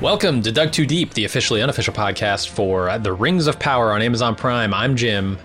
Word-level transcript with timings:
Welcome 0.00 0.40
to 0.42 0.52
Dug 0.52 0.72
Too 0.72 0.86
Deep, 0.86 1.12
the 1.12 1.26
officially 1.26 1.60
unofficial 1.60 1.92
podcast 1.92 2.48
for 2.48 2.96
The 2.98 3.12
Rings 3.12 3.46
of 3.46 3.58
Power 3.58 3.92
on 3.92 4.00
Amazon 4.00 4.34
Prime. 4.34 4.72
I'm 4.72 4.96
Jim, 4.96 5.38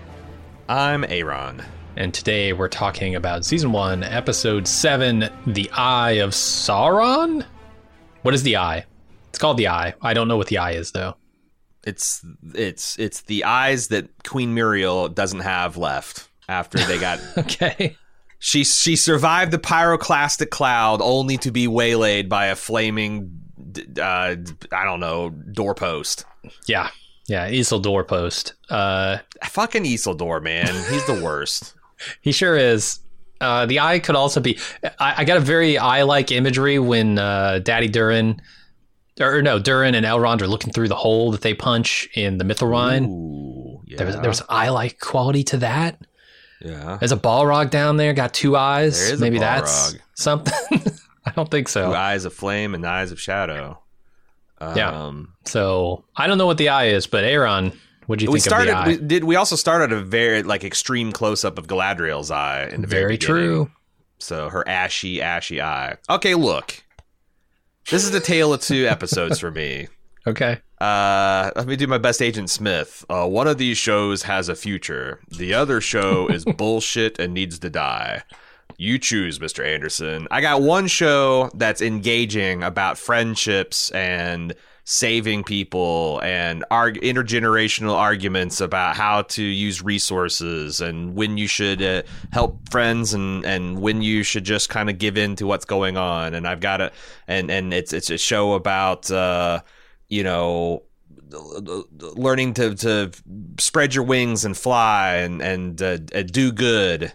I'm 0.68 1.04
Aaron. 1.04 1.62
and 1.96 2.12
today 2.14 2.54
we're 2.54 2.68
talking 2.68 3.14
about 3.16 3.44
Season 3.44 3.70
1, 3.70 4.02
Episode 4.02 4.66
7, 4.66 5.28
The 5.46 5.70
Eye 5.72 6.12
of 6.12 6.30
Sauron? 6.30 7.44
What 8.22 8.32
is 8.32 8.42
the 8.44 8.56
Eye? 8.56 8.86
It's 9.28 9.38
called 9.38 9.58
the 9.58 9.68
Eye. 9.68 9.92
I 10.00 10.14
don't 10.14 10.26
know 10.28 10.38
what 10.38 10.48
the 10.48 10.58
Eye 10.58 10.72
is, 10.72 10.92
though. 10.92 11.16
It's 11.84 12.24
it's 12.54 12.98
it's 12.98 13.20
the 13.22 13.44
eyes 13.44 13.88
that 13.88 14.08
Queen 14.24 14.56
Míriel 14.56 15.14
doesn't 15.14 15.40
have 15.40 15.76
left 15.76 16.28
after 16.48 16.78
they 16.78 16.98
got 16.98 17.20
Okay. 17.38 17.96
she 18.40 18.64
she 18.64 18.96
survived 18.96 19.52
the 19.52 19.58
pyroclastic 19.58 20.50
cloud 20.50 21.00
only 21.00 21.36
to 21.36 21.52
be 21.52 21.68
waylaid 21.68 22.28
by 22.28 22.46
a 22.46 22.56
flaming 22.56 23.40
uh, 23.98 24.36
I 24.72 24.84
don't 24.84 25.00
know 25.00 25.30
doorpost. 25.30 26.24
Yeah. 26.66 26.90
Yeah, 27.28 27.50
Isildur 27.50 28.06
post. 28.06 28.54
Uh, 28.70 29.18
Fucking 29.44 29.82
Isildur, 29.84 30.40
man, 30.42 30.68
he's 30.90 31.04
the 31.06 31.20
worst. 31.22 31.74
He 32.20 32.30
sure 32.30 32.56
is. 32.58 33.00
Uh, 33.40 33.64
the 33.64 33.80
eye 33.80 33.98
could 34.00 34.16
also 34.16 34.38
be. 34.38 34.58
I, 35.00 35.14
I 35.18 35.24
got 35.24 35.38
a 35.38 35.40
very 35.40 35.78
eye-like 35.78 36.30
imagery 36.30 36.78
when 36.78 37.18
uh, 37.18 37.58
Daddy 37.60 37.88
Durin, 37.88 38.40
or 39.18 39.40
no, 39.40 39.58
Durin 39.58 39.94
and 39.94 40.04
Elrond 40.04 40.42
are 40.42 40.46
looking 40.46 40.74
through 40.74 40.88
the 40.88 40.94
hole 40.94 41.30
that 41.32 41.40
they 41.40 41.54
punch 41.54 42.06
in 42.14 42.36
the 42.36 42.44
Mithril 42.44 43.06
Ooh, 43.08 43.80
yeah, 43.86 43.96
There 43.96 44.06
was 44.06 44.16
there 44.16 44.28
was 44.28 44.42
eye-like 44.50 45.00
quality 45.00 45.42
to 45.44 45.56
that. 45.56 45.98
yeah. 46.60 46.98
There's 47.00 47.12
a 47.12 47.16
Balrog 47.16 47.70
down 47.70 47.96
there, 47.96 48.12
got 48.12 48.34
two 48.34 48.56
eyes. 48.56 48.98
There 49.02 49.14
is 49.14 49.20
a 49.20 49.24
Maybe 49.24 49.38
that's 49.38 49.94
something. 50.16 50.52
I 51.26 51.32
don't 51.32 51.50
think 51.50 51.68
so. 51.68 51.88
Two 51.90 51.94
eyes 51.94 52.24
of 52.24 52.32
flame 52.32 52.74
and 52.74 52.86
eyes 52.86 53.10
of 53.12 53.20
shadow. 53.20 53.78
Um, 54.58 54.76
Yeah. 54.76 55.22
So 55.44 56.04
I 56.16 56.26
don't 56.26 56.38
know 56.38 56.46
what 56.46 56.58
the 56.58 56.68
eye 56.70 56.86
is, 56.86 57.06
but 57.06 57.24
Aaron, 57.24 57.72
what 58.06 58.18
do 58.18 58.24
you 58.24 58.30
we 58.30 58.38
think 58.40 58.46
of 58.54 58.62
started. 58.62 58.70
the 58.70 58.76
eye? 58.76 58.86
We 58.88 58.96
did. 58.96 59.24
We 59.24 59.36
also 59.36 59.56
started 59.56 59.92
a 59.92 60.00
very 60.00 60.42
like 60.42 60.64
extreme 60.64 61.12
close 61.12 61.44
up 61.44 61.58
of 61.58 61.66
Galadriel's 61.66 62.30
eye 62.30 62.68
in 62.72 62.80
the 62.82 62.86
very, 62.86 63.02
very 63.02 63.18
true. 63.18 63.70
So 64.18 64.48
her 64.48 64.66
ashy, 64.68 65.20
ashy 65.20 65.60
eye. 65.60 65.96
Okay, 66.08 66.34
look. 66.34 66.82
This 67.90 68.02
is 68.04 68.10
the 68.10 68.20
tale 68.20 68.52
of 68.54 68.60
two 68.62 68.86
episodes 68.86 69.38
for 69.40 69.50
me. 69.50 69.88
Okay. 70.28 70.58
Uh, 70.80 71.52
let 71.54 71.68
me 71.68 71.76
do 71.76 71.86
my 71.86 71.98
best 71.98 72.20
Agent 72.20 72.50
Smith. 72.50 73.04
Uh, 73.08 73.28
one 73.28 73.46
of 73.46 73.58
these 73.58 73.78
shows 73.78 74.24
has 74.24 74.48
a 74.48 74.56
future. 74.56 75.20
The 75.28 75.54
other 75.54 75.80
show 75.80 76.26
is 76.26 76.44
bullshit 76.56 77.20
and 77.20 77.32
needs 77.32 77.60
to 77.60 77.70
die. 77.70 78.24
You 78.78 78.98
choose, 78.98 79.38
Mr. 79.38 79.64
Anderson. 79.64 80.28
I 80.30 80.40
got 80.40 80.62
one 80.62 80.86
show 80.86 81.50
that's 81.54 81.80
engaging 81.80 82.62
about 82.62 82.98
friendships 82.98 83.90
and 83.90 84.54
saving 84.88 85.42
people 85.42 86.20
and 86.22 86.64
arg- 86.70 87.00
intergenerational 87.00 87.94
arguments 87.94 88.60
about 88.60 88.94
how 88.94 89.22
to 89.22 89.42
use 89.42 89.82
resources 89.82 90.80
and 90.80 91.16
when 91.16 91.36
you 91.36 91.48
should 91.48 91.82
uh, 91.82 92.02
help 92.32 92.68
friends 92.70 93.12
and, 93.12 93.44
and 93.44 93.80
when 93.80 94.00
you 94.00 94.22
should 94.22 94.44
just 94.44 94.68
kind 94.68 94.88
of 94.88 94.96
give 94.96 95.18
in 95.18 95.34
to 95.34 95.44
what's 95.44 95.64
going 95.64 95.96
on. 95.96 96.34
And 96.34 96.46
I've 96.46 96.60
got 96.60 96.80
a 96.80 96.92
and 97.26 97.50
and 97.50 97.74
it's 97.74 97.92
it's 97.92 98.10
a 98.10 98.18
show 98.18 98.52
about 98.52 99.10
uh, 99.10 99.60
you 100.08 100.22
know 100.22 100.84
learning 101.30 102.54
to 102.54 102.74
to 102.76 103.10
spread 103.58 103.92
your 103.92 104.04
wings 104.04 104.44
and 104.44 104.56
fly 104.56 105.16
and 105.16 105.42
and 105.42 105.82
uh, 105.82 105.96
do 105.96 106.52
good. 106.52 107.12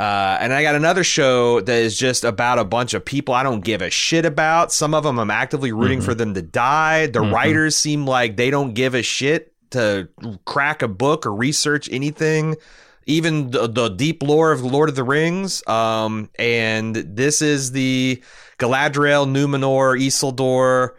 Uh, 0.00 0.38
and 0.40 0.50
I 0.54 0.62
got 0.62 0.76
another 0.76 1.04
show 1.04 1.60
that 1.60 1.76
is 1.76 1.98
just 1.98 2.24
about 2.24 2.58
a 2.58 2.64
bunch 2.64 2.94
of 2.94 3.04
people 3.04 3.34
I 3.34 3.42
don't 3.42 3.62
give 3.62 3.82
a 3.82 3.90
shit 3.90 4.24
about. 4.24 4.72
Some 4.72 4.94
of 4.94 5.04
them 5.04 5.18
I'm 5.18 5.30
actively 5.30 5.72
rooting 5.72 6.00
for 6.00 6.14
them 6.14 6.32
to 6.32 6.40
die. 6.40 7.08
The 7.08 7.20
writers 7.20 7.76
seem 7.76 8.06
like 8.06 8.38
they 8.38 8.48
don't 8.48 8.72
give 8.72 8.94
a 8.94 9.02
shit 9.02 9.52
to 9.72 10.08
crack 10.46 10.80
a 10.80 10.88
book 10.88 11.26
or 11.26 11.34
research 11.34 11.86
anything, 11.92 12.56
even 13.04 13.50
the, 13.50 13.66
the 13.66 13.90
deep 13.90 14.22
lore 14.22 14.52
of 14.52 14.62
Lord 14.62 14.88
of 14.88 14.94
the 14.94 15.04
Rings. 15.04 15.62
Um, 15.68 16.30
and 16.38 16.96
this 16.96 17.42
is 17.42 17.72
the 17.72 18.22
Galadriel, 18.58 19.28
Numenor, 19.28 20.00
Isildur 20.00 20.92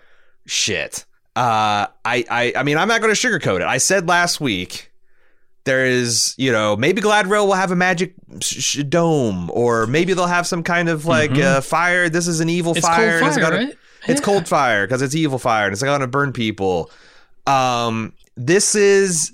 shit. 0.45 1.05
Uh, 1.35 1.87
I, 2.05 2.23
I, 2.29 2.53
I 2.55 2.61
mean, 2.61 2.77
I'm 2.77 2.87
not 2.87 3.01
going 3.01 3.11
to 3.11 3.19
sugarcoat 3.19 3.61
it. 3.61 3.67
I 3.67 3.79
said 3.79 4.07
last 4.07 4.39
week 4.39 4.90
there 5.63 5.85
is, 5.85 6.33
you 6.37 6.51
know, 6.51 6.75
maybe 6.75 7.01
Galadriel 7.01 7.45
will 7.45 7.53
have 7.53 7.71
a 7.71 7.75
magic 7.75 8.13
sh- 8.41 8.61
sh- 8.79 8.83
dome, 8.89 9.49
or 9.53 9.85
maybe 9.87 10.13
they'll 10.13 10.25
have 10.27 10.47
some 10.47 10.63
kind 10.63 10.89
of 10.89 11.05
like 11.05 11.31
uh, 11.37 11.61
fire. 11.61 12.09
This 12.09 12.27
is 12.27 12.39
an 12.39 12.49
evil 12.49 12.73
It's 12.75 12.85
fire. 12.85 13.19
cold 13.19 13.33
fire, 13.33 13.41
gonna- 13.41 13.55
right? 13.65 13.77
It's 14.07 14.19
Yeah. 14.19 14.25
cold 14.25 14.47
fire 14.47 14.87
because 14.87 15.01
it's 15.03 15.13
evil 15.15 15.37
fire 15.37 15.65
and 15.65 15.73
it's 15.73 15.83
going 15.83 16.01
to 16.01 16.07
burn 16.07 16.33
people. 16.33 16.89
Um, 17.45 18.13
this 18.35 18.73
is, 18.73 19.31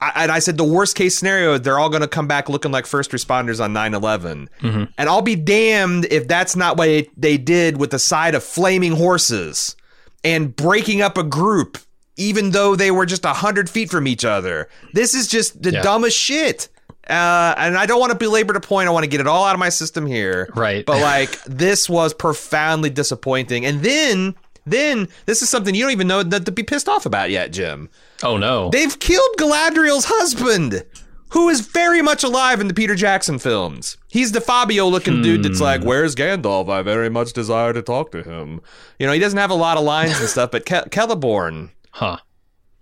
I, 0.00 0.12
and 0.24 0.32
I 0.32 0.38
said 0.38 0.56
the 0.56 0.64
worst 0.64 0.96
case 0.96 1.18
scenario, 1.18 1.58
they're 1.58 1.78
all 1.78 1.90
going 1.90 2.00
to 2.00 2.08
come 2.08 2.26
back 2.26 2.48
looking 2.48 2.72
like 2.72 2.86
first 2.86 3.10
responders 3.10 3.62
on 3.62 3.72
9 3.74 3.92
11. 3.92 4.48
Mm-hmm. 4.62 4.84
And 4.96 5.08
I'll 5.10 5.20
be 5.20 5.36
damned 5.36 6.06
if 6.10 6.26
that's 6.28 6.56
not 6.56 6.78
what 6.78 7.06
they 7.16 7.36
did 7.36 7.76
with 7.76 7.90
the 7.90 7.98
side 7.98 8.34
of 8.34 8.42
flaming 8.42 8.92
horses 8.92 9.76
and 10.24 10.56
breaking 10.56 11.02
up 11.02 11.18
a 11.18 11.22
group, 11.22 11.76
even 12.20 12.50
though 12.50 12.76
they 12.76 12.90
were 12.90 13.06
just 13.06 13.24
100 13.24 13.68
feet 13.70 13.90
from 13.90 14.06
each 14.06 14.24
other. 14.24 14.68
This 14.92 15.14
is 15.14 15.26
just 15.26 15.62
the 15.62 15.72
Yeah. 15.72 15.82
dumbest 15.82 16.16
shit. 16.16 16.68
Uh, 17.08 17.54
and 17.56 17.76
I 17.76 17.86
don't 17.86 17.98
want 17.98 18.12
to 18.12 18.18
belabor 18.18 18.52
the 18.52 18.60
point. 18.60 18.86
I 18.88 18.92
want 18.92 19.04
to 19.04 19.10
get 19.10 19.20
it 19.20 19.26
all 19.26 19.44
out 19.44 19.54
of 19.54 19.58
my 19.58 19.70
system 19.70 20.06
here. 20.06 20.48
Right. 20.54 20.84
But 20.86 21.00
like, 21.02 21.42
this 21.44 21.88
was 21.88 22.14
profoundly 22.14 22.90
disappointing. 22.90 23.64
And 23.66 23.82
then, 23.82 24.34
then 24.66 25.08
this 25.26 25.42
is 25.42 25.48
something 25.48 25.74
you 25.74 25.82
don't 25.82 25.92
even 25.92 26.06
know 26.06 26.22
that 26.22 26.44
to 26.44 26.52
be 26.52 26.62
pissed 26.62 26.88
off 26.88 27.06
about 27.06 27.30
yet, 27.30 27.50
Jim. 27.52 27.88
Oh 28.22 28.36
no. 28.36 28.68
They've 28.70 28.96
killed 29.00 29.30
Galadriel's 29.38 30.04
husband, 30.08 30.84
who 31.30 31.48
is 31.48 31.60
very 31.62 32.02
much 32.02 32.22
alive 32.22 32.60
in 32.60 32.68
the 32.68 32.74
Peter 32.74 32.94
Jackson 32.94 33.38
films. 33.38 33.96
He's 34.08 34.32
the 34.32 34.40
Fabio 34.40 34.86
looking 34.86 35.22
dude 35.22 35.42
that's 35.42 35.60
like, 35.60 35.82
Where's 35.82 36.14
Gandalf? 36.14 36.68
I 36.68 36.82
very 36.82 37.08
much 37.08 37.32
desire 37.32 37.72
to 37.72 37.82
talk 37.82 38.12
to 38.12 38.22
him. 38.22 38.60
You 38.98 39.06
know, 39.06 39.12
he 39.12 39.18
doesn't 39.20 39.38
have 39.38 39.50
a 39.50 39.54
lot 39.54 39.78
of 39.78 39.84
lines 39.84 40.20
and 40.20 40.28
stuff, 40.28 40.50
but 40.52 40.64
Ke- 40.66 40.90
Celeborn, 40.90 41.70
huh. 41.90 42.16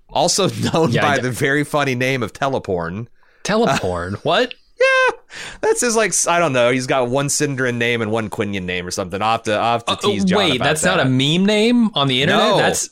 also 0.09 0.49
known 0.73 0.91
Yeah, 0.93 1.03
by 1.03 1.17
yeah. 1.17 1.23
the 1.23 1.31
very 1.31 1.65
funny 1.65 1.95
name 1.95 2.23
of 2.23 2.33
Teleporn. 2.33 3.09
Teleporn. 3.45 4.15
what? 4.25 4.55
Yeah, 4.81 5.17
that's 5.61 5.81
his 5.81 5.97
like 5.97 6.13
I 6.29 6.39
don't 6.39 6.53
know. 6.53 6.71
He's 6.71 6.87
got 6.87 7.09
one 7.11 7.27
Sindarin 7.27 7.75
name 7.79 8.01
and 8.01 8.13
one 8.13 8.31
Quenya 8.31 8.63
name 8.63 8.87
or 8.87 8.93
something. 8.93 9.21
I'll 9.21 9.33
have 9.33 9.43
to, 9.43 9.53
have 9.53 9.85
to 9.87 9.93
Oh, 9.95 9.97
tease 9.97 10.25
John 10.25 10.39
wait, 10.39 10.59
that's 10.63 10.83
that. 10.83 10.99
not 10.99 11.07
a 11.07 11.09
meme 11.09 11.45
name 11.45 11.91
on 11.95 12.07
the 12.07 12.23
internet. 12.23 12.45
No. 12.45 12.57
That's 12.59 12.89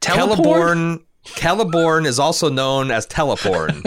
Teleporn. 0.00 1.02
Celeborn 1.26 2.06
is 2.06 2.18
also 2.18 2.48
known 2.48 2.90
as 2.92 3.04
Teleporn. 3.06 3.84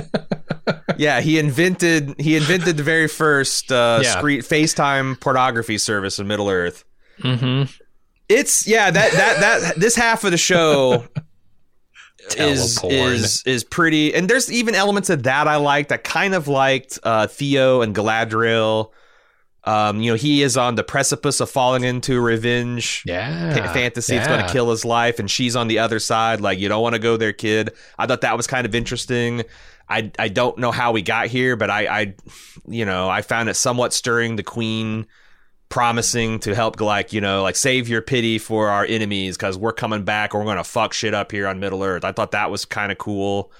yeah, 0.98 1.22
he 1.22 1.40
invented 1.40 2.16
he 2.20 2.36
invented 2.36 2.76
the 2.78 2.84
very 2.84 3.08
first 3.08 3.72
uh, 3.72 4.02
Yeah. 4.04 4.18
screen 4.18 4.42
FaceTime 4.42 5.20
pornography 5.20 5.78
service 5.78 6.20
in 6.20 6.28
Middle 6.28 6.50
Earth. 6.50 6.84
Mm-hmm. 7.22 7.72
It's 8.30 8.68
yeah 8.68 8.92
that 8.92 9.12
that 9.14 9.40
that 9.40 9.76
this 9.78 9.96
half 9.96 10.24
of 10.24 10.32
the 10.32 10.38
show 10.38 11.06
is 12.36 12.84
is 12.84 13.44
is 13.46 13.64
pretty, 13.64 14.14
and 14.14 14.29
there's 14.29 14.52
even 14.52 14.76
elements 14.76 15.09
of 15.09 15.23
that 15.23 15.47
I 15.47 15.58
liked. 15.58 15.91
I 15.91 15.97
kind 15.97 16.34
of 16.34 16.47
liked 16.47 17.00
uh, 17.03 17.28
Theo 17.28 17.82
and 17.82 17.96
Galadriel. 17.96 18.91
Um, 19.64 20.02
you 20.02 20.11
know, 20.11 20.17
he 20.17 20.41
is 20.41 20.58
on 20.58 20.73
the 20.73 20.84
precipice 20.84 21.40
of 21.40 21.47
falling 21.50 21.84
into 21.84 22.20
revenge 22.20 23.03
Yeah. 23.06 23.53
fa- 23.53 23.72
fantasy. 23.73 24.16
It's 24.16 24.28
going 24.28 24.44
to 24.44 24.52
kill 24.52 24.72
his 24.72 24.84
life, 24.84 25.20
and 25.20 25.29
she's 25.29 25.56
on 25.56 25.67
the 25.67 25.78
other 25.78 26.00
side. 26.00 26.41
Like, 26.41 26.58
you 26.58 26.67
don't 26.67 26.82
want 26.82 26.94
to 26.96 27.00
go 27.00 27.16
there, 27.16 27.32
kid. 27.32 27.72
I 28.00 28.08
thought 28.08 28.22
that 28.22 28.35
was 28.35 28.47
kind 28.47 28.66
of 28.66 28.73
interesting. 28.73 29.44
I 29.88 30.09
I 30.17 30.29
don't 30.29 30.58
know 30.58 30.72
how 30.72 30.94
we 30.94 31.02
got 31.03 31.28
here, 31.28 31.56
but 31.56 31.70
I 31.70 31.85
I 32.02 32.14
you 32.67 32.85
know 32.85 33.08
I 33.09 33.22
found 33.22 33.50
it 33.50 33.53
somewhat 33.56 33.94
stirring. 33.94 34.35
The 34.35 34.44
queen 34.44 35.06
promising 35.72 36.40
to 36.41 36.53
help, 36.53 36.79
like 36.79 37.14
you 37.14 37.22
know, 37.22 37.41
like 37.41 37.56
save 37.56 37.90
your 37.90 38.03
pity 38.03 38.38
for 38.38 38.70
our 38.70 38.85
enemies 38.85 39.35
because 39.38 39.58
we're 39.58 39.72
coming 39.73 40.03
back 40.03 40.35
or 40.35 40.40
we're 40.40 40.46
going 40.46 40.58
to 40.58 40.64
fuck 40.64 40.94
shit 40.94 41.16
up 41.16 41.32
here 41.32 41.47
on 41.47 41.59
Middle 41.59 41.82
Earth. 41.84 42.06
I 42.06 42.12
thought 42.12 42.32
that 42.32 42.52
was 42.52 42.66
kind 42.66 42.91
of 42.91 43.00
cool. 43.00 43.52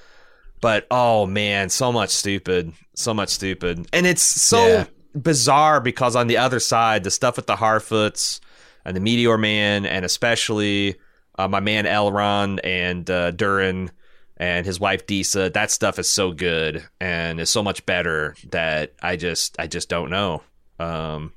But 0.62 0.86
oh 0.92 1.26
man, 1.26 1.70
so 1.70 1.92
much 1.92 2.12
stupid, 2.12 2.74
so 2.94 3.16
much 3.16 3.30
stupid, 3.30 3.88
and 3.92 4.06
it's 4.06 4.22
so 4.22 4.68
Yeah. 4.68 4.86
bizarre 5.16 5.82
because 5.82 6.16
on 6.16 6.28
the 6.28 6.38
other 6.38 6.60
side, 6.60 7.04
the 7.04 7.10
stuff 7.10 7.38
with 7.38 7.48
the 7.48 7.56
Harfoots 7.56 8.40
and 8.86 8.96
the 8.96 9.00
Meteor 9.00 9.40
Man, 9.40 9.88
and 9.88 10.06
especially 10.06 10.98
uh, 11.40 11.48
my 11.48 11.60
man 11.62 11.86
Elrond 11.86 12.60
and 12.64 13.10
uh, 13.10 13.32
Durin 13.32 13.90
and 14.38 14.66
his 14.66 14.80
wife 14.80 15.08
Disa. 15.08 15.50
That 15.50 15.72
stuff 15.72 15.98
is 15.98 16.10
so 16.10 16.32
good 16.32 16.84
and 17.00 17.40
is 17.40 17.50
so 17.50 17.64
much 17.64 17.84
better 17.88 18.36
that 18.52 18.94
I 19.02 19.16
just 19.16 19.56
I 19.60 19.66
just 19.66 19.90
don't 19.90 20.12
know. 20.12 20.44
Um, 20.80 21.34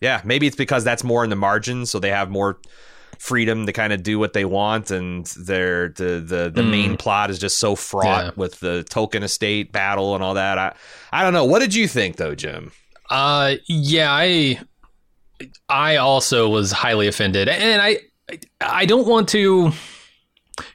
yeah, 0.00 0.20
maybe 0.24 0.46
it's 0.46 0.56
because 0.56 0.84
that's 0.84 1.04
more 1.04 1.24
in 1.24 1.30
the 1.30 1.36
margins, 1.36 1.90
so 1.90 1.98
they 1.98 2.10
have 2.10 2.30
more 2.30 2.58
freedom 3.18 3.66
to 3.66 3.72
kind 3.72 3.92
of 3.92 4.02
do 4.04 4.18
what 4.18 4.32
they 4.32 4.44
want, 4.44 4.90
and 4.90 5.26
their 5.44 5.88
the 5.88 6.20
the, 6.24 6.50
the 6.54 6.62
Mm. 6.62 6.70
main 6.70 6.96
plot 6.96 7.30
is 7.30 7.38
just 7.38 7.58
so 7.58 7.74
fraught 7.74 8.24
Yeah. 8.26 8.30
with 8.36 8.60
the 8.60 8.84
token 8.84 9.22
estate 9.22 9.72
battle 9.72 10.14
and 10.14 10.22
all 10.22 10.34
that. 10.34 10.56
I 10.58 10.74
I 11.12 11.22
don't 11.24 11.32
know. 11.32 11.44
What 11.44 11.58
did 11.60 11.74
you 11.74 11.88
think 11.88 12.16
though, 12.16 12.34
Jim? 12.34 12.70
Uh, 13.10 13.54
yeah, 13.66 14.12
I, 14.12 14.60
I 15.68 15.96
also 15.96 16.48
was 16.48 16.70
highly 16.72 17.08
offended, 17.08 17.48
and 17.48 17.80
I, 17.80 17.98
I 18.60 18.84
don't 18.84 19.06
want 19.08 19.28
to 19.30 19.72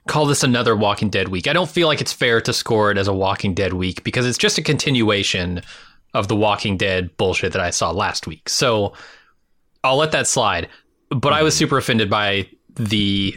call 0.08 0.26
this 0.26 0.44
another 0.44 0.76
Walking 0.76 1.10
Dead 1.10 1.28
week. 1.28 1.48
I 1.48 1.54
don't 1.54 1.70
feel 1.70 1.88
like 1.88 2.02
it's 2.02 2.12
fair 2.14 2.42
to 2.42 2.52
score 2.54 2.90
it 2.90 2.98
as 2.98 3.08
a 3.08 3.14
Walking 3.14 3.54
Dead 3.54 3.74
week 3.74 4.04
because 4.04 4.26
it's 4.26 4.38
just 4.38 4.58
a 4.58 4.62
continuation 4.64 5.62
of 6.14 6.28
the 6.28 6.36
Walking 6.36 6.78
Dead 6.78 7.16
bullshit 7.18 7.54
that 7.54 7.62
I 7.62 7.70
saw 7.70 7.92
last 7.92 8.28
week. 8.28 8.50
So 8.50 8.94
I'll 9.84 9.98
let 9.98 10.12
that 10.12 10.28
slide. 10.28 10.70
But 11.10 11.34
I 11.34 11.44
was 11.44 11.56
super 11.56 11.78
offended 11.78 12.10
by 12.10 12.50
the 12.76 13.36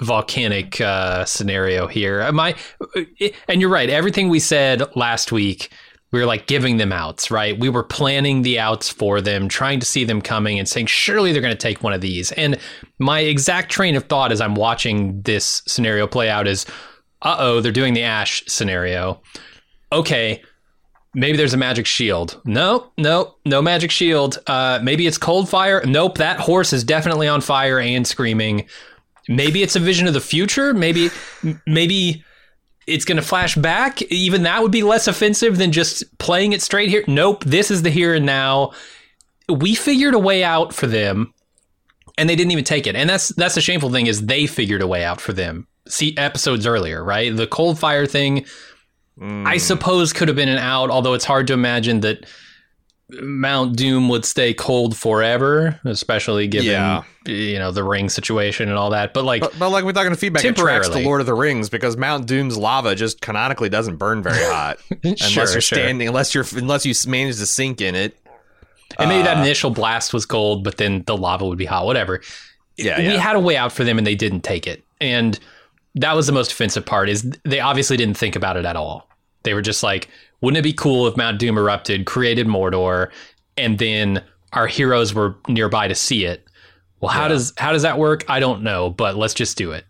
volcanic 0.00 0.80
uh, 0.80 1.24
scenario 1.24 1.86
here. 1.86 2.22
I? 2.22 2.54
And 3.48 3.60
you're 3.60 3.70
right. 3.70 3.90
Everything 3.90 4.28
we 4.28 4.40
said 4.40 4.84
last 4.96 5.32
week, 5.32 5.70
we 6.12 6.18
were 6.18 6.26
like 6.26 6.46
giving 6.46 6.76
them 6.76 6.92
outs, 6.92 7.30
right? 7.30 7.58
We 7.58 7.68
were 7.68 7.84
planning 7.84 8.42
the 8.42 8.58
outs 8.58 8.88
for 8.88 9.20
them, 9.20 9.48
trying 9.48 9.78
to 9.80 9.86
see 9.86 10.04
them 10.04 10.20
coming, 10.20 10.58
and 10.58 10.68
saying 10.68 10.86
surely 10.86 11.32
they're 11.32 11.42
going 11.42 11.54
to 11.54 11.58
take 11.58 11.82
one 11.82 11.92
of 11.92 12.00
these. 12.00 12.32
And 12.32 12.58
my 12.98 13.20
exact 13.20 13.70
train 13.70 13.94
of 13.94 14.04
thought 14.04 14.32
as 14.32 14.40
I'm 14.40 14.54
watching 14.54 15.22
this 15.22 15.62
scenario 15.66 16.06
play 16.06 16.28
out 16.28 16.48
is, 16.48 16.66
uh 17.22 17.36
oh, 17.38 17.60
they're 17.60 17.70
doing 17.70 17.94
the 17.94 18.02
Ash 18.02 18.42
scenario. 18.48 19.20
Okay. 19.92 20.42
Maybe 21.14 21.36
there's 21.36 21.54
a 21.54 21.58
magic 21.58 21.86
shield. 21.86 22.40
No, 22.44 22.92
no, 22.96 23.34
no 23.44 23.60
magic 23.60 23.90
shield. 23.90 24.38
Uh, 24.46 24.78
maybe 24.82 25.06
it's 25.06 25.18
cold 25.18 25.48
fire. 25.48 25.82
Nope, 25.84 26.18
that 26.18 26.38
horse 26.38 26.72
is 26.72 26.84
definitely 26.84 27.26
on 27.26 27.40
fire 27.40 27.80
and 27.80 28.06
screaming. 28.06 28.66
Maybe 29.28 29.62
it's 29.62 29.74
a 29.74 29.80
vision 29.80 30.06
of 30.06 30.14
the 30.14 30.20
future. 30.20 30.72
Maybe, 30.72 31.10
maybe 31.66 32.24
it's 32.86 33.04
going 33.04 33.16
to 33.16 33.22
flash 33.22 33.54
back. 33.56 34.02
Even 34.02 34.44
that 34.44 34.62
would 34.62 34.72
be 34.72 34.82
less 34.82 35.08
offensive 35.08 35.58
than 35.58 35.72
just 35.72 36.18
playing 36.18 36.52
it 36.52 36.62
straight 36.62 36.88
here. 36.88 37.04
Nope, 37.06 37.44
this 37.44 37.70
is 37.70 37.82
the 37.82 37.90
here 37.90 38.14
and 38.14 38.26
now. 38.26 38.72
We 39.48 39.74
figured 39.74 40.14
a 40.14 40.18
way 40.18 40.44
out 40.44 40.72
for 40.72 40.86
them, 40.86 41.34
and 42.18 42.28
they 42.28 42.36
didn't 42.36 42.52
even 42.52 42.64
take 42.64 42.86
it. 42.86 42.94
And 42.94 43.10
that's 43.10 43.28
that's 43.30 43.56
the 43.56 43.60
shameful 43.60 43.90
thing 43.90 44.06
is 44.06 44.26
they 44.26 44.46
figured 44.46 44.82
a 44.82 44.86
way 44.86 45.04
out 45.04 45.20
for 45.20 45.32
them. 45.32 45.66
See 45.88 46.16
episodes 46.16 46.66
earlier, 46.66 47.02
right? 47.02 47.34
The 47.34 47.48
cold 47.48 47.78
fire 47.78 48.06
thing. 48.06 48.44
I 49.22 49.58
suppose 49.58 50.12
could 50.12 50.28
have 50.28 50.36
been 50.36 50.48
an 50.48 50.58
out, 50.58 50.90
although 50.90 51.12
it's 51.14 51.24
hard 51.26 51.46
to 51.48 51.52
imagine 51.52 52.00
that 52.00 52.24
Mount 53.10 53.76
Doom 53.76 54.08
would 54.08 54.24
stay 54.24 54.54
cold 54.54 54.96
forever, 54.96 55.80
especially 55.84 56.46
given 56.46 56.68
Yeah. 56.70 57.02
you 57.26 57.58
know 57.58 57.72
the 57.72 57.82
ring 57.82 58.08
situation 58.08 58.68
and 58.68 58.78
all 58.78 58.90
that. 58.90 59.12
But 59.12 59.24
like, 59.24 59.42
But, 59.42 59.58
but 59.58 59.70
like 59.70 59.84
we're 59.84 59.92
talking 59.92 60.14
feedback, 60.14 60.44
it 60.44 60.56
tracks 60.56 60.88
to 60.88 61.00
Lord 61.00 61.20
of 61.20 61.26
the 61.26 61.34
Rings 61.34 61.68
because 61.68 61.96
Mount 61.96 62.26
Doom's 62.26 62.56
lava 62.56 62.94
just 62.94 63.20
canonically 63.20 63.68
doesn't 63.68 63.96
burn 63.96 64.22
very 64.22 64.42
hot 64.44 64.78
unless 65.04 65.18
Sure, 65.28 65.42
you're 65.44 65.60
sure. 65.60 65.60
standing, 65.60 66.06
unless 66.08 66.34
you're 66.34 66.44
unless 66.56 66.86
you 66.86 66.94
manage 67.10 67.36
to 67.38 67.46
sink 67.46 67.80
in 67.80 67.94
it. 67.96 68.16
and 68.98 69.08
maybe 69.08 69.24
that 69.24 69.38
uh, 69.38 69.42
initial 69.42 69.70
blast 69.70 70.14
was 70.14 70.24
cold, 70.24 70.62
but 70.64 70.76
then 70.76 71.02
the 71.06 71.16
lava 71.16 71.44
would 71.46 71.58
be 71.58 71.66
hot. 71.66 71.84
Whatever. 71.86 72.20
Yeah, 72.76 72.98
we 72.98 73.04
yeah. 73.08 73.18
had 73.18 73.34
a 73.36 73.40
way 73.40 73.56
out 73.56 73.72
for 73.72 73.82
them, 73.84 73.98
and 73.98 74.06
they 74.06 74.14
didn't 74.14 74.42
take 74.42 74.66
it. 74.68 74.84
And 75.00 75.38
that 75.94 76.14
was 76.14 76.26
the 76.26 76.32
most 76.32 76.52
offensive 76.52 76.86
part. 76.86 77.08
Is 77.08 77.30
they 77.44 77.60
obviously 77.60 77.96
didn't 77.96 78.16
think 78.16 78.36
about 78.36 78.56
it 78.56 78.64
at 78.64 78.76
all. 78.76 79.08
They 79.42 79.54
were 79.54 79.62
just 79.62 79.82
like, 79.82 80.08
wouldn't 80.40 80.58
it 80.58 80.62
be 80.62 80.72
cool 80.72 81.06
if 81.06 81.16
Mount 81.16 81.38
Doom 81.38 81.56
erupted, 81.58 82.06
created 82.06 82.46
Mordor, 82.46 83.10
and 83.56 83.78
then 83.78 84.22
our 84.52 84.66
heroes 84.66 85.14
were 85.14 85.36
nearby 85.48 85.88
to 85.88 85.94
see 85.94 86.24
it? 86.24 86.44
Well, 87.00 87.10
how 87.10 87.22
Yeah. 87.22 87.28
does 87.28 87.52
how 87.56 87.72
does 87.72 87.82
that 87.82 87.98
work? 87.98 88.24
I 88.28 88.40
don't 88.40 88.62
know, 88.62 88.90
but 88.90 89.16
let's 89.16 89.34
just 89.34 89.56
do 89.56 89.72
it. 89.72 89.84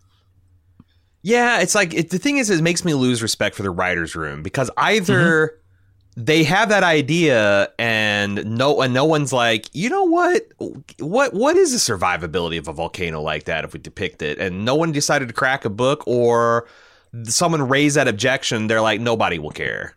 Yeah, 1.23 1.59
it's 1.59 1.75
like 1.75 1.93
it, 1.93 2.09
the 2.09 2.17
thing 2.17 2.37
is, 2.37 2.49
it 2.49 2.61
makes 2.61 2.83
me 2.83 2.93
lose 2.93 3.21
respect 3.21 3.55
for 3.55 3.63
the 3.63 3.69
writers' 3.69 4.15
room 4.15 4.41
because 4.41 4.71
either 4.77 5.47
mm-hmm. 5.47 5.60
They 6.15 6.43
have 6.43 6.69
that 6.69 6.83
idea 6.83 7.71
and 7.79 8.57
no, 8.57 8.81
and 8.81 8.93
no 8.93 9.05
one's 9.05 9.31
like, 9.31 9.67
you 9.73 9.89
know 9.89 10.03
what, 10.03 10.47
what, 10.99 11.33
what 11.33 11.55
is 11.55 11.71
the 11.71 11.93
survivability 11.93 12.59
of 12.59 12.67
a 12.67 12.73
volcano 12.73 13.21
like 13.21 13.45
that 13.45 13.63
if 13.63 13.73
we 13.73 13.79
depict 13.79 14.21
it, 14.21 14.37
and 14.37 14.65
no 14.65 14.75
one 14.75 14.91
decided 14.91 15.29
to 15.29 15.33
crack 15.33 15.63
a 15.65 15.69
book 15.69 16.03
or 16.05 16.67
someone 17.23 17.67
raised 17.67 17.95
that 17.95 18.07
objection. 18.07 18.67
They're 18.67 18.81
like, 18.81 18.99
nobody 18.99 19.39
will 19.39 19.51
care. 19.51 19.95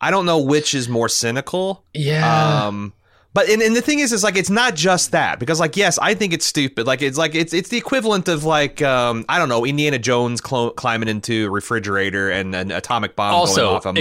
I 0.00 0.10
don't 0.10 0.26
know 0.26 0.40
which 0.40 0.74
is 0.74 0.88
more 0.88 1.08
cynical. 1.08 1.84
Yeah. 1.94 2.66
Um, 2.66 2.92
but 3.34 3.48
and, 3.50 3.60
and 3.60 3.74
the 3.76 3.82
thing 3.82 3.98
is, 3.98 4.12
is 4.12 4.22
like 4.24 4.36
it's 4.36 4.48
not 4.48 4.74
just 4.76 5.10
that 5.10 5.38
because 5.38 5.60
like 5.60 5.76
yes, 5.76 5.98
I 5.98 6.14
think 6.14 6.32
it's 6.32 6.46
stupid. 6.46 6.86
Like 6.86 7.02
it's 7.02 7.18
like 7.18 7.34
it's 7.34 7.52
it's 7.52 7.68
the 7.68 7.76
equivalent 7.76 8.28
of 8.28 8.44
like 8.44 8.80
um 8.80 9.24
I 9.28 9.38
don't 9.38 9.48
know 9.48 9.66
Indiana 9.66 9.98
Jones 9.98 10.40
clo- 10.40 10.70
climbing 10.70 11.08
into 11.08 11.46
a 11.46 11.50
refrigerator 11.50 12.30
and 12.30 12.54
an 12.54 12.70
atomic 12.70 13.16
bomb 13.16 13.32
going 13.32 13.40
also, 13.40 13.74
off. 13.74 13.86
a 13.86 13.92
mi- 13.92 14.00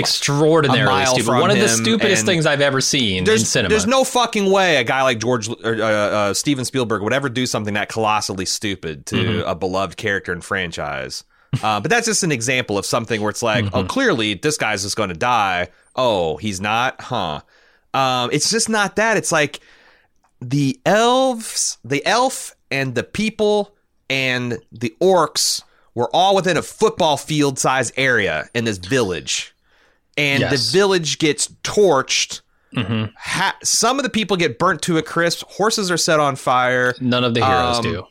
a 0.71 1.05
stupid. 1.15 1.31
One 1.41 1.49
of 1.51 1.57
the 1.57 1.67
stupidest 1.67 2.25
things 2.25 2.45
I've 2.45 2.61
ever 2.61 2.79
seen 2.79 3.17
in 3.17 3.23
there's 3.23 3.49
cinema. 3.49 3.69
there's 3.69 3.87
no 3.87 4.03
fucking 4.03 4.51
way 4.51 4.77
a 4.77 4.83
guy 4.83 5.01
like 5.01 5.19
George 5.19 5.49
or 5.49 5.75
uh, 5.81 5.87
uh, 5.87 6.33
Steven 6.33 6.63
Spielberg 6.63 7.01
would 7.01 7.13
ever 7.13 7.27
do 7.27 7.45
something 7.45 7.73
that 7.73 7.89
colossally 7.89 8.45
stupid 8.45 9.05
to 9.07 9.15
Mm-hmm. 9.15 9.47
a 9.49 9.55
beloved 9.55 9.97
character 9.97 10.31
and 10.31 10.43
franchise. 10.43 11.23
Uh, 11.61 11.79
but 11.79 11.89
that's 11.89 12.05
just 12.07 12.23
an 12.23 12.31
example 12.31 12.77
of 12.77 12.85
something 12.85 13.21
where 13.21 13.29
it's 13.29 13.43
like, 13.43 13.65
Mm-hmm. 13.65 13.75
oh, 13.75 13.83
clearly 13.85 14.33
this 14.35 14.57
guy's 14.57 14.83
just 14.83 14.95
going 14.95 15.09
to 15.09 15.15
die. 15.15 15.69
Oh, 15.95 16.37
he's 16.37 16.59
not, 16.59 16.99
huh? 17.01 17.41
Um, 17.93 18.29
it's 18.31 18.49
just 18.49 18.69
not 18.69 18.95
that. 18.95 19.17
It's 19.17 19.31
like 19.31 19.59
the 20.41 20.79
elves, 20.85 21.77
the 21.85 22.05
elf, 22.05 22.55
and 22.71 22.95
the 22.95 23.03
people 23.03 23.75
and 24.09 24.57
the 24.71 24.93
orcs 25.01 25.61
were 25.95 26.09
all 26.13 26.35
within 26.35 26.57
a 26.57 26.61
football 26.61 27.17
field 27.17 27.59
size 27.59 27.91
area 27.97 28.49
in 28.53 28.65
this 28.65 28.77
village, 28.79 29.55
and 30.17 30.41
Yes. 30.41 30.51
the 30.71 30.77
village 30.77 31.19
gets 31.19 31.47
torched. 31.63 32.41
Mhm. 32.75 33.13
Ha- 33.15 33.55
some 33.63 33.99
of 33.99 34.03
the 34.03 34.09
people 34.09 34.35
get 34.35 34.57
burnt 34.57 34.81
to 34.83 34.97
a 34.97 35.03
crisp. 35.03 35.43
Horses 35.47 35.91
are 35.91 35.97
set 35.97 36.19
on 36.19 36.35
fire. 36.35 36.95
None 36.99 37.23
of 37.23 37.35
the 37.35 37.45
heroes 37.45 37.77
Um, 37.77 37.83
do. 37.83 38.03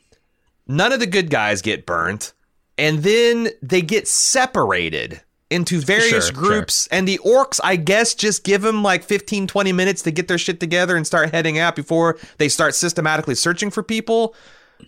None 0.69 0.93
of 0.93 1.01
the 1.01 1.07
good 1.07 1.29
guys 1.31 1.61
get 1.61 1.85
burnt. 1.85 2.33
And 2.79 3.03
then 3.03 3.51
they 3.61 3.83
get 3.83 4.07
separated 4.07 5.21
into 5.53 5.81
various 5.81 6.27
Sure, 6.29 6.33
groups. 6.35 6.89
And 6.91 7.07
the 7.07 7.19
orcs, 7.25 7.61
I 7.63 7.77
guess, 7.77 8.15
just 8.15 8.43
give 8.45 8.63
them 8.63 8.83
like 8.83 9.05
15, 9.05 9.47
20 9.47 9.73
minutes 9.73 10.03
to 10.03 10.11
get 10.11 10.27
their 10.29 10.39
shit 10.39 10.59
together 10.61 10.97
and 10.97 11.07
start 11.07 11.31
heading 11.31 11.59
out 11.59 11.77
before 11.77 12.19
they 12.39 12.49
start 12.49 12.75
systematically 12.75 13.35
searching 13.35 13.71
for 13.71 13.83
people. 13.83 14.35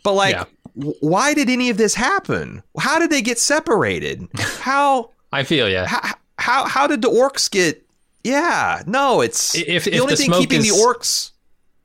But 0.03 0.15
like, 0.15 0.35
Yeah. 0.35 0.45
why 1.01 1.35
did 1.35 1.49
any 1.49 1.71
of 1.71 1.77
this 1.77 1.95
happen? 1.95 2.63
How 2.79 2.99
did 2.99 3.11
they 3.11 3.23
get 3.23 3.39
separated? 3.39 4.27
How, 4.61 5.11
I 5.33 5.45
feel 5.45 5.69
yeah. 5.69 5.87
how, 5.87 6.15
how, 6.39 6.65
how 6.67 6.87
did 6.87 7.03
the 7.03 7.11
orcs 7.11 7.51
get? 7.51 7.81
Yeah, 8.25 8.83
no, 8.87 9.21
it's 9.21 9.55
If- 9.55 9.85
the 9.85 9.95
if 9.95 10.01
only 10.01 10.15
the 10.15 10.23
thing 10.23 10.33
keeping 10.33 10.61
is- 10.61 10.69
the 10.71 10.75
orcs. 10.83 11.31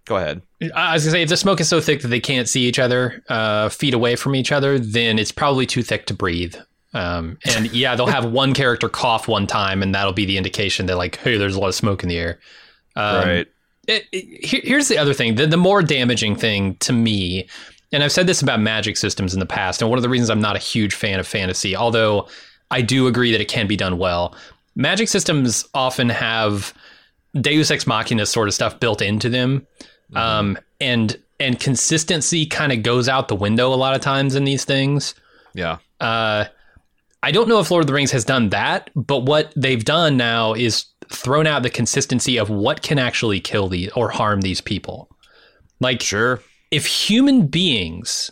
Go 0.06 0.16
ahead. 0.18 0.42
I 0.76 0.94
was 0.96 1.04
gonna 1.04 1.12
say 1.12 1.22
if 1.22 1.30
the 1.30 1.38
smoke 1.38 1.62
is 1.62 1.70
so 1.70 1.80
thick 1.80 2.02
that 2.02 2.08
they 2.08 2.20
can't 2.20 2.50
see 2.50 2.62
each 2.62 2.80
other, 2.80 3.24
uh, 3.30 3.70
feet 3.70 3.94
away 3.94 4.16
from 4.16 4.34
each 4.36 4.52
other, 4.52 4.80
then 4.80 5.20
it's 5.20 5.32
probably 5.32 5.66
too 5.68 5.84
thick 5.84 6.08
to 6.08 6.14
breathe. 6.16 6.56
Um, 6.94 7.38
and 7.56 7.72
yeah, 7.72 7.96
they'll 7.96 8.08
have 8.08 8.26
one 8.26 8.54
character 8.54 8.90
cough 8.90 9.28
one 9.28 9.46
time, 9.48 9.84
and 9.84 9.94
that'll 9.94 10.14
be 10.14 10.26
the 10.26 10.38
indication 10.38 10.88
that 10.88 10.96
like, 10.98 11.18
hey, 11.18 11.38
there's 11.38 11.56
a 11.56 11.60
lot 11.60 11.68
of 11.68 11.76
smoke 11.76 12.02
in 12.04 12.10
the 12.10 12.18
air. 12.18 12.40
Um, 12.96 13.28
it- 13.88 14.06
it- 14.12 14.66
here's 14.66 14.88
the 14.88 14.98
other 14.98 15.14
thing: 15.14 15.36
the, 15.36 15.46
the 15.48 15.58
more 15.58 15.82
damaging 15.84 16.36
thing 16.36 16.76
to 16.78 16.92
me, 16.94 17.48
and 17.92 18.04
I've 18.04 18.12
said 18.12 18.28
this 18.28 18.42
about 18.42 18.60
magic 18.60 18.98
systems 18.98 19.34
in 19.34 19.40
the 19.40 19.46
past, 19.46 19.82
and 19.82 19.90
one 19.90 19.98
of 20.00 20.04
the 20.04 20.10
reasons 20.10 20.30
I'm 20.30 20.42
not 20.42 20.56
a 20.56 20.60
huge 20.60 20.94
fan 20.96 21.20
of 21.20 21.28
fantasy, 21.28 21.76
although 21.76 22.28
I 22.72 22.82
do 22.82 23.08
agree 23.08 23.32
that 23.32 23.42
it 23.42 23.48
can 23.48 23.68
be 23.68 23.76
done 23.78 23.98
well. 23.98 24.36
Magic 24.76 25.08
systems 25.10 25.68
often 25.74 26.10
have 26.10 26.74
Deus 27.40 27.70
ex 27.72 27.86
machina 27.88 28.26
sort 28.26 28.48
of 28.48 28.54
stuff 28.54 28.80
built 28.80 29.02
into 29.02 29.30
them, 29.30 29.66
um, 30.16 30.58
and 30.82 31.18
and 31.40 31.60
consistency 31.60 32.46
kind 32.46 32.72
of 32.72 32.84
goes 32.84 33.08
out 33.08 33.28
the 33.28 33.36
window 33.36 33.74
a 33.74 33.76
lot 33.76 33.96
of 33.96 34.02
times 34.02 34.36
in 34.36 34.44
these 34.44 34.66
things. 34.66 35.16
Yeah. 35.54 35.78
Uh, 36.00 36.46
I 37.22 37.32
don't 37.32 37.50
know 37.50 37.60
if 37.60 37.70
Lord 37.70 37.84
of 37.84 37.88
the 37.88 37.94
Rings 37.94 38.12
has 38.12 38.24
done 38.24 38.50
that, 38.50 38.90
but 38.96 39.20
what 39.26 39.52
they've 39.56 39.84
done 39.84 40.16
now 40.18 40.54
is 40.54 40.86
thrown 41.12 41.48
out 41.48 41.64
the 41.64 41.70
consistency 41.70 42.38
of 42.38 42.50
what 42.50 42.82
can 42.82 42.98
actually 43.00 43.40
kill 43.42 43.68
these 43.68 43.90
or 43.92 44.10
harm 44.10 44.42
these 44.42 44.62
people. 44.62 45.10
Like, 45.82 46.02
Sure. 46.02 46.42
if 46.72 46.86
human 46.86 47.48
beings 47.48 48.32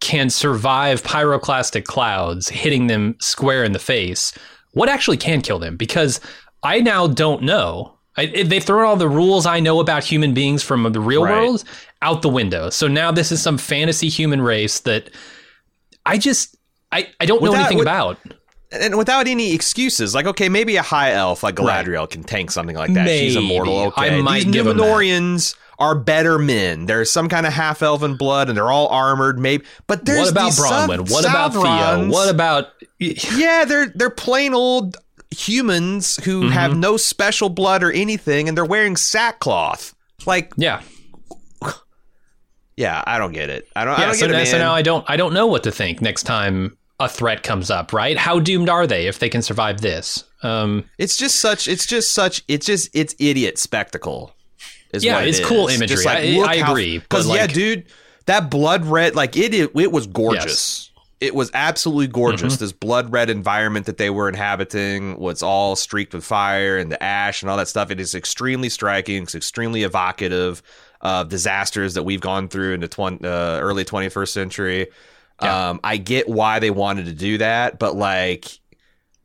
can 0.00 0.30
survive 0.30 1.02
pyroclastic 1.02 1.84
clouds 1.84 2.48
hitting 2.48 2.88
them 2.88 3.16
square 3.20 3.62
in 3.64 3.72
the 3.72 3.78
face, 3.78 4.32
what 4.72 4.88
actually 4.88 5.16
can 5.16 5.40
kill 5.40 5.58
them? 5.58 5.76
Because 5.76 6.20
I 6.62 6.80
now 6.80 7.06
don't 7.06 7.42
know. 7.42 7.92
I, 8.16 8.26
they've 8.26 8.62
thrown 8.62 8.84
all 8.84 8.96
the 8.96 9.08
rules 9.08 9.44
I 9.46 9.60
know 9.60 9.80
about 9.80 10.04
human 10.04 10.34
beings 10.34 10.62
from 10.62 10.90
the 10.92 11.00
real 11.00 11.24
Right. 11.24 11.42
world 11.42 11.64
out 12.02 12.22
the 12.22 12.28
window. 12.28 12.70
So 12.70 12.86
now 12.88 13.10
this 13.12 13.32
is 13.32 13.42
some 13.42 13.58
fantasy 13.58 14.08
human 14.08 14.40
race 14.40 14.80
that 14.80 15.10
I 16.06 16.18
just 16.18 16.56
I, 16.94 17.08
I 17.20 17.26
don't 17.26 17.42
know 17.42 17.50
Without- 17.50 17.60
anything 17.60 17.78
with- 17.78 17.86
about. 17.88 18.18
and 18.72 18.96
without 18.96 19.26
any 19.28 19.52
excuses. 19.54 20.14
Like, 20.14 20.26
okay, 20.26 20.48
maybe 20.48 20.76
a 20.76 20.82
high 20.82 21.12
elf 21.12 21.42
like 21.42 21.56
Galadriel 21.56 22.08
can 22.08 22.22
tank 22.24 22.50
something 22.50 22.76
like 22.76 22.92
that. 22.94 23.08
She's 23.08 23.34
Maybe. 23.34 23.46
immortal. 23.46 23.92
I 23.96 24.06
Okay, 24.08 24.20
might 24.22 24.44
these 24.44 24.52
give. 24.52 24.66
Numenorians 24.66 25.54
are 25.78 25.94
better 25.96 26.38
men. 26.38 26.86
There's 26.86 27.10
some 27.10 27.28
kind 27.28 27.46
of 27.46 27.52
half 27.52 27.82
elven 27.82 28.16
blood, 28.16 28.48
and 28.48 28.56
they're 28.56 28.70
all 28.70 28.86
armored. 28.88 29.38
Maybe, 29.38 29.64
but 29.86 30.04
there's 30.06 30.20
What 30.20 30.30
about 30.30 30.52
Bronwyn? 30.52 31.10
What 31.10 31.24
about 31.28 31.52
Theo? 31.52 32.08
What 32.10 32.28
about 32.30 32.68
Yeah, 32.98 33.64
they're 33.64 33.86
they're 33.94 34.08
plain 34.10 34.54
old 34.54 34.96
humans 35.30 36.16
who 36.24 36.42
Mm-hmm. 36.42 36.52
have 36.52 36.76
no 36.76 36.96
special 36.96 37.48
blood 37.48 37.82
or 37.82 37.90
anything, 37.90 38.48
and 38.48 38.56
they're 38.56 38.64
wearing 38.64 38.96
sackcloth. 38.96 39.94
Like, 40.26 40.52
yeah? 40.56 40.80
yeah, 42.76 43.02
I 43.06 43.18
don't 43.18 43.32
get 43.32 43.50
it. 43.50 43.68
I 43.76 43.84
don't. 43.84 43.98
I 43.98 44.06
don't 44.06 44.14
so, 44.14 44.20
get 44.26 44.30
it, 44.30 44.32
now, 44.32 44.38
man. 44.38 44.46
so 44.46 44.58
now 44.58 44.74
I 44.74 44.82
don't 44.82 45.04
I 45.08 45.16
don't 45.16 45.32
know 45.34 45.46
what 45.46 45.62
to 45.64 45.70
think 45.72 46.00
next 46.00 46.24
time 46.24 46.76
a 47.04 47.08
threat 47.08 47.42
comes 47.42 47.70
up. 47.70 47.92
Right? 47.92 48.16
How 48.16 48.40
doomed 48.40 48.68
are 48.68 48.86
they 48.86 49.06
if 49.06 49.18
they 49.18 49.28
can 49.28 49.42
survive 49.42 49.80
this? 49.80 50.24
Um, 50.42 50.84
It's 50.98 51.16
just 51.16 51.40
such. 51.40 51.68
It's 51.68 51.86
just 51.86 52.12
such. 52.12 52.42
It's 52.48 52.66
just. 52.66 52.90
It's 52.94 53.14
idiot 53.18 53.58
spectacle. 53.58 54.34
Is 54.92 55.04
Yeah, 55.04 55.14
what 55.16 55.24
it 55.24 55.28
it's 55.30 55.40
cool 55.46 55.68
is. 55.68 55.76
imagery. 55.76 55.94
Just 55.96 56.06
like, 56.06 56.18
I- 56.18 56.38
I 56.40 56.54
agree, 56.54 56.98
Because 56.98 57.26
yeah, 57.26 57.32
like- 57.42 57.52
dude, 57.52 57.84
that 58.26 58.48
blood 58.50 58.84
red, 58.86 59.16
like 59.16 59.36
it, 59.36 59.52
it, 59.52 59.70
it 59.74 59.90
was 59.90 60.06
gorgeous. 60.06 60.90
It 61.20 61.34
was 61.34 61.50
absolutely 61.54 62.06
gorgeous. 62.08 62.54
Mm-hmm. 62.54 62.64
This 62.64 62.72
blood 62.72 63.10
red 63.12 63.30
environment 63.30 63.86
that 63.86 63.96
they 63.96 64.10
were 64.10 64.28
inhabiting 64.28 65.18
was 65.18 65.42
all 65.42 65.74
streaked 65.74 66.12
with 66.14 66.24
fire 66.24 66.76
and 66.76 66.92
the 66.92 67.02
ash 67.02 67.42
and 67.42 67.50
all 67.50 67.56
that 67.56 67.68
stuff. 67.68 67.90
It 67.90 67.98
is 67.98 68.14
extremely 68.14 68.68
striking. 68.68 69.22
It's 69.22 69.34
extremely 69.34 69.82
evocative 69.84 70.62
of 71.00 71.28
disasters 71.28 71.94
that 71.94 72.02
we've 72.02 72.20
gone 72.20 72.48
through 72.48 72.74
in 72.74 72.80
the 72.80 72.88
20, 72.88 73.26
uh, 73.26 73.58
early 73.60 73.84
21st 73.84 74.28
century. 74.32 74.86
Yeah. 75.42 75.70
Um, 75.70 75.80
I 75.82 75.96
get 75.96 76.28
why 76.28 76.58
they 76.58 76.70
wanted 76.70 77.06
to 77.06 77.12
do 77.12 77.38
that, 77.38 77.78
but 77.78 77.96
like 77.96 78.58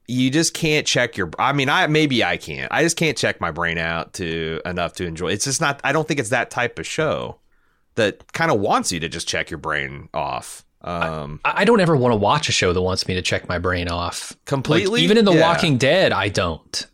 you 0.08 0.32
just 0.32 0.56
can't 0.56 0.88
check 0.88 1.18
your 1.18 1.30
i 1.38 1.54
mean 1.54 1.70
i 1.70 1.86
maybe 1.86 2.24
i 2.24 2.36
can't 2.36 2.72
i 2.72 2.82
just 2.82 2.98
can't 2.98 3.16
check 3.16 3.40
my 3.40 3.52
brain 3.52 3.78
out 3.78 4.12
to 4.12 4.60
enough 4.66 4.94
to 4.94 5.06
enjoy 5.06 5.28
it's 5.28 5.46
just 5.46 5.62
not 5.62 5.80
i 5.84 5.92
don't 5.92 6.08
think 6.08 6.20
it's 6.20 6.30
that 6.32 6.50
type 6.50 6.80
of 6.80 6.88
show 6.88 7.38
that 7.94 8.34
kind 8.34 8.50
of 8.50 8.60
wants 8.60 8.92
you 8.92 9.00
to 9.00 9.08
just 9.08 9.28
check 9.28 9.52
your 9.52 9.60
brain 9.60 10.10
off 10.16 10.66
um 10.82 11.40
I 11.46 11.62
I 11.62 11.64
don't 11.64 11.80
ever 11.80 11.96
want 11.96 12.12
to 12.14 12.16
watch 12.16 12.50
a 12.50 12.52
show 12.52 12.74
that 12.74 12.82
wants 12.82 13.08
me 13.08 13.14
to 13.14 13.22
check 13.22 13.48
my 13.48 13.60
brain 13.60 13.88
off 13.88 14.36
completely 14.46 15.02
Like, 15.02 15.04
even 15.04 15.18
in 15.20 15.26
The 15.26 15.34
Yeah. 15.34 15.42
Walking 15.48 15.78
Dead, 15.78 16.12
I 16.12 16.30
don't. 16.30 16.88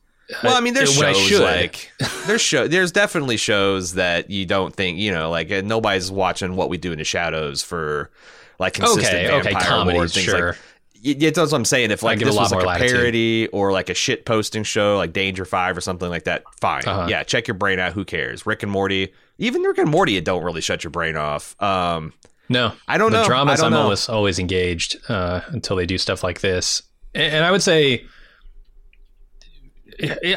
well 0.44 0.58
i 0.58 0.60
mean 0.60 0.74
there's 0.74 1.02
I 1.02 1.14
shows 1.14 1.40
like 1.40 1.92
there's 2.28 2.42
show 2.42 2.68
there's 2.68 2.92
definitely 2.92 3.38
shows 3.38 3.94
that 3.94 4.30
you 4.30 4.46
don't 4.46 4.76
think 4.76 4.98
you 4.98 5.14
know 5.14 5.30
like 5.30 5.50
nobody's 5.64 6.12
watching 6.12 6.58
what 6.58 6.68
we 6.70 6.78
do 6.78 6.92
in 6.92 6.98
the 6.98 7.06
shadows 7.06 7.64
for 7.64 8.12
like 8.60 8.74
consistent 8.74 9.06
Okay, 9.06 9.32
okay, 9.32 9.42
vampire 9.52 9.68
comedies, 9.68 9.98
lore, 9.98 10.08
things 10.08 10.26
sure. 10.26 10.48
like 10.50 10.58
yeah, 11.02 11.30
that's 11.30 11.52
what 11.52 11.54
I'm 11.54 11.66
saying. 11.66 11.92
If 11.92 12.02
like 12.02 12.18
this 12.18 12.34
lot 12.34 12.42
was 12.44 12.52
like 12.52 12.64
a 12.64 12.68
latitude. 12.68 12.96
parody 12.98 13.48
or 13.50 13.72
like 13.72 13.90
a 13.90 13.94
shit 13.94 14.26
posting 14.26 14.64
show, 14.64 14.98
like 14.98 15.14
Danger 15.14 15.46
Five 15.46 15.78
or 15.78 15.82
something 15.82 16.10
like 16.10 16.24
that, 16.24 16.44
fine. 16.60 16.84
Uh-huh. 16.84 17.06
Yeah, 17.08 17.22
check 17.24 17.48
your 17.48 17.54
brain 17.56 17.78
out. 17.78 17.94
Who 17.94 18.04
cares? 18.06 18.48
Rick 18.48 18.64
and 18.64 18.72
Morty, 18.72 19.14
even 19.38 19.62
Rick 19.62 19.78
and 19.78 19.90
Morty, 19.90 20.18
it 20.18 20.26
don't 20.26 20.44
really 20.44 20.62
shut 20.62 20.84
your 20.84 20.90
brain 20.90 21.16
off. 21.16 21.62
Um, 21.62 22.12
No, 22.50 22.74
I 22.88 22.98
don't 22.98 23.12
the 23.12 23.22
know. 23.22 23.28
dramas. 23.28 23.60
I 23.60 23.64
don't 23.64 23.74
I'm 23.74 23.78
know. 23.78 23.84
always 23.84 24.10
always 24.10 24.40
engaged 24.40 24.98
uh, 25.08 25.42
until 25.50 25.76
they 25.76 25.86
do 25.86 26.00
stuff 26.00 26.24
like 26.24 26.42
this, 26.42 26.82
and, 27.14 27.36
and 27.36 27.46
I 27.46 27.52
would 27.52 27.62
say 27.62 28.06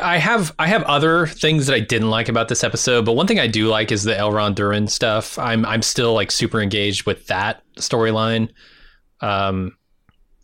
I 0.01 0.19
have 0.19 0.55
I 0.59 0.69
have 0.69 0.83
other 0.85 1.27
things 1.27 1.67
that 1.67 1.75
I 1.75 1.81
didn't 1.81 2.11
like 2.11 2.29
about 2.29 2.49
this 2.49 2.63
episode, 2.63 3.05
but 3.05 3.15
one 3.15 3.27
thing 3.27 3.41
I 3.41 3.49
do 3.49 3.67
like 3.69 3.91
is 3.91 4.05
the 4.05 4.13
Elrond 4.13 4.55
Durin 4.55 4.87
stuff. 4.87 5.37
I'm 5.39 5.65
I'm 5.67 5.83
still 5.83 6.13
like 6.15 6.31
super 6.31 6.61
engaged 6.61 7.07
with 7.07 7.27
that 7.27 7.63
storyline, 7.79 8.49
um, 9.21 9.77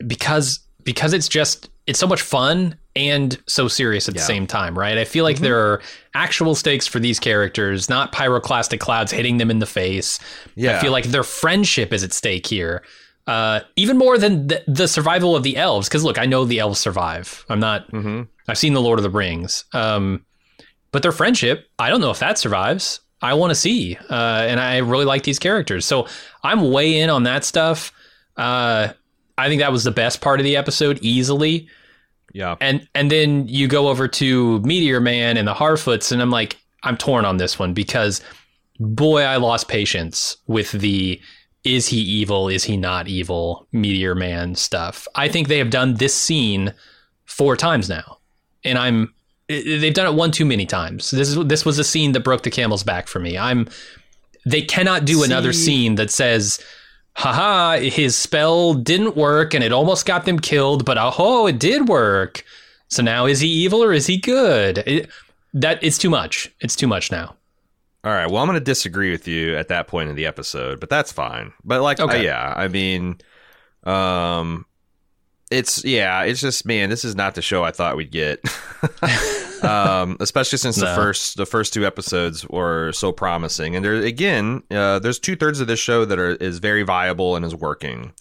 because 0.06 0.60
because 0.82 1.12
it's 1.12 1.28
just 1.28 1.70
it's 1.86 1.98
so 1.98 2.06
much 2.06 2.22
fun 2.22 2.76
and 2.96 3.40
so 3.46 3.66
serious 3.68 4.08
at 4.08 4.14
the 4.14 4.20
same 4.26 4.46
time, 4.46 4.78
right? 4.78 4.96
I 4.98 5.04
feel 5.04 5.24
like 5.24 5.38
there 5.38 5.58
are 5.58 5.82
actual 6.14 6.54
stakes 6.54 6.86
for 6.86 6.98
these 7.00 7.18
characters, 7.18 7.88
not 7.88 8.12
pyroclastic 8.12 8.80
clouds 8.80 9.10
hitting 9.12 9.38
them 9.38 9.50
in 9.50 9.58
the 9.58 9.66
face. 9.66 10.18
yeah, 10.54 10.78
I 10.78 10.80
feel 10.80 10.92
like 10.92 11.04
their 11.06 11.24
friendship 11.24 11.92
is 11.92 12.04
at 12.04 12.12
stake 12.12 12.46
here, 12.46 12.84
uh, 13.26 13.60
even 13.76 13.98
more 13.98 14.16
than 14.18 14.46
the, 14.46 14.62
the 14.68 14.86
survival 14.86 15.34
of 15.34 15.42
the 15.42 15.56
elves. 15.56 15.88
Because 15.88 16.04
look, 16.04 16.18
I 16.18 16.26
know 16.26 16.44
the 16.44 16.60
elves 16.60 16.78
survive. 16.80 17.44
I'm 17.48 17.60
not. 17.60 17.88
hmm 17.90 18.22
I've 18.46 18.58
seen 18.58 18.74
the 18.74 18.80
Lord 18.82 18.98
of 18.98 19.02
the 19.02 19.10
Rings, 19.10 19.64
um, 19.72 20.24
but 20.92 21.02
their 21.02 21.12
friendship, 21.12 21.66
I 21.78 21.88
don't 21.90 22.00
know 22.02 22.10
if 22.10 22.18
that 22.20 22.38
survives. 22.38 23.00
I 23.24 23.32
want 23.32 23.52
to 23.52 23.54
see, 23.54 23.96
uh, 24.10 24.44
and 24.48 24.60
I 24.60 24.78
really 24.78 25.06
like 25.06 25.22
these 25.22 25.38
characters, 25.38 25.86
so 25.86 26.06
I'm 26.42 26.70
way 26.70 27.00
in 27.00 27.08
on 27.08 27.22
that 27.22 27.42
stuff. 27.42 27.90
Uh, 28.36 28.88
I 29.38 29.48
think 29.48 29.60
that 29.60 29.72
was 29.72 29.82
the 29.82 29.90
best 29.90 30.20
part 30.20 30.40
of 30.40 30.44
the 30.44 30.58
episode, 30.58 30.98
easily. 31.00 31.66
yeah, 32.34 32.56
And 32.60 32.86
and 32.94 33.10
then 33.10 33.48
you 33.48 33.66
go 33.66 33.88
over 33.88 34.08
to 34.08 34.60
Meteor 34.60 35.00
Man 35.00 35.38
and 35.38 35.48
the 35.48 35.54
Harfoots, 35.54 36.12
and 36.12 36.20
I'm 36.20 36.30
like, 36.30 36.58
I'm 36.82 36.98
torn 36.98 37.24
on 37.24 37.38
this 37.38 37.58
one 37.58 37.72
because 37.72 38.20
boy, 38.78 39.22
I 39.22 39.36
lost 39.36 39.68
patience 39.68 40.36
with 40.46 40.72
the 40.72 41.18
is 41.64 41.88
he 41.88 41.96
evil, 41.96 42.50
is 42.50 42.64
he 42.64 42.76
not 42.76 43.08
evil 43.08 43.66
Meteor 43.72 44.14
Man 44.14 44.54
stuff. 44.54 45.08
I 45.14 45.28
think 45.28 45.48
they 45.48 45.58
have 45.58 45.70
done 45.70 45.94
this 45.94 46.14
scene 46.14 46.74
four 47.24 47.56
times 47.56 47.88
now, 47.88 48.18
and 48.64 48.76
I'm 48.76 49.14
i- 49.50 49.62
they've 49.80 49.94
done 49.94 50.06
it 50.06 50.14
one 50.14 50.30
too 50.30 50.44
many 50.44 50.66
times. 50.66 51.10
This 51.10 51.28
is 51.28 51.36
this 51.46 51.64
was 51.64 51.78
a 51.78 51.84
scene 51.84 52.12
that 52.12 52.20
broke 52.20 52.42
the 52.42 52.50
camel's 52.50 52.82
back 52.82 53.06
for 53.08 53.20
me. 53.20 53.36
I'm 53.38 53.68
they 54.46 54.62
cannot 54.62 55.04
do 55.04 55.22
another 55.24 55.52
scene 55.52 55.94
that 55.96 56.10
says 56.10 56.58
haha, 57.16 57.78
his 57.78 58.16
spell 58.16 58.74
didn't 58.74 59.16
work 59.16 59.54
and 59.54 59.62
it 59.62 59.70
almost 59.72 60.04
got 60.04 60.24
them 60.24 60.38
killed, 60.38 60.84
but 60.84 60.98
oh, 61.00 61.46
it 61.46 61.58
did 61.58 61.88
work. 61.88 62.44
So 62.88 63.02
now 63.02 63.26
is 63.26 63.40
he 63.40 63.48
evil 63.48 63.82
or 63.82 63.92
is 63.92 64.06
he 64.06 64.16
good? 64.18 64.78
It, 64.78 65.08
that 65.54 65.78
it's 65.82 65.96
too 65.96 66.10
much. 66.10 66.52
It's 66.60 66.74
too 66.76 66.86
much 66.88 67.12
now. 67.12 67.36
All 68.02 68.12
right. 68.12 68.26
Well, 68.26 68.42
I'm 68.42 68.48
going 68.48 68.58
to 68.58 68.64
disagree 68.64 69.10
with 69.12 69.26
you 69.28 69.56
at 69.56 69.68
that 69.68 69.86
point 69.86 70.10
in 70.10 70.16
the 70.16 70.26
episode, 70.26 70.78
but 70.80 70.90
that's 70.90 71.10
fine. 71.12 71.52
But 71.64 71.80
like, 71.80 72.00
uh, 72.00 72.08
yeah, 72.22 72.52
I 72.54 72.68
mean, 72.68 73.16
um, 73.84 74.66
it's 75.54 75.84
yeah, 75.84 76.22
it's 76.22 76.40
just 76.40 76.66
man, 76.66 76.90
this 76.90 77.04
is 77.04 77.14
not 77.14 77.34
the 77.34 77.42
show 77.42 77.62
I 77.64 77.70
thought 77.70 77.96
we'd 77.96 78.10
get. 78.10 78.40
um, 79.64 80.16
especially 80.20 80.58
since 80.58 80.76
the 80.76 80.94
first 80.94 81.36
the 81.36 81.46
first 81.46 81.72
two 81.72 81.86
episodes 81.86 82.46
were 82.48 82.92
so 82.92 83.12
promising, 83.12 83.76
and 83.76 83.84
there 83.84 83.94
again, 83.94 84.62
uh, 84.70 84.98
there's 84.98 85.18
two 85.18 85.36
thirds 85.36 85.60
of 85.60 85.66
this 85.66 85.80
show 85.80 86.04
that 86.04 86.18
are 86.18 86.32
is 86.36 86.58
very 86.58 86.82
viable 86.82 87.36
and 87.36 87.44
is 87.44 87.54
working. 87.54 88.12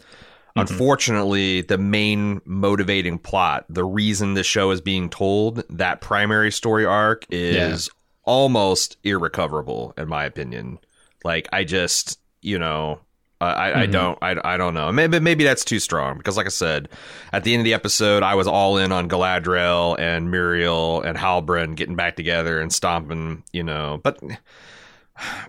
Unfortunately, 0.56 1.62
the 1.62 1.80
main 1.80 2.40
motivating 2.46 3.18
plot, 3.18 3.66
the 3.70 3.84
reason 3.84 4.36
the 4.36 4.44
show 4.44 4.70
is 4.70 4.82
being 4.82 5.10
told, 5.10 5.64
that 5.68 6.00
primary 6.00 6.52
story 6.52 6.86
arc 6.86 7.26
is 7.32 7.90
almost 8.24 8.98
irrecoverable, 9.04 9.96
in 9.98 10.08
my 10.08 10.26
opinion. 10.26 10.78
Like, 11.24 11.50
I 11.52 11.64
just, 11.64 12.20
you 12.42 12.60
know, 12.60 13.00
I, 13.44 13.70
I, 13.70 13.82
I 13.82 13.86
don't, 13.86 14.18
I, 14.22 14.36
I 14.44 14.58
don't 14.58 14.74
know. 14.74 14.92
Maybe, 14.92 15.20
maybe 15.20 15.44
that's 15.44 15.64
too 15.66 15.80
strong 15.80 16.18
because, 16.18 16.38
like 16.38 16.46
I 16.46 16.50
said, 16.50 16.90
at 17.32 17.44
the 17.44 17.54
end 17.54 17.62
of 17.62 17.66
the 17.66 17.74
episode, 17.74 18.24
I 18.24 18.36
was 18.36 18.48
all 18.48 18.78
in 18.78 18.92
on 18.92 19.10
Galadriel 19.10 19.98
and 20.00 20.30
Míriel 20.30 21.06
and 21.06 21.18
Halbrand 21.18 21.76
getting 21.76 21.96
back 21.96 22.16
together 22.16 22.60
and 22.60 22.72
stomping, 22.74 23.44
you 23.52 23.64
know, 23.64 24.00
but. 24.04 24.20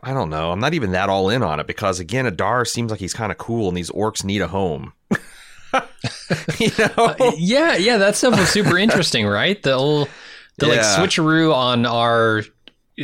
I 0.03 0.13
don't 0.13 0.29
know. 0.29 0.53
I'm 0.53 0.61
not 0.61 0.75
even 0.75 0.93
that 0.93 1.09
all 1.09 1.31
in 1.31 1.43
on 1.43 1.59
it 1.59 1.67
because 1.67 1.99
again, 1.99 2.27
Adar 2.27 2.67
seems 2.67 2.91
like 2.91 3.01
he's 3.01 3.15
kind 3.15 3.33
of 3.33 3.39
cool, 3.39 3.67
and 3.69 3.75
these 3.77 3.91
orcs 3.91 4.23
need 4.23 4.43
a 4.43 4.47
home. 4.47 4.93
you 6.59 6.71
know, 6.79 6.95
Uh, 7.19 7.33
yeah, 7.37 7.75
yeah, 7.77 7.97
that 7.97 8.15
stuff 8.15 8.39
was 8.39 8.51
super 8.51 8.77
interesting, 8.79 9.27
right? 9.27 9.61
The 9.63 9.77
whole 9.77 10.07
the 10.59 10.67
like 10.69 10.81
switcheroo 10.81 11.53
on 11.55 11.87
our 11.87 12.43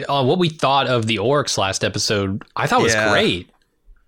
on 0.08 0.26
what 0.26 0.38
we 0.38 0.50
thought 0.50 0.86
of 0.86 1.06
the 1.06 1.16
orcs 1.16 1.56
last 1.58 1.82
episode. 1.82 2.44
I 2.54 2.66
thought 2.66 2.82
was 2.82 2.92
Yeah. 2.94 3.10
great. 3.10 3.50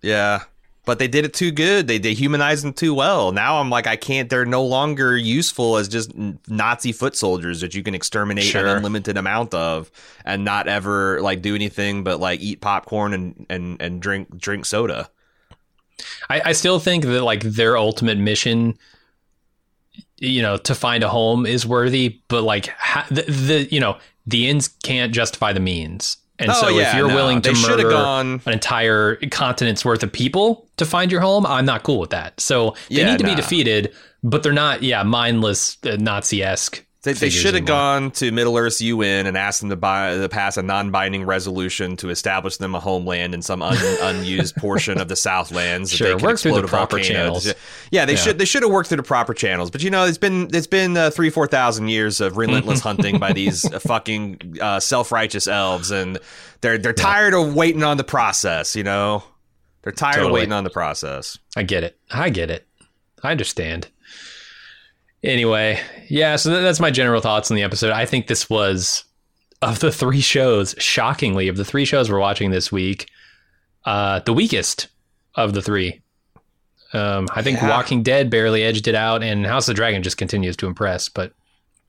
yeah, 0.03 0.41
but 0.85 0.99
they 0.99 1.07
did 1.09 1.25
it 1.25 1.33
too 1.33 1.51
good. 1.53 1.87
They 1.87 1.99
they 1.99 2.13
humanized 2.15 2.65
them 2.65 2.73
too 2.73 2.93
well. 2.95 3.31
Now 3.33 3.61
I'm 3.61 3.71
like, 3.71 3.87
I 3.87 3.97
can't. 3.97 4.29
They're 4.29 4.45
no 4.45 4.65
longer 4.65 5.17
useful 5.17 5.77
as 5.77 5.89
just 5.89 6.11
Nazi 6.49 6.93
foot 6.93 7.15
soldiers 7.17 7.61
that 7.61 7.75
you 7.75 7.83
can 7.83 7.95
exterminate 7.95 8.45
Sure. 8.45 8.67
an 8.67 8.77
unlimited 8.79 9.17
amount 9.17 9.55
of 9.55 9.91
and 10.25 10.45
not 10.45 10.67
ever 10.69 11.21
like 11.21 11.41
do 11.43 11.55
anything 11.55 12.03
but 12.05 12.19
like 12.21 12.41
eat 12.41 12.61
popcorn 12.61 13.13
and 13.15 13.47
and 13.49 13.81
and 13.81 14.03
drink 14.03 14.37
drink 14.37 14.65
soda. 14.67 15.09
I, 16.29 16.41
I 16.47 16.53
still 16.53 16.81
think 16.81 17.05
that 17.05 17.23
like 17.23 17.43
their 17.43 17.77
ultimate 17.77 18.19
mission, 18.19 18.77
you 20.19 20.43
know, 20.43 20.57
to 20.57 20.75
find 20.75 21.05
a 21.05 21.09
home 21.09 21.47
is 21.47 21.65
worthy, 21.67 22.21
but 22.29 22.43
like 22.43 22.67
ha- 22.67 23.07
the, 23.09 23.23
the 23.23 23.69
you 23.71 23.79
know 23.79 23.99
the 24.27 24.49
ends 24.49 24.69
can't 24.83 25.13
justify 25.15 25.53
the 25.53 25.61
means. 25.61 26.17
And 26.43 26.51
Oh, 26.51 26.55
so 26.55 26.79
if 26.79 26.95
you're 26.95 27.09
no. 27.09 27.15
willing 27.15 27.41
to 27.43 27.53
murder 27.55 27.89
gone- 27.89 28.41
an 28.47 28.53
entire 28.53 29.17
continent's 29.31 29.85
worth 29.85 30.03
of 30.03 30.11
people 30.13 30.67
to 30.77 30.85
find 30.85 31.11
your 31.13 31.21
home, 31.21 31.47
I'm 31.47 31.65
not 31.65 31.83
cool 31.85 32.01
with 32.01 32.11
that. 32.11 32.41
So 32.41 32.75
they 32.89 32.97
Yeah, 32.97 33.11
need 33.13 33.19
to 33.19 33.25
be 33.25 33.35
defeated, 33.35 33.93
but 34.25 34.43
they're 34.43 34.53
not, 34.53 34.83
yeah, 34.83 35.03
mindless 35.05 35.77
uh, 35.87 35.97
Nazi 35.99 36.43
esque 36.43 36.85
They, 37.03 37.15
they 37.15 37.31
should 37.31 37.55
have 37.55 37.65
gone 37.65 38.13
to 38.13 38.31
Middle 38.31 38.57
Earth's 38.57 38.81
UN 38.81 39.27
and 39.27 39.37
asked 39.37 39.61
them 39.61 39.71
to, 39.71 39.77
buy, 39.77 40.15
to 40.15 40.29
pass 40.29 40.57
a 40.57 40.63
non-binding 40.63 41.25
resolution 41.25 41.97
to 41.97 42.11
establish 42.11 42.59
them 42.59 42.77
a 42.77 42.81
homeland 42.81 43.35
in 43.35 43.43
some 43.43 43.61
un, 43.61 43.77
unused 44.03 44.55
portion 44.55 45.01
of 45.01 45.09
the 45.09 45.17
Southlands. 45.17 45.91
that 45.91 45.97
Sure, 45.97 46.09
they 46.17 46.25
work 46.25 46.39
through 46.39 46.61
the 46.61 46.69
proper 46.69 47.01
channels. 47.01 47.53
Yeah, 47.91 48.05
they 48.05 48.13
Yeah. 48.13 48.19
should 48.19 48.39
they 48.39 48.45
should 48.45 48.63
have 48.63 48.71
worked 48.71 48.89
through 48.89 48.99
the 48.99 49.03
proper 49.03 49.35
channels. 49.35 49.69
But 49.69 49.83
you 49.83 49.91
know, 49.91 50.05
it's 50.05 50.17
been 50.17 50.49
it's 50.55 50.69
been 50.69 50.97
uh, 50.97 51.11
three 51.11 51.29
four 51.31 51.49
thousand 51.49 51.89
years 51.89 52.21
of 52.21 52.37
relentless 52.37 52.79
hunting 52.89 53.19
by 53.19 53.33
these 53.33 53.65
uh, 53.65 53.81
fucking 53.81 54.59
uh, 54.61 54.79
self-righteous 54.79 55.49
elves, 55.49 55.91
and 55.91 56.21
they're 56.61 56.79
they're 56.79 56.93
tired 56.93 57.35
of 57.35 57.57
waiting 57.57 57.83
on 57.83 57.97
the 57.97 58.05
process. 58.05 58.77
You 58.77 58.85
know, 58.85 59.25
they're 59.83 59.93
tired 59.93 60.23
of 60.25 60.31
waiting 60.31 60.53
on 60.53 60.63
the 60.63 60.71
process. 60.71 61.37
I 61.57 61.65
get 61.65 61.83
it. 61.83 61.99
I 62.13 62.31
get 62.31 62.49
it. 62.49 62.65
I 63.25 63.33
understand. 63.33 63.89
Anyway, 65.25 65.81
yeah, 66.09 66.37
so 66.37 66.51
th- 66.51 66.63
that's 66.63 66.81
my 66.81 66.91
general 66.91 67.21
thoughts 67.21 67.51
on 67.51 67.57
the 67.57 67.63
episode. 67.63 67.93
I 67.93 68.07
think 68.07 68.27
this 68.27 68.51
was 68.51 69.05
of 69.61 69.79
the 69.81 69.93
three 69.93 70.21
shows, 70.21 70.75
shockingly, 70.79 71.49
of 71.49 71.57
the 71.57 71.65
three 71.65 71.85
shows 71.85 72.11
we're 72.11 72.19
watching 72.19 72.51
this 72.51 72.73
week, 72.73 73.09
uh, 73.85 74.19
the 74.21 74.33
weakest 74.33 74.89
of 75.37 75.55
the 75.55 75.63
three. 75.63 76.01
Um, 76.93 77.29
I 77.33 77.43
think 77.43 77.59
Yeah. 77.61 77.71
Walking 77.71 78.03
Dead 78.03 78.31
barely 78.31 78.65
edged 78.65 78.89
it 78.89 78.95
out, 78.97 79.23
and 79.23 79.47
House 79.47 79.69
of 79.69 79.75
the 79.75 79.77
Dragon 79.77 80.03
just 80.03 80.17
continues 80.17 80.57
to 80.59 80.67
impress. 80.67 81.09
But 81.09 81.33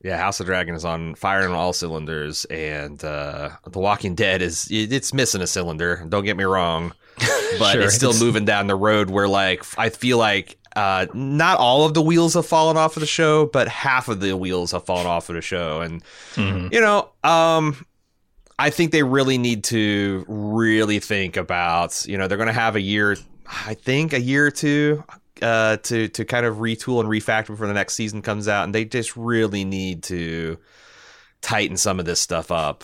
Yeah, 0.03 0.17
House 0.17 0.39
of 0.39 0.45
Dragon 0.45 0.75
is 0.75 0.85
on 0.85 1.15
fire 1.15 1.47
on 1.47 1.55
all 1.55 1.73
cylinders, 1.73 2.45
and 2.45 3.03
uh, 3.03 3.49
The 3.69 3.79
Walking 3.79 4.13
Dead 4.15 4.41
is 4.43 4.67
it's 4.69 5.13
missing 5.13 5.41
a 5.41 5.47
cylinder. 5.47 6.05
Don't 6.07 6.23
get 6.23 6.37
me 6.37 6.43
wrong, 6.43 6.93
but 7.59 7.73
Sure, 7.73 7.81
it's 7.81 7.95
still 7.95 8.11
it's- 8.11 8.21
moving 8.23 8.45
down 8.45 8.67
the 8.67 8.75
road 8.75 9.09
where 9.09 9.27
like 9.27 9.63
I 9.77 9.89
feel 9.89 10.19
like 10.19 10.57
uh, 10.75 11.07
not 11.13 11.59
all 11.59 11.85
of 11.85 11.93
the 11.93 12.01
wheels 12.01 12.33
have 12.33 12.45
fallen 12.45 12.77
off 12.77 12.95
of 12.97 13.01
the 13.01 13.07
show, 13.07 13.45
but 13.45 13.67
half 13.67 14.07
of 14.07 14.19
the 14.19 14.35
wheels 14.35 14.71
have 14.71 14.85
fallen 14.85 15.07
off 15.07 15.29
of 15.29 15.35
the 15.35 15.41
show, 15.41 15.81
and 15.81 16.03
mhm. 16.35 16.71
you 16.73 16.81
know, 16.81 17.09
um, 17.23 17.85
I 18.57 18.69
think 18.69 18.91
they 18.91 19.03
really 19.03 19.37
need 19.37 19.63
to 19.65 20.25
really 20.27 20.99
think 20.99 21.37
about. 21.37 22.05
You 22.07 22.17
know, 22.17 22.27
they're 22.27 22.37
going 22.37 22.47
to 22.47 22.53
have 22.53 22.75
a 22.75 22.81
year, 22.81 23.15
I 23.47 23.73
think, 23.75 24.13
a 24.13 24.21
year 24.21 24.47
or 24.47 24.51
two 24.51 25.03
uh, 25.41 25.77
to 25.77 26.07
to 26.07 26.25
kind 26.25 26.45
of 26.45 26.57
retool 26.57 26.99
and 26.99 27.09
refactor 27.09 27.47
before 27.47 27.67
the 27.67 27.73
next 27.73 27.93
season 27.93 28.21
comes 28.21 28.47
out, 28.47 28.63
and 28.63 28.73
they 28.73 28.85
just 28.85 29.15
really 29.15 29.65
need 29.65 30.03
to 30.03 30.57
tighten 31.41 31.77
some 31.77 31.99
of 31.99 32.05
this 32.05 32.19
stuff 32.19 32.51
up. 32.51 32.83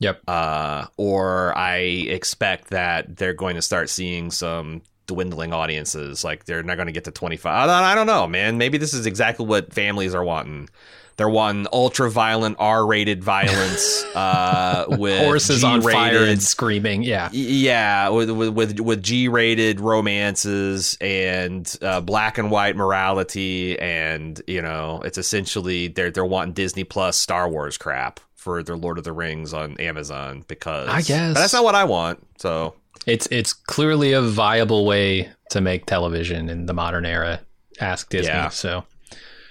Yep. 0.00 0.22
Uh, 0.28 0.86
or 0.96 1.56
I 1.56 1.78
expect 1.78 2.70
that 2.70 3.16
they're 3.16 3.34
going 3.34 3.56
to 3.56 3.62
start 3.62 3.90
seeing 3.90 4.30
some 4.30 4.82
dwindling 5.08 5.52
audiences. 5.52 6.22
Like 6.22 6.44
they're 6.44 6.62
not 6.62 6.76
going 6.76 6.86
to 6.86 6.92
get 6.92 7.04
to 7.04 7.10
25. 7.10 7.68
I 7.68 7.94
don't, 7.96 8.06
know, 8.06 8.28
man. 8.28 8.58
Maybe 8.58 8.78
this 8.78 8.94
is 8.94 9.06
exactly 9.06 9.44
what 9.44 9.72
families 9.72 10.14
are 10.14 10.22
wanting. 10.22 10.68
They're 11.16 11.28
wanting 11.28 11.66
ultra 11.72 12.08
violent, 12.08 12.58
R 12.60 12.86
rated 12.86 13.24
violence 13.24 14.04
uh, 14.14 14.84
with 14.88 15.18
horses 15.24 15.64
on 15.64 15.82
fire 15.82 16.12
G-rated- 16.12 16.28
and 16.28 16.40
screaming. 16.40 17.02
Yeah, 17.02 17.28
yeah, 17.32 18.08
with 18.10 18.30
with 18.30 18.50
with, 18.50 18.78
with 18.78 19.02
G-rated 19.02 19.80
romances 19.80 20.96
and 21.00 21.76
uh, 21.82 22.00
black 22.02 22.38
and 22.38 22.52
white 22.52 22.76
morality, 22.76 23.76
and 23.80 24.40
you 24.46 24.62
know, 24.62 25.02
it's 25.04 25.18
essentially 25.18 25.88
they're 25.88 26.12
they're 26.12 26.24
wanting 26.24 26.52
Disney 26.52 26.84
Plus 26.84 27.16
Star 27.16 27.48
Wars 27.48 27.76
crap 27.76 28.20
for 28.36 28.62
their 28.62 28.76
Lord 28.76 28.96
of 28.98 29.02
the 29.02 29.12
Rings 29.12 29.52
on 29.52 29.76
Amazon 29.80 30.44
because 30.46 30.88
I 30.88 31.02
guess. 31.02 31.34
but 31.34 31.40
that's 31.40 31.52
not 31.52 31.64
what 31.64 31.74
I 31.74 31.82
want. 31.82 32.24
So 32.36 32.74
it's 33.06 33.26
it's 33.30 33.52
clearly 33.52 34.12
a 34.12 34.22
viable 34.22 34.86
way 34.86 35.30
to 35.50 35.60
make 35.60 35.86
television 35.86 36.48
in 36.48 36.66
the 36.66 36.74
modern 36.74 37.06
era. 37.06 37.40
Ask 37.80 38.08
Disney. 38.10 38.32
Yeah. 38.32 38.48
So 38.48 38.84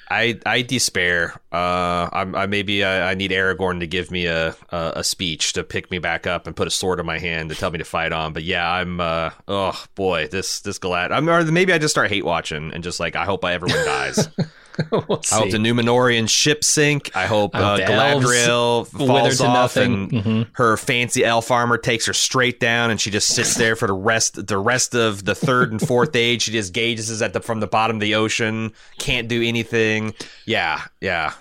I 0.10 0.39
I 0.46 0.62
despair. 0.62 1.39
Uh, 1.51 2.10
I'm, 2.12 2.36
I 2.36 2.46
maybe 2.46 2.84
I, 2.84 3.12
I 3.12 3.13
need 3.13 3.32
Aragorn 3.32 3.80
to 3.80 3.88
give 3.88 4.12
me 4.12 4.25
a, 4.25 4.56
a 4.70 4.94
a 4.98 5.04
speech 5.04 5.54
to 5.54 5.63
pick 5.63 5.92
me 5.92 6.00
back 6.00 6.25
up 6.25 6.48
and 6.48 6.56
put 6.56 6.68
a 6.68 6.72
sword 6.72 7.00
in 7.00 7.06
my 7.06 7.20
hand 7.20 7.50
to 7.50 7.56
tell 7.56 7.72
me 7.72 7.77
to 7.77 7.86
fight 7.86 8.12
on. 8.12 8.34
But 8.34 8.44
yeah, 8.44 8.70
I'm. 8.70 9.00
Uh, 9.00 9.32
oh 9.48 9.84
boy, 9.96 10.27
this 10.27 10.62
this 10.62 10.80
Galad. 10.80 11.12
I'm 11.12 11.30
or 11.30 11.44
maybe 11.46 11.74
I 11.74 11.77
just 11.77 11.94
start 11.94 12.10
hate 12.10 12.25
watching 12.25 12.72
and 12.74 12.84
just 12.84 13.00
like 13.00 13.16
I 13.16 13.25
hope 13.25 13.44
everyone 13.44 13.86
dies. 13.86 14.30
we'll 14.91 15.22
I 15.31 15.36
hope 15.36 15.51
the 15.51 15.57
Numenorian 15.57 16.29
ship 16.29 16.63
sink. 16.63 17.12
I 17.15 17.25
hope, 17.25 17.55
I 17.55 17.60
uh, 17.60 17.77
Galadriel 17.79 18.88
falls 18.88 19.42
off 19.42 19.75
and 19.75 20.11
Mhm. 20.11 20.48
her 20.53 20.77
fancy 20.77 21.24
elf 21.25 21.50
armor 21.51 21.77
takes 21.77 22.05
her 22.05 22.13
straight 22.13 22.59
down, 22.59 22.92
and 22.92 23.00
she 23.01 23.09
just 23.09 23.29
sits 23.29 23.55
there 23.55 23.75
for 23.75 23.87
the 23.87 23.94
rest 23.94 24.46
the 24.48 24.57
rest 24.57 24.94
of 24.96 25.25
the 25.25 25.35
third 25.35 25.72
and 25.72 25.81
fourth 25.81 26.16
age. 26.16 26.44
She 26.44 26.51
just 26.51 26.74
gauges 26.74 27.22
at 27.22 27.33
the 27.33 27.40
from 27.42 27.59
the 27.59 27.68
bottom 27.68 27.98
of 27.98 28.01
the 28.01 28.16
ocean, 28.16 28.74
can't 29.00 29.27
do 29.27 29.42
anything. 29.42 30.13
Yeah, 30.46 30.81
yeah. 31.01 31.33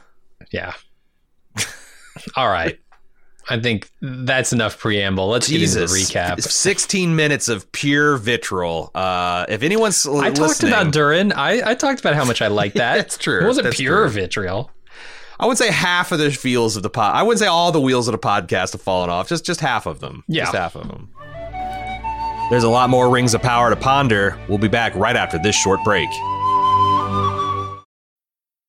Yeah. 0.53 0.75
All 2.37 2.49
right. 2.49 2.79
I 3.49 3.61
think 3.61 3.91
that's 4.03 4.53
enough 4.53 4.79
preamble. 4.79 5.29
Let's 5.29 5.47
Jesus, 5.47 5.75
get 5.75 5.83
into 5.83 5.95
the 5.95 6.19
recap. 6.19 6.43
Sixteen 6.43 7.15
minutes 7.15 7.49
of 7.49 7.71
pure 7.73 8.17
vitriol. 8.17 8.91
Uh, 8.95 9.47
if 9.49 9.63
anyone's 9.63 10.05
l- 10.05 10.21
I 10.21 10.31
talked 10.31 10.63
about 10.65 10.93
Durin. 10.93 11.33
I, 11.33 11.71
I 11.71 11.75
talked 11.75 12.01
about 12.01 12.15
how 12.15 12.25
much 12.25 12.43
I 12.43 12.49
like 12.49 12.75
that. 12.75 12.95
That's 12.97 13.17
true. 13.17 13.45
It 13.45 13.47
wasn't 13.47 13.65
That's 13.65 13.77
pure 13.77 14.09
true. 14.09 14.11
vitriol. 14.23 14.71
I 15.39 15.47
would 15.47 15.59
say 15.59 15.71
half 15.71 16.13
of 16.13 16.19
the 16.19 16.37
wheels 16.43 16.77
of 16.77 16.83
the 16.83 16.91
pod. 16.91 17.15
I 17.15 17.23
wouldn't 17.23 17.39
say 17.39 17.47
all 17.47 17.71
the 17.71 17.81
wheels 17.81 18.09
of 18.09 18.13
the 18.13 18.19
podcast 18.19 18.73
have 18.73 18.83
fallen 18.83 19.11
off. 19.11 19.29
Just 19.29 19.45
just 19.45 19.61
half 19.61 19.87
of 19.87 20.01
them. 20.01 20.25
Yeah. 20.27 20.45
Just 20.45 20.55
half 20.57 20.75
of 20.77 20.89
them. 20.89 21.11
There's 22.51 22.65
a 22.65 22.71
lot 22.71 22.91
more 22.91 23.11
rings 23.11 23.35
of 23.35 23.43
power 23.43 23.71
to 23.71 23.77
ponder. 23.77 24.39
We'll 24.49 24.59
be 24.59 24.69
back 24.69 24.95
right 24.95 25.17
after 25.17 25.39
this 25.39 25.57
short 25.57 25.83
break. 25.85 26.09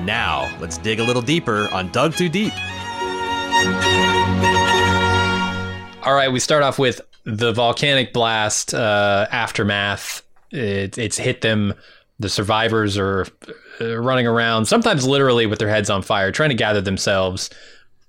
And 0.00 0.06
now, 0.06 0.50
let's 0.60 0.78
dig 0.78 0.98
a 0.98 1.04
little 1.04 1.20
deeper 1.20 1.68
on 1.74 1.92
Dug 1.92 2.14
Too 2.14 2.30
Deep. 2.30 2.54
All 6.02 6.14
right, 6.14 6.30
we 6.32 6.40
start 6.40 6.62
off 6.62 6.78
with 6.78 7.02
the 7.24 7.52
volcanic 7.52 8.14
blast 8.14 8.72
uh, 8.72 9.26
aftermath. 9.30 10.22
It, 10.52 10.96
it's 10.96 11.18
hit 11.18 11.42
them. 11.42 11.74
The 12.18 12.30
survivors 12.30 12.96
are 12.96 13.26
uh, 13.78 13.98
running 13.98 14.26
around, 14.26 14.64
sometimes 14.64 15.06
literally 15.06 15.44
with 15.44 15.58
their 15.58 15.68
heads 15.68 15.90
on 15.90 16.00
fire, 16.00 16.32
trying 16.32 16.48
to 16.48 16.54
gather 16.54 16.80
themselves. 16.80 17.50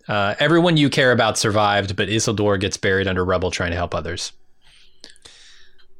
Uh, 0.07 0.35
everyone 0.39 0.77
you 0.77 0.89
care 0.89 1.11
about 1.11 1.37
survived, 1.37 1.97
but 1.97 2.07
Isildur 2.07 2.57
gets 2.57 2.77
buried 2.77 3.09
under 3.09 3.25
rubble 3.25 3.51
trying 3.51 3.71
to 3.71 3.77
help 3.77 3.93
others. 3.93 4.31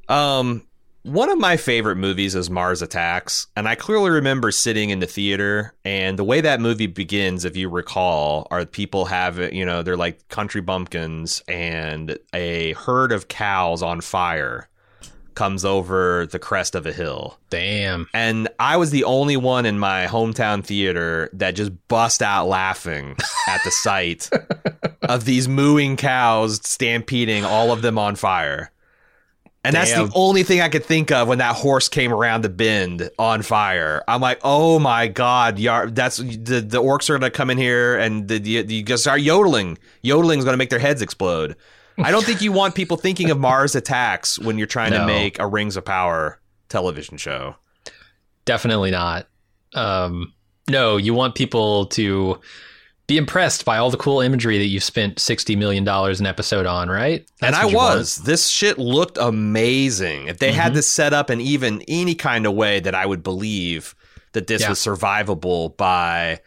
Um, 0.07 0.65
one 1.03 1.29
of 1.29 1.39
my 1.39 1.57
favorite 1.57 1.95
movies 1.95 2.35
is 2.35 2.49
Mars 2.49 2.81
Attacks, 2.81 3.47
and 3.55 3.67
I 3.67 3.75
clearly 3.75 4.11
remember 4.11 4.51
sitting 4.51 4.91
in 4.91 4.99
the 4.99 5.07
theater 5.07 5.73
and 5.83 6.17
the 6.17 6.23
way 6.23 6.41
that 6.41 6.61
movie 6.61 6.87
begins, 6.87 7.43
if 7.43 7.57
you 7.57 7.69
recall, 7.69 8.47
are 8.51 8.65
people 8.65 9.05
have 9.05 9.39
you 9.53 9.65
know 9.65 9.81
they're 9.81 9.97
like 9.97 10.27
country 10.29 10.61
bumpkins, 10.61 11.41
and 11.47 12.17
a 12.33 12.73
herd 12.73 13.11
of 13.11 13.27
cows 13.27 13.81
on 13.81 14.01
fire 14.01 14.69
comes 15.33 15.63
over 15.63 16.27
the 16.27 16.39
crest 16.39 16.75
of 16.75 16.85
a 16.85 16.91
hill. 16.91 17.37
Damn. 17.49 18.07
And 18.13 18.49
I 18.59 18.77
was 18.77 18.91
the 18.91 19.05
only 19.05 19.37
one 19.37 19.65
in 19.65 19.79
my 19.79 20.05
hometown 20.05 20.63
theater 20.63 21.29
that 21.33 21.55
just 21.55 21.71
bust 21.87 22.21
out 22.21 22.47
laughing 22.47 23.15
at 23.47 23.63
the 23.63 23.71
sight 23.71 24.29
of 25.03 25.25
these 25.25 25.47
mooing 25.47 25.95
cows 25.95 26.59
stampeding 26.63 27.45
all 27.45 27.71
of 27.71 27.81
them 27.81 27.97
on 27.97 28.17
fire. 28.17 28.71
And 29.63 29.75
that's 29.75 29.93
the 29.93 30.11
only 30.15 30.41
thing 30.41 30.59
I 30.59 30.69
could 30.69 30.83
think 30.85 31.11
of 31.11 31.27
when 31.27 31.37
that 31.37 31.55
horse 31.55 31.87
came 31.87 32.11
around 32.11 32.41
the 32.41 32.49
bend 32.49 33.11
on 33.19 33.43
fire. 33.43 34.03
I'm 34.07 34.19
like, 34.19 34.39
oh 34.43 34.79
my 34.79 35.07
god, 35.07 35.59
Yar- 35.59 35.91
that's 35.91 36.17
the 36.17 36.61
the 36.61 36.81
orcs 36.81 37.09
are 37.11 37.19
gonna 37.19 37.29
come 37.29 37.51
in 37.51 37.59
here 37.59 37.95
and 37.95 38.27
the 38.27 38.39
the, 38.39 38.63
the 38.63 38.73
you 38.75 38.83
just 38.83 39.03
start 39.03 39.21
yodeling. 39.21 39.77
Yodeling's 40.01 40.45
gonna 40.45 40.57
make 40.57 40.71
their 40.71 40.79
heads 40.79 41.03
explode. 41.03 41.55
I 41.99 42.09
don't 42.09 42.25
think 42.25 42.41
you 42.41 42.51
want 42.51 42.73
people 42.73 42.97
thinking 42.97 43.29
of 43.29 43.39
Mars 43.39 43.75
attacks 43.75 44.39
when 44.39 44.57
you're 44.57 44.65
trying 44.65 44.93
to 44.93 45.05
make 45.05 45.37
a 45.37 45.45
Rings 45.45 45.77
of 45.77 45.85
Power 45.85 46.39
television 46.69 47.17
show. 47.17 47.55
Definitely 48.45 48.89
not. 48.89 49.27
Um, 49.75 50.33
no, 50.69 50.97
you 50.97 51.13
want 51.13 51.35
people 51.35 51.85
to 51.87 52.39
be 53.11 53.17
impressed 53.17 53.65
by 53.65 53.77
all 53.77 53.91
the 53.91 53.97
cool 53.97 54.21
imagery 54.21 54.57
that 54.57 54.67
you've 54.67 54.83
spent 54.83 55.19
sixty 55.19 55.55
million 55.55 55.83
dollars 55.83 56.19
an 56.21 56.25
episode 56.25 56.65
on, 56.65 56.89
right? 56.89 57.25
and 57.41 57.55
I 57.55 57.67
you 57.67 57.75
want. 57.75 57.97
was. 57.99 58.15
This 58.17 58.47
shit 58.47 58.77
looked 58.77 59.17
amazing. 59.17 60.27
If 60.27 60.39
they 60.39 60.53
had 60.53 60.71
Mhm. 60.71 60.75
this 60.75 60.87
set 60.87 61.13
up 61.13 61.29
in 61.29 61.41
even 61.41 61.81
any 61.87 62.15
kind 62.15 62.45
of 62.45 62.53
way 62.53 62.79
that 62.79 62.95
I 62.95 63.05
would 63.05 63.21
believe 63.23 63.95
that 64.31 64.47
this 64.47 64.61
Yeah. 64.61 64.69
was 64.69 64.79
survivable 64.79 65.75
by 65.75 66.39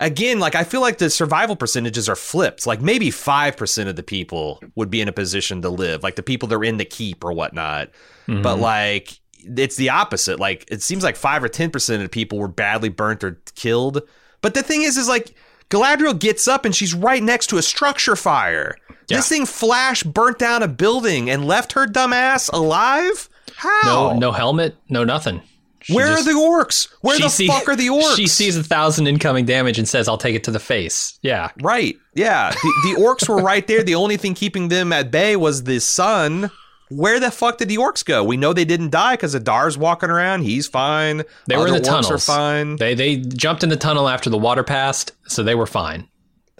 again, 0.00 0.40
like 0.40 0.54
I 0.56 0.64
feel 0.64 0.80
like 0.80 0.98
the 0.98 1.10
survival 1.10 1.54
percentages 1.54 2.08
are 2.08 2.16
flipped. 2.16 2.66
Like 2.66 2.80
maybe 2.80 3.10
five 3.12 3.56
percent 3.56 3.88
of 3.88 3.94
the 3.96 4.02
people 4.02 4.60
would 4.74 4.90
be 4.90 5.00
in 5.00 5.06
a 5.08 5.12
position 5.12 5.62
to 5.62 5.68
live, 5.68 6.02
like 6.02 6.16
the 6.16 6.22
people 6.24 6.48
that 6.48 6.56
are 6.56 6.64
in 6.64 6.78
the 6.78 6.84
keep 6.84 7.22
or 7.24 7.32
whatnot. 7.32 7.90
Mhm. 8.28 8.42
But 8.42 8.58
like 8.58 9.20
it's 9.56 9.76
the 9.76 9.90
opposite. 9.90 10.40
Like 10.40 10.64
it 10.70 10.82
seems 10.82 11.04
like 11.04 11.16
five 11.16 11.44
or 11.44 11.48
ten 11.48 11.70
percent 11.70 12.02
of 12.02 12.06
the 12.06 12.08
people 12.10 12.38
were 12.38 12.48
badly 12.48 12.88
burnt 12.88 13.22
or 13.22 13.40
killed. 13.54 14.02
But 14.42 14.54
the 14.54 14.62
thing 14.62 14.82
is, 14.82 14.96
is 14.96 15.06
like 15.08 15.34
Galadriel 15.70 16.18
gets 16.18 16.46
up 16.48 16.64
and 16.64 16.74
she's 16.74 16.94
right 16.94 17.22
next 17.22 17.46
to 17.48 17.58
a 17.58 17.62
structure 17.62 18.16
fire. 18.16 18.76
Yeah. 19.08 19.16
This 19.18 19.28
thing 19.28 19.46
flash 19.46 20.02
burnt 20.02 20.38
down 20.38 20.62
a 20.62 20.68
building 20.68 21.30
and 21.30 21.44
left 21.44 21.72
her 21.72 21.86
dumbass 21.86 22.52
alive. 22.52 23.28
How? 23.56 23.80
no, 24.12 24.18
no 24.18 24.32
helmet, 24.32 24.76
no 24.88 25.04
nothing. 25.04 25.42
She 25.82 25.94
Where 25.94 26.08
just- 26.08 26.28
are 26.28 26.32
the 26.34 26.38
orcs? 26.38 26.88
Where 27.00 27.18
the 27.18 27.28
see- 27.30 27.46
fuck 27.46 27.66
are 27.68 27.74
the 27.76 27.86
orcs? 27.88 28.14
She 28.16 28.26
sees 28.26 28.56
a 28.56 28.62
thousand 28.62 29.06
incoming 29.06 29.46
damage 29.46 29.78
and 29.78 29.88
says, 29.88 30.08
"I'll 30.08 30.18
take 30.18 30.34
it 30.36 30.44
to 30.44 30.50
the 30.50 30.60
face." 30.60 31.18
Yeah, 31.22 31.50
Right. 31.62 31.96
Yeah. 32.14 32.50
The, 32.50 32.72
the 32.94 33.00
orcs 33.00 33.26
were 33.28 33.38
right 33.42 33.66
there. 33.66 33.82
The 33.82 33.94
only 33.94 34.16
thing 34.18 34.34
keeping 34.34 34.68
them 34.68 34.92
at 34.92 35.10
bay 35.10 35.36
was 35.36 35.64
the 35.64 35.80
sun. 35.80 36.50
Where 36.90 37.20
the 37.20 37.30
fuck 37.30 37.58
did 37.58 37.68
the 37.68 37.76
orcs 37.76 38.04
go? 38.04 38.22
We 38.24 38.36
know 38.36 38.52
they 38.52 38.64
didn't 38.64 38.90
die 38.90 39.14
because 39.14 39.34
Adar's 39.34 39.78
walking 39.78 40.10
around. 40.10 40.42
He's 40.42 40.66
fine. 40.66 41.22
they 41.46 41.56
were 41.56 41.68
in 41.68 41.72
the 41.74 41.80
tunnels. 41.80 42.10
Are 42.10 42.18
fine. 42.18 42.76
They 42.76 42.94
they 42.94 43.16
jumped 43.16 43.62
in 43.62 43.68
the 43.68 43.76
tunnel 43.76 44.08
after 44.08 44.28
the 44.28 44.38
water 44.38 44.64
passed, 44.64 45.12
so 45.28 45.42
they 45.42 45.54
were 45.54 45.66
fine. 45.66 46.08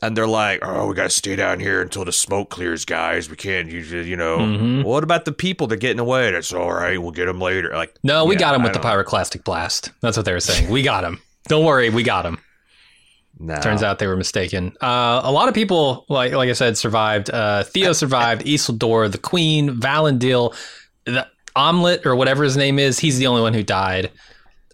and 0.03 0.17
they're 0.17 0.27
like, 0.27 0.61
"Oh, 0.63 0.87
we 0.87 0.95
gotta 0.95 1.11
stay 1.11 1.37
down 1.37 1.61
here 1.61 1.83
until 1.83 2.07
the 2.07 2.13
smoke 2.13 2.49
clears, 2.49 2.87
guys. 2.87 3.29
We 3.29 3.37
can't 3.37 3.69
you 3.71 4.17
know. 4.17 4.39
Mhm. 4.39 4.83
What 4.85 5.05
about 5.05 5.27
the 5.27 5.33
people? 5.33 5.67
They're 5.67 5.77
getting 5.77 5.99
away. 6.01 6.31
That's 6.31 6.55
all 6.55 6.73
right. 6.73 6.97
We'll 7.01 7.11
get 7.11 7.27
them 7.27 7.39
later. 7.39 7.71
Like, 7.75 7.95
No, 8.03 8.25
we 8.25 8.35
yeah, 8.37 8.41
got 8.41 8.53
them 8.53 8.63
with 8.63 8.73
the 8.73 8.79
pyroclastic 8.79 9.45
blast. 9.45 9.91
That's 10.01 10.17
what 10.17 10.25
they 10.25 10.33
were 10.33 10.41
saying. 10.41 10.71
We 10.71 10.81
got 10.83 11.03
them. 11.03 11.21
Don't 11.49 11.67
worry, 11.67 11.91
we 11.91 12.03
got 12.03 12.25
him. 12.25 12.39
No. 13.43 13.57
Turns 13.57 13.83
out 13.83 13.99
they 13.99 14.07
were 14.07 14.19
mistaken. 14.19 14.77
Uh, 14.83 15.23
a 15.25 15.33
lot 15.33 15.49
of 15.49 15.55
people, 15.55 16.05
like 16.11 16.33
like 16.33 16.51
I 16.51 16.53
said, 16.53 16.77
survived. 16.77 17.31
Uh, 17.31 17.65
Theo 17.65 17.93
survived. 18.05 18.45
Isildur, 18.45 19.11
the 19.11 19.19
Queen, 19.19 19.81
Valandil, 19.81 20.55
the 21.07 21.27
Omelet 21.57 22.05
or 22.05 22.15
whatever 22.15 22.45
his 22.45 22.59
name 22.59 22.79
is. 22.79 22.99
He's 22.99 23.19
the 23.19 23.27
only 23.27 23.41
one 23.41 23.55
who 23.55 23.63
died. 23.63 24.11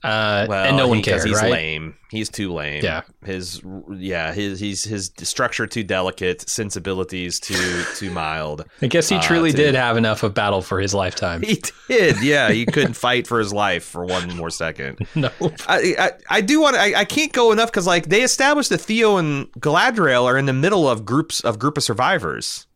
Uh, 0.06 0.46
Well, 0.48 0.64
and 0.64 0.76
no 0.76 0.88
one 0.88 1.02
'cause 1.02 1.24
He's 1.24 1.40
right? 1.40 1.50
lame. 1.50 1.94
He's 2.10 2.28
too 2.28 2.52
lame. 2.52 2.84
Yeah. 2.84 3.02
His 3.24 3.60
yeah. 3.90 4.32
His 4.32 4.60
he's 4.60 4.84
his 4.84 5.10
structure 5.22 5.66
too 5.66 5.82
delicate. 5.82 6.48
Sensibilities 6.48 7.40
too 7.40 7.82
too 7.96 8.10
mild. 8.10 8.64
I 8.80 8.86
guess 8.86 9.08
he 9.08 9.16
Uh, 9.16 9.22
truly 9.22 9.50
to- 9.50 9.56
did 9.56 9.74
have 9.74 9.96
enough 9.96 10.22
of 10.22 10.32
battle 10.32 10.62
for 10.62 10.80
his 10.80 10.94
lifetime. 10.94 11.42
He 11.42 11.60
did. 11.88 12.22
Yeah. 12.22 12.50
He 12.50 12.64
couldn't 12.64 12.94
fight 12.94 13.26
for 13.26 13.38
his 13.40 13.52
life 13.52 13.84
for 13.84 14.04
one 14.04 14.34
more 14.36 14.50
second. 14.50 15.06
no. 15.14 15.30
I, 15.66 15.94
I, 15.98 16.10
I 16.30 16.40
do 16.40 16.60
want 16.60 16.76
I, 16.76 17.00
I 17.00 17.04
can't 17.04 17.32
go 17.32 17.50
enough 17.52 17.70
because 17.72 17.86
like 17.86 18.08
they 18.08 18.22
established 18.22 18.70
that 18.70 18.78
Theo 18.78 19.16
and 19.16 19.50
Galadriel 19.60 20.24
are 20.24 20.38
in 20.38 20.46
the 20.46 20.52
middle 20.52 20.88
of 20.88 21.04
groups 21.04 21.40
of 21.40 21.58
group 21.58 21.76
of 21.76 21.82
survivors, 21.82 22.66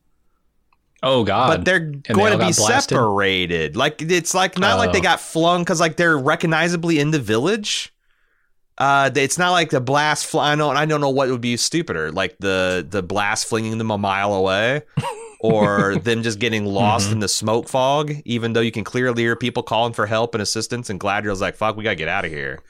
Oh 1.02 1.24
God. 1.24 1.48
but 1.48 1.64
they're 1.64 1.78
they 1.80 2.14
going 2.14 2.32
all 2.32 2.38
to 2.38 2.46
be 2.46 2.52
blasted? 2.52 2.90
separated. 2.96 3.76
Like 3.76 4.02
it's 4.02 4.34
like 4.34 4.58
not 4.58 4.76
like 4.78 4.92
they 4.92 4.98
Oh. 4.98 5.02
got 5.02 5.20
flung 5.20 5.62
because 5.62 5.80
like 5.80 5.96
they're 5.96 6.18
recognizably 6.18 6.98
in 6.98 7.10
the 7.10 7.18
village. 7.20 7.92
Uh, 8.78 9.10
it's 9.14 9.36
not 9.38 9.50
like 9.50 9.68
the 9.70 9.80
blast. 9.80 10.24
Fl- 10.26 10.38
I 10.40 10.56
don't. 10.56 10.76
I 10.76 10.86
don't 10.86 11.00
know 11.02 11.10
what 11.10 11.28
would 11.28 11.40
be 11.42 11.56
stupider, 11.58 12.10
like 12.12 12.36
the 12.38 12.86
the 12.88 13.02
blast 13.02 13.46
flinging 13.46 13.76
them 13.76 13.90
a 13.90 13.98
mile 13.98 14.32
away, 14.32 14.82
or 15.40 15.96
them 15.96 16.22
just 16.22 16.38
getting 16.38 16.64
lost 16.64 17.04
Mm-hmm. 17.06 17.12
in 17.14 17.18
the 17.20 17.28
smoke 17.28 17.68
fog. 17.68 18.12
Even 18.24 18.54
though 18.54 18.60
you 18.62 18.72
can 18.72 18.84
clearly 18.84 19.22
hear 19.22 19.36
people 19.36 19.62
calling 19.62 19.92
for 19.92 20.06
help 20.06 20.34
and 20.34 20.40
assistance, 20.40 20.88
and 20.88 20.98
Galadriel's 20.98 21.42
like, 21.42 21.56
"Fuck, 21.56 21.76
we 21.76 21.84
gotta 21.84 21.96
get 21.96 22.08
out 22.08 22.24
of 22.24 22.30
here." 22.30 22.60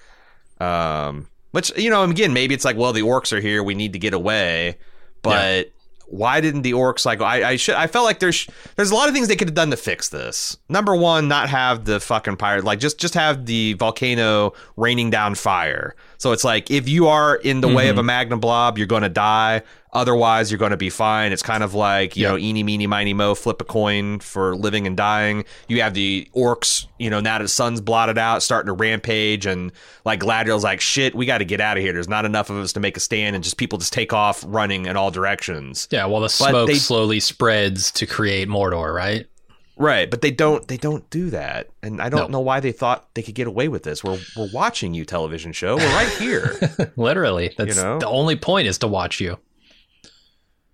Um, 0.60 1.28
which 1.52 1.76
you 1.78 1.90
know, 1.90 2.02
again, 2.02 2.32
maybe 2.32 2.54
it's 2.54 2.64
like, 2.64 2.76
well, 2.76 2.92
the 2.92 3.02
orcs 3.02 3.32
are 3.32 3.40
here, 3.40 3.62
we 3.62 3.74
need 3.74 3.92
to 3.92 3.98
get 4.00 4.12
away, 4.14 4.78
but. 5.22 5.70
Why 6.10 6.40
didn't 6.40 6.62
the 6.62 6.72
orcs 6.72 7.06
like 7.06 7.20
I, 7.20 7.50
I 7.50 7.56
should 7.56 7.76
I 7.76 7.86
felt 7.86 8.04
like 8.04 8.18
there's 8.18 8.48
there's 8.76 8.90
a 8.90 8.94
lot 8.94 9.08
of 9.08 9.14
things 9.14 9.28
they 9.28 9.36
could 9.36 9.48
have 9.48 9.54
done 9.54 9.70
to 9.70 9.76
fix 9.76 10.08
this. 10.08 10.56
Number 10.68 10.94
one, 10.94 11.28
not 11.28 11.48
have 11.48 11.84
the 11.84 12.00
fucking 12.00 12.36
pirate 12.36 12.64
like 12.64 12.80
just 12.80 12.98
just 12.98 13.14
have 13.14 13.46
the 13.46 13.74
volcano 13.74 14.52
raining 14.76 15.10
down 15.10 15.36
fire. 15.36 15.94
So 16.20 16.32
it's 16.32 16.44
like 16.44 16.70
if 16.70 16.86
you 16.86 17.08
are 17.08 17.34
in 17.34 17.62
the 17.62 17.68
way 17.68 17.88
of 17.88 17.96
a 17.96 18.00
mm-hmm. 18.00 18.06
magma 18.06 18.36
blob, 18.36 18.76
you're 18.76 18.86
going 18.86 19.04
to 19.04 19.08
die. 19.08 19.62
Otherwise, 19.94 20.50
you're 20.50 20.58
going 20.58 20.70
to 20.70 20.76
be 20.76 20.90
fine. 20.90 21.32
It's 21.32 21.42
kind 21.42 21.64
of 21.64 21.72
like 21.72 22.14
you 22.14 22.24
Yep. 22.24 22.30
know, 22.30 22.38
eeny 22.38 22.62
meeny 22.62 22.86
miny 22.86 23.14
mo, 23.14 23.34
flip 23.34 23.62
a 23.62 23.64
coin 23.64 24.20
for 24.20 24.54
living 24.54 24.86
and 24.86 24.98
dying. 24.98 25.46
You 25.66 25.80
have 25.80 25.94
the 25.94 26.28
orcs, 26.36 26.86
you 26.98 27.08
know, 27.08 27.20
now 27.20 27.38
that 27.38 27.44
the 27.44 27.48
sun's 27.48 27.80
blotted 27.80 28.18
out, 28.18 28.42
starting 28.42 28.66
to 28.66 28.74
rampage, 28.74 29.46
and 29.46 29.72
like 30.04 30.20
Galadriel's 30.20 30.62
like, 30.62 30.82
shit, 30.82 31.14
we 31.14 31.24
got 31.24 31.38
to 31.38 31.46
get 31.46 31.58
out 31.58 31.78
of 31.78 31.82
here. 31.82 31.94
There's 31.94 32.06
not 32.06 32.26
enough 32.26 32.50
of 32.50 32.58
us 32.58 32.74
to 32.74 32.80
make 32.80 32.98
a 32.98 33.00
stand, 33.00 33.34
and 33.34 33.42
just 33.42 33.56
people 33.56 33.78
just 33.78 33.94
take 33.94 34.12
off 34.12 34.44
running 34.46 34.84
in 34.84 34.98
all 34.98 35.10
directions. 35.10 35.88
yeah, 35.90 36.04
well, 36.04 36.20
the 36.20 36.28
smoke 36.28 36.68
they- 36.68 36.74
slowly 36.74 37.18
spreads 37.18 37.90
to 37.92 38.04
create 38.04 38.46
Mordor, 38.46 38.94
right? 38.94 39.26
Right, 39.80 40.10
but 40.10 40.20
they 40.20 40.30
don't 40.30 40.68
they 40.68 40.76
don't 40.76 41.08
do 41.08 41.30
that. 41.30 41.70
And 41.82 42.02
I 42.02 42.10
don't 42.10 42.30
No. 42.30 42.36
know 42.38 42.40
why 42.40 42.60
they 42.60 42.70
thought 42.72 43.08
they 43.14 43.22
could 43.22 43.34
get 43.34 43.46
away 43.46 43.68
with 43.68 43.82
this. 43.82 44.04
We're 44.04 44.18
we're 44.36 44.50
watching 44.52 44.92
you 44.92 45.06
television 45.06 45.52
show. 45.52 45.76
We're 45.76 45.94
right 45.94 46.08
here. 46.18 46.92
Literally, 46.96 47.54
that's 47.56 47.76
know? 47.76 47.98
the 47.98 48.06
only 48.06 48.36
point 48.36 48.68
is 48.68 48.76
to 48.78 48.86
watch 48.88 49.20
you. 49.20 49.38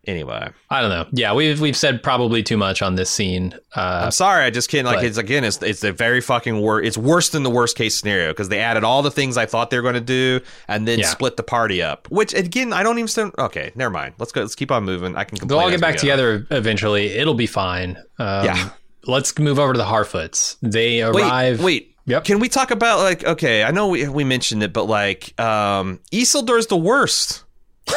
anyway, 0.09 0.49
I 0.71 0.81
don't 0.81 0.91
know. 0.91 1.07
Yeah, 1.13 1.35
we've 1.35 1.61
we've 1.61 1.77
said 1.77 2.03
probably 2.03 2.43
too 2.43 2.57
much 2.57 2.83
on 2.83 2.95
this 2.97 3.11
scene. 3.11 3.55
Uh, 3.77 4.03
I'm 4.07 4.11
sorry. 4.11 4.45
I 4.45 4.51
just 4.51 4.69
can't 4.71 4.87
like 4.87 4.97
but- 4.99 5.05
it's 5.05 5.19
again 5.19 5.45
it's 5.45 5.63
it's 5.63 5.85
a 5.85 5.93
very 5.93 6.21
fucking 6.21 6.59
wor 6.61 6.83
It's 6.83 6.99
worse 6.99 7.29
than 7.31 7.43
the 7.45 7.51
worst 7.51 7.77
case 7.77 7.95
scenario 7.97 8.33
because 8.33 8.49
they 8.49 8.59
added 8.59 8.85
all 8.85 9.03
the 9.03 9.11
things 9.11 9.37
I 9.37 9.47
thought 9.47 9.71
they 9.71 9.77
were 9.77 9.83
going 9.83 9.95
to 9.95 10.01
do 10.01 10.41
and 10.69 10.87
then 10.87 10.99
Yeah. 11.01 11.07
split 11.07 11.37
the 11.37 11.43
party 11.43 11.83
up. 11.83 12.09
Which 12.11 12.35
again, 12.35 12.73
I 12.73 12.83
don't 12.83 12.99
even 12.99 13.09
stand 13.09 13.35
Okay, 13.39 13.71
never 13.77 13.91
mind. 13.91 14.15
Let's 14.19 14.33
go. 14.33 14.41
Let's 14.43 14.55
keep 14.57 14.71
on 14.73 14.85
moving. 14.85 15.17
I 15.17 15.25
can. 15.25 15.47
they'll 15.47 15.59
all 15.59 15.71
get 15.71 15.81
back 15.81 15.97
together 15.97 16.47
eventually. 16.51 17.07
It'll 17.17 17.35
be 17.35 17.47
fine. 17.47 17.97
Um, 18.19 18.45
Yeah. 18.47 18.69
Let's 19.07 19.39
move 19.39 19.59
over 19.59 19.73
to 19.73 19.79
the 19.79 19.85
Harfoots. 19.85 20.57
They 20.63 21.03
arrive. 21.03 21.59
Wait, 21.63 21.65
wait. 21.65 21.93
Yep. 22.07 22.25
Can 22.25 22.39
we 22.39 22.49
talk 22.49 22.71
about 22.71 23.01
like 23.01 23.25
okay? 23.25 23.65
I 23.65 23.71
know 23.73 23.89
we 23.89 24.09
we 24.09 24.25
mentioned 24.25 24.63
it, 24.63 24.73
but 24.73 24.85
like 24.85 25.39
um 25.41 26.01
Isildur's 26.13 26.67
the 26.69 26.77
worst. 26.77 27.45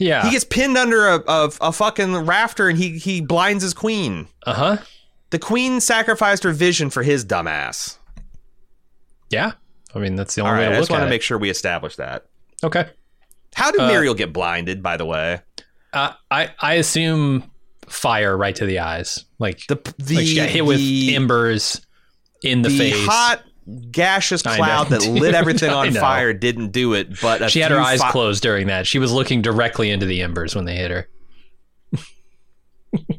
Yeah. 0.00 0.24
He 0.26 0.30
gets 0.30 0.44
pinned 0.44 0.78
under 0.78 1.08
a, 1.08 1.16
a, 1.26 1.50
a 1.60 1.72
fucking 1.72 2.14
rafter 2.18 2.68
and 2.68 2.78
he 2.78 2.98
he 2.98 3.20
blinds 3.20 3.64
his 3.64 3.74
queen. 3.74 4.28
uh 4.46 4.54
huh. 4.54 4.76
The 5.30 5.40
queen 5.40 5.80
sacrificed 5.80 6.44
her 6.44 6.52
vision 6.52 6.88
for 6.88 7.02
his 7.02 7.24
dumbass. 7.24 7.96
Yeah. 9.28 9.52
I 9.92 9.98
mean, 9.98 10.14
that's 10.14 10.36
the 10.36 10.42
All 10.42 10.48
only 10.48 10.60
right, 10.62 10.70
way 10.70 10.76
I 10.76 10.78
just 10.78 10.90
want 10.92 11.02
to 11.02 11.08
make 11.10 11.22
sure 11.22 11.36
we 11.36 11.50
establish 11.50 11.96
that. 11.96 12.26
okay. 12.62 12.90
How 13.56 13.72
did 13.72 13.80
Uh, 13.80 13.90
Míriel 13.90 14.16
get 14.16 14.32
blinded? 14.32 14.84
By 14.84 14.96
the 14.96 15.04
way, 15.04 15.40
Uh, 15.92 16.12
I 16.30 16.50
I 16.60 16.74
assume 16.74 17.50
fire 17.88 18.36
right 18.36 18.54
to 18.56 18.66
the 18.66 18.80
eyes. 18.80 19.24
Like 19.38 19.60
the 19.68 19.76
the 19.98 20.16
like 20.16 20.26
she 20.26 20.36
got 20.36 20.48
hit 20.48 20.64
with 20.64 20.80
embers 20.80 21.80
in 22.42 22.62
the, 22.62 22.68
the 22.68 22.78
face. 22.78 23.06
hot 23.06 23.42
gaseous 23.90 24.42
cloud 24.42 24.90
know, 24.90 24.98
that 24.98 25.08
lit 25.20 25.34
everything 25.34 25.70
on 25.70 25.92
fire 25.92 26.32
didn't 26.32 26.70
do 26.70 26.94
it. 26.94 27.20
But 27.20 27.50
she 27.50 27.60
had 27.60 27.70
her 27.70 27.80
eyes 27.80 28.00
fi- 28.00 28.10
closed 28.10 28.42
during 28.42 28.68
that. 28.68 28.86
She 28.86 28.98
was 28.98 29.12
looking 29.12 29.42
directly 29.42 29.90
into 29.90 30.06
the 30.06 30.22
embers 30.22 30.54
when 30.54 30.64
they 30.64 30.76
hit 30.76 30.90
her. 30.90 31.08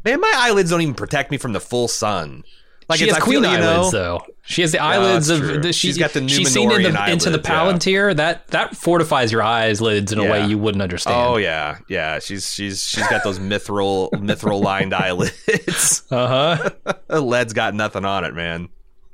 Man, 0.03 0.19
my 0.19 0.33
eyelids 0.35 0.71
don't 0.71 0.81
even 0.81 0.95
protect 0.95 1.29
me 1.29 1.37
from 1.37 1.53
the 1.53 1.59
full 1.59 1.87
sun. 1.87 2.43
Like 2.89 2.97
she 2.97 3.05
it's, 3.05 3.13
has 3.13 3.21
I 3.21 3.23
queen 3.23 3.43
feel, 3.43 3.51
you 3.51 3.57
know, 3.59 3.71
eyelids 3.71 3.91
though. 3.91 4.25
She 4.41 4.61
has 4.63 4.71
the 4.71 4.79
eyelids 4.79 5.29
of 5.29 5.61
the, 5.61 5.71
she, 5.71 5.89
She's 5.89 5.97
got 5.99 6.13
the 6.13 6.27
she's 6.27 6.51
seen 6.51 6.71
in 6.71 6.81
the, 6.81 7.11
into 7.11 7.29
the 7.29 7.39
eyelids, 7.39 7.85
yeah. 7.85 8.01
Palantir. 8.09 8.15
That 8.15 8.47
that 8.47 8.75
fortifies 8.75 9.31
your 9.31 9.43
eyelids 9.43 10.11
in 10.11 10.17
a 10.17 10.23
way 10.23 10.47
you 10.47 10.57
wouldn't 10.57 10.81
understand. 10.81 11.15
Oh 11.15 11.37
yeah, 11.37 11.77
yeah. 11.87 12.17
She's 12.17 12.51
she's 12.51 12.81
she's 12.81 13.07
got 13.07 13.23
those 13.23 13.37
mithril 13.37 14.09
mithril 14.13 14.61
lined 14.61 14.93
eyelids. 14.93 16.03
Uh 16.11 16.71
huh. 16.79 17.21
Lead's 17.21 17.53
got 17.53 17.75
nothing 17.75 18.05
on 18.05 18.23
it, 18.23 18.33
man. 18.33 18.69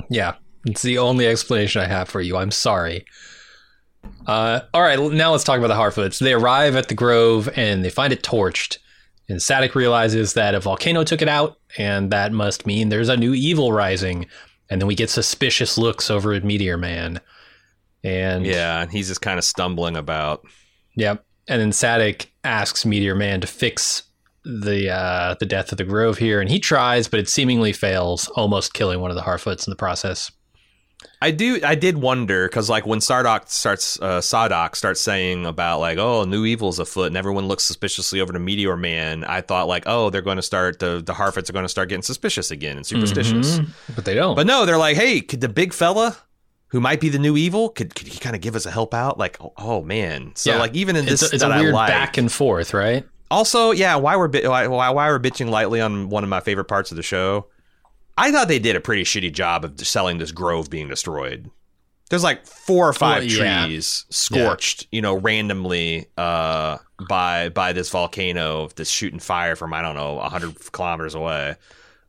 Yeah, 0.10 0.36
it's 0.66 0.82
the 0.82 0.98
only 1.00 1.28
explanation 1.28 1.82
I 1.82 1.88
have 1.88 2.08
for 2.08 2.22
you. 2.22 2.38
I'm 2.38 2.52
sorry. 2.52 3.06
Uh, 4.26 4.62
all 4.74 4.82
right, 4.82 5.00
now 5.00 5.32
let's 5.32 5.44
talk 5.44 5.60
about 5.60 5.68
the 5.68 5.74
Harfoots. 5.74 6.20
They 6.20 6.34
arrive 6.34 6.76
at 6.76 6.88
the 6.88 6.96
Grove 6.96 7.50
and 7.56 7.84
they 7.84 7.90
find 7.90 8.14
it 8.14 8.24
torched. 8.24 8.78
And 9.28 9.40
Sadoc 9.40 9.74
realizes 9.74 10.34
that 10.34 10.54
a 10.54 10.60
volcano 10.60 11.04
took 11.04 11.22
it 11.22 11.28
out, 11.28 11.58
and 11.78 12.12
that 12.12 12.32
must 12.32 12.66
mean 12.66 12.90
there's 12.90 13.10
a 13.10 13.18
new 13.18 13.34
evil 13.34 13.72
rising. 13.72 14.28
And 14.70 14.82
then 14.82 14.88
we 14.88 14.96
get 14.96 15.10
suspicious 15.10 15.78
looks 15.78 16.10
over 16.12 16.34
at 16.34 16.44
Meteor 16.44 16.78
Man. 16.78 17.20
And 18.04 18.46
Yeah, 18.46 18.82
and 18.82 18.92
he's 18.92 19.08
just 19.08 19.22
kind 19.22 19.40
of 19.40 19.46
stumbling 19.46 19.96
about. 19.96 20.46
Yep. 20.96 21.26
And 21.48 21.62
then 21.62 21.72
Sadoc 21.72 22.28
asks 22.44 22.86
Meteor 22.86 23.16
Man 23.16 23.42
to 23.42 23.48
fix 23.48 24.04
the 24.44 24.92
uh, 24.92 25.36
the 25.40 25.46
death 25.46 25.72
of 25.72 25.80
the 25.80 25.84
Grove 25.84 26.20
here, 26.20 26.40
and 26.40 26.50
he 26.50 26.60
tries, 26.60 27.08
but 27.08 27.20
it 27.20 27.28
seemingly 27.28 27.74
fails, 27.74 28.28
almost 28.30 28.74
killing 28.74 29.00
one 29.00 29.10
of 29.10 29.16
the 29.16 29.24
Harfoots 29.24 29.68
in 29.68 29.72
the 29.72 29.76
process. 29.76 30.32
I 31.22 31.32
do. 31.32 31.60
I 31.64 31.76
did 31.76 31.98
wonder 31.98 32.48
because, 32.48 32.70
like, 32.70 32.86
when 32.86 33.00
Sardoc 33.00 33.50
starts, 33.50 34.00
uh, 34.02 34.20
Sadoc 34.22 34.76
starts 34.76 35.02
saying 35.02 35.46
about 35.46 35.80
like, 35.80 35.98
"Oh, 35.98 36.24
new 36.24 36.46
evil's 36.46 36.80
afoot," 36.80 37.08
and 37.08 37.18
everyone 37.18 37.48
looks 37.48 37.64
suspiciously 37.64 38.22
over 38.22 38.32
to 38.34 38.40
Meteor 38.40 38.78
Man. 38.78 39.24
I 39.24 39.42
thought 39.42 39.68
like, 39.68 39.84
"Oh, 39.88 40.10
they're 40.10 40.22
going 40.22 40.38
to 40.38 40.42
start 40.44 40.80
the 40.80 41.02
the 41.06 41.14
Harfoots 41.14 41.50
are 41.50 41.54
going 41.54 41.66
to 41.66 41.70
start 41.70 41.90
getting 41.90 42.04
suspicious 42.04 42.52
again 42.52 42.78
and 42.78 42.86
superstitious." 42.86 43.60
Mhm. 43.60 43.68
But 43.96 44.06
they 44.06 44.14
don't. 44.16 44.36
But 44.36 44.48
no, 44.48 44.66
they're 44.66 44.78
like, 44.78 44.98
"Hey, 44.98 45.22
could 45.22 45.42
the 45.42 45.50
big 45.50 45.74
fella 45.74 46.18
who 46.70 46.80
might 46.80 47.00
be 47.00 47.10
the 47.10 47.20
new 47.20 47.38
evil 47.38 47.70
could 47.70 47.96
could 47.96 48.08
he 48.08 48.20
kind 48.20 48.36
of 48.36 48.42
give 48.42 48.56
us 48.56 48.66
a 48.66 48.72
help 48.72 48.94
out?" 48.94 49.18
Like, 49.18 49.38
oh, 49.42 49.54
oh, 49.58 49.82
man. 49.82 50.32
So 50.36 50.52
Yeah. 50.52 50.58
like, 50.60 50.76
even 50.76 50.96
in 50.96 51.06
this, 51.06 51.22
it's, 51.22 51.32
a- 51.32 51.36
it's 51.36 51.44
a 51.44 51.50
weird 51.50 51.74
like- 51.74 51.90
back 51.90 52.18
and 52.18 52.32
forth, 52.32 52.74
right? 52.74 53.06
Also, 53.32 53.72
yeah, 53.72 53.96
why 53.96 54.16
we're 54.16 54.30
why 54.30 54.68
why 54.68 54.92
we're 55.10 55.20
bitching 55.20 55.50
lightly 55.50 55.82
on 55.82 56.10
one 56.10 56.24
of 56.24 56.30
my 56.30 56.40
favorite 56.42 56.66
parts 56.66 56.92
of 56.92 56.98
the 56.98 57.04
show. 57.04 57.48
I 58.18 58.32
thought 58.32 58.48
they 58.48 58.60
did 58.60 58.76
a 58.76 58.82
pretty 58.82 59.04
shitty 59.04 59.34
job 59.34 59.66
of 59.66 59.80
selling 59.86 60.18
this 60.18 60.32
grove 60.32 60.70
being 60.70 60.88
destroyed. 60.88 61.50
There's 62.10 62.24
like 62.24 62.46
four 62.46 62.88
or 62.88 62.94
five 62.94 63.24
Well, 63.24 63.32
yeah. 63.32 63.66
trees 63.66 64.06
scorched, 64.10 64.88
you 64.92 65.02
know, 65.02 65.16
randomly 65.16 66.06
uh, 66.18 66.78
by 67.10 67.50
by 67.50 67.74
this 67.74 67.90
volcano 67.90 68.70
that's 68.76 68.90
shooting 68.92 69.20
fire 69.20 69.56
from 69.56 69.74
I 69.74 69.82
don't 69.82 69.96
know 69.96 70.20
hundred 70.20 70.56
kilometers 70.72 71.16
away. 71.16 71.56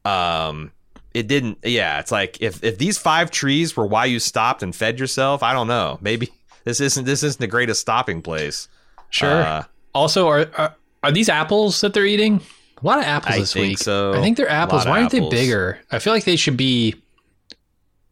Um, 0.04 0.70
it 1.14 1.28
didn't. 1.28 1.58
Yeah, 1.64 1.98
it's 1.98 2.12
like 2.12 2.42
if 2.42 2.62
if 2.62 2.76
these 2.76 2.98
five 2.98 3.30
trees 3.30 3.74
were 3.74 3.86
why 3.86 4.04
you 4.04 4.20
stopped 4.20 4.62
and 4.62 4.76
fed 4.76 5.00
yourself, 5.00 5.42
I 5.42 5.54
don't 5.54 5.66
know. 5.66 5.98
Maybe 6.02 6.28
this 6.64 6.78
isn't 6.80 7.06
this 7.06 7.22
isn't 7.22 7.40
the 7.40 7.46
greatest 7.46 7.80
stopping 7.80 8.20
place. 8.20 8.68
Sure. 9.08 9.42
Uh, 9.42 9.64
also, 9.94 10.28
are, 10.28 10.46
are 10.58 10.76
are 11.02 11.10
these 11.10 11.30
apples 11.30 11.80
that 11.80 11.94
they're 11.94 12.04
eating? 12.04 12.42
A 12.82 12.86
lot 12.86 12.98
of 12.98 13.04
apples 13.04 13.34
I 13.34 13.38
this 13.38 13.52
think 13.52 13.68
week. 13.68 13.78
so. 13.78 14.12
I 14.14 14.20
think 14.20 14.36
they're 14.36 14.48
apples. 14.50 14.84
Why 14.84 15.00
aren't 15.00 15.14
apples. 15.14 15.30
they 15.30 15.36
bigger? 15.36 15.78
I 15.90 15.98
feel 15.98 16.12
like 16.12 16.24
they 16.24 16.36
should 16.36 16.56
be 16.56 16.94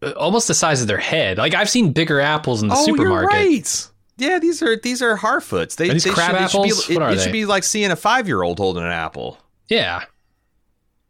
uh, 0.03 0.11
almost 0.13 0.49
the 0.49 0.55
size 0.55 0.81
of 0.81 0.89
their 0.89 0.97
head. 0.99 1.37
Like 1.39 1.55
I've 1.55 1.69
seen 1.71 1.93
bigger 1.93 2.21
apples 2.21 2.63
in 2.63 2.69
the 2.69 2.75
supermarket. 2.77 3.37
Oh, 3.37 3.41
You're 3.43 3.51
right. 3.51 3.89
Yeah, 4.17 4.39
these 4.39 4.63
are 4.63 4.77
these 4.77 5.03
are 5.03 5.17
Harfoots. 5.19 5.77
They, 5.77 5.91
Are 5.91 5.93
these 5.93 6.05
they 6.05 6.11
crab 6.11 6.31
should, 6.37 6.45
it 6.45 6.51
should 6.51 6.63
be- 6.63 6.69
apples? 6.71 6.91
It, 6.91 6.95
What 6.95 7.03
are 7.03 7.13
it 7.13 7.17
they? 7.17 7.23
should 7.25 7.33
be 7.33 7.47
like 7.47 7.65
seeing 7.65 7.91
a 7.91 7.97
five 7.97 8.27
year 8.29 8.43
old 8.43 8.59
holding 8.59 8.85
an 8.85 8.91
apple. 8.93 9.39
Yeah. 9.69 10.05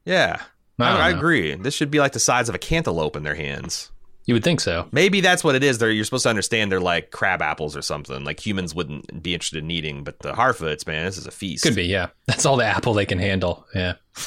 Yeah, 0.07 0.43
I 0.79 0.85
I, 0.85 1.07
I 1.07 1.11
agree. 1.11 1.55
This 1.55 1.75
should 1.75 1.91
be 1.91 1.99
like 1.99 2.13
the 2.13 2.21
size 2.21 2.49
of 2.49 2.55
a 2.55 2.59
cantaloupe 2.59 3.17
in 3.17 3.23
their 3.23 3.35
hands. 3.35 3.91
You 4.27 4.35
would 4.35 4.45
think 4.45 4.61
so. 4.61 4.87
Maybe 4.91 5.21
that's 5.21 5.45
what 5.45 5.55
it 5.55 5.63
is. 5.63 5.79
They're 5.79 5.91
you're 5.91 6.05
supposed 6.05 6.23
to 6.23 6.31
understand 6.31 6.73
they're 6.73 6.81
like 6.81 7.11
crab 7.11 7.43
apples 7.43 7.77
or 7.77 7.83
something. 7.83 8.25
Like 8.25 8.45
humans 8.45 8.75
wouldn't 8.75 9.23
be 9.23 9.35
interested 9.35 9.63
in 9.63 9.71
eating, 9.71 10.03
but 10.03 10.19
the 10.21 10.33
Harfoots, 10.33 10.87
man, 10.87 11.05
this 11.05 11.19
is 11.19 11.27
a 11.27 11.31
feast. 11.31 11.63
Could 11.63 11.75
be, 11.75 11.85
yeah. 11.85 12.09
That's 12.27 12.47
all 12.47 12.57
the 12.57 12.65
apple 12.65 12.95
they 12.95 13.07
can 13.07 13.19
handle. 13.19 13.67
Yeah. 13.75 13.95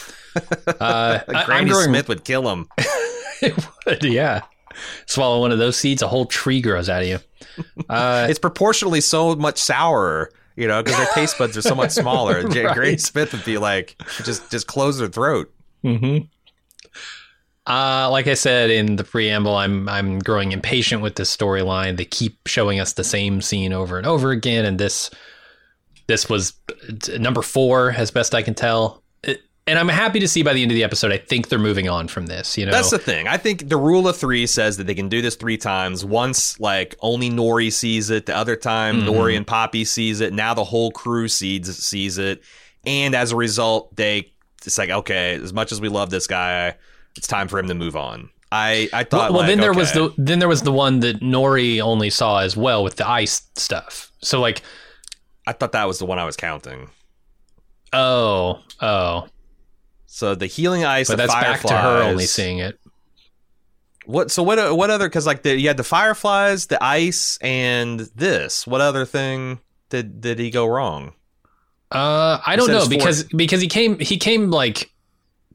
Uh, 0.80 1.20
I'm 1.30 1.46
Granny 1.48 1.70
growing, 1.72 1.86
Smith 1.86 2.08
would 2.10 2.24
kill 2.24 2.44
them. 2.44 2.68
It 3.42 3.56
would, 3.88 4.04
yeah. 4.04 4.42
Swallow 5.08 5.40
one 5.40 5.52
of 5.52 5.58
those 5.58 5.78
seeds, 5.78 6.04
a 6.04 6.08
whole 6.08 6.26
tree 6.28 6.62
grows 6.62 6.90
out 6.90 7.02
of 7.02 7.08
you. 7.08 7.20
Uh, 7.90 8.28
it's 8.30 8.38
proportionally 8.38 9.02
so 9.02 9.36
much 9.36 9.58
sourer, 9.58 10.30
you 10.56 10.68
know, 10.68 10.84
because 10.84 10.98
their 10.98 11.08
taste 11.16 11.40
buds 11.40 11.58
are 11.58 11.64
so 11.64 11.74
much 11.74 11.90
smaller. 11.92 12.44
Right. 12.44 12.74
Granny 12.76 12.98
Smith 12.98 13.32
would 13.34 13.46
be 13.46 13.58
like, 13.58 13.96
just 14.24 14.52
just 14.52 14.68
close 14.68 15.00
their 15.00 15.08
throat. 15.08 15.52
hmm 15.82 16.20
Uh, 17.68 18.10
like 18.10 18.28
I 18.28 18.34
said 18.34 18.70
in 18.70 18.96
the 18.96 19.04
preamble, 19.04 19.56
I'm 19.56 19.90
I'm 19.90 20.20
growing 20.20 20.54
impatient 20.54 21.02
with 21.02 21.16
this 21.16 21.36
storyline. 21.36 21.98
They 21.98 22.06
keep 22.06 22.48
showing 22.48 22.80
us 22.80 22.94
the 22.94 23.04
same 23.04 23.42
scene 23.42 23.74
over 23.74 23.98
and 23.98 24.08
over 24.08 24.32
again, 24.32 24.66
and 24.66 24.80
this 24.80 25.10
this 26.08 26.30
was 26.30 26.54
uh, 26.70 27.18
number 27.18 27.42
four, 27.42 27.92
as 27.92 28.10
best 28.12 28.34
I 28.34 28.42
can 28.42 28.54
tell. 28.54 29.04
It- 29.24 29.42
and 29.70 29.78
I'm 29.78 29.90
happy 29.90 30.22
to 30.22 30.30
see 30.30 30.44
by 30.44 30.54
the 30.54 30.62
end 30.62 30.72
of 30.72 30.76
the 30.76 30.86
episode, 30.86 31.12
I 31.12 31.18
think 31.18 31.50
they're 31.50 31.60
moving 31.60 31.90
on 31.90 32.08
from 32.08 32.28
this. 32.28 32.58
You 32.58 32.66
know, 32.66 32.72
That's 32.72 32.90
the 32.92 32.98
thing. 32.98 33.28
I 33.28 33.36
think 33.36 33.68
the 33.68 33.76
rule 33.76 34.08
of 34.08 34.16
three 34.16 34.48
says 34.48 34.78
that 34.78 34.88
they 34.88 34.96
can 34.96 35.10
do 35.10 35.22
this 35.22 35.36
three 35.36 35.58
times. 35.58 36.06
Once, 36.06 36.58
like 36.62 36.96
only 37.02 37.30
Nori 37.30 37.70
sees 37.74 38.10
it. 38.10 38.28
The 38.28 38.38
other 38.38 38.56
time, 38.56 39.02
Mhm. 39.02 39.08
Nori 39.10 39.36
and 39.36 39.46
Poppy 39.46 39.84
sees 39.84 40.22
it. 40.22 40.32
Now 40.32 40.54
the 40.54 40.64
whole 40.64 40.92
crew 40.92 41.28
sees 41.28 41.76
sees 41.76 42.18
it, 42.18 42.42
and 42.86 43.14
as 43.14 43.34
a 43.34 43.36
result, 43.36 43.94
they 43.98 44.32
it's 44.66 44.78
like 44.78 44.90
okay, 44.90 45.34
as 45.36 45.52
much 45.52 45.74
as 45.74 45.82
we 45.82 45.90
love 45.90 46.12
this 46.12 46.28
guy, 46.28 46.76
it's 47.18 47.28
time 47.28 47.48
for 47.48 47.60
him 47.60 47.68
to 47.68 47.74
move 47.74 47.96
on. 47.96 48.30
I 48.52 48.90
I 48.94 49.04
thought. 49.04 49.32
well 49.32 49.42
like, 49.42 49.50
then 49.50 49.60
there 49.60 49.74
was 49.74 49.92
the 49.92 50.14
then 50.18 50.40
there 50.40 50.48
was 50.48 50.62
the 50.62 50.72
one 50.72 51.02
that 51.02 51.20
Nori 51.20 51.82
only 51.82 52.10
saw 52.10 52.40
as 52.40 52.56
well 52.56 52.84
with 52.84 52.96
the 52.96 53.08
ice 53.08 53.42
stuff. 53.56 54.12
So 54.22 54.40
like, 54.40 54.62
I 55.46 55.52
thought 55.54 55.74
that 55.74 55.86
was 55.86 56.00
the 56.00 56.06
one 56.06 56.20
I 56.20 56.26
was 56.26 56.38
counting. 56.38 56.90
oh, 57.94 58.60
oh, 58.82 59.28
So 60.06 60.36
the 60.36 60.48
healing 60.48 60.86
ice, 60.86 61.08
but 61.08 61.18
the 61.18 61.28
that's 61.28 61.34
back 61.34 61.62
to 61.62 61.78
her 61.78 62.04
only 62.04 62.26
seeing 62.26 62.60
it. 62.60 62.80
What? 64.06 64.32
So 64.32 64.42
what? 64.44 64.78
What 64.78 64.90
other? 64.90 65.10
Because 65.10 65.26
like 65.28 65.44
the, 65.44 65.58
you 65.60 65.68
had 65.68 65.76
the 65.76 65.84
fireflies, 65.84 66.68
the 66.68 66.82
ice, 66.82 67.38
and 67.42 68.00
this. 68.16 68.66
What 68.66 68.80
other 68.80 69.06
thing 69.06 69.60
did 69.90 70.22
did 70.22 70.40
he 70.40 70.50
go 70.50 70.66
wrong? 70.66 71.14
Uh, 71.92 72.40
I 72.46 72.56
don't 72.56 72.70
know 72.70 72.80
four- 72.82 72.90
because 72.90 73.24
because 73.24 73.62
he 73.62 73.68
came 73.68 74.00
he 74.00 74.18
came 74.18 74.50
like 74.52 74.90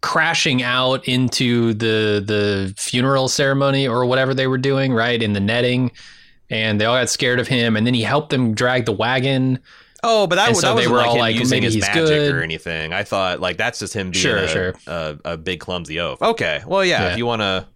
crashing 0.02 0.62
out 0.62 1.06
into 1.08 1.72
the 1.74 2.22
the 2.24 2.74
funeral 2.76 3.28
ceremony 3.28 3.88
or 3.88 4.04
whatever 4.04 4.34
they 4.34 4.46
were 4.46 4.58
doing 4.58 4.92
right 4.92 5.22
in 5.22 5.32
the 5.32 5.40
netting, 5.40 5.90
and 6.50 6.78
they 6.80 6.84
all 6.84 6.96
got 6.98 7.08
scared 7.08 7.40
of 7.40 7.48
him, 7.48 7.76
and 7.76 7.86
then 7.86 7.94
he 7.94 8.02
helped 8.02 8.28
them 8.30 8.52
drag 8.54 8.84
the 8.84 8.92
wagon. 8.92 9.58
Oh, 10.04 10.26
but 10.26 10.34
that, 10.34 10.48
And 10.48 10.56
was 10.56 10.62
so 10.62 10.74
that 10.74 10.88
were 10.88 10.96
like 10.96 11.06
all 11.06 11.18
like, 11.18 11.36
using 11.36 11.62
his 11.62 11.76
magic 11.78 11.94
good. 11.94 12.34
or 12.34 12.42
anything. 12.42 12.92
I 12.92 13.04
thought 13.04 13.38
like 13.40 13.56
that's 13.56 13.78
just 13.78 13.94
him 13.94 14.10
being 14.10 14.20
Sure, 14.20 14.36
a, 14.38 14.48
sure. 14.48 14.74
A, 14.88 15.16
a 15.24 15.36
big 15.36 15.60
clumsy 15.60 16.00
oaf. 16.00 16.20
Okay, 16.20 16.60
well 16.66 16.84
yeah, 16.84 17.02
Yeah. 17.04 17.12
if 17.12 17.18
you 17.18 17.24
want 17.24 17.40
to, 17.42 17.68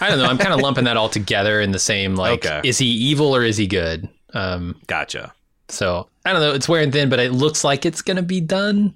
I 0.00 0.08
don't 0.08 0.18
know. 0.18 0.24
I'm 0.24 0.38
kind 0.38 0.54
of 0.54 0.60
lumping 0.60 0.84
that 0.84 0.96
all 0.96 1.10
together 1.10 1.60
in 1.60 1.70
the 1.72 1.78
same 1.78 2.14
like, 2.14 2.46
Okay. 2.46 2.62
is 2.66 2.78
he 2.78 2.86
evil 2.86 3.36
or 3.36 3.44
is 3.44 3.58
he 3.58 3.66
good? 3.66 4.08
Um, 4.32 4.76
gotcha. 4.86 5.34
so 5.68 6.08
I 6.24 6.32
don't 6.32 6.40
know. 6.40 6.54
It's 6.54 6.70
wearing 6.70 6.90
thin, 6.90 7.10
but 7.10 7.18
it 7.20 7.32
looks 7.32 7.62
like 7.64 7.84
it's 7.84 8.00
gonna 8.00 8.22
be 8.22 8.40
done. 8.40 8.94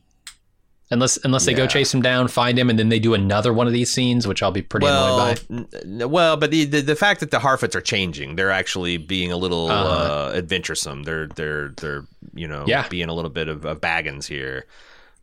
Unless 0.92 1.16
unless 1.24 1.46
they 1.46 1.54
go 1.54 1.66
chase 1.66 1.92
him 1.92 2.02
down, 2.02 2.28
find 2.28 2.58
him, 2.58 2.68
and 2.70 2.78
then 2.78 2.88
they 2.90 2.98
do 3.00 3.14
another 3.14 3.52
one 3.52 3.66
of 3.66 3.72
these 3.72 3.90
scenes, 3.92 4.26
which 4.28 4.42
I'll 4.42 4.52
be 4.52 4.62
pretty 4.62 4.84
Well, 4.84 5.18
annoyed 5.20 5.40
by. 5.48 5.78
n- 5.84 6.10
well, 6.10 6.36
but 6.36 6.50
the, 6.50 6.64
the 6.66 6.80
the 6.82 6.94
fact 6.96 7.20
that 7.20 7.30
the 7.30 7.38
Harfoots 7.38 7.74
are 7.74 7.80
changing, 7.80 8.36
they're 8.36 8.50
actually 8.50 8.98
being 8.98 9.32
a 9.32 9.36
little 9.36 9.68
uh 9.70 9.74
Uh-huh. 9.74 10.32
adventuresome. 10.36 11.02
They're 11.04 11.26
they're 11.28 11.68
they're 11.78 12.04
you 12.34 12.46
know 12.46 12.64
Yeah. 12.68 12.86
being 12.88 13.08
a 13.08 13.14
little 13.14 13.30
bit 13.30 13.48
of, 13.48 13.64
of 13.64 13.80
baggins 13.80 14.26
here. 14.26 14.66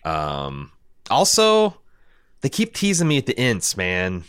Um, 0.03 0.71
also, 1.09 1.77
they 2.41 2.49
keep 2.49 2.73
teasing 2.73 3.07
me 3.07 3.17
at 3.17 3.25
the 3.25 3.37
Ents, 3.39 3.77
man. 3.77 4.23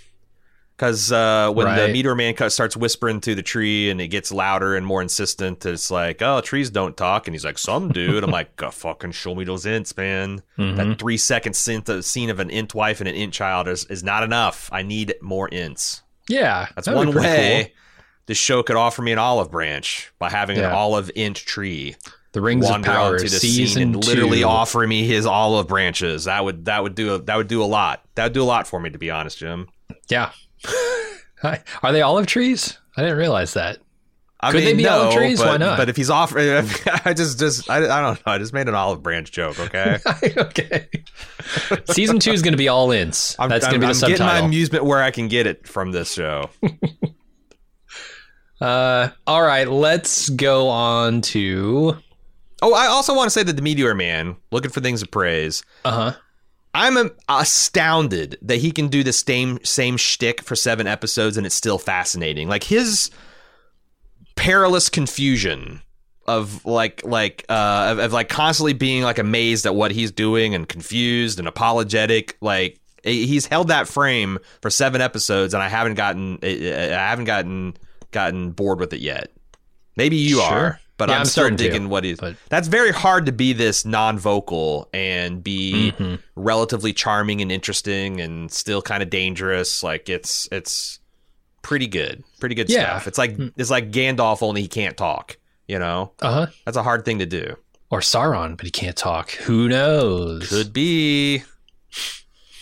Because 0.81 1.13
uh, 1.13 1.51
when 1.53 1.77
the 1.77 1.89
meteor 1.93 2.15
man 2.15 2.35
starts 2.49 2.75
whispering 2.75 3.21
through 3.21 3.35
the 3.35 3.43
tree 3.43 3.91
and 3.91 4.01
it 4.01 4.09
gets 4.09 4.33
louder 4.33 4.75
and 4.77 4.87
more 4.87 5.03
insistent, 5.03 5.67
it's 5.67 5.91
like, 5.91 6.23
oh, 6.23 6.41
trees 6.41 6.71
don't 6.71 6.97
talk. 6.97 7.29
And 7.29 7.35
he's 7.35 7.45
like, 7.45 7.59
some 7.59 7.91
do. 7.91 8.17
And 8.17 8.25
I'm 8.25 8.31
like, 8.31 8.57
"Go 8.57 8.71
fucking 8.71 9.11
show 9.13 9.35
me 9.35 9.45
those 9.45 9.67
Ents, 9.67 9.95
man. 9.95 10.41
Mhm. 10.57 10.77
That 10.77 10.99
three 10.99 11.19
second 11.19 11.55
scene, 11.55 12.31
of 12.31 12.41
an 12.41 12.51
Ent 12.51 12.75
wife 12.75 13.01
and 13.01 13.09
an 13.11 13.15
Ent 13.15 13.35
child 13.35 13.69
is, 13.69 13.85
is 13.91 14.03
not 14.03 14.23
enough. 14.23 14.71
I 14.73 14.81
need 14.81 15.13
more 15.21 15.51
Ents. 15.53 16.01
Yeah, 16.31 16.69
That's 16.75 16.89
one 16.89 17.13
way 17.15 17.65
cool. 17.65 17.75
this 18.25 18.39
show 18.39 18.63
could 18.63 18.77
offer 18.77 19.03
me 19.03 19.13
an 19.13 19.19
olive 19.19 19.51
branch 19.51 20.11
by 20.19 20.31
having 20.31 20.57
an 20.57 20.65
olive 20.65 21.11
Ent 21.15 21.37
tree 21.37 21.95
The 22.33 22.41
Rings 22.41 22.65
of 22.65 22.71
wander 22.71 22.89
Power 22.89 23.13
onto 23.17 23.25
the 23.25 23.39
season 23.39 23.67
scene 23.67 23.83
and 23.83 24.07
literally 24.07 24.41
two. 24.41 24.45
offering 24.49 24.89
me 24.89 25.05
his 25.07 25.27
olive 25.27 25.69
branches. 25.69 26.25
That 26.25 26.43
would 26.43 26.65
that 26.65 26.83
would 26.83 26.95
do 26.95 27.17
a, 27.17 27.19
that 27.23 27.37
would 27.37 27.49
do 27.49 27.63
a 27.63 27.67
lot. 27.67 28.03
That 28.15 28.25
would 28.25 28.33
do 28.33 28.43
a 28.43 28.45
lot 28.45 28.67
for 28.67 28.81
me, 28.81 28.89
to 28.89 28.99
be 28.99 29.11
honest, 29.11 29.37
Jim. 29.37 29.69
Yeah. 30.09 30.31
Are 31.83 31.93
they 31.93 32.03
olive 32.03 32.27
trees? 32.27 32.79
I 32.97 33.03
didn't 33.03 33.19
realize 33.19 33.55
that. 33.55 33.79
I 34.43 34.53
Could 34.53 34.59
mean, 34.59 34.65
they 34.65 34.75
be 34.75 34.83
no, 34.85 35.03
olive 35.03 35.15
trees? 35.15 35.39
But, 35.39 35.49
Why 35.49 35.57
not? 35.59 35.77
But 35.77 35.89
if 35.91 35.97
he's 35.97 36.09
offering, 36.09 36.49
I 37.05 37.13
just 37.13 37.39
just 37.39 37.69
I, 37.69 37.77
I 37.77 38.01
don't 38.01 38.27
know. 38.27 38.33
I 38.33 38.39
just 38.39 38.55
made 38.55 38.69
an 38.69 38.75
olive 38.75 39.03
branch 39.03 39.33
joke. 39.33 39.59
Okay. 39.59 39.99
okay. 40.37 40.89
Season 41.91 42.19
two 42.19 42.33
is 42.33 42.41
going 42.41 42.53
to 42.53 42.59
be 42.59 42.69
all 42.69 42.91
ins. 42.91 43.37
I'm, 43.39 43.51
That's 43.51 43.67
going 43.67 43.81
to 43.81 43.87
be 43.87 43.93
the 43.93 44.07
I'm 44.07 44.11
getting 44.11 44.27
my 44.27 44.39
amusement 44.39 44.85
where 44.85 45.03
I 45.03 45.11
can 45.11 45.29
get 45.29 45.47
it 45.47 45.67
from 45.67 45.93
this 45.93 46.13
show. 46.13 46.49
Uh, 48.61 49.09
all 49.27 49.43
right, 49.43 49.69
let's 49.69 50.29
go 50.29 50.69
on 50.69 51.23
to. 51.23 51.97
Oh, 52.63 52.75
I 52.75 52.87
also 52.87 53.15
want 53.15 53.27
to 53.27 53.31
say 53.31 53.43
that 53.43 53.57
the 53.57 53.63
Meteor 53.63 53.95
Man, 53.95 54.37
looking 54.51 54.71
for 54.71 54.81
things 54.81 55.01
to 55.01 55.09
praise. 55.09 55.63
Uh 55.85 55.91
huh. 55.91 56.19
I'm 56.73 57.11
astounded 57.29 58.39
that 58.43 58.59
he 58.59 58.71
can 58.71 58.89
do 58.89 59.03
the 59.03 59.13
same 59.13 59.59
same 59.65 59.97
shtick 59.97 60.41
for 60.43 60.55
seven 60.55 60.87
episodes 60.87 61.37
and 61.37 61.45
it's 61.47 61.55
still 61.55 61.79
fascinating. 61.79 62.49
Like 62.49 62.65
his 62.65 63.11
perilous 64.37 64.89
confusion 64.89 65.83
of 66.27 66.65
like 66.65 67.05
like 67.05 67.45
uh 67.49 67.89
of, 67.93 67.99
of 67.99 68.13
like 68.13 68.29
constantly 68.29 68.73
being 68.73 69.03
like 69.03 69.19
amazed 69.19 69.67
at 69.67 69.75
what 69.75 69.91
he's 69.91 70.13
doing 70.13 70.55
and 70.55 70.69
confused 70.69 71.39
and 71.39 71.49
apologetic 71.49 72.37
like 72.41 72.79
he's 73.03 73.47
held 73.47 73.69
that 73.69 73.89
frame 73.89 74.39
for 74.63 74.71
seven 74.71 75.01
episodes 75.01 75.55
and 75.55 75.63
i 75.63 75.69
haven't 75.69 75.95
gotten 75.95 76.39
i 76.43 76.47
haven't 76.47 77.25
gotten 77.25 77.75
gotten 78.13 78.51
bored 78.53 78.79
with 78.79 78.93
it 78.93 79.01
yet 79.01 79.33
maybe 79.97 80.17
you 80.17 80.37
Sure. 80.37 80.45
are 80.45 80.81
but 81.01 81.09
Yeah, 81.09 81.17
i'm, 81.17 81.21
I'm 81.23 81.25
still 81.27 81.43
starting 81.43 81.57
to, 81.59 81.65
digging 81.65 81.89
what 81.89 82.05
he's 82.05 82.21
but- 82.21 82.37
that's 82.49 82.69
very 82.69 82.93
hard 82.93 83.27
to 83.27 83.33
be 83.33 83.53
this 83.53 83.85
non-vocal 83.85 84.89
and 84.95 85.43
be 85.43 85.93
Mhm. 85.99 86.21
relatively 86.37 86.93
charming 86.93 87.41
and 87.43 87.51
interesting 87.51 88.21
and 88.21 88.53
still 88.53 88.83
kind 88.83 89.03
of 89.03 89.11
dangerous 89.11 89.83
like 89.83 90.09
it's 90.09 90.49
it's 90.53 90.99
pretty 91.63 91.87
good 91.89 92.23
pretty 92.39 92.55
good 92.55 92.69
Yeah. 92.71 92.91
stuff 92.99 93.09
it's 93.09 93.19
like 93.19 93.37
it's 93.57 93.71
like 93.71 93.91
gandalf 93.91 94.43
only 94.43 94.63
he 94.63 94.69
can't 94.69 94.97
talk 94.97 95.37
you 95.67 95.79
know 95.79 96.13
Uh 96.21 96.33
huh. 96.33 96.47
that's 96.65 96.77
a 96.77 96.83
hard 96.83 97.05
thing 97.05 97.19
to 97.21 97.27
do 97.27 97.57
Or 97.91 98.01
Sauron, 98.01 98.57
but 98.57 98.67
he 98.67 98.71
can't 98.71 98.97
talk. 98.97 99.33
Who 99.49 99.69
knows? 99.69 100.49
could 100.49 100.73
be 100.73 101.43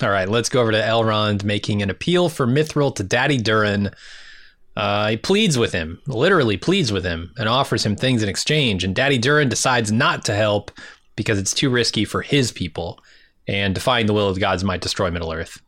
All 0.00 0.08
right, 0.10 0.28
let's 0.28 0.48
go 0.48 0.60
over 0.62 0.70
to 0.72 0.78
Elrond 0.80 1.42
making 1.44 1.82
an 1.82 1.90
appeal 1.90 2.28
for 2.28 2.46
Mithril 2.46 2.94
to 2.94 3.02
Daddy 3.02 3.36
Durin. 3.36 3.90
Uh, 4.78 5.08
he 5.08 5.16
pleads 5.16 5.58
with 5.58 5.72
him, 5.72 6.00
literally 6.06 6.56
pleads 6.56 6.92
with 6.92 7.04
him, 7.04 7.32
and 7.36 7.48
offers 7.48 7.84
him 7.84 7.96
things 7.96 8.22
in 8.22 8.28
exchange. 8.28 8.84
And 8.84 8.94
Daddy 8.94 9.18
Durin 9.18 9.48
decides 9.48 9.90
not 9.90 10.24
to 10.26 10.34
help 10.34 10.70
because 11.16 11.38
it's 11.38 11.52
too 11.52 11.68
risky 11.68 12.04
for 12.04 12.22
his 12.22 12.52
people, 12.52 13.00
and 13.48 13.74
defying 13.74 14.06
the 14.06 14.12
will 14.14 14.28
of 14.28 14.36
the 14.36 14.40
gods 14.40 14.62
might 14.62 14.80
destroy 14.80 15.10
Middle 15.10 15.32
Earth. 15.32 15.60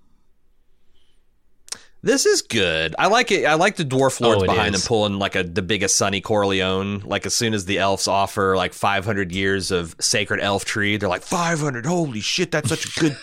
This 2.03 2.25
is 2.25 2.41
good. 2.41 2.95
I 2.99 3.09
like 3.09 3.31
it. 3.31 3.45
I 3.45 3.55
like 3.55 3.77
the 3.77 3.85
dwarf 3.85 4.21
lords 4.21 4.43
Oh, 4.43 4.47
behind 4.47 4.75
is. 4.75 4.83
him 4.85 4.89
pulling 4.89 5.19
like 5.19 5.35
a 5.37 5.43
the 5.43 5.61
biggest 5.61 5.97
Sonny 5.97 6.23
Corleone. 6.23 7.01
Like 7.01 7.27
as 7.27 7.35
soon 7.35 7.53
as 7.53 7.67
the 7.67 7.79
elves 7.79 8.09
offer 8.09 8.57
like 8.57 8.73
500 8.73 9.33
years 9.33 9.71
of 9.71 9.95
sacred 10.01 10.41
elf 10.41 10.65
tree, 10.65 10.97
they're 10.97 11.11
like 11.11 11.23
500. 11.23 11.85
Holy 11.85 12.21
shit, 12.21 12.53
that's 12.53 12.71
such 12.71 12.97
a 12.97 13.01
good. 13.01 13.17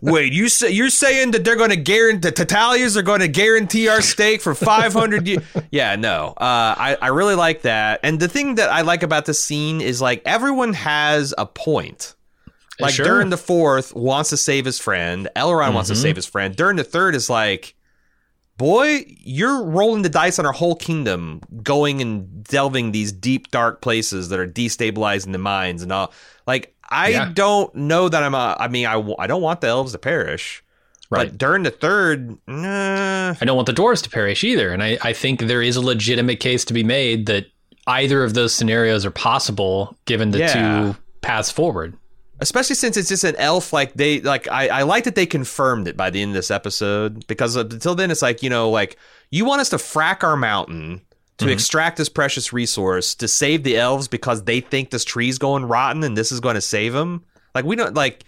Wait, 0.00 0.32
you 0.32 0.48
say 0.48 0.70
you're 0.70 0.90
saying 0.90 1.32
that 1.32 1.44
they're 1.44 1.56
going 1.56 1.70
to 1.70 1.76
guarantee 1.76 2.28
the 2.28 2.32
Tattaglias 2.32 2.96
are 2.96 3.02
going 3.02 3.20
to 3.20 3.28
guarantee 3.28 3.88
our 3.88 4.00
stake 4.00 4.40
for 4.40 4.54
500 4.54 5.26
years? 5.26 5.42
Yeah, 5.72 5.96
no. 5.96 6.28
Uh, 6.36 6.74
I 6.78 6.96
I 7.00 7.06
really 7.08 7.34
like 7.34 7.62
that. 7.62 8.00
And 8.02 8.20
the 8.20 8.28
thing 8.28 8.56
that 8.56 8.70
I 8.70 8.82
like 8.82 9.02
about 9.02 9.24
the 9.24 9.34
scene 9.34 9.80
is 9.80 10.00
like 10.00 10.22
everyone 10.24 10.72
has 10.74 11.34
a 11.36 11.46
point. 11.46 12.14
Like 12.78 12.94
Sure. 12.94 13.06
Durin 13.06 13.30
the 13.30 13.36
fourth 13.36 13.94
wants 13.94 14.30
to 14.30 14.36
save 14.36 14.64
his 14.66 14.78
friend. 14.78 15.28
Elrond 15.36 15.74
wants 15.74 15.88
to 15.90 15.94
Mhm. 15.96 16.02
save 16.02 16.16
his 16.16 16.26
friend. 16.26 16.54
Durin 16.54 16.76
the 16.76 16.84
third 16.84 17.14
is 17.14 17.28
like, 17.30 17.74
boy, 18.58 19.04
you're 19.18 19.64
rolling 19.64 20.02
the 20.02 20.08
dice 20.08 20.38
on 20.38 20.46
our 20.46 20.52
whole 20.52 20.74
kingdom, 20.76 21.40
going 21.62 22.00
and 22.00 22.44
delving 22.44 22.92
these 22.92 23.12
deep, 23.12 23.50
dark 23.50 23.80
places 23.82 24.28
that 24.28 24.38
are 24.38 24.46
destabilizing 24.46 25.32
the 25.32 25.38
minds 25.38 25.82
and 25.82 25.92
all. 25.92 26.12
Like, 26.46 26.71
I 26.88 27.08
Yeah. 27.08 27.30
don't 27.32 27.74
know 27.74 28.08
that 28.08 28.22
I'm. 28.22 28.34
A, 28.34 28.56
I 28.58 28.68
mean, 28.68 28.86
I, 28.86 29.02
I 29.18 29.26
don't 29.26 29.42
want 29.42 29.60
the 29.60 29.68
elves 29.68 29.92
to 29.92 29.98
perish. 29.98 30.62
Right. 31.10 31.28
But 31.28 31.38
Durin 31.38 31.62
the 31.62 31.70
third, 31.70 32.38
nah. 32.46 33.34
I 33.40 33.44
don't 33.44 33.56
want 33.56 33.66
the 33.66 33.74
dwarves 33.74 34.02
to 34.04 34.10
perish 34.10 34.44
either. 34.44 34.70
And 34.72 34.82
I, 34.82 34.96
I 35.02 35.12
think 35.12 35.40
there 35.40 35.60
is 35.62 35.76
a 35.76 35.82
legitimate 35.82 36.40
case 36.40 36.64
to 36.66 36.72
be 36.74 36.82
made 36.82 37.26
that 37.26 37.46
either 37.86 38.24
of 38.24 38.32
those 38.34 38.54
scenarios 38.54 39.04
are 39.04 39.10
possible 39.10 39.96
given 40.06 40.30
the 40.30 40.38
Yeah. 40.38 40.52
two 40.94 40.96
paths 41.20 41.50
forward. 41.50 41.94
especially 42.40 42.74
since 42.74 42.96
it's 42.96 43.08
just 43.08 43.22
an 43.24 43.36
elf 43.36 43.72
like 43.72 43.92
they 43.94 44.20
like 44.20 44.48
I, 44.48 44.66
I 44.68 44.82
like 44.82 45.04
that 45.04 45.14
they 45.14 45.26
confirmed 45.26 45.86
it 45.86 45.96
by 45.96 46.10
the 46.10 46.20
end 46.22 46.30
of 46.30 46.34
this 46.34 46.50
episode 46.50 47.24
because 47.28 47.54
until 47.54 47.94
then 47.94 48.10
it's 48.10 48.22
like 48.22 48.42
you 48.42 48.50
know 48.50 48.68
like 48.70 48.96
you 49.30 49.44
want 49.44 49.60
us 49.60 49.68
to 49.68 49.76
frack 49.76 50.24
our 50.24 50.36
mountain 50.36 51.00
to 51.42 51.48
mm-hmm. 51.48 51.54
extract 51.54 51.96
this 51.96 52.08
precious 52.08 52.52
resource 52.52 53.14
to 53.14 53.28
save 53.28 53.62
the 53.62 53.76
elves 53.76 54.08
because 54.08 54.44
they 54.44 54.60
think 54.60 54.90
this 54.90 55.04
tree's 55.04 55.38
going 55.38 55.64
rotten 55.64 56.02
and 56.02 56.16
this 56.16 56.32
is 56.32 56.40
going 56.40 56.54
to 56.54 56.60
save 56.60 56.92
them 56.92 57.24
like 57.54 57.64
we 57.64 57.76
don't 57.76 57.94
like 57.94 58.24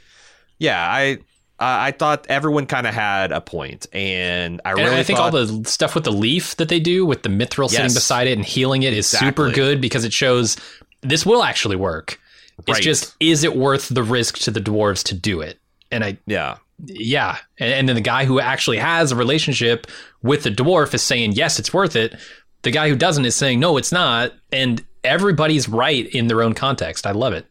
yeah 0.58 0.86
i 0.88 1.18
i 1.58 1.90
thought 1.92 2.26
everyone 2.28 2.66
kind 2.66 2.86
of 2.86 2.94
had 2.94 3.32
a 3.32 3.40
point 3.40 3.86
and 3.92 4.60
i 4.64 4.70
And 4.70 4.80
really 4.80 4.96
I 4.96 5.02
think 5.02 5.18
thought, 5.18 5.34
all 5.34 5.46
the 5.46 5.68
stuff 5.68 5.94
with 5.94 6.04
the 6.04 6.12
leaf 6.12 6.56
that 6.56 6.68
they 6.68 6.80
do 6.80 7.06
with 7.06 7.22
the 7.22 7.28
mithril 7.28 7.68
sitting 7.68 7.94
beside 7.94 8.26
it 8.26 8.32
and 8.32 8.44
healing 8.44 8.82
it 8.82 8.92
is 8.92 9.06
super 9.06 9.50
good 9.50 9.80
because 9.80 10.04
it 10.04 10.12
shows 10.12 10.56
this 11.04 11.24
will 11.24 11.42
actually 11.42 11.76
work. 11.76 12.18
It's 12.66 12.76
Right. 12.76 12.82
just 12.82 13.14
is 13.20 13.44
it 13.44 13.56
worth 13.56 13.88
the 13.88 14.02
risk 14.02 14.38
to 14.38 14.50
the 14.50 14.60
dwarves 14.60 15.02
to 15.04 15.14
do 15.14 15.40
it? 15.40 15.60
And 15.90 16.04
I 16.04 16.18
yeah 16.26 16.56
yeah, 16.86 17.38
and, 17.58 17.72
and 17.72 17.88
then 17.88 17.96
the 17.96 18.02
guy 18.02 18.24
who 18.24 18.40
actually 18.40 18.78
has 18.78 19.12
a 19.12 19.16
relationship 19.16 19.86
with 20.22 20.42
the 20.42 20.50
dwarf 20.50 20.92
is 20.94 21.02
saying 21.02 21.32
yes, 21.32 21.58
it's 21.58 21.72
worth 21.72 21.96
it. 21.96 22.16
The 22.64 22.70
guy 22.70 22.88
who 22.88 22.96
doesn't 22.96 23.24
is 23.24 23.36
saying 23.36 23.60
no, 23.60 23.76
it's 23.76 23.92
not, 23.92 24.32
and 24.50 24.84
everybody's 25.04 25.68
right 25.68 26.06
in 26.06 26.26
their 26.26 26.42
own 26.42 26.54
context. 26.54 27.06
I 27.06 27.12
love 27.12 27.32
it. 27.32 27.46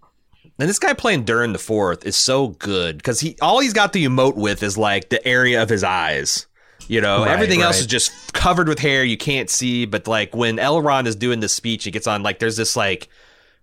And 0.59 0.69
this 0.69 0.79
guy 0.79 0.93
playing 0.93 1.23
Durin 1.23 1.53
the 1.53 1.59
Fourth 1.59 2.05
is 2.05 2.15
so 2.15 2.49
good 2.49 2.97
because 2.97 3.19
he 3.19 3.37
all 3.41 3.59
he's 3.59 3.73
got 3.73 3.93
to 3.93 3.99
emote 3.99 4.35
with 4.35 4.61
is 4.61 4.77
like 4.77 5.09
the 5.09 5.25
area 5.27 5.61
of 5.63 5.69
his 5.69 5.83
eyes. 5.83 6.47
You 6.87 6.99
know, 6.99 7.23
Right, 7.23 7.31
everything 7.31 7.61
else 7.61 7.79
is 7.79 7.87
just 7.87 8.33
covered 8.33 8.67
with 8.67 8.79
hair. 8.79 9.03
You 9.03 9.17
can't 9.17 9.49
see. 9.49 9.85
But 9.85 10.07
like 10.07 10.35
when 10.35 10.57
Elrond 10.57 11.07
is 11.07 11.15
doing 11.15 11.39
this 11.39 11.53
speech, 11.53 11.85
he 11.85 11.91
gets 11.91 12.07
on 12.07 12.23
like 12.23 12.39
there's 12.39 12.57
this 12.57 12.75
like 12.75 13.07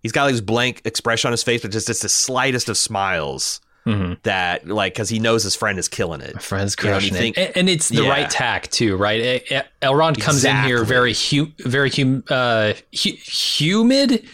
he's 0.03 0.13
got 0.13 0.25
like 0.25 0.33
this 0.33 0.41
blank 0.41 0.83
expression 0.85 1.29
on 1.29 1.33
his 1.33 1.43
face, 1.43 1.63
but 1.63 1.71
just 1.71 1.91
it's 1.91 2.01
the 2.01 2.09
slightest 2.09 2.69
of 2.69 2.79
smiles 2.79 3.61
Mm-hmm. 3.87 4.15
that 4.25 4.69
like 4.69 4.93
because 4.93 5.09
he 5.09 5.19
knows 5.19 5.43
his 5.43 5.57
friend 5.57 5.79
is 5.79 5.89
killing 5.89 6.21
it. 6.21 6.35
My 6.35 6.41
friend's 6.41 6.77
You 6.79 6.85
know, 6.85 6.91
crushing 6.97 7.15
you 7.15 7.19
think- 7.19 7.39
it, 7.39 7.49
and, 7.49 7.57
and 7.57 7.69
it's 7.71 7.89
the 7.89 8.03
Yeah. 8.03 8.11
right 8.11 8.29
tack 8.31 8.69
too, 8.71 8.97
right? 8.97 9.21
E- 9.21 9.55
E- 9.57 9.61
Elrond 9.81 10.21
comes 10.21 10.45
in 10.45 10.55
here 10.65 10.85
very 10.85 11.15
hu- 11.15 11.51
very 11.61 11.89
hum- 11.91 12.23
uh, 12.29 12.75
hu- 13.03 13.11
humid. 13.25 14.27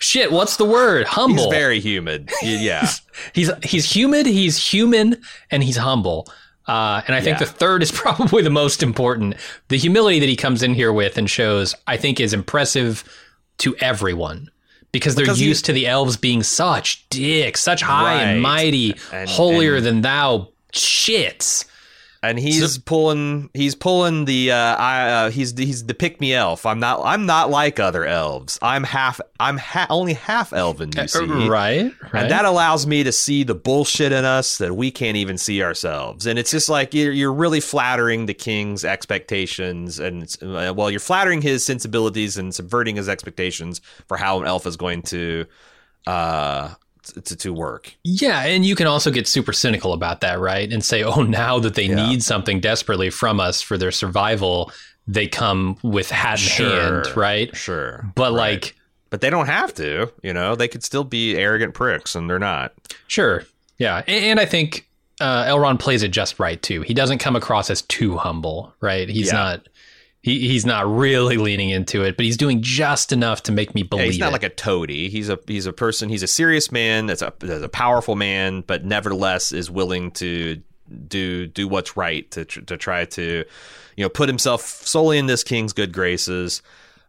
Shit, 0.00 0.30
what's 0.32 0.56
the 0.56 0.64
word? 0.64 1.06
Humble. 1.06 1.44
He's 1.44 1.52
very 1.52 1.80
humid. 1.80 2.30
Yeah, 2.42 2.88
he's 3.32 3.50
he's 3.64 3.94
humid, 3.94 4.26
he's 4.26 4.56
human, 4.72 5.20
and 5.50 5.62
he's 5.62 5.76
humble. 5.76 6.28
Uh, 6.66 7.00
and 7.06 7.14
I 7.16 7.20
think 7.20 7.38
Yeah. 7.40 7.46
the 7.46 7.50
third 7.52 7.82
is 7.82 7.90
probably 8.04 8.42
the 8.42 8.50
most 8.50 8.82
important. 8.82 9.36
The 9.68 9.78
humility 9.78 10.18
that 10.20 10.28
he 10.28 10.36
comes 10.36 10.62
in 10.62 10.74
here 10.74 10.92
with 10.92 11.16
and 11.18 11.30
shows, 11.30 11.74
I 11.86 11.96
think, 11.96 12.20
is 12.20 12.32
impressive 12.34 13.04
to 13.58 13.74
everyone 13.76 14.50
because 14.98 15.14
they're 15.14 15.24
Because 15.24 15.38
he- 15.38 15.46
used 15.46 15.64
to 15.66 15.72
the 15.72 15.86
elves 15.86 16.16
being 16.16 16.42
such 16.42 17.08
dicks, 17.10 17.62
such 17.62 17.82
high 17.82 18.22
and 18.22 18.42
mighty, 18.42 18.94
And- 19.12 19.28
holier 19.30 19.76
and- 19.76 19.86
than 19.86 20.00
thou 20.02 20.48
shits. 20.72 21.64
And 22.22 22.38
he's 22.38 22.78
pulling 22.78 23.48
he's 23.54 23.74
pulling 23.74 24.24
the 24.24 24.50
uh, 24.52 24.56
I, 24.76 25.08
uh 25.10 25.30
he's 25.30 25.56
he's 25.56 25.84
the 25.86 25.94
pick 25.94 26.20
me 26.20 26.34
elf. 26.34 26.66
I'm 26.66 26.80
not 26.80 27.00
I'm 27.04 27.26
not 27.26 27.50
like 27.50 27.78
other 27.78 28.04
elves. 28.04 28.58
I'm 28.60 28.82
half 28.84 29.20
I'm 29.38 29.56
ha- 29.56 29.86
only 29.88 30.14
half 30.14 30.52
elven. 30.52 30.90
You 30.96 31.06
see, 31.06 31.18
Uh, 31.20 31.48
right, 31.48 31.92
right. 32.12 32.22
And 32.22 32.30
that 32.30 32.44
allows 32.44 32.86
me 32.86 33.04
to 33.04 33.12
see 33.12 33.44
the 33.44 33.54
bullshit 33.54 34.10
in 34.10 34.24
us 34.24 34.58
that 34.58 34.74
we 34.74 34.90
can't 34.90 35.16
even 35.16 35.38
see 35.38 35.62
ourselves. 35.62 36.26
And 36.26 36.38
it's 36.38 36.50
just 36.50 36.68
like 36.68 36.92
you're, 36.92 37.12
you're 37.12 37.32
really 37.32 37.60
flattering 37.60 38.26
the 38.26 38.34
king's 38.34 38.84
expectations. 38.84 40.00
And 40.00 40.24
it's, 40.24 40.42
uh, 40.42 40.72
well, 40.76 40.90
you're 40.90 40.98
flattering 41.00 41.40
his 41.42 41.64
sensibilities 41.64 42.36
and 42.36 42.52
subverting 42.54 42.96
his 42.96 43.08
expectations 43.08 43.80
for 44.08 44.16
how 44.16 44.40
an 44.40 44.46
elf 44.46 44.66
is 44.66 44.76
going 44.76 45.02
to 45.02 45.46
uh 46.06 46.74
to, 47.12 47.36
to 47.36 47.52
work. 47.52 47.94
Yeah, 48.04 48.42
and 48.42 48.64
you 48.64 48.74
can 48.74 48.86
also 48.86 49.10
get 49.10 49.26
super 49.26 49.52
cynical 49.52 49.92
about 49.92 50.20
that, 50.20 50.38
right? 50.40 50.72
And 50.72 50.84
say, 50.84 51.02
oh, 51.02 51.22
now 51.22 51.58
that 51.58 51.74
they 51.74 51.84
Yeah. 51.86 51.94
need 51.96 52.22
something 52.22 52.60
desperately 52.60 53.10
from 53.10 53.40
us 53.40 53.60
for 53.62 53.76
their 53.78 53.90
survival, 53.92 54.72
they 55.06 55.26
come 55.26 55.78
with 55.82 56.10
hat 56.10 56.40
in 56.42 56.66
hand, 56.66 57.16
right? 57.16 57.54
Sure. 57.56 58.04
But 58.14 58.32
Right. 58.32 58.62
like, 58.62 58.74
but 59.10 59.20
they 59.22 59.30
don't 59.30 59.46
have 59.46 59.72
to, 59.74 60.12
you 60.22 60.34
know, 60.34 60.54
they 60.54 60.68
could 60.68 60.84
still 60.84 61.04
be 61.04 61.36
arrogant 61.36 61.72
pricks 61.74 62.14
and 62.14 62.28
they're 62.28 62.38
not. 62.38 62.72
sure, 63.06 63.44
yeah, 63.78 64.02
and, 64.06 64.24
and 64.24 64.40
I 64.40 64.44
think 64.44 64.86
uh, 65.20 65.44
Elrond 65.46 65.78
plays 65.80 66.02
it 66.02 66.08
just 66.12 66.38
right 66.38 66.60
too. 66.62 66.82
He 66.82 66.94
doesn't 66.94 67.18
come 67.18 67.34
across 67.36 67.70
as 67.70 67.82
too 67.82 68.16
humble, 68.18 68.72
right? 68.80 69.08
He's 69.08 69.28
Yeah. 69.28 69.32
not. 69.34 69.68
He, 70.20 70.48
he's 70.48 70.66
not 70.66 70.86
really 70.92 71.36
leaning 71.36 71.70
into 71.70 72.02
it, 72.02 72.16
but 72.16 72.24
he's 72.26 72.36
doing 72.36 72.60
just 72.60 73.12
enough 73.12 73.44
to 73.44 73.52
make 73.52 73.74
me 73.74 73.82
Yeah, 73.82 73.88
believe 73.88 74.06
he's 74.06 74.18
not 74.18 74.30
it. 74.30 74.32
like 74.32 74.42
a 74.42 74.48
toady. 74.48 75.08
He's 75.08 75.28
a 75.28 75.38
he's 75.46 75.66
a 75.66 75.72
person. 75.72 76.08
He's 76.08 76.24
a 76.24 76.26
serious 76.26 76.72
man. 76.72 77.06
That's 77.06 77.22
a 77.22 77.32
that's 77.38 77.62
a 77.62 77.68
powerful 77.68 78.16
man, 78.16 78.62
but 78.62 78.84
nevertheless 78.84 79.52
is 79.52 79.70
willing 79.70 80.10
to 80.12 80.60
do 81.06 81.46
do 81.46 81.68
what's 81.68 81.96
right 81.96 82.28
to 82.32 82.44
tr- 82.44 82.62
to 82.62 82.76
try 82.76 83.04
to 83.04 83.44
you 83.96 84.04
know 84.04 84.08
put 84.08 84.28
himself 84.28 84.62
solely 84.62 85.18
in 85.18 85.26
this 85.26 85.44
king's 85.44 85.72
good 85.72 85.92
graces. 85.92 86.62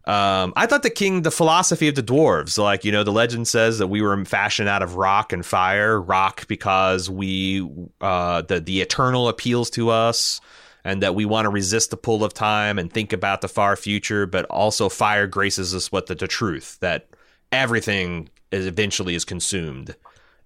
Um, 0.06 0.54
I 0.56 0.66
thought 0.66 0.82
the 0.82 0.88
king, 0.90 1.22
the 1.22 1.30
philosophy 1.30 1.86
of 1.88 1.94
the 1.94 2.02
dwarves, 2.02 2.58
like 2.58 2.84
you 2.84 2.92
know, 2.92 3.04
the 3.04 3.12
legend 3.12 3.48
says 3.48 3.78
that 3.78 3.88
we 3.88 4.00
were 4.02 4.24
fashioned 4.24 4.68
out 4.68 4.82
of 4.82 4.94
rock 4.96 5.32
and 5.32 5.44
fire. 5.44 6.00
Rock 6.00 6.46
because 6.46 7.10
we 7.10 7.68
uh, 8.00 8.42
the 8.42 8.60
the 8.60 8.80
eternal 8.80 9.28
appeals 9.28 9.68
to 9.70 9.90
us 9.90 10.40
and 10.84 11.02
that 11.02 11.14
we 11.14 11.24
want 11.24 11.44
to 11.46 11.50
resist 11.50 11.90
the 11.90 11.96
pull 11.96 12.24
of 12.24 12.34
time 12.34 12.78
and 12.78 12.92
think 12.92 13.12
about 13.12 13.40
the 13.40 13.48
far 13.48 13.76
future, 13.76 14.26
but 14.26 14.44
also 14.46 14.88
fire 14.88 15.26
graces 15.26 15.74
us 15.74 15.92
with 15.92 16.06
the, 16.06 16.14
the 16.14 16.28
truth 16.28 16.78
that 16.80 17.08
everything 17.52 18.28
is 18.50 18.66
eventually 18.66 19.14
is 19.14 19.24
consumed. 19.24 19.94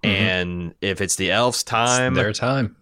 Mm-hmm. 0.03 0.11
And 0.11 0.75
if 0.81 1.01
it's 1.01 1.17
the 1.17 1.31
elves' 1.31 1.63
time, 1.63 2.15
their 2.15 2.33
time. 2.33 2.77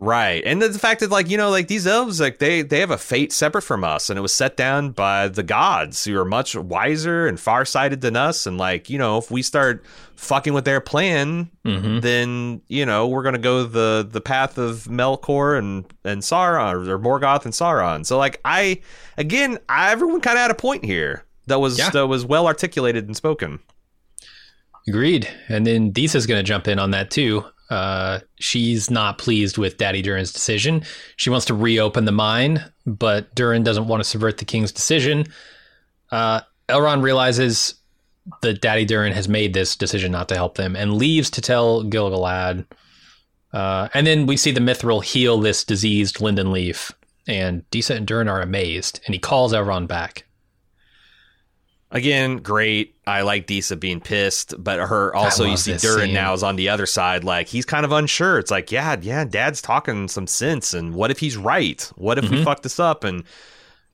Right. 0.00 0.44
And 0.46 0.62
the 0.62 0.78
fact 0.78 1.00
that 1.00 1.10
like, 1.10 1.28
you 1.28 1.36
know, 1.36 1.50
like 1.50 1.66
these 1.66 1.84
elves 1.84 2.20
like 2.20 2.38
they 2.38 2.62
they 2.62 2.78
have 2.78 2.92
a 2.92 2.96
fate 2.98 3.32
separate 3.32 3.62
from 3.62 3.82
us 3.82 4.08
and 4.08 4.16
it 4.16 4.22
was 4.22 4.32
set 4.32 4.56
down 4.56 4.90
by 4.92 5.26
the 5.26 5.42
gods 5.42 6.04
who 6.04 6.16
are 6.16 6.24
much 6.24 6.54
wiser 6.54 7.26
and 7.26 7.40
far-sighted 7.40 8.00
than 8.00 8.14
us 8.14 8.46
and 8.46 8.58
like, 8.58 8.88
you 8.88 8.96
know, 8.96 9.18
if 9.18 9.28
we 9.28 9.42
start 9.42 9.84
fucking 10.14 10.52
with 10.52 10.64
their 10.64 10.80
plan, 10.80 11.50
Mhm. 11.64 12.00
then, 12.00 12.60
you 12.68 12.86
know, 12.86 13.08
we're 13.08 13.24
going 13.24 13.32
to 13.34 13.40
go 13.40 13.64
the 13.64 14.06
the 14.08 14.20
path 14.20 14.56
of 14.56 14.84
Melkor 14.84 15.58
and 15.58 15.84
and 16.04 16.22
Sauron 16.22 16.86
or 16.86 16.98
Morgoth 17.00 17.44
and 17.44 17.52
Sauron. 17.52 18.06
So 18.06 18.16
like 18.18 18.40
I 18.44 18.80
again, 19.16 19.58
I, 19.68 19.90
everyone 19.90 20.20
kind 20.20 20.36
of 20.38 20.42
had 20.42 20.52
a 20.52 20.54
point 20.54 20.84
here 20.84 21.24
that 21.48 21.58
was 21.58 21.76
Yeah. 21.76 21.90
that 21.90 22.06
was 22.06 22.24
well 22.24 22.46
articulated 22.46 23.06
and 23.06 23.16
spoken. 23.16 23.58
Agreed. 24.86 25.28
And 25.48 25.66
then 25.66 25.90
Disa's 25.90 26.26
going 26.26 26.38
to 26.38 26.44
jump 26.44 26.68
in 26.68 26.78
on 26.78 26.92
that 26.92 27.10
too. 27.10 27.44
Uh, 27.70 28.20
she's 28.36 28.90
not 28.90 29.18
pleased 29.18 29.58
with 29.58 29.76
Daddy 29.76 30.00
Durin's 30.02 30.32
decision. 30.32 30.82
She 31.16 31.30
wants 31.30 31.46
to 31.46 31.54
reopen 31.54 32.06
the 32.06 32.12
mine, 32.12 32.64
but 32.86 33.34
Durin 33.34 33.62
doesn't 33.62 33.88
want 33.88 34.02
to 34.02 34.08
subvert 34.08 34.38
the 34.38 34.44
king's 34.44 34.72
decision. 34.72 35.26
Uh, 36.10 36.40
Elrond 36.68 37.02
realizes 37.02 37.74
that 38.42 38.60
Daddy 38.60 38.84
Durin 38.84 39.12
has 39.12 39.28
made 39.28 39.54
this 39.54 39.76
decision 39.76 40.12
not 40.12 40.28
to 40.28 40.34
help 40.34 40.56
them 40.56 40.76
and 40.76 40.94
leaves 40.94 41.30
to 41.30 41.40
tell 41.40 41.82
Gil-galad. 41.82 42.66
Uh, 43.52 43.88
and 43.94 44.06
then 44.06 44.26
we 44.26 44.36
see 44.36 44.50
the 44.50 44.60
Mithril 44.60 45.02
heal 45.02 45.38
this 45.38 45.64
diseased 45.64 46.20
linden 46.20 46.52
leaf, 46.52 46.92
and 47.26 47.68
Disa 47.70 47.94
and 47.94 48.06
Durin 48.06 48.28
are 48.28 48.42
amazed, 48.42 49.00
and 49.06 49.14
he 49.14 49.18
calls 49.18 49.52
Elrond 49.52 49.88
back. 49.88 50.24
Again, 51.90 52.36
great. 52.38 52.96
I 53.06 53.22
like 53.22 53.46
Disa 53.46 53.74
being 53.74 54.00
pissed, 54.00 54.54
but 54.62 54.78
her 54.78 55.14
also 55.16 55.44
you 55.44 55.56
see 55.56 55.74
Durin 55.76 56.06
scene. 56.06 56.14
now 56.14 56.34
is 56.34 56.42
on 56.42 56.56
the 56.56 56.68
other 56.68 56.84
side. 56.84 57.24
Like 57.24 57.48
he's 57.48 57.64
kind 57.64 57.86
of 57.86 57.92
unsure. 57.92 58.38
It's 58.38 58.50
like, 58.50 58.70
yeah, 58.70 58.96
yeah, 59.00 59.24
Dad's 59.24 59.62
talking 59.62 60.06
some 60.08 60.26
sense, 60.26 60.74
and 60.74 60.94
what 60.94 61.10
if 61.10 61.18
he's 61.18 61.38
right? 61.38 61.80
What 61.96 62.18
if 62.18 62.28
we 62.28 62.38
Mhm. 62.40 62.44
fuck 62.44 62.60
this 62.62 62.78
up? 62.78 63.04
And 63.04 63.24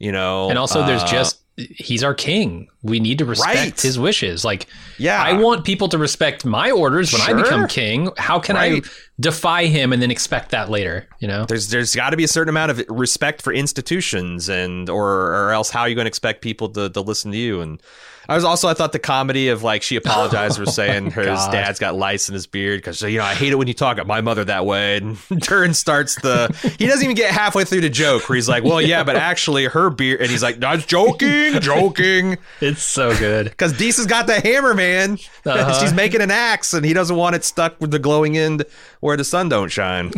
you 0.01 0.11
know, 0.11 0.51
And 0.51 0.59
also, 0.59 0.85
there's 0.85 1.05
uh, 1.05 1.07
just 1.07 1.41
he's 1.57 2.03
our 2.03 2.15
king. 2.15 2.69
We 2.83 2.99
need 3.01 3.19
to 3.19 3.25
respect 3.25 3.57
Right. 3.57 3.81
his 3.81 3.99
wishes. 3.99 4.45
Like, 4.45 4.67
yeah. 4.99 5.23
I 5.23 5.35
want 5.35 5.65
people 5.65 5.89
to 5.89 5.99
respect 5.99 6.45
my 6.45 6.71
orders 6.71 7.13
when 7.13 7.23
I 7.23 7.33
become 7.33 7.69
king. 7.69 8.11
How 8.17 8.39
can 8.41 8.57
Right. 8.57 8.85
I 8.85 8.89
defy 9.21 9.67
him 9.67 9.93
and 9.93 10.03
then 10.03 10.11
expect 10.11 10.51
that 10.51 10.69
later? 10.69 11.07
You 11.21 11.29
know, 11.29 11.45
there's 11.45 11.69
there's 11.69 11.95
got 11.95 12.11
to 12.11 12.17
be 12.17 12.25
a 12.25 12.29
certain 12.29 12.49
amount 12.49 12.73
of 12.73 12.83
respect 12.89 13.41
for 13.43 13.53
institutions, 13.53 14.49
and 14.49 14.91
or 14.91 15.07
or 15.35 15.53
else 15.53 15.71
how 15.71 15.83
are 15.83 15.89
you 15.89 15.95
going 15.95 16.07
to 16.07 16.09
expect 16.09 16.43
people 16.43 16.69
to 16.71 16.91
to 16.91 17.01
listen 17.01 17.31
to 17.31 17.39
you? 17.39 17.61
And 17.61 17.81
I 18.29 18.35
was 18.35 18.45
also 18.45 18.69
I 18.69 18.75
thought 18.75 18.93
the 18.93 18.99
comedy 18.99 19.49
of 19.49 19.63
like 19.63 19.83
she 19.83 19.97
apologized 19.97 20.59
for 20.59 20.67
saying 20.71 21.11
her 21.13 21.25
God. 21.25 21.53
dad's 21.53 21.79
got 21.79 21.95
lice 21.97 22.29
in 22.29 22.35
his 22.35 22.47
beard 22.47 22.79
because 22.79 23.03
you 23.03 23.19
know 23.19 23.25
I 23.25 23.35
hate 23.35 23.53
it 23.53 23.57
when 23.57 23.69
you 23.69 23.75
talk 23.75 23.95
about 23.97 24.07
my 24.07 24.21
mother 24.21 24.45
that 24.45 24.65
way. 24.67 24.97
And 24.99 25.19
Durin 25.41 25.75
starts 25.75 26.15
the 26.23 26.49
he 26.79 26.87
doesn't 26.87 27.03
even 27.05 27.17
get 27.17 27.31
halfway 27.33 27.65
through 27.65 27.83
the 27.83 27.91
joke 27.91 28.29
where 28.29 28.37
he's 28.37 28.49
like, 28.49 28.65
well 28.65 28.81
yeah, 28.81 29.05
but 29.05 29.17
actually 29.17 29.65
her 29.67 29.91
beard, 29.91 30.21
and 30.21 30.31
he's 30.31 30.43
like, 30.43 30.59
no, 30.59 30.73
it's 30.73 30.87
joking, 30.87 31.53
joking, 31.61 32.39
it's 32.61 32.83
so 32.83 33.17
good. 33.17 33.45
because 33.51 33.73
Disa's 33.77 34.07
got 34.07 34.27
the 34.27 34.41
hammer, 34.41 34.75
man. 34.75 35.19
Uh-huh. 35.45 35.81
She's 35.81 35.93
making 35.93 36.21
an 36.21 36.31
axe, 36.31 36.73
and 36.75 36.85
he 36.85 36.93
doesn't 36.93 37.17
want 37.17 37.37
it 37.37 37.45
stuck 37.45 37.81
with 37.81 37.91
the 37.91 37.99
glowing 37.99 38.37
end 38.39 38.65
where 39.01 39.17
the 39.17 39.25
sun 39.25 39.49
don't 39.49 39.69
shine. 39.69 40.11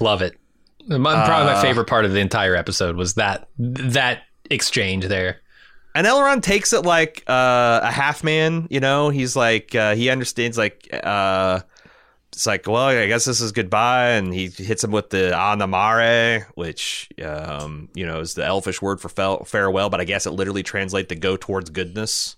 Love 0.00 0.22
it. 0.22 0.36
My, 0.88 1.24
probably 1.26 1.46
my 1.46 1.54
Uh, 1.54 1.62
favorite 1.62 1.86
part 1.86 2.04
of 2.04 2.12
the 2.12 2.20
entire 2.20 2.54
episode 2.54 2.96
was 2.96 3.14
that 3.14 3.48
that 3.58 4.22
exchange 4.50 5.06
there. 5.06 5.40
And 5.96 6.06
Elrond 6.06 6.42
takes 6.42 6.72
it 6.72 6.84
like 6.84 7.24
uh, 7.26 7.80
a 7.82 7.90
half 7.90 8.22
man, 8.22 8.66
you 8.70 8.80
know. 8.80 9.08
He's 9.08 9.34
like 9.34 9.74
uh, 9.74 9.94
he 9.94 10.10
understands 10.10 10.58
like 10.58 10.88
uh, 10.92 11.60
it's 12.32 12.46
like 12.46 12.66
well, 12.66 12.86
I 12.88 13.06
guess 13.06 13.24
this 13.24 13.40
is 13.40 13.52
goodbye, 13.52 14.10
and 14.10 14.32
he 14.34 14.48
hits 14.48 14.84
him 14.84 14.90
with 14.90 15.10
the 15.10 15.32
Anamare, 15.34 16.44
which 16.54 17.08
um, 17.24 17.88
you 17.94 18.06
know 18.06 18.20
is 18.20 18.34
the 18.34 18.44
elfish 18.44 18.82
word 18.82 19.00
for 19.00 19.08
fel- 19.08 19.44
farewell, 19.44 19.90
but 19.90 20.00
I 20.00 20.04
guess 20.04 20.26
it 20.26 20.32
literally 20.32 20.62
translates 20.62 21.08
to 21.08 21.14
go 21.16 21.36
towards 21.36 21.70
goodness, 21.70 22.36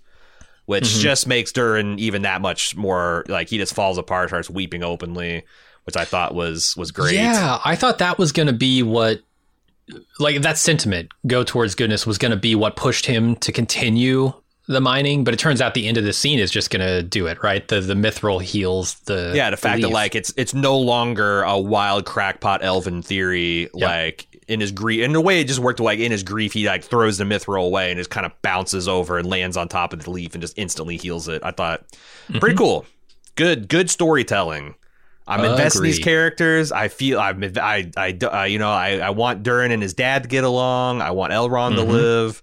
which 0.66 0.84
Mhm. 0.84 1.00
just 1.00 1.26
makes 1.26 1.52
Durin 1.52 1.98
even 1.98 2.22
that 2.22 2.40
much 2.40 2.76
more 2.76 3.24
like 3.28 3.48
he 3.48 3.59
just 3.59 3.74
falls 3.74 3.98
apart, 3.98 4.28
starts 4.28 4.48
weeping 4.50 4.82
openly, 4.84 5.44
which 5.84 5.96
I 5.96 6.04
thought 6.04 6.34
was 6.34 6.74
was 6.76 6.92
great. 6.92 7.14
Yeah, 7.16 7.59
I 7.64 7.74
thought 7.74 7.98
that 7.98 8.18
was 8.18 8.32
going 8.32 8.46
to 8.48 8.52
be 8.52 8.82
what, 8.82 9.20
like 10.18 10.41
that 10.43 10.59
sentiment, 10.59 11.11
go 11.26 11.45
towards 11.45 11.74
goodness, 11.74 12.07
was 12.07 12.18
going 12.18 12.30
to 12.32 12.36
be 12.36 12.55
what 12.55 12.76
pushed 12.76 13.07
him 13.07 13.36
to 13.36 13.53
continue 13.53 14.32
the 14.66 14.80
mining. 14.80 15.24
But 15.24 15.32
it 15.34 15.41
turns 15.41 15.61
out 15.61 15.74
the 15.74 15.89
end 15.89 15.97
of 15.97 16.05
the 16.05 16.12
scene 16.12 16.39
is 16.39 16.51
just 16.51 16.70
going 16.70 16.86
to 16.86 17.03
do 17.03 17.26
it, 17.26 17.43
right? 17.43 17.66
The 17.66 17.80
the 17.80 17.95
mithril 17.95 18.43
heals 18.43 18.95
the 19.07 19.32
yeah 19.34 19.51
the 19.51 19.57
fact 19.57 19.80
that 19.82 19.89
like 19.91 20.14
it's 20.14 20.32
it's 20.36 20.53
no 20.55 20.76
longer 20.78 21.43
a 21.43 21.59
wild 21.59 22.05
crackpot 22.05 22.62
elven 22.62 23.01
theory 23.03 23.68
like 23.72 24.26
in 24.47 24.61
his 24.61 24.72
grief 24.72 25.03
in 25.05 25.14
a 25.14 25.20
way 25.20 25.41
it 25.41 25.45
just 25.45 25.59
worked 25.61 25.78
like 25.80 25.99
in 25.99 26.11
his 26.11 26.22
grief 26.22 26.53
he 26.55 26.66
like 26.66 26.82
throws 26.82 27.18
the 27.18 27.24
mithril 27.24 27.66
away 27.66 27.91
and 27.91 27.99
just 27.99 28.09
kind 28.09 28.24
of 28.24 28.32
bounces 28.41 28.89
over 28.89 29.18
and 29.18 29.28
lands 29.28 29.59
on 29.59 29.68
top 29.68 29.93
of 29.93 30.03
the 30.05 30.11
leaf 30.11 30.32
and 30.34 30.41
just 30.41 30.57
instantly 30.57 30.97
heals 30.97 31.28
it 31.28 31.43
i 31.45 31.51
thought 31.51 31.84
pretty 32.41 32.55
Mm-hmm. 32.55 32.57
cool 32.57 32.86
good 33.36 33.68
good 33.68 33.91
storytelling 33.91 34.74
i'm 35.29 35.45
investing 35.45 35.81
in 35.83 35.85
these 35.85 35.99
characters 35.99 36.72
i 36.72 36.89
feel 36.89 37.20
i'm 37.20 37.43
i 37.61 37.91
i, 37.97 38.18
I 38.33 38.47
you 38.47 38.59
know 38.59 38.70
I, 38.70 38.99
I 38.99 39.11
want 39.11 39.43
durin 39.45 39.70
and 39.70 39.83
his 39.83 39.95
dad 39.95 40.24
to 40.24 40.29
get 40.29 40.43
along 40.45 41.03
i 41.03 41.11
want 41.12 41.33
elrond 41.33 41.76
to 41.76 41.83
Mhm. 41.83 41.89
live 41.93 42.43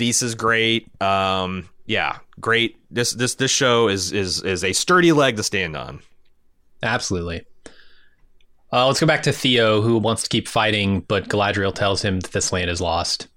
is 0.00 0.34
great 0.34 0.88
um 1.02 1.68
yeah 1.86 2.18
great 2.40 2.76
this 2.90 3.12
this 3.12 3.34
this 3.34 3.50
show 3.50 3.88
is 3.88 4.12
is 4.12 4.42
is 4.42 4.64
a 4.64 4.72
sturdy 4.72 5.12
leg 5.12 5.36
to 5.36 5.42
stand 5.42 5.76
on 5.76 6.00
Absolutely. 6.82 7.46
Uh, 8.70 8.86
let's 8.88 9.00
go 9.00 9.06
back 9.06 9.22
to 9.22 9.32
Theo, 9.32 9.80
who 9.80 9.96
wants 9.98 10.24
to 10.24 10.28
keep 10.28 10.46
fighting, 10.48 11.00
but 11.00 11.28
Galadriel 11.28 11.74
tells 11.74 12.02
him 12.02 12.20
that 12.20 12.32
this 12.32 12.52
land 12.52 12.68
is 12.68 12.80
lost. 12.80 13.28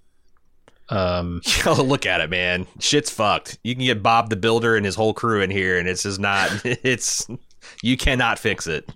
Um, 0.90 1.42
look 1.66 2.06
at 2.06 2.20
it, 2.22 2.30
man. 2.30 2.68
Shit's 2.80 3.10
fucked. 3.10 3.58
You 3.64 3.74
can 3.76 3.86
get 3.86 4.04
Bob 4.04 4.30
the 4.30 4.36
Builder 4.36 4.76
and 4.76 4.86
his 4.86 4.96
whole 4.96 5.14
crew 5.14 5.42
in 5.42 5.50
here, 5.50 5.78
and 5.80 5.88
it's 5.88 6.04
just 6.04 6.20
not. 6.20 6.50
It's 6.66 7.26
you 7.82 7.98
cannot 7.98 8.40
fix 8.40 8.68
it. 8.68 8.90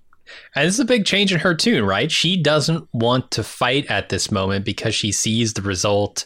and 0.56 0.68
this 0.68 0.76
is 0.76 0.80
a 0.80 0.86
big 0.86 1.06
change 1.06 1.34
in 1.34 1.40
her 1.40 1.54
tune, 1.54 1.84
right? 1.86 2.12
She 2.12 2.42
doesn't 2.42 2.88
want 2.94 3.32
to 3.32 3.44
fight 3.44 3.86
at 3.90 4.10
this 4.10 4.32
moment 4.32 4.66
because 4.66 4.96
she 4.96 5.12
sees 5.12 5.54
the 5.54 5.62
result 5.62 6.26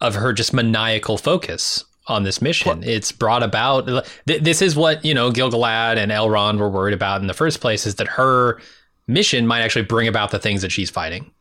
of 0.00 0.14
her 0.14 0.32
just 0.32 0.52
maniacal 0.52 1.16
focus 1.18 1.84
on 2.08 2.22
this 2.22 2.40
mission. 2.40 2.82
It's 2.84 3.10
brought 3.10 3.42
about. 3.42 3.88
Th- 4.26 4.42
this 4.42 4.62
is 4.62 4.76
what 4.76 5.04
you 5.04 5.14
know 5.14 5.30
Gil-galad 5.30 5.96
and 5.96 6.12
Elrond 6.12 6.58
were 6.58 6.70
worried 6.70 6.94
about 6.94 7.20
in 7.20 7.26
the 7.26 7.34
first 7.34 7.60
place. 7.60 7.86
Is 7.86 7.96
that 7.96 8.06
her 8.06 8.60
mission 9.08 9.46
might 9.46 9.62
actually 9.62 9.84
bring 9.84 10.06
about 10.06 10.30
the 10.30 10.38
things 10.38 10.62
that 10.62 10.70
she's 10.70 10.90
fighting. 10.90 11.32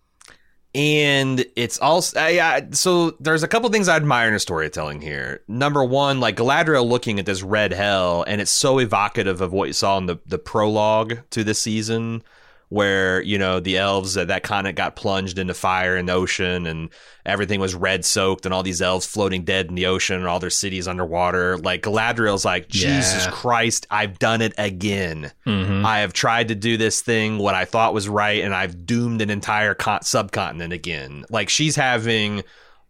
And 0.76 1.46
it's 1.56 1.80
also 1.80 2.22
uh, 2.22 2.28
yeah. 2.28 2.60
So 2.72 3.12
there's 3.22 3.44
a 3.44 3.48
couple 3.48 3.70
things 3.70 3.88
I 3.88 3.96
admire 3.96 4.28
in 4.28 4.34
her 4.34 4.40
storytelling 4.40 5.00
here. 5.00 5.42
Number 5.48 5.86
one, 5.86 6.20
like 6.20 6.36
Galadriel 6.36 6.86
looking 6.86 7.18
at 7.18 7.26
this 7.26 7.42
red 7.42 7.72
hell, 7.72 8.26
and 8.28 8.42
it's 8.42 8.52
so 8.52 8.80
evocative 8.80 9.40
of 9.40 9.54
what 9.54 9.70
you 9.70 9.74
saw 9.74 9.98
in 9.98 10.08
the 10.08 10.18
the 10.26 10.38
prologue 10.38 11.20
to 11.30 11.46
this 11.46 11.60
season, 11.60 12.24
where 12.70 13.22
you 13.22 13.38
know 13.38 13.60
the 13.60 13.78
elves 13.78 14.16
that 14.16 14.28
that 14.30 14.44
continent 14.44 14.76
got 14.78 14.96
plunged 14.96 15.38
into 15.40 15.54
fire 15.54 15.96
and 15.96 16.10
ocean, 16.10 16.66
and 16.66 16.90
everything 17.26 17.60
was 17.60 17.76
red 17.76 18.04
soaked, 18.04 18.46
and 18.46 18.54
all 18.54 18.64
these 18.64 18.82
elves 18.82 19.06
floating 19.06 19.44
dead 19.44 19.68
in 19.68 19.76
the 19.76 19.86
ocean, 19.86 20.18
and 20.18 20.28
all 20.28 20.40
their 20.40 20.50
cities 20.50 20.88
underwater. 20.88 21.58
Like 21.58 21.84
Galadriel's 21.84 22.44
like 22.46 22.68
Jesus 22.68 23.26
Yeah. 23.26 23.32
Christ, 23.32 23.86
I've 23.92 24.18
done 24.20 24.42
it 24.42 24.54
again. 24.58 25.32
Mm-hmm. 25.46 25.86
I 25.86 26.00
have 26.00 26.14
tried 26.14 26.48
to 26.48 26.56
do 26.56 26.76
this 26.78 27.02
thing 27.02 27.38
what 27.38 27.56
I 27.56 27.66
thought 27.66 27.94
was 27.94 28.10
right, 28.10 28.44
and 28.44 28.54
I've 28.54 28.86
doomed 28.86 29.22
an 29.22 29.30
entire 29.30 29.74
con- 29.76 30.02
subcontinent 30.02 30.74
again. 30.74 31.26
Like 31.30 31.50
she's 31.50 31.76
having 31.76 32.44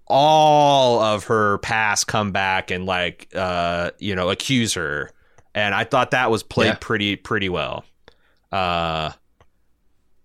all 0.08 1.02
of 1.02 1.26
her 1.26 1.58
past 1.60 2.08
come 2.08 2.32
back 2.32 2.70
and 2.70 2.86
like 2.86 3.28
uh 3.36 3.92
you 4.00 4.16
know 4.16 4.30
accuse 4.30 4.74
her, 4.76 5.12
and 5.54 5.74
I 5.76 5.84
thought 5.84 6.12
that 6.12 6.32
was 6.32 6.44
played 6.44 6.68
Yeah. 6.68 6.78
pretty 6.80 7.16
pretty 7.16 7.50
well. 7.50 7.84
Uh, 8.52 9.12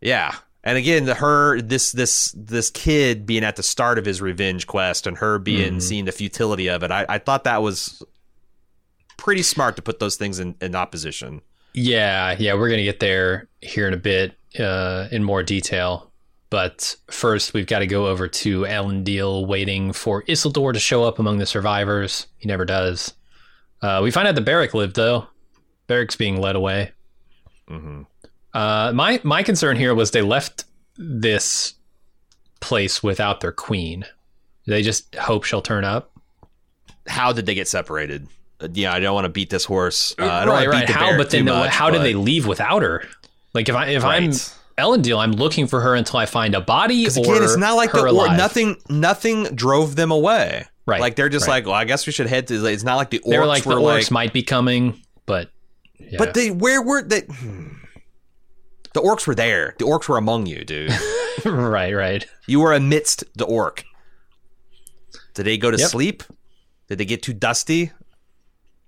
yeah. 0.01 0.34
And 0.62 0.76
again, 0.76 1.07
the 1.07 1.14
her 1.14 1.61
this 1.62 1.92
this 1.92 2.34
this 2.36 2.68
kid 2.70 3.24
being 3.24 3.44
at 3.44 3.57
the 3.57 3.62
start 3.62 3.98
of 3.98 4.05
his 4.05 4.20
revenge 4.20 4.66
quest 4.66 5.07
and 5.07 5.16
her 5.18 5.38
being 5.38 5.76
Mhm. 5.76 5.82
seeing 5.82 6.05
the 6.05 6.12
futility 6.12 6.68
of 6.68 6.82
it, 6.82 6.90
I, 6.90 7.07
I 7.09 7.18
thought 7.18 7.44
that 7.44 7.62
was 7.62 8.03
pretty 9.16 9.42
smart 9.42 9.76
to 9.76 9.82
put 9.82 9.98
those 10.01 10.16
things 10.16 10.38
in, 10.38 10.55
in 10.61 10.74
opposition. 10.74 11.40
Yeah, 11.72 12.36
yeah, 12.38 12.55
we're 12.55 12.68
gonna 12.68 12.82
get 12.82 13.01
there 13.01 13.48
here 13.62 13.88
in 13.88 13.94
a 13.94 13.98
bit 13.98 14.34
uh, 14.59 15.09
in 15.11 15.24
more 15.24 15.42
detail. 15.42 16.11
But 16.51 16.96
first, 17.09 17.55
we've 17.55 17.66
got 17.68 17.78
to 17.78 17.86
go 17.86 18.09
over 18.09 18.26
to 18.26 18.62
Elendil, 18.62 19.46
waiting 19.46 19.92
for 19.92 20.24
Isildur 20.24 20.72
to 20.72 20.80
show 20.80 21.05
up 21.05 21.20
among 21.20 21.38
the 21.38 21.46
survivors. 21.46 22.26
He 22.38 22.48
never 22.48 22.64
does. 22.64 23.14
Uh, 23.80 24.01
we 24.03 24.11
find 24.11 24.26
out 24.26 24.34
that 24.34 24.44
Berek 24.44 24.74
lived, 24.74 24.96
though. 24.96 25.28
Berek's 25.88 26.16
being 26.16 26.40
led 26.40 26.57
away. 26.57 26.90
Mm-hmm. 27.70 28.03
Uh, 28.53 28.92
my 28.94 29.20
my 29.22 29.42
concern 29.42 29.76
here 29.76 29.94
was 29.94 30.11
they 30.11 30.22
left 30.22 30.64
this 30.96 31.74
place 32.61 33.03
without 33.03 33.40
their 33.40 33.53
queen. 33.53 34.05
They 34.66 34.82
just 34.82 35.14
hope 35.14 35.44
she'll 35.44 35.62
turn 35.62 35.84
up. 35.84 36.12
How 37.07 37.32
did 37.32 37.46
they 37.46 37.55
get 37.55 37.68
separated? 37.68 38.28
Uh, 38.61 38.68
yeah, 38.72 38.92
I 38.92 39.01
don't 39.01 39.14
want 39.14 39.24
to 39.24 39.30
beat 39.30 39.51
this 39.51 39.64
horse. 39.64 40.14
Uh, 40.18 40.24
I 40.26 40.44
don't 40.44 40.55
right, 40.55 40.68
want 40.68 40.80
to 40.80 40.86
beat 40.86 40.92
the 40.92 40.98
How? 40.98 41.09
bear 41.11 41.18
But 41.18 41.30
too 41.30 41.38
then, 41.38 41.46
much, 41.46 41.70
how 41.70 41.90
did 41.90 42.03
they 42.03 42.14
leave 42.14 42.46
without 42.46 42.82
her? 42.82 43.07
Like 43.55 43.68
if 43.68 43.74
I 43.74 43.86
if 43.86 44.03
Right. 44.03 44.22
I'm 44.22 44.30
Elendil, 44.78 45.18
I'm 45.18 45.32
looking 45.32 45.66
for 45.66 45.80
her 45.80 45.94
until 45.94 46.18
I 46.18 46.26
find 46.26 46.55
a 46.55 46.61
body. 46.61 47.03
Because 47.03 47.16
again, 47.18 47.42
it's 47.42 47.57
not 47.57 47.74
like 47.74 47.92
the 47.92 48.07
or, 48.07 48.36
nothing. 48.36 48.76
Nothing 48.88 49.44
drove 49.55 49.96
them 49.96 50.11
away. 50.11 50.66
Right, 50.86 51.01
Like 51.01 51.14
they're 51.14 51.28
just 51.28 51.46
right. 51.46 51.57
like, 51.57 51.66
well, 51.66 51.74
I 51.74 51.84
guess 51.84 52.07
we 52.07 52.12
should 52.12 52.26
head 52.26 52.48
to. 52.48 52.66
It's 52.66 52.82
not 52.82 52.96
like 52.96 53.11
the 53.11 53.20
orcs 53.20 53.30
They 53.30 53.38
were 53.38 53.46
like 53.46 53.62
the 53.62 53.76
orcs 53.76 53.82
like, 53.82 54.11
might 54.11 54.32
be 54.32 54.42
coming, 54.42 55.01
but 55.24 55.51
yeah. 55.98 56.16
but 56.18 56.34
they 56.34 56.51
where 56.51 56.82
were 56.82 57.03
they? 57.03 57.20
Hmm. 57.20 57.68
The 58.95 59.01
orcs 59.01 59.26
were 59.26 59.34
there. 59.34 59.74
The 59.78 59.84
orcs 59.84 60.09
were 60.09 60.16
among 60.16 60.47
you, 60.47 60.64
dude. 60.64 60.93
right, 61.45 61.93
right. 61.95 62.26
you 62.47 62.61
were 62.61 62.72
amidst 62.72 63.24
the 63.36 63.45
orc. 63.45 63.84
Did 65.34 65.45
they 65.45 65.57
go 65.59 65.70
to 65.70 65.78
Yep. 65.78 65.88
sleep? 65.88 66.22
Did 66.88 66.99
they 66.99 67.05
get 67.05 67.22
too 67.22 67.32
dusty? 67.32 67.93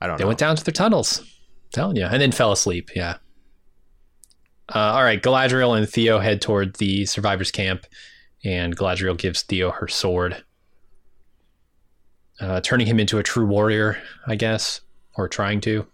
I 0.00 0.06
don't 0.08 0.16
They 0.18 0.24
know. 0.24 0.28
went 0.28 0.40
down 0.40 0.56
to 0.56 0.64
their 0.64 0.72
tunnels. 0.72 1.22
telling 1.72 1.96
you, 1.96 2.04
and 2.04 2.20
then 2.20 2.32
fell 2.32 2.50
asleep. 2.52 2.90
Yeah. 2.96 3.16
Uh, 4.74 4.78
all 4.78 5.04
right, 5.04 5.22
Galadriel 5.22 5.76
and 5.78 5.88
Theo 5.88 6.18
head 6.18 6.40
toward 6.42 6.74
the 6.76 7.06
survivors' 7.06 7.50
camp, 7.50 7.86
and 8.44 8.76
Galadriel 8.76 9.16
gives 9.16 9.42
Theo 9.42 9.70
her 9.70 9.86
sword, 9.88 10.42
uh, 12.40 12.60
turning 12.62 12.86
him 12.86 12.98
into 12.98 13.18
a 13.18 13.22
true 13.22 13.46
warrior, 13.46 14.02
I 14.26 14.34
guess, 14.34 14.80
or 15.14 15.28
trying 15.28 15.60
to. 15.62 15.86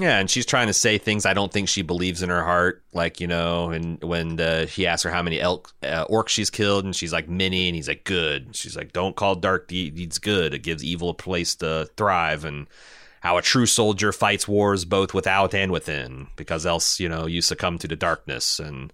Yeah, 0.00 0.18
and 0.18 0.28
she's 0.28 0.44
trying 0.44 0.66
to 0.66 0.72
say 0.72 0.98
things 0.98 1.24
I 1.24 1.34
don't 1.34 1.52
think 1.52 1.68
she 1.68 1.82
believes 1.82 2.20
in 2.20 2.28
her 2.28 2.42
heart. 2.42 2.82
Like, 2.92 3.20
you 3.20 3.28
know, 3.28 3.70
and 3.70 4.02
when 4.02 4.40
uh, 4.40 4.66
he 4.66 4.88
asks 4.88 5.04
her 5.04 5.10
how 5.10 5.22
many 5.22 5.40
elk, 5.40 5.72
uh, 5.84 6.04
orcs 6.06 6.30
she's 6.30 6.50
killed, 6.50 6.84
and 6.84 6.96
she's 6.96 7.12
like, 7.12 7.28
many, 7.28 7.68
and 7.68 7.76
he's 7.76 7.86
like, 7.86 8.02
good. 8.02 8.56
She's 8.56 8.76
like, 8.76 8.92
don't 8.92 9.14
call 9.14 9.36
dark 9.36 9.68
deeds 9.68 10.18
good. 10.18 10.52
It 10.52 10.64
gives 10.64 10.82
evil 10.82 11.10
a 11.10 11.14
place 11.14 11.54
to 11.56 11.88
thrive. 11.96 12.44
And 12.44 12.66
how 13.20 13.38
a 13.38 13.42
true 13.42 13.66
soldier 13.66 14.10
fights 14.10 14.48
wars 14.48 14.84
both 14.84 15.14
without 15.14 15.54
and 15.54 15.70
within, 15.70 16.26
because 16.34 16.66
else, 16.66 16.98
you 16.98 17.08
know, 17.08 17.26
you 17.26 17.40
succumb 17.40 17.78
to 17.78 17.86
the 17.86 17.94
darkness. 17.94 18.58
And, 18.58 18.92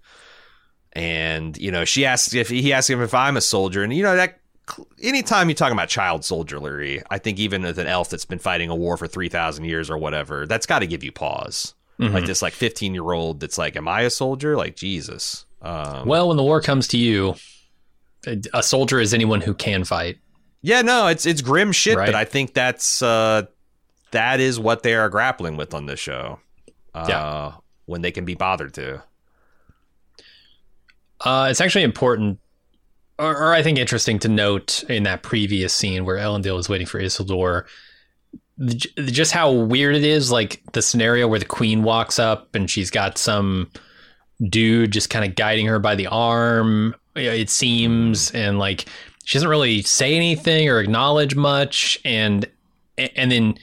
and 0.93 1.57
you 1.57 1.71
know, 1.71 1.83
she 1.83 2.05
asks 2.05 2.35
if 2.35 2.49
he 2.49 2.71
asks 2.73 2.91
him 2.91 3.01
if 3.01 3.15
I'm 3.15 3.37
a 3.37 3.41
soldier, 3.41 3.81
and, 3.81 3.91
you 3.91 4.03
know, 4.03 4.15
that 4.15 4.40
anytime 5.01 5.49
you're 5.49 5.55
talking 5.55 5.73
about 5.73 5.89
child 5.89 6.23
soldierly, 6.25 7.01
I 7.09 7.17
think 7.17 7.39
even 7.39 7.61
with 7.63 7.77
an 7.79 7.87
elf 7.87 8.09
that's 8.09 8.25
been 8.25 8.39
fighting 8.39 8.69
a 8.69 8.75
war 8.75 8.97
for 8.97 9.07
3,000 9.07 9.65
years 9.65 9.89
or 9.89 9.97
whatever, 9.97 10.45
that's 10.45 10.65
got 10.65 10.79
to 10.79 10.87
give 10.87 11.03
you 11.03 11.11
pause. 11.11 11.73
Mm-hmm. 11.99 12.13
Like 12.13 12.25
this, 12.25 12.41
like 12.41 12.53
15 12.53 12.93
year 12.93 13.11
old 13.11 13.39
that's 13.39 13.57
like, 13.57 13.75
Am 13.75 13.87
I 13.87 14.01
a 14.01 14.09
soldier? 14.09 14.55
Like, 14.57 14.75
Jesus. 14.75 15.45
Um, 15.61 16.07
Well, 16.07 16.27
when 16.29 16.37
the 16.37 16.43
war 16.43 16.61
comes 16.61 16.87
to 16.89 16.97
you, 16.97 17.35
a- 18.25 18.41
a 18.53 18.63
soldier 18.63 18.99
is 18.99 19.13
anyone 19.13 19.41
who 19.41 19.53
can 19.53 19.83
fight. 19.83 20.17
yeah, 20.61 20.81
no, 20.81 21.07
it's 21.07 21.25
it's 21.25 21.41
grim 21.41 21.71
shit, 21.71 21.97
Right. 21.97 22.05
but 22.07 22.15
I 22.15 22.25
think 22.25 22.53
that's 22.53 23.01
uh, 23.01 23.43
that 24.11 24.39
is 24.39 24.59
what 24.59 24.83
they 24.83 24.95
are 24.95 25.09
grappling 25.09 25.57
with 25.57 25.73
on 25.73 25.85
this 25.85 25.99
show. 25.99 26.39
Uh, 26.93 27.05
Yeah. 27.07 27.51
When 27.85 28.01
they 28.01 28.11
can 28.11 28.25
be 28.25 28.35
bothered 28.35 28.73
to. 28.75 29.03
Uh, 31.19 31.47
it's 31.51 31.61
actually 31.61 31.83
important, 31.83 32.39
or, 33.21 33.37
or 33.37 33.53
I 33.53 33.61
think 33.61 33.77
interesting 33.77 34.17
to 34.19 34.27
note 34.27 34.83
in 34.89 35.03
that 35.03 35.21
previous 35.21 35.73
scene 35.73 36.05
where 36.05 36.17
Elendil 36.17 36.57
is 36.57 36.67
waiting 36.67 36.87
for 36.87 36.99
Isildur, 36.99 37.65
just 38.95 39.31
how 39.31 39.51
weird 39.51 39.95
it 39.95 40.03
is. 40.03 40.31
Like 40.31 40.61
the 40.73 40.81
scenario 40.81 41.27
where 41.27 41.39
the 41.39 41.45
queen 41.45 41.83
walks 41.83 42.17
up 42.17 42.55
and 42.55 42.69
she's 42.69 42.89
got 42.89 43.19
some 43.19 43.69
dude 44.49 44.91
just 44.91 45.11
kind 45.11 45.23
of 45.23 45.35
guiding 45.35 45.67
her 45.67 45.77
by 45.77 45.93
the 45.93 46.07
arm. 46.07 46.95
It 47.15 47.49
seems, 47.49 48.31
and 48.31 48.57
like 48.57 48.85
she 49.23 49.37
doesn't 49.37 49.49
really 49.49 49.83
say 49.83 50.15
anything 50.15 50.67
or 50.67 50.79
acknowledge 50.79 51.35
much, 51.35 51.99
and 52.03 52.49
and 52.97 53.31
then 53.31 53.57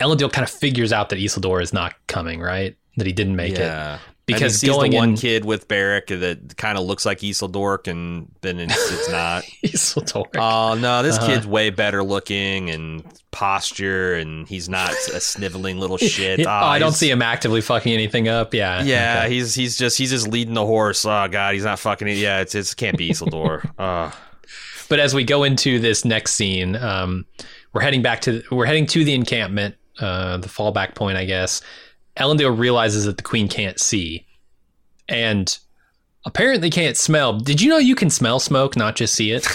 Elendil 0.00 0.32
kind 0.32 0.44
of 0.44 0.50
figures 0.50 0.92
out 0.92 1.08
that 1.08 1.18
Isildur 1.18 1.60
is 1.60 1.72
not 1.72 1.94
coming, 2.06 2.40
right? 2.40 2.76
That 2.98 3.06
he 3.06 3.12
didn't 3.12 3.34
make 3.36 3.54
it 3.54 3.60
yeah. 3.60 3.98
Because 4.34 4.60
he's 4.60 4.70
the 4.70 4.76
one 4.76 5.10
in 5.10 5.16
kid 5.16 5.44
with 5.44 5.68
Berek 5.68 6.08
that 6.20 6.56
kind 6.56 6.76
of 6.78 6.84
looks 6.84 7.04
like 7.06 7.18
Isildur, 7.20 7.86
and 7.88 8.30
then 8.40 8.58
it's, 8.58 8.92
it's 8.92 9.08
not. 9.10 9.42
Isildur. 9.64 10.26
Oh 10.36 10.74
no, 10.74 11.02
this 11.02 11.16
Uh-huh. 11.18 11.26
kid's 11.26 11.46
way 11.46 11.70
better 11.70 12.02
looking 12.02 12.70
and 12.70 13.04
posture, 13.30 14.14
and 14.14 14.46
he's 14.48 14.68
not 14.68 14.92
a 14.92 15.20
sniveling 15.20 15.78
little 15.78 15.96
shit. 15.98 16.46
Ah, 16.46 16.62
oh, 16.62 16.66
I 16.66 16.78
don't 16.78 16.92
see 16.92 17.10
him 17.10 17.22
actively 17.22 17.60
fucking 17.60 17.92
anything 17.92 18.28
up. 18.28 18.54
Yeah. 18.54 18.82
Yeah, 18.82 19.22
Okay. 19.24 19.34
he's 19.34 19.54
he's 19.54 19.76
just 19.76 19.98
he's 19.98 20.10
just 20.10 20.28
leading 20.28 20.54
the 20.54 20.66
horse. 20.66 21.04
Oh 21.04 21.28
god, 21.30 21.54
he's 21.54 21.64
not 21.64 21.78
fucking 21.78 22.08
it. 22.08 22.16
Yeah, 22.18 22.40
it's 22.40 22.54
it's 22.54 22.72
it 22.72 22.76
can't 22.76 22.96
be 22.98 23.10
Isildur. 23.10 23.70
uh, 23.78 24.10
But 24.88 25.00
as 25.00 25.14
we 25.14 25.24
go 25.24 25.42
into 25.44 25.78
this 25.78 26.04
next 26.04 26.34
scene, 26.34 26.76
um, 26.76 27.24
we're 27.72 27.80
heading 27.82 28.02
back 28.02 28.20
to 28.22 28.42
we're 28.50 28.66
heading 28.66 28.86
to 28.88 29.04
the 29.04 29.14
encampment, 29.14 29.74
uh, 29.98 30.36
the 30.36 30.48
fallback 30.48 30.94
point, 30.94 31.16
I 31.16 31.24
guess. 31.24 31.62
Elendil 32.16 32.56
realizes 32.58 33.04
that 33.06 33.16
the 33.16 33.22
queen 33.22 33.48
can't 33.48 33.80
see, 33.80 34.26
and 35.08 35.58
apparently 36.26 36.70
can't 36.70 36.96
smell. 36.96 37.38
Did 37.38 37.60
you 37.60 37.68
know 37.70 37.78
you 37.78 37.94
can 37.94 38.10
smell 38.10 38.38
smoke, 38.40 38.76
not 38.76 38.96
just 38.96 39.14
see 39.14 39.32
it? 39.32 39.46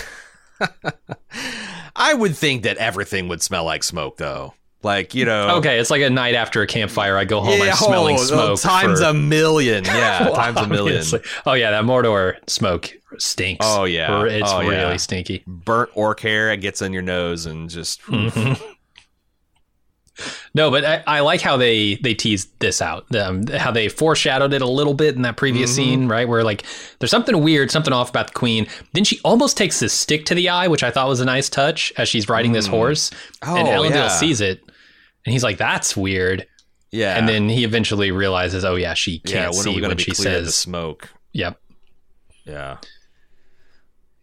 I 1.96 2.14
would 2.14 2.36
think 2.36 2.64
that 2.64 2.78
everything 2.78 3.28
would 3.28 3.42
smell 3.42 3.64
like 3.66 3.84
smoke, 3.84 4.18
though. 4.18 4.54
Like 4.84 5.16
you 5.16 5.26
know, 5.26 5.56
Okay, 5.58 5.80
it's 5.80 5.90
like 5.90 6.04
a 6.04 6.10
night 6.10 6.36
after 6.36 6.62
a 6.62 6.68
campfire. 6.68 7.18
I 7.18 7.26
go 7.26 7.42
home, 7.42 7.62
I'm 7.62 7.74
smelling 7.76 8.16
oh, 8.20 8.24
smoke 8.24 8.60
times 8.62 9.00
for- 9.02 9.08
a 9.08 9.14
million. 9.14 9.84
Yeah, 9.84 10.30
times 10.36 10.58
a 10.60 10.68
million. 10.68 10.98
Obviously. 10.98 11.22
Oh 11.48 11.54
yeah, 11.54 11.72
that 11.72 11.84
Mordor 11.84 12.36
smoke 12.48 12.92
stinks. 13.18 13.66
Oh, 13.68 13.86
yeah. 13.86 14.24
it's 14.26 14.50
Oh, 14.52 14.60
really 14.60 14.76
yeah. 14.76 14.98
stinky. 14.98 15.44
Burnt 15.48 15.90
orc 15.96 16.20
hair, 16.20 16.52
it 16.52 16.58
gets 16.58 16.82
on 16.84 16.94
your 16.94 17.02
nose 17.02 17.48
and 17.48 17.70
just. 17.70 18.02
Mm-hmm. 18.04 18.64
No, 20.54 20.72
but 20.72 20.84
I, 20.86 21.04
I 21.06 21.20
like 21.20 21.42
how 21.42 21.58
they 21.58 21.96
they 21.96 22.14
teased 22.14 22.50
this 22.60 22.82
out. 22.82 23.14
Um, 23.16 23.46
how 23.48 23.72
they 23.72 23.88
foreshadowed 23.90 24.54
it 24.54 24.62
a 24.62 24.68
little 24.68 24.94
bit 24.94 25.16
in 25.16 25.22
that 25.24 25.38
previous 25.38 25.72
Mm-hmm. 25.72 25.76
scene, 25.76 26.08
right? 26.08 26.28
Where 26.28 26.44
like 26.44 26.64
there's 27.00 27.12
something 27.12 27.42
weird, 27.44 27.70
something 27.72 27.94
off 27.94 28.10
about 28.10 28.28
the 28.28 28.34
queen. 28.34 28.68
Then 28.94 29.04
she 29.04 29.20
almost 29.24 29.58
takes 29.58 29.80
this 29.80 29.94
stick 29.94 30.26
to 30.26 30.36
the 30.36 30.50
eye, 30.50 30.68
which 30.68 30.84
I 30.84 30.92
thought 30.92 31.08
was 31.08 31.20
a 31.20 31.26
nice 31.26 31.50
touch 31.50 31.94
as 31.98 32.10
she's 32.10 32.28
riding 32.30 32.52
this 32.54 32.68
horse. 32.68 33.12
oh, 33.46 33.56
and 33.56 33.68
Elendil 33.68 33.92
yeah. 33.96 34.08
sees 34.08 34.42
it, 34.42 34.62
and 35.26 35.34
he's 35.34 35.44
like, 35.44 35.58
"That's 35.58 35.96
weird." 35.98 36.48
Yeah, 36.90 37.18
And 37.18 37.28
then 37.28 37.50
he 37.50 37.64
eventually 37.66 38.12
realizes, 38.12 38.64
"Oh 38.66 38.76
yeah, 38.76 38.94
she 38.94 39.20
can't 39.20 39.54
when 39.54 39.64
see 39.64 39.76
we 39.76 39.82
when 39.88 39.98
she 39.98 40.14
says." 40.14 40.56
smoke? 40.56 41.10
Yep, 41.34 41.60
Yeah. 42.46 42.78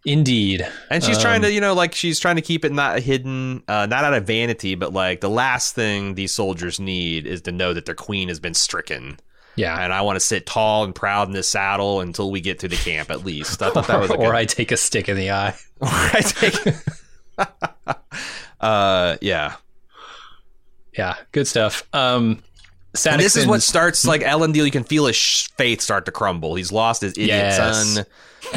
Indeed. 0.07 0.67
And 0.91 1.03
she's 1.03 1.19
trying 1.19 1.37
Um, 1.37 1.43
to, 1.43 1.53
you 1.53 1.61
know, 1.61 1.73
like 1.75 1.95
she's 1.95 2.21
trying 2.21 2.37
to 2.37 2.43
keep 2.43 2.65
it 2.65 2.73
not 2.73 3.01
hidden, 3.01 3.63
uh, 3.69 3.87
not 3.87 4.05
out 4.05 4.13
of 4.13 4.27
vanity, 4.27 4.75
but 4.75 4.93
like 4.93 5.21
the 5.23 5.31
last 5.31 5.75
thing 5.75 6.15
these 6.15 6.33
soldiers 6.35 6.79
need 6.79 7.27
is 7.27 7.41
to 7.43 7.53
know 7.53 7.73
that 7.73 7.87
their 7.87 7.95
queen 7.95 8.29
has 8.29 8.39
been 8.39 8.53
stricken. 8.55 9.19
Yeah. 9.57 9.79
And 9.83 9.93
I 9.95 10.03
want 10.03 10.17
to 10.17 10.21
sit 10.21 10.45
tall 10.47 10.85
and 10.85 10.95
proud 10.95 11.29
in 11.29 11.33
this 11.33 11.49
saddle 11.49 12.01
until 12.01 12.31
we 12.31 12.41
get 12.43 12.59
to 12.59 12.69
the 12.69 12.77
camp, 12.77 13.11
at 13.11 13.25
least. 13.25 13.63
I 13.63 13.71
thought 13.71 13.87
that 13.87 14.01
was 14.01 14.11
a 14.11 14.15
or 14.19 14.27
good- 14.33 14.35
I 14.35 14.45
take 14.45 14.73
a 14.73 14.77
stick 14.77 15.09
in 15.09 15.17
the 15.17 15.31
eye. 15.31 15.55
or 15.81 15.89
I 15.91 16.21
take. 16.21 16.75
uh, 18.61 19.17
yeah. 19.21 19.55
Yeah, 20.97 21.17
good 21.33 21.47
stuff. 21.47 21.89
Um, 21.93 22.43
And 23.07 23.21
this 23.21 23.37
is 23.37 23.47
what 23.47 23.63
starts 23.63 24.05
like 24.05 24.21
Elendil. 24.23 24.65
You 24.65 24.71
can 24.71 24.85
feel 24.85 25.07
his 25.07 25.17
sh- 25.17 25.49
faith 25.57 25.81
start 25.81 26.05
to 26.07 26.13
crumble. 26.13 26.55
He's 26.55 26.71
lost 26.71 27.01
his 27.03 27.13
idiot 27.15 27.29
Yes. 27.29 27.57
son. 27.95 28.07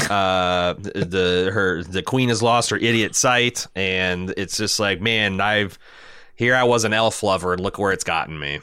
Uh, 0.09 0.73
the 0.73 1.49
her 1.53 1.83
the 1.83 2.01
queen 2.01 2.29
has 2.29 2.41
lost 2.41 2.69
her 2.69 2.77
idiot 2.77 3.15
sight, 3.15 3.67
and 3.75 4.33
it's 4.37 4.57
just 4.57 4.79
like, 4.79 5.01
man, 5.01 5.41
I've 5.41 5.77
here 6.35 6.55
I 6.55 6.63
was 6.63 6.83
an 6.85 6.93
elf 6.93 7.23
lover, 7.23 7.53
and 7.53 7.61
look 7.61 7.77
where 7.77 7.91
it's 7.91 8.03
gotten 8.03 8.39
me. 8.39 8.59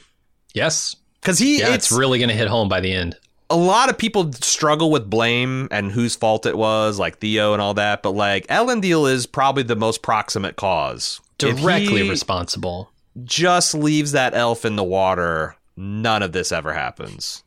Yes. 0.55 0.97
Because 1.21 1.39
he, 1.39 1.59
Yeah, 1.61 1.69
it's, 1.75 1.91
it's 1.91 1.93
really 1.93 2.19
going 2.19 2.29
to 2.29 2.35
hit 2.35 2.49
home 2.49 2.69
by 2.69 2.81
the 2.81 2.93
end. 2.93 3.17
a 3.51 3.57
lot 3.57 3.91
of 3.91 3.99
people 3.99 4.33
struggle 4.33 4.91
with 4.91 5.09
blame 5.09 5.69
and 5.71 5.93
whose 5.93 6.17
fault 6.17 6.47
it 6.47 6.57
was, 6.57 6.99
like 6.99 7.19
Theo 7.19 7.53
and 7.53 7.63
all 7.63 7.75
that. 7.75 8.03
But 8.03 8.13
like 8.13 8.47
Elendil 8.49 9.11
is 9.11 9.27
probably 9.27 9.63
the 9.63 9.77
most 9.77 10.03
proximate 10.03 10.57
cause. 10.57 11.21
Directly 11.39 12.09
responsible. 12.09 12.91
just 13.25 13.75
leaves 13.75 14.13
that 14.13 14.35
elf 14.35 14.65
in 14.65 14.77
the 14.77 14.85
water, 14.85 15.57
none 15.77 16.23
of 16.23 16.33
this 16.33 16.53
ever 16.53 16.73
happens. 16.73 17.44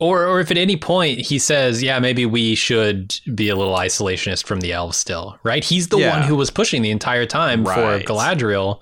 Or, 0.00 0.26
or 0.26 0.40
if 0.40 0.50
at 0.50 0.58
any 0.58 0.76
point 0.76 1.20
he 1.20 1.38
says, 1.38 1.82
yeah, 1.82 1.98
maybe 2.00 2.26
we 2.26 2.54
should 2.56 3.14
be 3.34 3.48
a 3.48 3.56
little 3.56 3.74
isolationist 3.76 4.44
from 4.44 4.60
the 4.60 4.72
elves 4.72 4.96
still, 4.98 5.38
right? 5.44 5.62
He's 5.64 5.88
the 5.88 5.98
Yeah. 5.98 6.18
one 6.18 6.22
who 6.28 6.34
was 6.36 6.50
pushing 6.50 6.82
the 6.82 6.90
entire 6.90 7.26
time 7.26 7.64
Right. 7.64 8.04
for 8.06 8.12
Galadriel. 8.12 8.80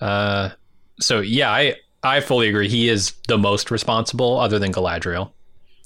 Uh, 0.00 0.50
so, 1.00 1.20
yeah, 1.20 1.50
I, 1.50 1.76
I 2.02 2.20
fully 2.20 2.48
agree. 2.48 2.68
He 2.68 2.88
is 2.88 3.12
the 3.28 3.38
most 3.38 3.70
responsible 3.70 4.38
other 4.40 4.58
than 4.58 4.72
Galadriel. 4.72 5.30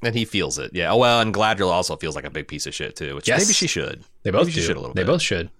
And 0.02 0.14
he 0.14 0.24
feels 0.24 0.58
it. 0.58 0.70
Yeah. 0.74 0.92
Oh, 0.92 0.96
well, 0.96 1.20
and 1.20 1.32
Galadriel 1.34 1.70
also 1.70 1.96
feels 1.96 2.14
like 2.16 2.24
a 2.24 2.30
big 2.30 2.48
piece 2.48 2.66
of 2.66 2.74
shit, 2.74 2.96
too, 2.96 3.14
which 3.16 3.28
Yes. 3.28 3.40
maybe 3.42 3.52
she 3.52 3.66
should. 3.66 4.02
They 4.22 4.30
both 4.30 4.42
Maybe 4.46 4.52
she 4.52 4.60
do. 4.60 4.66
should 4.66 4.76
a 4.76 4.80
little 4.80 4.94
they 4.94 5.02
bit. 5.02 5.06
both 5.08 5.22
should. 5.22 5.50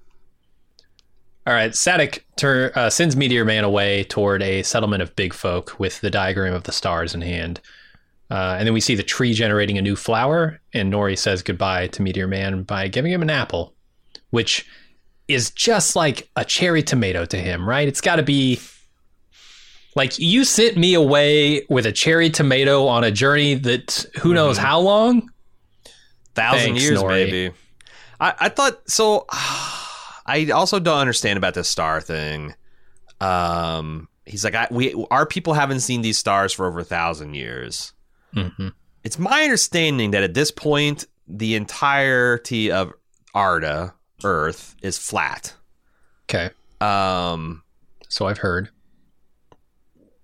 All 1.46 1.52
right, 1.52 1.72
Sadoc 1.72 2.20
tur- 2.36 2.72
uh, 2.74 2.88
sends 2.88 3.16
Meteor 3.16 3.44
Man 3.44 3.64
away 3.64 4.04
toward 4.04 4.42
a 4.42 4.62
settlement 4.62 5.02
of 5.02 5.14
big 5.14 5.34
folk 5.34 5.78
with 5.78 6.00
the 6.00 6.10
diagram 6.10 6.54
of 6.54 6.62
the 6.64 6.72
stars 6.72 7.14
in 7.14 7.20
hand. 7.20 7.60
Uh, 8.30 8.56
and 8.58 8.66
then 8.66 8.74
we 8.74 8.80
see 8.80 8.94
the 8.94 9.02
tree 9.02 9.34
generating 9.34 9.78
a 9.78 9.82
new 9.82 9.96
flower, 9.96 10.60
and 10.72 10.92
Nori 10.92 11.16
says 11.16 11.42
goodbye 11.42 11.88
to 11.88 12.02
Meteor 12.02 12.26
Man 12.26 12.62
by 12.62 12.88
giving 12.88 13.12
him 13.12 13.22
an 13.22 13.30
apple, 13.30 13.74
which 14.30 14.66
is 15.28 15.50
just 15.50 15.94
like 15.94 16.28
a 16.36 16.44
cherry 16.44 16.82
tomato 16.82 17.24
to 17.26 17.36
him, 17.36 17.68
right? 17.68 17.86
It's 17.86 18.00
got 18.00 18.16
to 18.16 18.22
be 18.22 18.60
like 19.94 20.18
you 20.18 20.44
sent 20.44 20.76
me 20.76 20.94
away 20.94 21.64
with 21.68 21.86
a 21.86 21.92
cherry 21.92 22.30
tomato 22.30 22.86
on 22.86 23.04
a 23.04 23.10
journey 23.10 23.54
that 23.54 24.06
who 24.20 24.34
knows 24.34 24.58
how 24.58 24.80
long. 24.80 25.30
thousand 26.34 26.60
Thanks, 26.60 26.82
years 26.82 27.00
Nori. 27.00 27.08
maybe. 27.08 27.50
I, 28.20 28.34
I 28.40 28.48
thought 28.48 28.88
so. 28.88 29.26
I 30.26 30.50
also 30.52 30.80
don't 30.80 30.98
understand 30.98 31.36
about 31.36 31.52
this 31.52 31.68
star 31.68 32.00
thing. 32.00 32.54
Um, 33.20 34.08
he's 34.24 34.42
like, 34.42 34.54
I, 34.54 34.66
we 34.70 34.94
our 35.10 35.26
people 35.26 35.52
haven't 35.52 35.80
seen 35.80 36.00
these 36.00 36.18
stars 36.18 36.52
for 36.52 36.66
over 36.66 36.80
a 36.80 36.84
thousand 36.84 37.34
years. 37.34 37.92
Hmm 38.34 38.68
It's 39.02 39.18
my 39.18 39.42
understanding 39.42 40.10
that 40.12 40.22
at 40.22 40.34
this 40.34 40.50
point, 40.50 41.06
the 41.28 41.54
entirety 41.54 42.70
of 42.70 42.92
Arda, 43.34 43.94
Earth, 44.22 44.74
is 44.82 44.98
flat. 44.98 45.54
Okay. 46.28 46.50
Um, 46.80 47.62
So 48.08 48.26
I've 48.26 48.38
heard. 48.38 48.68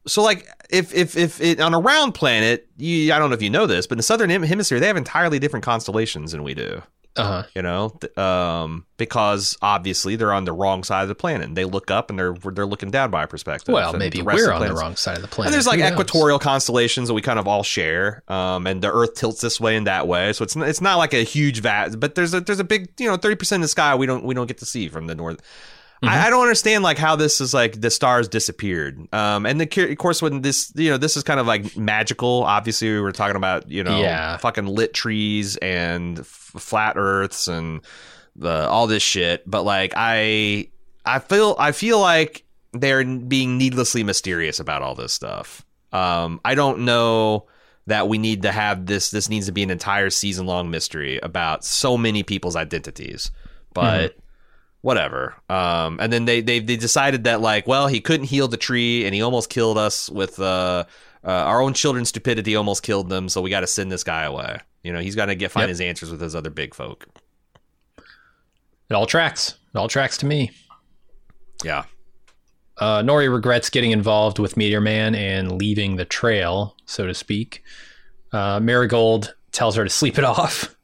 so 0.07 0.23
like 0.23 0.47
if 0.71 0.95
if 0.95 1.17
if 1.17 1.41
it 1.41 1.61
on 1.61 1.75
a 1.75 1.79
round 1.81 2.15
planet, 2.15 2.69
you 2.77 3.13
I 3.13 3.19
don't 3.19 3.31
know 3.31 3.35
if 3.35 3.43
you 3.43 3.51
know 3.51 3.67
this, 3.67 3.87
but 3.87 3.95
in 3.95 3.99
the 3.99 4.03
southern 4.03 4.31
hemisphere, 4.31 4.81
they 4.81 4.87
have 4.87 4.97
entirely 4.97 5.39
different 5.39 5.65
constellations 5.65 6.33
than 6.33 6.43
we 6.43 6.55
do. 6.55 6.83
Uh 7.17 7.25
huh. 7.25 7.43
You 7.55 7.63
know, 7.63 7.99
um, 8.17 8.87
because 8.97 9.57
obviously 9.61 10.15
they're 10.15 10.33
on 10.33 10.45
the 10.45 10.53
wrong 10.53 10.85
side 10.85 11.03
of 11.03 11.09
the 11.09 11.15
planet. 11.15 11.49
And 11.49 11.57
they 11.57 11.65
look 11.65 11.91
up 11.91 12.09
and 12.09 12.19
they're 12.19 12.35
they're 12.35 12.67
looking 12.67 12.91
down 12.91 13.11
by 13.11 13.27
perspective. 13.27 13.73
Well, 13.73 13.93
maybe 13.95 14.19
the 14.19 14.25
we're 14.25 14.53
on 14.53 14.67
the 14.67 14.75
wrong 14.75 14.95
side 14.95 15.17
of 15.17 15.23
the 15.23 15.29
planet. 15.29 15.49
And 15.49 15.55
there's 15.55 15.67
like 15.67 15.79
Who 15.79 15.85
knows? 15.85 15.93
equatorial 15.93 16.39
constellations 16.39 17.09
that 17.09 17.15
we 17.15 17.23
kind 17.23 17.39
of 17.39 17.49
all 17.49 17.65
share, 17.65 18.23
um, 18.29 18.67
and 18.67 18.81
the 18.81 18.93
Earth 18.93 19.15
tilts 19.15 19.41
this 19.41 19.61
way 19.61 19.77
and 19.77 19.87
that 19.87 20.07
way. 20.07 20.33
So 20.33 20.45
it's 20.45 20.55
it's 20.55 20.81
not 20.81 20.99
like 20.99 21.13
a 21.13 21.25
huge 21.25 21.61
vast, 21.61 21.99
but 21.99 22.15
there's 22.15 22.33
a 22.33 22.41
there's 22.41 22.61
a 22.61 22.65
big 22.65 22.91
you 22.99 23.09
know 23.09 23.17
thirty 23.17 23.35
percent 23.37 23.61
of 23.61 23.65
the 23.65 23.69
sky 23.69 23.95
we 23.97 24.07
don't 24.07 24.25
we 24.25 24.35
don't 24.35 24.47
get 24.47 24.59
to 24.59 24.67
see 24.67 24.89
from 24.89 25.09
the 25.09 25.15
north. 25.15 25.43
Mm-hmm. 26.03 26.14
I, 26.14 26.26
I 26.26 26.30
don't 26.30 26.40
understand 26.40 26.82
like 26.82 26.96
how 26.96 27.14
this 27.14 27.42
is 27.42 27.53
like 27.53 27.80
the 27.80 27.90
stars 27.90 28.26
disappeared, 28.26 29.07
um, 29.12 29.44
and 29.44 29.61
the 29.61 29.90
of 29.92 29.98
course 29.98 30.22
when 30.22 30.40
this 30.40 30.72
you 30.74 30.88
know 30.88 30.96
this 30.96 31.14
is 31.16 31.22
kind 31.22 31.38
of 31.38 31.46
like 31.46 31.76
magical. 31.76 32.42
Obviously, 32.44 32.90
we 32.90 33.01
were 33.01 33.12
talking 33.12 33.36
about 33.36 33.70
you 33.70 33.84
know 33.84 34.01
Yeah. 34.01 34.38
fucking 34.38 34.66
lit 34.66 34.94
trees 34.94 35.57
and 35.59 36.20
f- 36.20 36.26
flat 36.26 36.94
Earths 36.96 37.48
and 37.48 37.82
the 38.34 38.66
all 38.68 38.86
this 38.86 39.03
shit, 39.03 39.42
but 39.48 39.64
like 39.64 39.92
I 39.94 40.68
I 41.05 41.18
feel 41.18 41.55
I 41.59 41.72
feel 41.72 42.01
like 42.01 42.44
they're 42.72 43.05
being 43.05 43.59
needlessly 43.59 44.03
mysterious 44.03 44.59
about 44.59 44.80
all 44.80 44.94
this 44.94 45.12
stuff. 45.12 45.66
Um, 45.92 46.40
I 46.46 46.55
don't 46.55 46.80
know 46.86 47.46
that 47.88 48.09
we 48.09 48.16
need 48.16 48.42
to 48.42 48.53
have 48.53 48.86
this. 48.86 49.11
This 49.11 49.28
needs 49.28 49.46
to 49.46 49.53
be 49.53 49.62
an 49.64 49.70
entire 49.70 50.09
season 50.09 50.46
long 50.46 50.70
mystery 50.70 51.18
about 51.22 51.62
so 51.62 51.98
many 51.98 52.22
people's 52.22 52.57
identities, 52.57 53.30
but. 53.74 54.16
Whatever. 54.83 55.35
Um, 55.49 55.99
and 56.01 56.11
then 56.12 56.24
they, 56.24 56.41
they 56.41 56.59
they 56.59 56.76
decided 56.76 57.24
that 57.24 57.41
like, 57.41 57.66
well, 57.66 57.87
he 57.87 58.01
couldn't 58.01 58.26
heal 58.26 58.49
the 58.49 58.57
tree, 58.57 59.05
and 59.05 59.14
he 59.14 59.20
almost 59.22 59.51
killed 59.51 59.76
us 59.76 60.09
with 60.09 60.41
uh, 60.41 60.85
uh, 61.22 61.28
our 61.31 61.61
own 61.61 61.74
children's 61.74 62.09
stupidity. 62.09 62.57
Almost 62.57 62.83
killed 62.83 63.09
them, 63.11 63.28
so 63.28 63.43
we 63.43 63.51
got 63.51 63.61
to 63.61 63.66
send 63.66 63.93
this 63.93 64.05
guy 64.05 64.22
away. 64.24 64.59
You 64.83 64.93
know, 64.95 65.01
he's 65.01 65.14
got 65.14 65.26
to 65.26 65.35
get 65.35 65.51
find 65.51 65.64
Yep. 65.64 65.68
his 65.68 65.81
answers 65.83 66.11
with 66.11 66.20
his 66.22 66.35
other 66.35 66.49
big 66.49 66.74
folk. 66.74 67.07
It 67.99 68.95
all 68.95 69.07
tracks. 69.07 69.55
It 69.74 69.78
all 69.78 69.89
tracks 69.89 70.16
to 70.18 70.26
me. 70.26 70.51
Yeah. 71.62 71.85
Uh, 72.78 73.03
Nori 73.03 73.31
regrets 73.33 73.68
getting 73.68 73.91
involved 73.91 74.39
with 74.39 74.57
Meteor 74.57 74.81
Man 74.81 75.14
and 75.14 75.53
leaving 75.53 75.97
the 75.97 76.07
trail, 76.07 76.74
so 76.87 77.07
to 77.07 77.12
speak. 77.14 77.62
Uh, 78.33 78.59
Marigold 78.61 79.35
tells 79.53 79.76
her 79.76 79.85
to 79.85 79.91
sleep 79.91 80.16
it 80.16 80.24
off. 80.24 80.74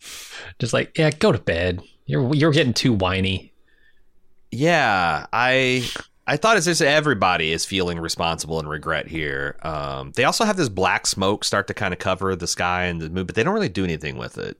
Just 0.58 0.72
like, 0.72 0.96
yeah, 0.96 1.10
go 1.10 1.30
to 1.32 1.38
bed. 1.38 1.82
You're 2.06 2.34
you're 2.34 2.52
getting 2.52 2.74
too 2.74 2.92
whiny. 2.92 3.52
Yeah, 4.50 5.26
I 5.32 5.88
I 6.26 6.36
thought 6.36 6.56
it's 6.56 6.66
just 6.66 6.82
everybody 6.82 7.52
is 7.52 7.64
feeling 7.64 7.98
responsible 7.98 8.58
and 8.58 8.68
regret 8.68 9.08
here. 9.08 9.56
Um, 9.62 10.12
they 10.12 10.24
also 10.24 10.44
have 10.44 10.56
this 10.56 10.68
black 10.68 11.06
smoke 11.06 11.44
start 11.44 11.66
to 11.68 11.74
kind 11.74 11.92
of 11.92 11.98
cover 12.00 12.36
the 12.36 12.46
sky 12.46 12.84
and 12.84 13.00
the 13.00 13.10
moon, 13.10 13.26
but 13.26 13.34
they 13.34 13.42
don't 13.42 13.54
really 13.54 13.68
do 13.68 13.84
anything 13.84 14.16
with 14.16 14.38
it. 14.38 14.56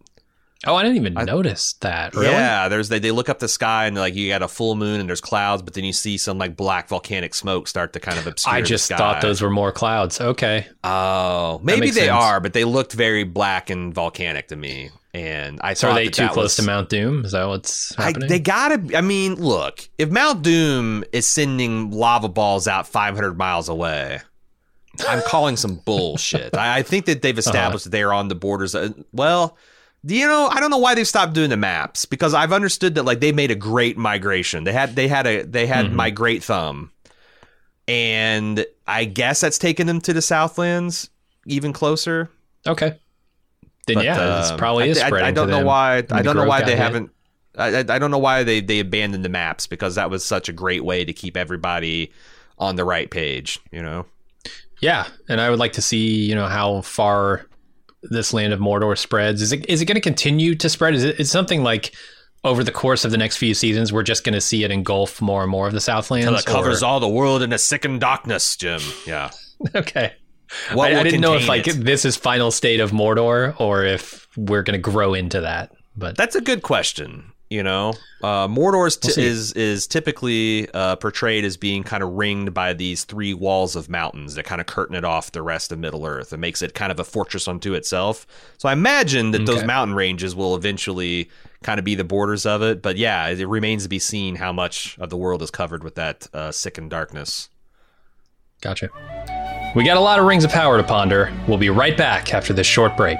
Oh, 0.66 0.74
I 0.76 0.82
didn't 0.82 0.97
even 0.97 1.18
I- 1.18 1.24
notice 1.24 1.74
that. 1.80 2.14
Really? 2.14 2.28
Yeah, 2.28 2.68
there's 2.68 2.88
they, 2.88 2.99
they 2.99 3.11
look 3.11 3.28
up 3.28 3.38
the 3.38 3.49
sky 3.49 3.86
and 3.86 3.95
like 3.97 4.14
you 4.14 4.28
got 4.28 4.42
a 4.42 4.49
full 4.49 4.74
moon 4.74 4.99
and 4.99 5.09
there's 5.09 5.20
clouds, 5.20 5.62
but 5.62 5.74
then 5.74 5.84
you 5.84 5.92
see 5.92 6.16
some 6.16 6.38
like 6.38 6.57
black 6.57 6.88
volcanic 6.88 7.34
smoke 7.34 7.68
start 7.68 7.92
to 7.92 8.01
kind 8.01 8.18
of 8.18 8.26
obscure. 8.26 8.55
I 8.55 8.62
just 8.62 8.88
thought 8.88 9.20
those 9.20 9.42
were 9.42 9.51
more 9.51 9.72
clouds. 9.72 10.20
Okay. 10.20 10.66
Oh, 10.82 11.61
maybe 11.62 11.90
they 11.90 12.07
sense. 12.07 12.11
are, 12.11 12.40
but 12.40 12.53
they 12.55 12.64
looked 12.64 12.95
very 12.95 13.24
black 13.24 13.68
and 13.68 13.92
volcanic 13.95 14.49
to 14.49 14.57
me. 14.57 14.90
And 15.15 15.61
I 15.62 15.75
So 15.75 15.91
are 15.91 15.95
they 15.95 16.07
that 16.07 16.15
too 16.15 16.23
that 16.25 16.33
close 16.33 16.45
was- 16.45 16.57
to 16.57 16.62
Mount 16.65 16.89
Doom? 16.89 17.25
Is 17.25 17.33
that 17.33 17.45
what's 17.47 17.97
I, 17.99 18.07
happening? 18.07 18.29
they 18.29 18.41
gotta. 18.41 18.99
I 18.99 19.01
mean, 19.01 19.37
look, 19.37 19.89
if 19.97 20.11
Mount 20.11 20.43
Doom 20.43 21.05
is 21.12 21.27
sending 21.29 21.93
lava 21.93 22.29
balls 22.29 22.67
out 22.67 22.89
500 22.89 23.39
miles 23.39 23.69
away, 23.69 24.21
I'm 25.09 25.23
calling 25.23 25.57
some 25.57 25.77
bullshit. 25.87 26.57
I, 26.57 26.79
I 26.79 26.83
think 26.83 27.07
that 27.07 27.12
Uh-huh. 27.12 27.21
they've 27.23 27.39
established 27.39 27.85
that 27.85 27.91
they 27.91 28.03
are 28.03 28.12
on 28.12 28.27
the 28.27 28.35
borders. 28.35 28.75
Of, 28.75 28.93
well, 29.12 29.57
do 30.05 30.17
you 30.17 30.27
know? 30.27 30.49
I 30.51 30.59
don't 30.59 30.71
know 30.71 30.79
why 30.79 30.97
they've 30.97 31.07
stopped 31.07 31.33
doing 31.33 31.49
the 31.51 31.57
maps 31.57 32.07
because 32.07 32.35
I've 32.35 32.53
understood 32.53 32.97
that 32.97 33.05
like 33.05 33.21
they 33.21 33.31
made 33.31 33.53
a 33.53 33.55
great 33.55 33.97
migration. 33.97 34.65
They 34.65 34.73
had 34.73 34.97
they 34.97 35.07
had 35.07 35.29
a 35.29 35.43
they 35.43 35.69
had 35.69 35.87
Mhm. 35.87 35.93
my 35.93 36.11
great 36.11 36.43
thumb, 36.43 36.91
and 37.87 38.67
I 38.87 39.05
guess 39.05 39.41
that's 39.41 39.59
taken 39.59 39.87
them 39.87 40.01
to 40.03 40.12
the 40.12 40.23
Southlands 40.23 41.09
even 41.47 41.73
closer. 41.73 42.31
okay. 42.67 42.99
Then 43.87 43.97
But, 43.97 44.05
yeah, 44.05 44.39
this 44.41 44.51
um, 44.51 44.59
probably 44.59 44.89
is 44.89 44.99
I- 44.99 45.07
spreading 45.07 45.28
I, 45.28 45.30
don't 45.32 45.51
know 45.51 45.64
why. 45.64 45.99
I 46.11 46.22
don't 46.22 46.37
know 46.37 46.47
why 46.47 46.62
they 46.62 46.76
haven't. 46.76 47.11
I, 47.57 47.76
I 47.76 47.78
I 47.78 47.99
don't 47.99 48.11
know 48.11 48.18
why 48.18 48.43
they 48.43 48.61
they 48.61 48.80
abandoned 48.80 49.24
the 49.24 49.28
maps 49.28 49.66
because 49.66 49.95
that 49.95 50.11
was 50.11 50.24
such 50.24 50.49
a 50.49 50.53
great 50.53 50.85
way 50.85 51.05
to 51.05 51.12
keep 51.12 51.37
everybody 51.37 52.12
on 52.59 52.76
the 52.76 52.85
right 52.85 53.11
page. 53.11 53.61
You 53.70 53.82
know. 53.82 54.07
Yeah, 54.80 55.07
and 55.28 55.41
I 55.41 55.51
would 55.51 55.59
like 55.59 55.74
to 55.74 55.82
see 55.82 56.24
you 56.24 56.35
know 56.35 56.47
how 56.47 56.80
far 56.80 57.47
this 58.03 58.35
land 58.35 58.53
of 58.53 58.61
Mordor 58.61 58.99
spreads. 58.99 59.41
Is 59.41 59.53
it 59.53 59.68
is 59.68 59.80
it 59.80 59.87
going 59.87 59.95
to 59.95 60.01
continue 60.01 60.55
to 60.57 60.68
spread? 60.68 60.95
Is 60.95 61.05
it 61.05 61.20
is 61.20 61.30
something 61.30 61.62
like 61.62 61.95
over 62.43 62.62
the 62.62 62.72
course 62.72 63.05
of 63.05 63.11
the 63.11 63.16
next 63.16 63.39
few 63.39 63.55
seasons 63.55 63.93
we're 63.93 64.03
just 64.03 64.24
going 64.24 64.35
to 64.35 64.41
see 64.41 64.64
it 64.64 64.70
engulf 64.70 65.22
more 65.22 65.43
and 65.43 65.51
more 65.51 65.66
of 65.66 65.72
the 65.72 65.80
Southlands? 65.80 66.26
Until 66.26 66.41
it 66.41 66.47
covers 66.47 66.82
or- 66.82 66.87
all 66.87 67.01
the 67.01 67.09
world 67.09 67.43
in 67.43 67.53
a 67.53 67.59
sickened 67.59 68.01
darkness, 68.01 68.57
Jim. 68.57 68.80
Yeah. 69.07 69.30
okay. 69.74 70.14
What 70.72 70.92
I, 70.92 71.01
I 71.01 71.03
didn't 71.03 71.20
know 71.20 71.34
if 71.34 71.49
like 71.49 71.66
it? 71.66 71.84
this 71.84 72.05
is 72.05 72.16
final 72.16 72.51
state 72.51 72.80
of 72.80 72.90
Mordor 72.90 73.59
or 73.61 73.84
if 73.84 74.28
we're 74.36 74.62
going 74.62 74.80
to 74.80 74.90
grow 74.90 75.14
into 75.14 75.40
that. 75.40 75.72
But 75.97 76.16
That's 76.16 76.34
a 76.34 76.40
good 76.40 76.62
question. 76.62 77.32
You 77.51 77.62
know, 77.62 77.92
uh, 78.22 78.49
Mordor's 78.49 78.97
t- 78.97 79.12
We'll 79.16 79.26
is 79.26 79.53
is 79.53 79.86
typically 79.86 80.68
uh, 80.72 80.97
portrayed 80.97 81.45
as 81.45 81.57
being 81.57 81.84
kind 81.84 82.03
of 82.03 82.11
ringed 82.14 82.53
by 82.53 82.72
these 82.72 83.05
three 83.05 83.32
walls 83.34 83.76
of 83.76 83.88
mountains 83.88 84.34
that 84.34 84.45
kind 84.45 84.61
of 84.61 84.66
curtain 84.66 84.97
it 84.97 85.05
off 85.05 85.30
the 85.30 85.42
rest 85.42 85.70
of 85.70 85.78
Middle 85.78 86.05
Earth 86.05 86.32
and 86.32 86.40
makes 86.40 86.62
it 86.62 86.74
kind 86.74 86.90
of 86.90 86.99
a 86.99 87.05
fortress 87.05 87.47
unto 87.47 87.74
itself. 87.74 88.26
So 88.59 88.68
I 88.68 88.72
imagine 88.72 89.30
that 89.32 89.47
those 89.47 89.62
mountain 89.62 89.95
ranges 89.95 90.34
will 90.34 90.57
eventually 90.57 91.30
kind 91.62 91.78
of 91.78 91.84
be 91.84 91.95
the 91.95 92.03
borders 92.03 92.47
of 92.47 92.62
it. 92.62 92.82
But 92.82 92.97
yeah, 92.97 93.28
it 93.28 93.47
remains 93.47 93.84
to 93.84 93.88
be 93.88 93.99
seen 93.99 94.36
how 94.36 94.53
much 94.53 94.99
of 94.99 95.11
the 95.11 95.16
world 95.16 95.42
is 95.42 95.51
covered 95.51 95.84
with 95.84 95.97
that 95.97 96.26
uh, 96.32 96.51
and 96.76 96.90
darkness. 96.90 97.51
Gotcha. 98.62 98.88
We 99.75 99.83
got 99.85 99.97
a 99.97 100.01
lot 100.01 100.20
of 100.20 100.27
rings 100.27 100.45
of 100.45 100.53
power 100.53 100.77
to 100.77 100.85
ponder. 100.85 101.33
We'll 101.49 101.59
be 101.59 101.68
right 101.70 101.97
back 101.97 102.33
after 102.33 102.53
this 102.53 102.66
short 102.66 102.97
break. 102.97 103.18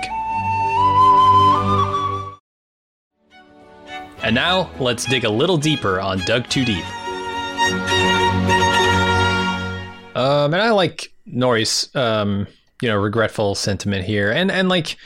And 4.23 4.35
now, 4.35 4.71
let's 4.79 5.05
dig 5.05 5.25
a 5.25 5.29
little 5.31 5.57
deeper 5.59 6.01
on 6.01 6.19
Dug 6.21 6.49
Too 6.49 6.65
Deep. 6.65 6.85
Um, 10.17 10.55
and 10.55 10.63
I 10.63 10.71
like 10.71 11.13
Nori's, 11.27 11.95
um, 11.97 12.47
you 12.81 12.89
know, 12.89 12.97
regretful 12.97 13.55
sentiment 13.57 14.05
here, 14.05 14.31
and 14.31 14.51
and 14.51 14.69
like, 14.69 14.97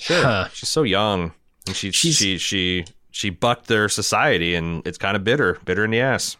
Sure, 0.00 0.22
Huh. 0.22 0.48
she's 0.52 0.68
so 0.68 0.82
young, 0.82 1.32
and 1.66 1.74
she 1.76 1.90
She's- 1.92 2.16
she 2.16 2.36
she 2.36 2.84
she 3.12 3.30
bucked 3.30 3.68
their 3.68 3.88
society, 3.88 4.54
and 4.54 4.86
it's 4.86 4.98
kind 4.98 5.16
of 5.16 5.24
bitter, 5.24 5.58
bitter 5.64 5.84
in 5.84 5.90
the 5.92 6.00
ass. 6.00 6.36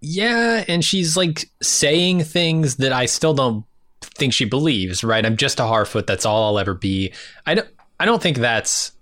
Yeah, 0.00 0.64
and 0.68 0.84
she's 0.84 1.16
like 1.16 1.50
saying 1.62 2.24
things 2.24 2.76
that 2.76 2.92
I 2.92 3.06
still 3.06 3.34
don't 3.34 3.64
think 4.02 4.32
she 4.32 4.44
believes. 4.44 5.02
Right? 5.02 5.24
I'm 5.24 5.36
just 5.36 5.58
a 5.60 5.64
Harfoot. 5.64 6.06
That's 6.06 6.24
all 6.26 6.44
I'll 6.44 6.58
ever 6.58 6.74
be. 6.74 7.12
I 7.46 7.54
don't. 7.54 7.68
I 8.00 8.04
don't 8.04 8.22
think 8.22 8.36
that's 8.38 8.92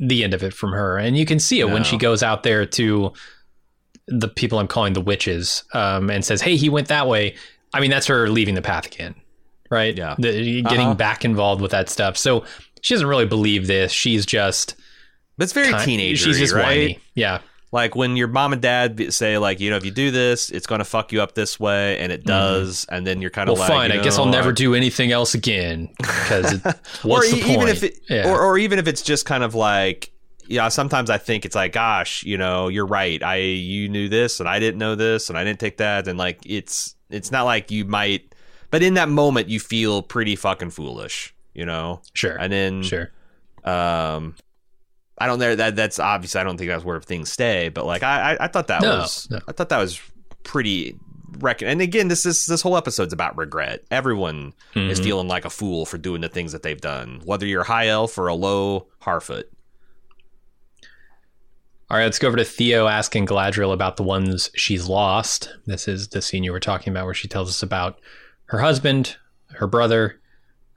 the 0.00 0.24
end 0.24 0.34
of 0.34 0.42
it 0.42 0.52
from 0.54 0.72
her, 0.72 0.96
and 0.98 1.16
you 1.16 1.26
can 1.26 1.38
see 1.38 1.60
it 1.60 1.68
when 1.68 1.84
she 1.84 1.96
goes 1.96 2.22
out 2.22 2.42
there 2.42 2.64
to 2.66 3.12
the 4.08 4.28
people 4.28 4.58
I'm 4.58 4.66
calling 4.66 4.92
the 4.94 5.00
witches, 5.00 5.62
um, 5.72 6.10
and 6.10 6.24
says, 6.24 6.40
"Hey, 6.40 6.56
he 6.56 6.68
went 6.68 6.88
that 6.88 7.06
way." 7.06 7.36
I 7.72 7.78
mean, 7.80 7.90
that's 7.90 8.06
her 8.08 8.28
leaving 8.28 8.56
the 8.56 8.62
path 8.62 8.86
again, 8.86 9.14
right? 9.70 9.96
Yeah. 9.96 10.16
The- 10.18 10.62
getting 10.62 10.80
Uh-huh. 10.86 10.94
back 10.94 11.24
involved 11.24 11.62
with 11.62 11.70
that 11.70 11.88
stuff. 11.88 12.16
So 12.16 12.44
she 12.80 12.94
doesn't 12.94 13.06
really 13.06 13.26
believe 13.26 13.68
this. 13.68 13.92
She's 13.92 14.26
just 14.26 14.74
But 15.38 15.44
it's 15.44 15.52
very 15.52 15.68
kind- 15.70 15.84
teenager, 15.84 16.24
She's 16.24 16.38
just 16.38 16.52
right? 16.52 16.64
whiny. 16.64 16.98
Yeah. 17.14 17.38
Like 17.72 17.94
when 17.94 18.16
your 18.16 18.26
mom 18.26 18.52
and 18.52 18.60
dad 18.60 19.12
say, 19.14 19.38
like, 19.38 19.60
you 19.60 19.70
know, 19.70 19.76
if 19.76 19.84
you 19.84 19.92
do 19.92 20.10
this, 20.10 20.50
it's 20.50 20.66
going 20.66 20.80
to 20.80 20.84
fuck 20.84 21.12
you 21.12 21.22
up 21.22 21.34
this 21.34 21.60
way, 21.60 21.98
and 21.98 22.10
it 22.10 22.24
does, 22.24 22.84
and 22.90 23.06
then 23.06 23.20
you're 23.20 23.30
kind 23.30 23.48
Mm-hmm. 23.48 23.60
Well, 23.60 23.62
of 23.62 23.68
like, 23.70 23.78
fine. 23.78 23.90
you 23.92 24.00
I 24.00 24.02
guess 24.04 24.18
I'll 24.18 24.26
never 24.26 24.50
do 24.52 24.74
anything 24.74 25.12
else 25.12 25.34
again 25.34 25.88
because 25.96 26.54
or 26.66 26.74
what's 27.04 27.30
the 27.30 27.38
e- 27.38 27.54
point? 27.56 27.68
if 27.68 27.82
it, 27.84 28.00
yeah. 28.08 28.28
or, 28.28 28.40
or 28.40 28.58
even 28.58 28.78
if 28.80 28.88
it's 28.88 29.02
just 29.02 29.24
kind 29.24 29.44
of 29.44 29.54
like, 29.54 30.10
yeah, 30.48 30.66
sometimes 30.68 31.10
I 31.10 31.18
think 31.18 31.44
it's 31.44 31.54
like, 31.54 31.72
gosh, 31.72 32.24
you 32.24 32.36
know, 32.36 32.66
you're 32.66 32.86
right. 32.86 33.22
I 33.22 33.36
you 33.36 33.88
knew 33.88 34.08
this, 34.08 34.40
and 34.40 34.48
I 34.48 34.58
didn't 34.58 34.78
know 34.78 34.96
this, 34.96 35.28
and 35.28 35.38
I 35.38 35.44
didn't 35.44 35.60
take 35.60 35.76
that, 35.76 36.08
and 36.08 36.18
like, 36.18 36.40
it's 36.44 36.96
it's 37.08 37.30
not 37.30 37.44
like 37.44 37.70
you 37.70 37.84
might, 37.84 38.34
but 38.72 38.82
in 38.82 38.94
that 38.94 39.08
moment, 39.08 39.48
you 39.48 39.60
feel 39.60 40.02
pretty 40.02 40.34
fucking 40.34 40.70
foolish, 40.70 41.32
you 41.54 41.64
know. 41.66 42.02
sure. 42.14 42.34
And 42.36 42.52
then 42.52 42.82
sure. 42.82 43.12
Um, 43.64 44.34
I 45.20 45.26
don't 45.26 45.38
know 45.38 45.54
that 45.54 45.76
that's 45.76 45.98
obviously 46.00 46.40
I 46.40 46.44
don't 46.44 46.56
think 46.56 46.70
that's 46.70 46.84
where 46.84 47.00
things 47.00 47.30
stay, 47.30 47.68
but 47.68 47.84
like 47.86 48.02
I 48.02 48.32
I, 48.32 48.44
I 48.44 48.48
thought 48.48 48.68
that 48.68 48.82
No, 48.82 48.96
was 48.98 49.28
no. 49.30 49.38
I 49.46 49.52
thought 49.52 49.68
that 49.68 49.78
was 49.78 50.00
pretty 50.42 50.98
reckon. 51.38 51.68
And 51.68 51.80
again, 51.80 52.08
this 52.08 52.26
is 52.26 52.46
this 52.46 52.62
whole 52.62 52.76
episode's 52.76 53.12
about 53.12 53.36
regret. 53.38 53.84
Everyone 53.90 54.52
is 54.74 54.98
Mhm. 55.00 55.04
feeling 55.04 55.28
like 55.28 55.44
a 55.44 55.50
fool 55.50 55.86
for 55.86 55.96
doing 55.98 56.22
the 56.22 56.28
things 56.28 56.50
that 56.52 56.62
they've 56.64 56.80
done, 56.80 57.20
whether 57.24 57.46
you're 57.46 57.62
high 57.64 57.86
elf 57.88 58.18
or 58.18 58.26
a 58.26 58.34
low 58.34 58.88
Harfoot. 59.02 59.44
All 61.90 61.96
right, 61.96 62.04
let's 62.04 62.18
go 62.20 62.28
over 62.28 62.36
to 62.36 62.44
Theo 62.44 62.86
asking 62.86 63.26
Galadriel 63.26 63.72
about 63.72 63.96
the 63.96 64.04
ones 64.04 64.50
she's 64.54 64.88
lost. 64.88 65.52
This 65.66 65.88
is 65.88 66.08
the 66.08 66.22
scene 66.22 66.44
you 66.44 66.52
were 66.52 66.60
talking 66.60 66.92
about 66.92 67.04
where 67.04 67.14
she 67.14 67.26
tells 67.26 67.48
us 67.48 67.62
about 67.64 68.00
her 68.46 68.60
husband, 68.60 69.16
her 69.54 69.66
brother. 69.66 70.19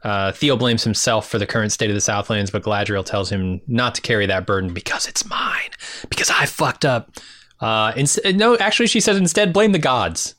Uh, 0.03 0.31
Theo 0.33 0.57
blames 0.57 0.83
himself 0.83 1.29
for 1.29 1.37
the 1.39 1.45
current 1.47 1.71
state 1.71 1.89
of 1.89 1.93
the 1.95 2.01
Southlands, 2.01 2.51
but 2.51 2.63
Galadriel 2.63 3.05
tells 3.05 3.29
him 3.31 3.61
not 3.67 3.95
to 3.95 4.01
carry 4.01 4.25
that 4.25 4.45
burden 4.45 4.73
because 4.73 5.07
it's 5.07 5.25
mine, 5.25 5.69
because 6.09 6.29
I 6.29 6.45
fucked 6.45 6.83
up. 6.85 7.11
Uh, 7.61 7.93
ins- 7.95 8.19
no, 8.25 8.57
actually, 8.57 8.87
she 8.87 8.99
says 8.99 9.17
instead 9.17 9.53
blame 9.53 9.71
the 9.71 9.79
gods. 9.79 10.35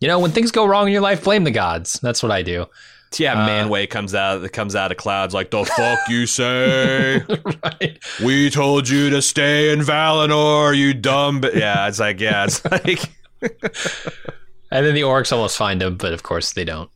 You 0.00 0.08
know, 0.08 0.18
when 0.18 0.32
things 0.32 0.50
go 0.50 0.66
wrong 0.66 0.88
in 0.88 0.92
your 0.92 1.00
life, 1.02 1.22
blame 1.22 1.44
the 1.44 1.52
gods. 1.52 2.00
That's 2.02 2.22
what 2.22 2.32
I 2.32 2.42
do. 2.42 2.66
Yeah, 3.16 3.34
Uh, 3.44 3.48
Manwë 3.48 3.88
comes 3.90 4.12
out 4.12 4.50
comes 4.50 4.74
out 4.74 4.90
of 4.90 4.96
clouds 4.96 5.32
like 5.32 5.52
the 5.52 5.64
fuck 5.64 6.00
you 6.08 6.26
say. 6.26 7.22
right. 7.64 7.98
we 8.24 8.50
told 8.50 8.88
you 8.88 9.10
to 9.10 9.22
stay 9.22 9.70
in 9.72 9.78
Valinor, 9.80 10.76
you 10.76 10.92
dumb. 10.94 11.40
But 11.40 11.54
yeah, 11.54 11.86
it's 11.86 12.00
like 12.00 12.18
yeah, 12.18 12.44
it's 12.44 12.64
like 12.70 12.98
And 14.72 14.84
then 14.84 14.94
the 14.94 15.02
orcs 15.02 15.30
almost 15.32 15.56
find 15.56 15.80
him, 15.80 15.96
but 15.96 16.12
of 16.12 16.24
course 16.24 16.52
they 16.54 16.64
don't. 16.64 16.90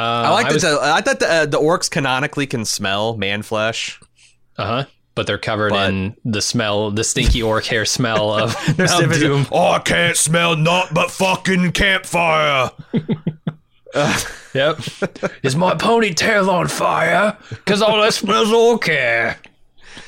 Uh, 0.00 0.22
I 0.26 0.30
like 0.30 0.46
that. 0.48 0.54
was- 0.54 0.62
the, 0.62 0.78
I 0.82 1.00
thought 1.00 1.18
the, 1.20 1.30
uh, 1.32 1.46
the 1.46 1.58
orcs 1.58 1.90
canonically 1.90 2.46
can 2.46 2.64
smell 2.64 3.16
man 3.16 3.42
flesh. 3.42 4.00
Uh 4.56 4.64
huh. 4.66 4.84
But 5.14 5.26
they're 5.26 5.38
covered 5.38 5.70
But- 5.70 5.90
in 5.90 6.16
the 6.24 6.40
smell, 6.40 6.90
the 6.90 7.04
stinky 7.04 7.42
orc 7.42 7.64
hair 7.66 7.84
smell 7.84 8.32
of 8.32 8.54
Mount 8.78 9.12
Doom. 9.12 9.46
Oh, 9.52 9.72
I 9.72 9.78
can't 9.80 10.16
smell 10.16 10.56
naught 10.56 10.94
but 10.94 11.10
fucking 11.10 11.72
campfire. 11.72 12.70
Yep. 14.54 14.80
Is 15.42 15.56
my 15.56 15.74
ponytail 15.74 16.48
on 16.48 16.68
fire? 16.68 17.36
Because 17.48 17.82
all 17.82 18.00
that 18.00 18.14
smells 18.14 18.52
orc 18.52 18.84
hair. 18.86 19.38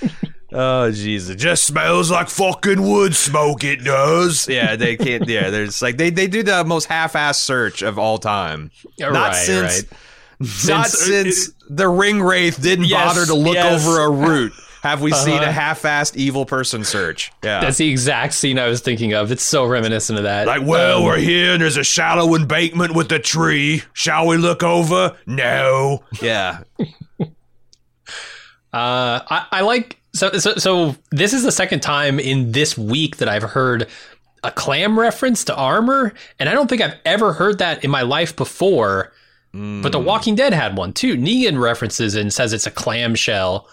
Oh 0.54 0.90
Jesus! 0.90 1.30
It 1.30 1.36
just 1.36 1.64
smells 1.64 2.10
like 2.10 2.28
fucking 2.28 2.82
wood 2.82 3.14
smoke. 3.14 3.64
It 3.64 3.84
does. 3.84 4.48
Yeah, 4.48 4.76
they 4.76 4.96
can't. 4.96 5.26
Yeah, 5.28 5.50
there's 5.50 5.80
like 5.82 5.96
they 5.96 6.10
they 6.10 6.26
do 6.26 6.42
the 6.42 6.64
most 6.64 6.86
half-ass 6.86 7.38
search 7.38 7.82
of 7.82 7.98
all 7.98 8.18
time. 8.18 8.70
Not 8.98 9.12
right, 9.12 9.34
since, 9.34 9.84
right. 9.84 9.98
not 10.68 10.86
Since- 10.88 10.98
since 11.46 11.50
the 11.70 11.88
ring 11.88 12.20
wraith 12.22 12.60
didn't 12.60 12.84
Yes, 12.86 13.14
bother 13.14 13.26
to 13.26 13.34
look 13.34 13.54
yes. 13.54 13.86
over 13.86 14.00
a 14.02 14.10
root. 14.10 14.52
Have 14.82 15.00
we 15.00 15.12
seen 15.12 15.34
Uh-huh. 15.38 15.48
a 15.48 15.52
half-assed 15.52 16.16
evil 16.16 16.44
person 16.44 16.82
search? 16.82 17.30
Yeah. 17.44 17.60
That's 17.60 17.76
the 17.78 17.88
exact 17.88 18.34
scene 18.34 18.58
I 18.58 18.66
was 18.66 18.80
thinking 18.80 19.14
of. 19.14 19.30
It's 19.30 19.44
so 19.44 19.64
reminiscent 19.64 20.18
of 20.18 20.24
that. 20.24 20.48
like, 20.48 20.62
well, 20.66 20.98
Um, 20.98 21.04
we're 21.04 21.18
here 21.18 21.52
and 21.52 21.62
there's 21.62 21.76
a 21.76 21.84
shallow 21.84 22.34
embankment 22.34 22.92
with 22.92 23.12
a 23.12 23.20
tree. 23.20 23.84
Shall 23.92 24.26
we 24.26 24.38
look 24.38 24.64
over? 24.64 25.16
No. 25.24 26.02
Yeah. 26.20 26.62
Uh, 28.72 29.20
I, 29.28 29.46
I 29.52 29.60
like 29.62 29.98
so, 30.14 30.32
so 30.32 30.54
so. 30.56 30.96
This 31.10 31.32
is 31.32 31.42
the 31.42 31.52
second 31.52 31.80
time 31.80 32.18
in 32.20 32.52
this 32.52 32.76
week 32.78 33.16
that 33.18 33.28
I've 33.28 33.42
heard 33.42 33.88
a 34.44 34.50
clam 34.50 34.98
reference 34.98 35.44
to 35.44 35.54
armor, 35.54 36.14
and 36.38 36.48
I 36.48 36.52
don't 36.52 36.68
think 36.68 36.80
I've 36.82 36.96
ever 37.04 37.32
heard 37.32 37.58
that 37.58 37.84
in 37.84 37.90
my 37.90 38.02
life 38.02 38.34
before. 38.36 39.12
But 39.54 39.90
The 39.92 39.98
Walking 39.98 40.34
Dead 40.34 40.54
had 40.54 40.78
one 40.78 40.92
too. 40.94 41.16
Negan 41.16 41.60
references 41.60 42.14
and 42.14 42.32
says 42.32 42.54
it's 42.54 42.66
a 42.66 42.70
clamshell, 42.70 43.68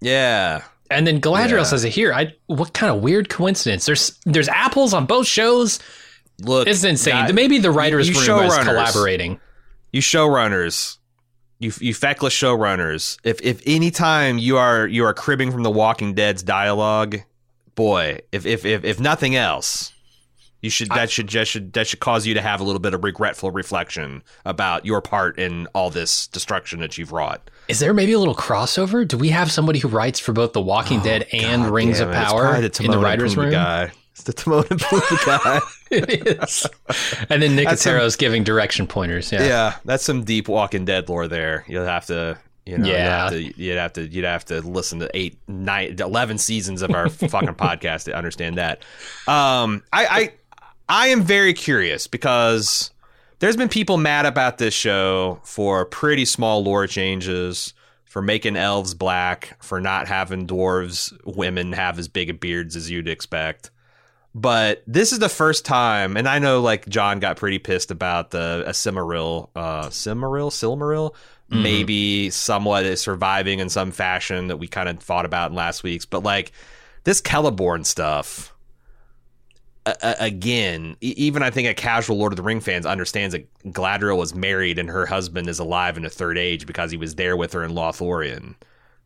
Yeah. 0.00 0.62
and 0.90 1.06
then 1.06 1.20
Galadriel 1.20 1.58
Yeah. 1.58 1.62
says 1.64 1.84
it 1.84 1.90
here. 1.90 2.14
I 2.14 2.32
what 2.46 2.72
kind 2.72 2.90
of 2.94 3.02
weird 3.02 3.28
coincidence? 3.28 3.84
There's 3.84 4.18
there's 4.24 4.48
apples 4.48 4.94
on 4.94 5.04
both 5.04 5.26
shows. 5.26 5.80
Look, 6.40 6.68
It's 6.68 6.84
insane. 6.84 7.34
Maybe 7.34 7.58
the 7.58 7.70
writers' 7.72 8.08
you 8.08 8.14
room 8.14 8.44
is 8.46 8.56
collaborating. 8.58 9.40
you 9.92 10.00
showrunners, 10.00 10.97
you 11.58 11.72
you 11.80 11.94
feckless 11.94 12.34
showrunners. 12.34 13.18
If 13.24 13.40
if 13.42 13.62
any 13.66 13.90
time 13.90 14.38
you 14.38 14.56
are 14.56 14.86
you 14.86 15.04
are 15.04 15.14
cribbing 15.14 15.50
from 15.52 15.62
The 15.62 15.70
Walking 15.70 16.14
Dead's 16.14 16.42
dialogue, 16.42 17.18
boy, 17.74 18.20
if 18.32 18.46
if 18.46 18.64
if, 18.64 18.84
if 18.84 19.00
nothing 19.00 19.34
else, 19.34 19.92
you 20.62 20.70
should 20.70 20.88
that 20.90 21.10
should 21.10 21.26
just 21.26 21.50
should 21.50 21.72
that 21.72 21.86
should 21.86 22.00
cause 22.00 22.26
you 22.26 22.34
to 22.34 22.40
have 22.40 22.60
a 22.60 22.64
little 22.64 22.80
bit 22.80 22.94
of 22.94 23.04
regretful 23.04 23.50
reflection 23.50 24.22
about 24.44 24.86
your 24.86 25.00
part 25.00 25.38
in 25.38 25.66
all 25.74 25.90
this 25.90 26.26
destruction 26.28 26.80
that 26.80 26.96
you've 26.96 27.12
wrought. 27.12 27.50
Is 27.68 27.80
there 27.80 27.92
maybe 27.92 28.12
a 28.12 28.18
little 28.18 28.36
crossover? 28.36 29.06
Do 29.06 29.18
we 29.18 29.28
have 29.28 29.50
somebody 29.50 29.78
who 29.78 29.88
writes 29.88 30.18
for 30.18 30.32
both 30.32 30.52
The 30.52 30.60
Walking 30.60 31.00
oh, 31.00 31.04
Dead 31.04 31.26
and 31.32 31.62
Oh, 31.62 31.64
God 31.66 31.74
Rings 31.74 32.00
of 32.00 32.10
it. 32.10 32.14
Power 32.14 32.48
probably 32.52 32.84
in 32.84 32.90
the 32.90 32.98
writers' 32.98 33.36
room? 33.36 33.50
guy. 33.50 33.92
It's 34.18 34.24
the 34.24 34.32
Timon 34.32 34.64
and 34.68 34.80
Pumbaa 34.80 35.26
guy. 35.44 35.60
it 35.92 36.26
is. 36.42 36.66
And 37.30 37.40
then 37.40 37.54
Nicotero's 37.54 38.16
giving 38.16 38.42
direction 38.42 38.88
pointers. 38.88 39.30
Yeah. 39.30 39.42
Yeah, 39.44 39.76
that's 39.84 40.04
some 40.04 40.24
deep 40.24 40.48
Walking 40.48 40.84
Dead 40.84 41.08
lore 41.08 41.28
there. 41.28 41.64
You'll 41.68 41.84
have 41.86 42.06
to, 42.06 42.36
you 42.66 42.78
know, 42.78 42.88
Yeah. 42.88 43.30
you'd, 43.30 43.44
have 43.44 43.52
to, 43.54 43.62
you'd 43.62 43.76
have 43.76 43.92
to, 43.92 44.06
you'd 44.08 44.24
have 44.24 44.44
to 44.46 44.60
listen 44.62 44.98
to 44.98 45.10
eight, 45.14 45.38
nine, 45.46 45.94
eleven 46.00 46.36
seasons 46.36 46.82
of 46.82 46.90
our 46.90 47.08
fucking 47.08 47.54
podcast 47.54 48.06
to 48.06 48.16
understand 48.16 48.58
that. 48.58 48.78
Um, 49.28 49.84
I, 49.92 50.06
I, 50.06 50.32
I 50.88 51.06
am 51.08 51.22
very 51.22 51.52
curious 51.54 52.08
because 52.08 52.90
there's 53.38 53.56
been 53.56 53.68
people 53.68 53.98
mad 53.98 54.26
about 54.26 54.58
this 54.58 54.74
show 54.74 55.38
for 55.44 55.84
pretty 55.84 56.24
small 56.24 56.64
lore 56.64 56.88
changes, 56.88 57.72
for 58.04 58.20
making 58.20 58.56
elves 58.56 58.94
black, 58.94 59.56
for 59.62 59.80
not 59.80 60.08
having 60.08 60.44
dwarves, 60.48 61.16
women 61.24 61.72
have 61.72 62.00
as 62.00 62.08
big 62.08 62.30
a 62.30 62.34
beards 62.34 62.74
as 62.74 62.90
you'd 62.90 63.06
expect 63.06 63.70
but 64.40 64.82
this 64.86 65.12
is 65.12 65.18
the 65.18 65.28
first 65.28 65.64
time, 65.64 66.16
and 66.16 66.28
I 66.28 66.38
know 66.38 66.60
like 66.60 66.88
John 66.88 67.18
got 67.20 67.36
pretty 67.36 67.58
pissed 67.58 67.90
about 67.90 68.30
the 68.30 68.64
a 68.66 68.70
Cimaril, 68.70 69.48
uh, 69.56 69.86
Cimaril, 69.88 70.50
Silmaril, 70.50 71.14
Mhm. 71.50 71.62
maybe 71.62 72.30
somewhat 72.30 72.84
is 72.84 73.00
surviving 73.00 73.58
in 73.58 73.68
some 73.70 73.90
fashion 73.90 74.48
that 74.48 74.58
we 74.58 74.68
kind 74.68 74.88
of 74.88 74.98
thought 75.00 75.24
about 75.24 75.50
in 75.50 75.56
last 75.56 75.82
week's, 75.82 76.04
but 76.04 76.22
like 76.22 76.52
this 77.04 77.20
Celeborn 77.20 77.84
stuff. 77.86 78.52
a- 79.86 79.96
a- 80.02 80.16
Again, 80.26 80.96
even 81.00 81.42
I 81.42 81.48
think 81.48 81.66
a 81.66 81.72
casual 81.72 82.18
Lord 82.18 82.32
of 82.32 82.36
the 82.36 82.42
Ring 82.42 82.60
fans 82.60 82.84
understands 82.84 83.32
that 83.32 83.46
Galadriel 83.72 84.18
was 84.18 84.34
married 84.34 84.78
and 84.78 84.90
her 84.90 85.06
husband 85.06 85.48
is 85.48 85.58
alive 85.58 85.96
in 85.96 86.02
the 86.02 86.10
Third 86.10 86.36
Age 86.36 86.66
because 86.66 86.90
he 86.90 86.98
was 86.98 87.14
there 87.14 87.38
with 87.38 87.54
her 87.54 87.64
in 87.64 87.70
Lothlorien. 87.72 88.56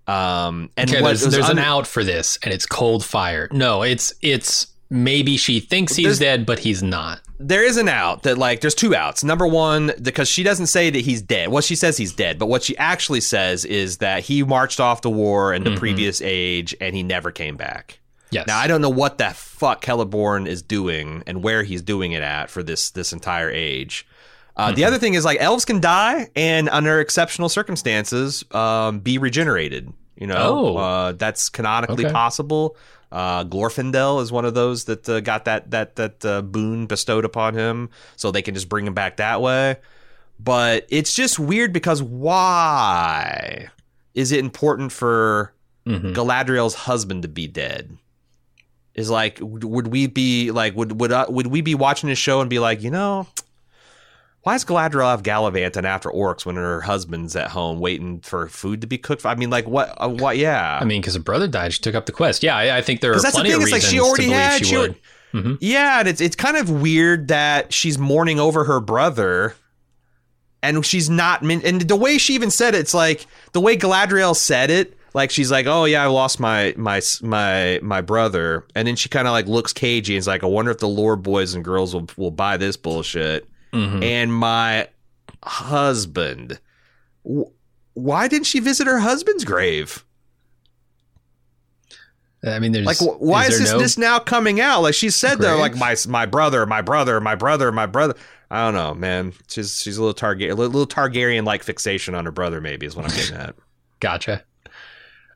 Um, 0.09 0.71
and 0.77 0.91
Okay, 0.91 1.01
what 1.01 1.11
there's, 1.11 1.21
there's 1.21 1.49
an 1.49 1.61
out 1.61 1.87
for 1.87 2.03
this, 2.03 2.37
and 2.43 2.53
it's 2.53 2.67
cold 2.67 3.05
fire. 3.05 3.47
No, 3.53 3.83
it's 3.83 4.13
it's 4.23 4.67
maybe 4.93 5.37
she 5.37 5.59
thinks 5.61 5.97
he's 5.97 6.05
There's- 6.05 6.19
dead, 6.19 6.47
but 6.47 6.61
he's 6.61 6.83
not. 6.83 7.21
there 7.41 7.65
is 7.65 7.77
an 7.77 7.89
out 7.89 8.23
that 8.23 8.39
like 8.39 8.61
there's 8.61 8.75
two 8.75 8.95
outs. 8.95 9.25
Number 9.25 9.47
one, 9.47 9.93
because 10.01 10.29
she 10.29 10.43
doesn't 10.45 10.67
say 10.69 10.91
that 10.91 11.01
he's 11.01 11.21
dead. 11.23 11.49
Well, 11.49 11.63
she 11.63 11.75
says 11.75 11.97
he's 11.97 12.13
dead, 12.13 12.39
but 12.39 12.47
what 12.47 12.63
she 12.63 12.77
actually 12.79 13.21
says 13.23 13.65
is 13.65 13.97
that 13.99 14.23
he 14.25 14.45
marched 14.45 14.79
off 14.79 15.01
the 15.03 15.11
war 15.11 15.53
in 15.53 15.65
the 15.65 15.71
Mhm. 15.71 15.79
previous 15.79 16.21
age 16.23 16.77
and 16.81 16.95
he 16.95 17.03
never 17.03 17.31
came 17.33 17.57
back. 17.57 17.99
Yes. 18.31 18.47
Now 18.47 18.59
I 18.59 18.67
don't 18.69 18.81
know 18.81 18.89
what 18.91 19.19
the 19.19 19.31
fuck 19.35 19.85
Celeborn 19.85 20.47
is 20.47 20.63
doing 20.63 21.23
and 21.27 21.43
where 21.43 21.63
he's 21.65 21.83
doing 21.83 22.13
it 22.13 22.23
at 22.23 22.49
for 22.51 22.63
this 22.63 22.91
this 22.91 23.13
entire 23.13 23.51
age. 23.51 24.07
Uh, 24.57 24.67
Mm-hmm. 24.67 24.75
The 24.77 24.85
other 24.85 24.99
thing 24.99 25.15
is 25.15 25.25
like 25.25 25.39
elves 25.41 25.65
can 25.65 25.81
die 25.81 26.29
and 26.37 26.69
under 26.69 27.01
exceptional 27.01 27.49
circumstances 27.49 28.45
um, 28.53 29.01
be 29.01 29.19
regenerated. 29.19 29.93
You 30.17 30.27
know, 30.27 30.37
Oh. 30.37 30.77
uh, 30.77 31.13
that's 31.13 31.49
canonically 31.49 32.05
Okay. 32.05 32.13
possible. 32.13 32.77
Uh, 33.11 33.45
Glorfindel 33.45 34.23
is 34.23 34.31
one 34.33 34.45
of 34.45 34.55
those 34.55 34.85
that 34.85 35.09
uh, 35.09 35.21
got 35.21 35.45
that 35.47 35.71
that 35.71 35.97
that 35.97 36.25
uh, 36.25 36.43
boon 36.43 36.87
bestowed 36.87 37.25
upon 37.25 37.55
him, 37.55 37.91
so 38.17 38.31
they 38.31 38.43
can 38.43 38.55
just 38.55 38.69
bring 38.69 38.87
him 38.87 38.95
back 38.95 39.17
that 39.19 39.41
way. 39.41 39.77
But 40.39 40.87
it's 40.89 41.15
just 41.15 41.39
weird 41.39 41.73
because 41.73 42.03
why 42.03 43.69
is 44.15 44.33
it 44.33 44.41
important 44.41 44.93
for 44.93 45.53
Mhm. 45.87 46.15
Galadriel's 46.15 46.75
husband 46.75 47.23
to 47.23 47.29
be 47.29 47.47
dead? 47.47 47.97
Is 48.95 49.09
like, 49.09 49.39
would 49.41 49.89
we 49.89 50.07
be 50.07 50.51
like, 50.51 50.77
would 50.77 51.01
would 51.01 51.13
uh, 51.13 51.27
would 51.29 51.47
we 51.47 51.61
be 51.63 51.75
watching 51.75 52.09
this 52.11 52.19
show 52.19 52.41
and 52.41 52.51
be 52.51 52.59
like, 52.59 52.83
you 52.83 52.91
know, 52.91 53.27
why 54.43 54.55
does 54.55 54.65
Galadriel 54.65 55.11
have 55.11 55.23
gallivanting 55.23 55.85
after 55.87 56.11
orcs 56.11 56.45
when 56.45 56.57
her 56.57 56.81
husband's 56.81 57.37
at 57.37 57.49
home 57.51 57.79
waiting 57.79 58.21
for 58.21 58.49
food 58.49 58.81
to 58.81 58.87
be 58.87 58.99
cooked? 58.99 59.25
I 59.25 59.35
mean, 59.37 59.51
like, 59.51 59.67
what? 59.69 59.95
Uh, 59.99 60.09
what? 60.09 60.37
Yeah, 60.37 60.79
I 60.81 60.85
mean, 60.85 61.01
because 61.01 61.15
her 61.15 61.21
brother 61.21 61.47
died, 61.49 61.73
she 61.73 61.81
took 61.81 61.95
up 61.95 62.07
the 62.07 62.13
quest. 62.13 62.43
Yeah, 62.43 62.57
I, 62.57 62.79
I 62.79 62.83
think 62.83 63.01
there 63.01 63.13
are 63.13 63.21
that's 63.21 63.37
the 63.37 63.43
thing, 63.43 63.53
of 63.53 63.61
it's 63.63 63.71
like 63.73 63.83
reasons 63.83 63.93
she 63.93 64.01
already 64.01 64.23
to 64.25 64.29
believe 64.31 64.43
had- 64.43 64.59
she, 64.59 64.65
she 64.65 64.77
would. 64.77 64.97
already- 65.35 65.59
Yeah, 65.61 66.01
and 66.01 66.09
it's 66.09 66.21
it's 66.21 66.37
kind 66.37 66.57
of 66.57 66.69
weird 66.71 67.29
that 67.29 67.73
she's 67.73 67.99
mourning 67.99 68.39
over 68.41 68.65
her 68.65 68.81
brother, 68.81 69.55
and 70.63 70.85
she's 70.85 71.09
not. 71.09 71.43
And 71.43 71.81
the 71.83 71.97
way 71.97 72.19
she 72.19 72.35
even 72.35 72.51
said 72.51 72.75
it, 72.75 72.79
it's 72.79 72.95
like 72.95 73.27
the 73.53 73.61
way 73.61 73.77
Galadriel 73.77 74.35
said 74.37 74.71
it. 74.71 74.97
Like 75.15 75.31
she's 75.31 75.51
like, 75.51 75.67
"Oh 75.67 75.85
yeah, 75.85 76.03
I 76.03 76.07
lost 76.07 76.41
my 76.41 76.75
my 76.77 77.01
my 77.23 77.79
my 77.83 78.01
brother," 78.01 78.65
and 78.75 78.89
then 78.89 78.97
she 78.97 79.09
kind 79.11 79.29
of 79.29 79.33
like 79.33 79.47
looks 79.47 79.73
cagey 79.73 80.15
and 80.15 80.19
is 80.19 80.27
like, 80.27 80.43
"I 80.43 80.47
wonder 80.47 80.71
if 80.71 80.79
the 80.79 80.89
lore 80.89 81.17
boys 81.17 81.55
and 81.55 81.63
girls 81.65 81.95
will 81.95 82.09
will 82.17 82.31
buy 82.31 82.57
this 82.57 82.77
bullshit." 82.79 83.47
Mhm. 83.73 84.03
And 84.05 84.35
my 84.35 84.89
husband, 85.43 86.61
w- 87.25 87.51
why 87.95 88.29
didn't 88.29 88.47
she 88.47 88.61
visit 88.61 88.87
her 88.87 88.99
husband's 89.01 89.45
grave? 89.45 90.05
I 92.45 92.59
mean, 92.59 92.73
there's 92.73 92.87
Like, 92.87 92.99
wh- 92.99 93.21
why 93.23 93.45
is, 93.45 93.51
there 93.51 93.59
this 93.61 93.73
no- 93.73 93.79
this 93.79 93.99
now 93.99 94.19
coming 94.19 94.61
out? 94.61 94.83
Like 94.83 94.95
she 94.95 95.11
said, 95.11 95.39
though, 95.39 95.57
like 95.59 95.77
my 95.77 95.95
my 96.09 96.27
brother, 96.27 96.67
my 96.67 96.81
brother, 96.83 97.21
my 97.21 97.35
brother, 97.37 97.71
my 97.71 97.87
brother. 97.87 98.15
I 98.51 98.65
don't 98.65 98.75
know, 98.75 98.95
man. 98.95 99.33
She's 99.49 99.81
she's 99.81 99.97
a 99.97 100.03
little 100.03 100.15
Targaryen, 100.15 100.51
a 100.51 100.55
little 100.55 100.87
Targaryen 100.87 101.45
like 101.45 101.63
fixation 101.63 102.15
on 102.15 102.25
her 102.25 102.33
brother. 102.33 102.61
Maybe 102.61 102.85
is 102.87 102.97
what 102.97 103.05
I'm 103.09 103.17
getting 103.17 103.37
at. 103.37 103.55
Gotcha. 104.01 104.43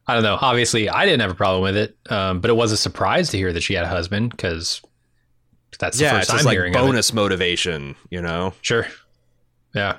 I 0.08 0.14
don't 0.14 0.22
know. 0.24 0.36
Obviously, 0.40 0.88
I 0.88 1.04
didn't 1.04 1.20
have 1.20 1.30
a 1.30 1.34
problem 1.34 1.62
with 1.62 1.76
it, 1.76 1.96
um, 2.10 2.40
but 2.40 2.50
it 2.50 2.54
was 2.54 2.72
a 2.72 2.76
surprise 2.76 3.30
to 3.30 3.36
hear 3.38 3.52
that 3.52 3.62
she 3.62 3.74
had 3.74 3.84
a 3.84 3.88
husband 3.88 4.30
because 4.30 4.80
that's 5.78 5.98
the 5.98 6.04
yeah, 6.04 6.10
first 6.12 6.30
it's 6.30 6.38
time 6.38 6.44
like 6.44 6.52
hearing 6.54 6.74
of 6.74 6.82
it. 6.82 6.84
bonus 6.84 7.12
motivation, 7.12 7.96
you 8.10 8.20
know. 8.22 8.54
Sure. 8.62 8.86
Yeah. 9.74 9.98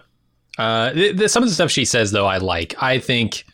Uh, 0.57 0.91
th- 0.93 1.17
th- 1.17 1.29
some 1.29 1.43
of 1.43 1.49
the 1.49 1.55
stuff 1.55 1.69
she 1.71 1.85
says, 1.85 2.11
though, 2.11 2.25
I 2.25 2.37
like. 2.37 2.81
I 2.81 2.99
think 2.99 3.45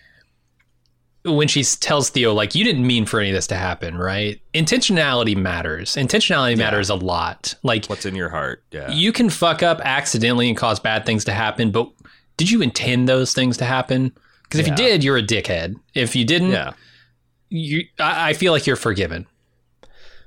when 1.26 1.48
she 1.48 1.64
tells 1.64 2.10
Theo, 2.10 2.34
like, 2.34 2.56
you 2.56 2.64
didn't 2.64 2.86
mean 2.86 3.06
for 3.06 3.20
any 3.20 3.30
of 3.30 3.36
this 3.36 3.48
to 3.48 3.56
happen, 3.56 3.98
right? 3.98 4.42
Intentionality 4.54 5.36
matters. 5.36 5.96
Intentionality 5.96 6.58
matters 6.58 6.90
a 6.90 6.96
lot. 6.96 7.56
Like, 7.64 7.86
What's 7.88 8.06
in 8.06 8.16
your 8.16 8.30
heart? 8.30 8.64
Yeah. 8.72 8.92
you 8.92 9.12
can 9.12 9.30
fuck 9.30 9.64
up 9.64 9.82
accidentally 9.84 10.48
and 10.48 10.58
cause 10.58 10.80
bad 10.80 11.06
things 11.06 11.26
to 11.26 11.34
happen, 11.34 11.72
but 11.72 11.92
did 12.38 12.50
you 12.50 12.62
intend 12.62 13.08
those 13.08 13.34
things 13.34 13.58
to 13.58 13.66
happen? 13.66 14.12
Because 14.44 14.60
if 14.60 14.68
you 14.68 14.76
did, 14.76 15.04
you're 15.04 15.18
a 15.18 15.24
dickhead. 15.24 15.76
If 15.94 16.16
you 16.16 16.26
didn't, 16.26 16.52
yeah. 16.52 16.74
you, 17.50 17.86
I, 18.00 18.30
I 18.30 18.34
feel 18.34 18.54
like 18.54 18.68
you're 18.68 18.76
forgiven. 18.76 19.26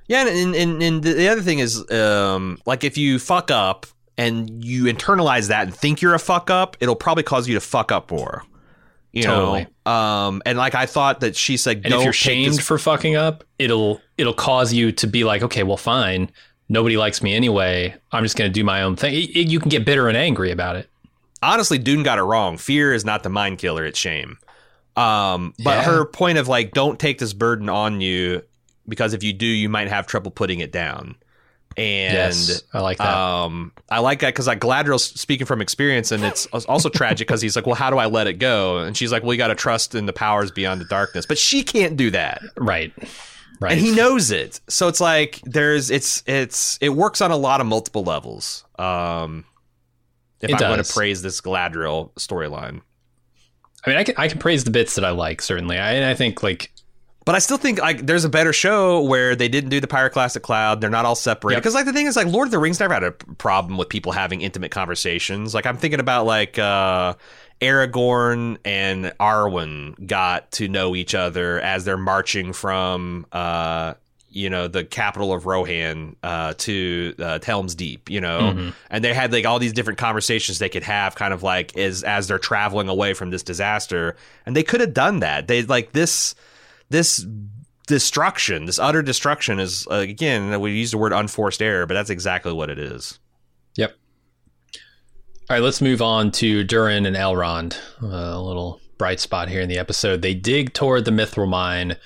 Yeah, 0.09 0.27
and, 0.29 0.55
and 0.55 0.83
and 0.83 1.03
the 1.03 1.29
other 1.29 1.43
thing 1.43 1.59
is, 1.59 1.89
um, 1.91 2.59
like 2.67 2.85
if 2.85 2.97
you 2.97 3.19
fuck 3.19 3.51
up 3.51 3.87
and 4.17 4.65
you 4.65 4.85
internalize 4.85 5.49
that 5.49 5.67
and 5.67 5.75
think 5.75 6.01
you're 6.01 6.15
a 6.15 6.19
fuck 6.19 6.49
up, 6.49 6.77
it'll 6.81 6.95
probably 6.97 7.25
cause 7.25 7.49
you 7.49 7.55
to 7.55 7.61
fuck 7.61 7.91
up 7.93 8.11
more. 8.11 8.45
You 9.13 9.23
Totally. 9.25 9.67
know, 9.87 9.93
um, 9.93 10.43
and 10.47 10.59
like 10.59 10.75
I 10.75 10.87
thought 10.87 11.21
that 11.21 11.35
she 11.37 11.57
said, 11.57 11.79
And 11.79 11.87
"Don't 11.87 12.01
if 12.01 12.05
you're 12.05 12.13
shamed 12.13 12.55
this- 12.55 12.67
for 12.67 12.79
fucking 12.79 13.17
up, 13.17 13.45
it'll 13.59 14.01
it'll 14.19 14.35
cause 14.35 14.73
you 14.73 14.93
to 14.93 15.07
be 15.07 15.25
like, 15.25 15.43
okay, 15.43 15.63
well, 15.63 15.77
fine. 15.77 16.31
Nobody 16.69 16.97
likes 16.97 17.23
me 17.23 17.35
anyway. 17.35 17.95
I'm 18.13 18.23
just 18.25 18.37
going 18.37 18.51
to 18.51 18.53
do 18.53 18.65
my 18.65 18.83
own 18.83 18.97
thing. 18.97 19.15
It- 19.15 19.31
it- 19.37 19.49
you 19.49 19.59
can 19.61 19.69
get 19.71 19.85
bitter 19.85 20.09
and 20.09 20.17
angry 20.17 20.51
about 20.51 20.77
it. 20.77 20.89
honestly, 21.43 21.79
Dune 21.79 22.03
got 22.03 22.19
it 22.19 22.23
wrong. 22.23 22.57
Fear 22.59 22.93
is 22.93 23.05
not 23.05 23.23
the 23.23 23.29
mind 23.29 23.59
killer; 23.59 23.85
it's 23.85 23.99
shame. 23.99 24.39
Um, 24.97 25.53
but 25.63 25.79
Yeah. 25.79 25.83
her 25.85 26.05
point 26.05 26.39
of 26.39 26.49
like, 26.49 26.73
don't 26.73 26.99
take 26.99 27.19
this 27.19 27.33
burden 27.33 27.69
on 27.69 28.01
you 28.01 28.43
because 28.89 29.15
if 29.15 29.23
you 29.23 29.33
do, 29.33 29.47
you 29.47 29.69
might 29.69 29.89
have 29.89 30.07
trouble 30.07 30.31
putting 30.31 30.61
it 30.61 30.73
down. 30.73 31.17
And 31.77 32.15
yes, 32.15 32.63
I 32.73 32.81
like 32.81 32.97
that. 32.99 33.15
Um, 33.15 33.73
I 33.91 33.99
like 33.99 34.21
that 34.21 34.29
because 34.29 34.47
like 34.47 34.61
Galadriel's 34.61 35.05
speaking 35.05 35.47
from 35.47 35.61
experience, 35.61 36.11
and 36.11 36.25
it's 36.25 36.47
also 36.47 36.89
tragic 36.89 37.29
because 37.29 37.43
he's 37.43 37.55
like, 37.55 37.67
"Well, 37.67 37.75
how 37.75 37.91
do 37.91 37.99
I 37.99 38.07
let 38.07 38.27
it 38.27 38.35
go?" 38.35 38.79
And 38.79 38.97
she's 38.97 39.13
like, 39.13 39.23
"Well, 39.23 39.35
you 39.35 39.39
got 39.39 39.49
to 39.49 39.55
trust 39.55 39.95
in 39.95 40.07
the 40.07 40.13
powers 40.15 40.51
beyond 40.51 40.81
the 40.81 40.87
darkness," 40.87 41.27
but 41.27 41.37
she 41.37 41.63
can't 41.63 41.95
do 41.95 42.11
that, 42.13 42.41
right, 42.57 42.95
right. 43.61 43.73
and 43.73 43.81
he 43.81 43.95
knows 43.95 44.31
it. 44.31 44.59
So 44.69 44.89
it's 44.89 45.03
like 45.03 45.43
there's 45.45 45.91
it's 45.91 46.23
it's 46.27 46.79
it 46.81 46.91
works 46.91 47.21
on 47.21 47.31
a 47.31 47.37
lot 47.37 47.61
of 47.61 47.67
multiple 47.67 48.05
levels. 48.05 48.65
Um, 48.79 49.45
if 50.41 50.49
It 50.49 50.63
I 50.63 50.71
want 50.71 50.85
to 50.85 50.93
praise 50.93 51.21
this 51.21 51.43
Galadriel 51.43 52.11
storyline, 52.15 52.81
I 53.85 53.91
mean, 53.91 53.99
I 53.99 54.05
can 54.05 54.15
I 54.17 54.29
can 54.29 54.39
praise 54.39 54.65
the 54.65 54.71
bits 54.71 54.95
that 54.95 55.05
I 55.05 55.11
like. 55.11 55.43
Certainly, 55.43 55.79
I, 55.79 56.11
I 56.11 56.15
think 56.15 56.43
like 56.43 56.73
but 57.27 57.35
I 57.35 57.39
still 57.41 57.59
think 57.59 57.79
like 57.81 58.07
there's 58.07 58.25
a 58.25 58.31
better 58.31 58.55
show 58.55 59.03
where 59.03 59.37
they 59.37 59.49
didn't 59.49 59.69
do 59.69 59.81
the 59.81 59.87
Pyroclastic 59.87 60.41
Cloud. 60.43 60.81
They're 60.81 60.89
not 60.89 61.05
all 61.05 61.15
separated 61.15 61.57
Yep. 61.57 61.63
because 61.65 61.75
like 61.75 61.85
the 61.85 61.93
thing 61.93 62.07
is 62.07 62.17
like 62.17 62.29
Lord 62.29 62.47
of 62.49 62.53
the 62.53 62.59
Rings 62.59 62.81
never 62.81 62.95
had 62.95 63.05
a 63.05 63.13
problem 63.13 63.77
with 63.77 63.89
people 63.91 64.13
having 64.13 64.41
intimate 64.41 64.71
conversations. 64.71 65.53
Like 65.53 65.67
I'm 65.67 65.77
thinking 65.77 66.01
about 66.01 66.25
like 66.25 66.59
uh 66.59 67.13
Aragorn 67.61 68.59
and 68.65 69.07
Arwen 69.21 70.07
got 70.07 70.51
to 70.53 70.69
know 70.69 70.95
each 70.95 71.15
other 71.15 71.61
as 71.61 71.85
they're 71.85 71.97
marching 71.97 72.53
from 72.53 73.27
uh 73.33 73.95
you 74.31 74.51
know 74.51 74.69
the 74.69 74.85
capital 74.85 75.33
of 75.33 75.47
Rohan 75.47 76.15
uh, 76.23 76.53
to 76.59 77.15
uh, 77.19 77.39
Helm's 77.43 77.75
Deep, 77.75 78.11
you 78.11 78.21
know, 78.21 78.39
Mm-hmm. 78.41 78.69
and 78.91 79.03
they 79.03 79.15
had 79.15 79.33
like 79.33 79.47
all 79.47 79.59
these 79.59 79.73
different 79.73 79.99
conversations 79.99 80.59
they 80.59 80.69
could 80.69 80.83
have, 80.83 81.15
kind 81.15 81.33
of 81.33 81.43
like 81.43 81.75
as 81.79 82.03
as 82.03 82.29
they're 82.29 82.39
traveling 82.39 82.91
away 82.91 83.15
from 83.15 83.31
this 83.31 83.43
disaster, 83.43 84.15
and 84.45 84.55
they 84.55 84.63
could 84.63 84.83
have 84.83 84.93
done 84.93 85.21
that. 85.21 85.49
They 85.49 85.63
like 85.63 85.93
this 85.93 86.35
this 86.89 87.27
destruction, 87.87 88.67
this 88.67 88.79
utter 88.79 89.03
destruction 89.03 89.59
is 89.61 89.87
uh, 89.91 89.95
again 89.95 90.61
we 90.61 90.73
use 90.73 90.91
the 90.91 90.99
word 90.99 91.13
unforced 91.13 91.63
error, 91.63 91.87
but 91.87 91.95
that's 91.95 92.11
exactly 92.11 92.53
what 92.53 92.71
it 92.71 92.79
is. 92.79 93.19
Yep. 93.77 93.95
All 95.49 95.57
right, 95.57 95.63
let's 95.63 95.81
move 95.81 96.03
on 96.03 96.33
to 96.33 96.65
Durin 96.65 97.07
and 97.07 97.17
Elrond. 97.17 97.79
Uh, 98.03 98.07
a 98.07 98.41
little 98.41 98.81
bright 98.99 99.21
spot 99.21 99.49
here 99.49 99.61
in 99.61 99.69
the 99.69 99.79
episode. 99.79 100.23
They 100.23 100.35
dig 100.35 100.73
toward 100.73 101.05
the 101.05 101.11
Mithril 101.11 101.49
mine. 101.49 101.97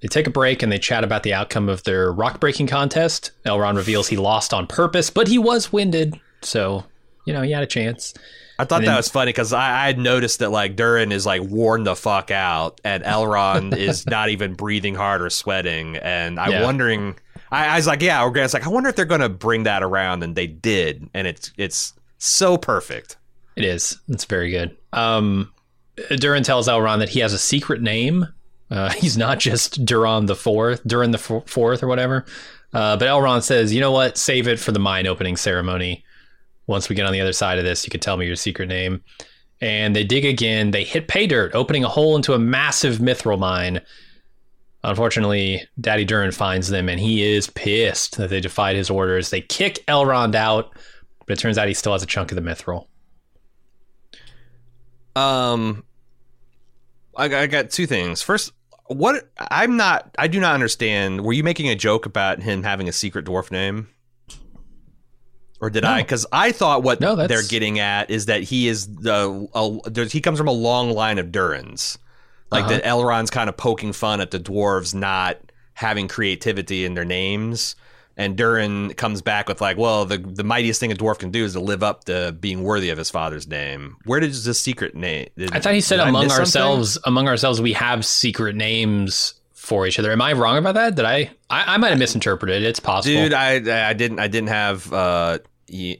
They 0.00 0.08
take 0.08 0.26
a 0.26 0.30
break 0.30 0.62
and 0.62 0.70
they 0.72 0.78
chat 0.78 1.04
about 1.04 1.22
the 1.22 1.34
outcome 1.34 1.68
of 1.68 1.82
their 1.84 2.12
rock 2.12 2.40
breaking 2.40 2.68
contest. 2.68 3.32
Elrond 3.44 3.76
reveals 3.76 4.08
he 4.08 4.16
lost 4.16 4.54
on 4.54 4.66
purpose, 4.66 5.10
but 5.10 5.28
he 5.28 5.38
was 5.38 5.72
winded, 5.72 6.18
so 6.40 6.84
you 7.24 7.32
know 7.32 7.42
he 7.42 7.52
had 7.52 7.62
a 7.62 7.66
chance. 7.66 8.14
I 8.58 8.64
thought 8.64 8.80
And 8.80 8.88
that 8.88 8.96
was 8.96 9.08
funny 9.08 9.28
because 9.28 9.52
I, 9.52 9.84
I 9.84 9.86
had 9.86 9.98
noticed 9.98 10.40
that 10.40 10.50
like 10.50 10.74
Durin 10.74 11.12
is 11.12 11.24
like 11.24 11.42
worn 11.42 11.84
the 11.84 11.94
fuck 11.94 12.30
out, 12.30 12.80
and 12.84 13.04
Elrond 13.04 13.76
is 13.78 14.06
not 14.06 14.30
even 14.30 14.54
breathing 14.54 14.94
hard 14.96 15.22
or 15.22 15.30
sweating, 15.30 15.96
and 15.96 16.38
I'm 16.40 16.50
Yeah. 16.50 16.64
wondering. 16.64 17.16
I, 17.50 17.66
I 17.68 17.76
was 17.76 17.86
like, 17.86 18.02
yeah, 18.02 18.22
we're 18.24 18.30
gonna. 18.30 18.44
It's 18.44 18.54
like 18.54 18.66
I 18.66 18.70
wonder 18.70 18.88
if 18.88 18.96
they're 18.96 19.04
gonna 19.04 19.28
bring 19.28 19.62
that 19.62 19.82
around, 19.82 20.22
and 20.22 20.34
they 20.34 20.46
did, 20.48 21.08
and 21.14 21.26
it's 21.26 21.52
it's 21.56 21.94
so 22.18 22.56
perfect. 22.58 23.16
It 23.56 23.64
is. 23.64 23.98
It's 24.08 24.24
very 24.24 24.50
good. 24.50 24.76
Um, 24.92 25.52
Durin 26.16 26.42
tells 26.42 26.68
Elrond 26.68 26.98
that 26.98 27.08
he 27.10 27.20
has 27.20 27.32
a 27.32 27.38
secret 27.38 27.80
name. 27.82 28.26
Uh, 28.70 28.90
he's 28.96 29.16
not 29.16 29.38
just 29.38 29.84
Duran 29.84 30.26
the 30.26 30.34
Fourth, 30.36 30.82
Durin 30.86 31.10
the 31.12 31.18
Fo- 31.18 31.44
Fourth, 31.46 31.82
or 31.82 31.86
whatever. 31.86 32.24
Uh, 32.72 32.96
but 32.96 33.06
Elrond 33.08 33.42
says, 33.44 33.72
"You 33.72 33.80
know 33.80 33.92
what? 33.92 34.18
Save 34.18 34.46
it 34.48 34.58
for 34.58 34.72
the 34.72 34.78
mine 34.80 35.06
opening 35.06 35.36
ceremony. 35.36 36.04
Once 36.68 36.88
we 36.88 36.94
get 36.94 37.06
on 37.06 37.12
the 37.12 37.20
other 37.20 37.32
side 37.32 37.58
of 37.58 37.64
this, 37.64 37.84
you 37.84 37.90
can 37.90 37.98
tell 37.98 38.16
me 38.16 38.26
your 38.26 38.36
secret 38.36 38.68
name." 38.68 39.02
And 39.60 39.96
they 39.96 40.04
dig 40.04 40.24
again. 40.24 40.70
They 40.70 40.84
hit 40.84 41.08
pay 41.08 41.26
dirt, 41.26 41.52
opening 41.52 41.82
a 41.82 41.88
hole 41.88 42.14
into 42.14 42.32
a 42.32 42.38
massive 42.38 42.98
mithril 42.98 43.40
mine. 43.40 43.80
Unfortunately, 44.84 45.62
Daddy 45.80 46.04
Durin 46.04 46.30
finds 46.30 46.68
them, 46.68 46.88
and 46.88 47.00
he 47.00 47.24
is 47.24 47.48
pissed 47.48 48.16
that 48.18 48.30
they 48.30 48.40
defied 48.40 48.76
his 48.76 48.90
orders. 48.90 49.30
They 49.30 49.40
kick 49.40 49.84
Elrond 49.88 50.36
out, 50.36 50.72
but 51.26 51.36
it 51.36 51.40
turns 51.40 51.58
out 51.58 51.66
he 51.66 51.74
still 51.74 51.92
has 51.92 52.04
a 52.04 52.06
chunk 52.06 52.30
of 52.30 52.36
the 52.36 52.42
mithril. 52.42 52.86
Um, 55.16 55.82
I, 57.16 57.24
I 57.24 57.46
got 57.48 57.70
two 57.70 57.88
things. 57.88 58.22
First, 58.22 58.52
what 58.86 59.28
I'm 59.38 59.76
not, 59.76 60.14
I 60.16 60.28
do 60.28 60.38
not 60.38 60.54
understand. 60.54 61.22
Were 61.24 61.32
you 61.32 61.42
making 61.42 61.68
a 61.68 61.74
joke 61.74 62.06
about 62.06 62.40
him 62.40 62.62
having 62.62 62.88
a 62.88 62.92
secret 62.92 63.26
dwarf 63.26 63.50
name? 63.50 63.88
Or 65.60 65.70
did 65.70 65.82
No. 65.82 65.90
I? 65.90 66.02
Because 66.02 66.24
I 66.32 66.52
thought 66.52 66.82
what 66.82 67.00
No, 67.00 67.16
they're 67.16 67.42
getting 67.42 67.78
at 67.80 68.10
is 68.10 68.26
that 68.26 68.42
he 68.44 68.68
is 68.68 68.86
the 68.86 69.48
a, 69.54 70.04
he 70.08 70.20
comes 70.20 70.38
from 70.38 70.46
a 70.48 70.52
long 70.52 70.90
line 70.92 71.18
of 71.18 71.26
Durins, 71.28 71.98
like 72.50 72.64
Uh-huh. 72.64 72.72
that 72.74 72.84
Elrond's 72.84 73.30
kind 73.30 73.48
of 73.48 73.56
poking 73.56 73.92
fun 73.92 74.20
at 74.20 74.30
the 74.30 74.38
dwarves 74.38 74.94
not 74.94 75.36
having 75.74 76.06
creativity 76.08 76.84
in 76.84 76.94
their 76.94 77.04
names, 77.04 77.74
and 78.16 78.36
Durin 78.36 78.94
comes 78.94 79.20
back 79.22 79.48
with 79.48 79.60
like, 79.60 79.76
well, 79.76 80.04
the 80.04 80.18
the 80.18 80.44
mightiest 80.44 80.78
thing 80.80 80.92
a 80.92 80.94
dwarf 80.94 81.18
can 81.18 81.30
do 81.32 81.44
is 81.44 81.54
to 81.54 81.60
live 81.60 81.82
up 81.82 82.04
to 82.04 82.32
being 82.40 82.62
worthy 82.62 82.90
of 82.90 82.98
his 82.98 83.10
father's 83.10 83.46
name. 83.48 83.96
Where 84.04 84.20
does 84.20 84.44
this 84.44 84.60
secret 84.60 84.94
name? 84.94 85.28
did- 85.36 85.52
I 85.52 85.60
thought 85.60 85.74
he 85.74 85.80
said 85.80 85.98
among 86.00 86.24
miss 86.24 86.32
something? 86.34 86.40
ourselves, 86.42 86.98
among 87.04 87.26
ourselves, 87.28 87.60
we 87.60 87.72
have 87.72 88.04
secret 88.06 88.54
names 88.56 89.34
for 89.68 89.86
each 89.86 89.98
other. 89.98 90.10
Am 90.10 90.22
I 90.22 90.32
wrong 90.32 90.56
about 90.56 90.74
that? 90.76 90.94
Did 90.94 91.04
I? 91.04 91.30
I, 91.50 91.74
I 91.74 91.76
might 91.76 91.90
have 91.90 91.98
misinterpreted. 91.98 92.62
It's 92.62 92.80
possible. 92.80 93.14
dude. 93.14 93.34
I 93.34 93.90
I 93.90 93.92
didn't 93.92 94.18
I 94.18 94.26
didn't 94.26 94.48
have 94.48 94.92
uh 94.92 95.38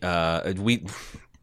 uh 0.03 0.53
we. 0.57 0.87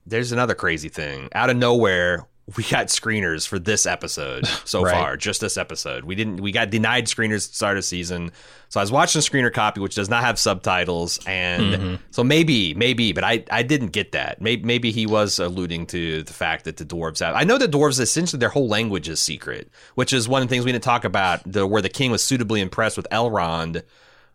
There's 0.07 0.31
another 0.31 0.55
crazy 0.55 0.89
thing 0.89 1.29
out 1.33 1.49
of 1.49 1.57
nowhere. 1.57 2.27
We 2.55 2.63
got 2.63 2.87
screeners 2.87 3.47
for 3.47 3.57
this 3.57 3.87
episode 3.87 4.45
so 4.65 4.83
Right. 4.83 4.93
far, 4.93 5.17
just 5.17 5.41
this 5.41 5.57
episode. 5.57 6.03
We 6.03 6.13
didn't. 6.13 6.41
We 6.41 6.51
got 6.51 6.69
denied 6.69 7.05
screeners 7.07 7.45
at 7.45 7.49
the 7.49 7.55
start 7.55 7.77
of 7.77 7.85
season. 7.85 8.31
So 8.69 8.79
I 8.79 8.83
was 8.83 8.91
watching 8.91 9.21
screener 9.21 9.51
copy, 9.51 9.79
which 9.79 9.95
does 9.95 10.09
not 10.09 10.23
have 10.23 10.37
subtitles, 10.37 11.19
and 11.25 11.73
Mm-hmm. 11.73 11.95
so 12.11 12.23
maybe, 12.23 12.75
maybe, 12.75 13.13
but 13.13 13.23
I, 13.23 13.43
I 13.49 13.63
didn't 13.63 13.87
get 13.93 14.11
that. 14.11 14.41
Maybe, 14.41 14.63
maybe 14.63 14.91
he 14.91 15.07
was 15.07 15.39
alluding 15.39 15.87
to 15.87 16.21
the 16.21 16.33
fact 16.33 16.65
that 16.65 16.77
the 16.77 16.85
dwarves 16.85 17.19
have. 17.19 17.35
I 17.35 17.45
know 17.45 17.57
the 17.57 17.67
dwarves 17.67 17.99
essentially 17.99 18.39
their 18.39 18.49
whole 18.49 18.67
language 18.67 19.09
is 19.09 19.19
secret, 19.19 19.71
which 19.95 20.13
is 20.13 20.27
one 20.27 20.43
of 20.43 20.47
the 20.47 20.53
things 20.53 20.65
we 20.65 20.71
didn't 20.71 20.83
talk 20.83 21.03
about. 21.03 21.41
The 21.51 21.65
where 21.65 21.81
the 21.81 21.89
king 21.89 22.11
was 22.11 22.23
suitably 22.23 22.61
impressed 22.61 22.95
with 22.97 23.07
Elrond. 23.11 23.81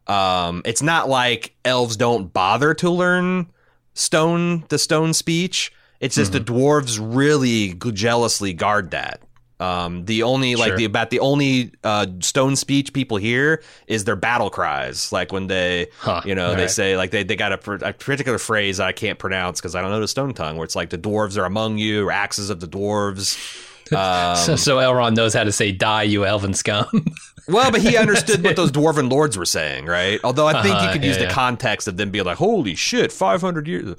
Um, 0.09 0.63
it's 0.65 0.83
not 0.83 1.09
like 1.09 1.55
elves 1.65 1.97
don't 1.97 2.33
bother 2.33 2.75
to 2.75 2.91
learn 2.91 3.47
stone 3.95 4.65
the 4.69 4.79
stone 4.79 5.13
speech. 5.15 5.73
It's 6.01 6.17
just 6.17 6.33
Mm-hmm. 6.33 6.45
the 6.45 6.53
dwarves 6.53 6.99
really 7.01 7.75
jealously 7.93 8.53
guard 8.55 8.91
that. 8.93 9.21
Um, 9.61 10.07
the 10.07 10.23
only 10.23 10.57
like 10.57 10.69
Sure. 10.69 10.77
the 10.79 10.85
about 10.87 11.11
the 11.11 11.21
only 11.21 11.73
uh, 11.85 12.07
stone 12.21 12.57
speech 12.57 12.95
people 12.95 13.19
hear 13.19 13.63
is 13.87 14.05
their 14.05 14.17
battle 14.17 14.49
cries. 14.49 15.13
Like 15.13 15.33
when 15.33 15.49
they, 15.49 15.89
Huh. 15.99 16.23
you 16.25 16.35
know, 16.35 16.55
they 16.55 16.63
right. 16.63 16.71
say 16.71 16.97
like 16.97 17.11
they, 17.11 17.25
they 17.25 17.37
got 17.37 17.53
a, 17.53 17.73
a 17.89 17.93
particular 17.93 18.39
phrase 18.39 18.81
I 18.81 18.93
can't 18.93 19.19
pronounce 19.19 19.61
because 19.61 19.75
I 19.75 19.83
don't 19.83 19.91
know 19.91 20.01
the 20.01 20.09
stone 20.09 20.33
tongue 20.33 20.57
where 20.57 20.65
it's 20.65 20.75
like 20.77 20.89
the 20.89 20.97
dwarves 20.97 21.37
are 21.37 21.45
among 21.45 21.77
you 21.77 22.07
or 22.09 22.11
axes 22.11 22.49
of 22.49 22.61
the 22.61 22.67
dwarves. 22.69 23.37
Um, 23.93 24.37
so, 24.37 24.55
so 24.55 24.77
Elrond 24.77 25.17
knows 25.17 25.35
how 25.35 25.43
to 25.43 25.51
say 25.51 25.73
"die, 25.73 26.05
you 26.05 26.25
elven 26.25 26.55
scum." 26.55 26.87
well, 27.49 27.73
but 27.73 27.81
he 27.81 27.97
understood 27.97 28.45
what 28.45 28.55
those 28.61 28.71
dwarven 28.71 29.11
lords 29.11 29.37
were 29.37 29.45
saying, 29.45 29.87
right? 29.87 30.21
Although 30.23 30.47
I 30.47 30.63
think 30.63 30.67
you 30.67 30.73
Uh-huh, 30.75 30.93
could 30.93 31.03
yeah, 31.03 31.09
use 31.09 31.19
the 31.19 31.27
context 31.27 31.89
of 31.89 31.97
them 31.97 32.13
being 32.13 32.25
like, 32.25 32.37
"Holy 32.37 32.77
shit, 32.77 33.11
five 33.11 33.41
hundred 33.41 33.67
years." 33.67 33.97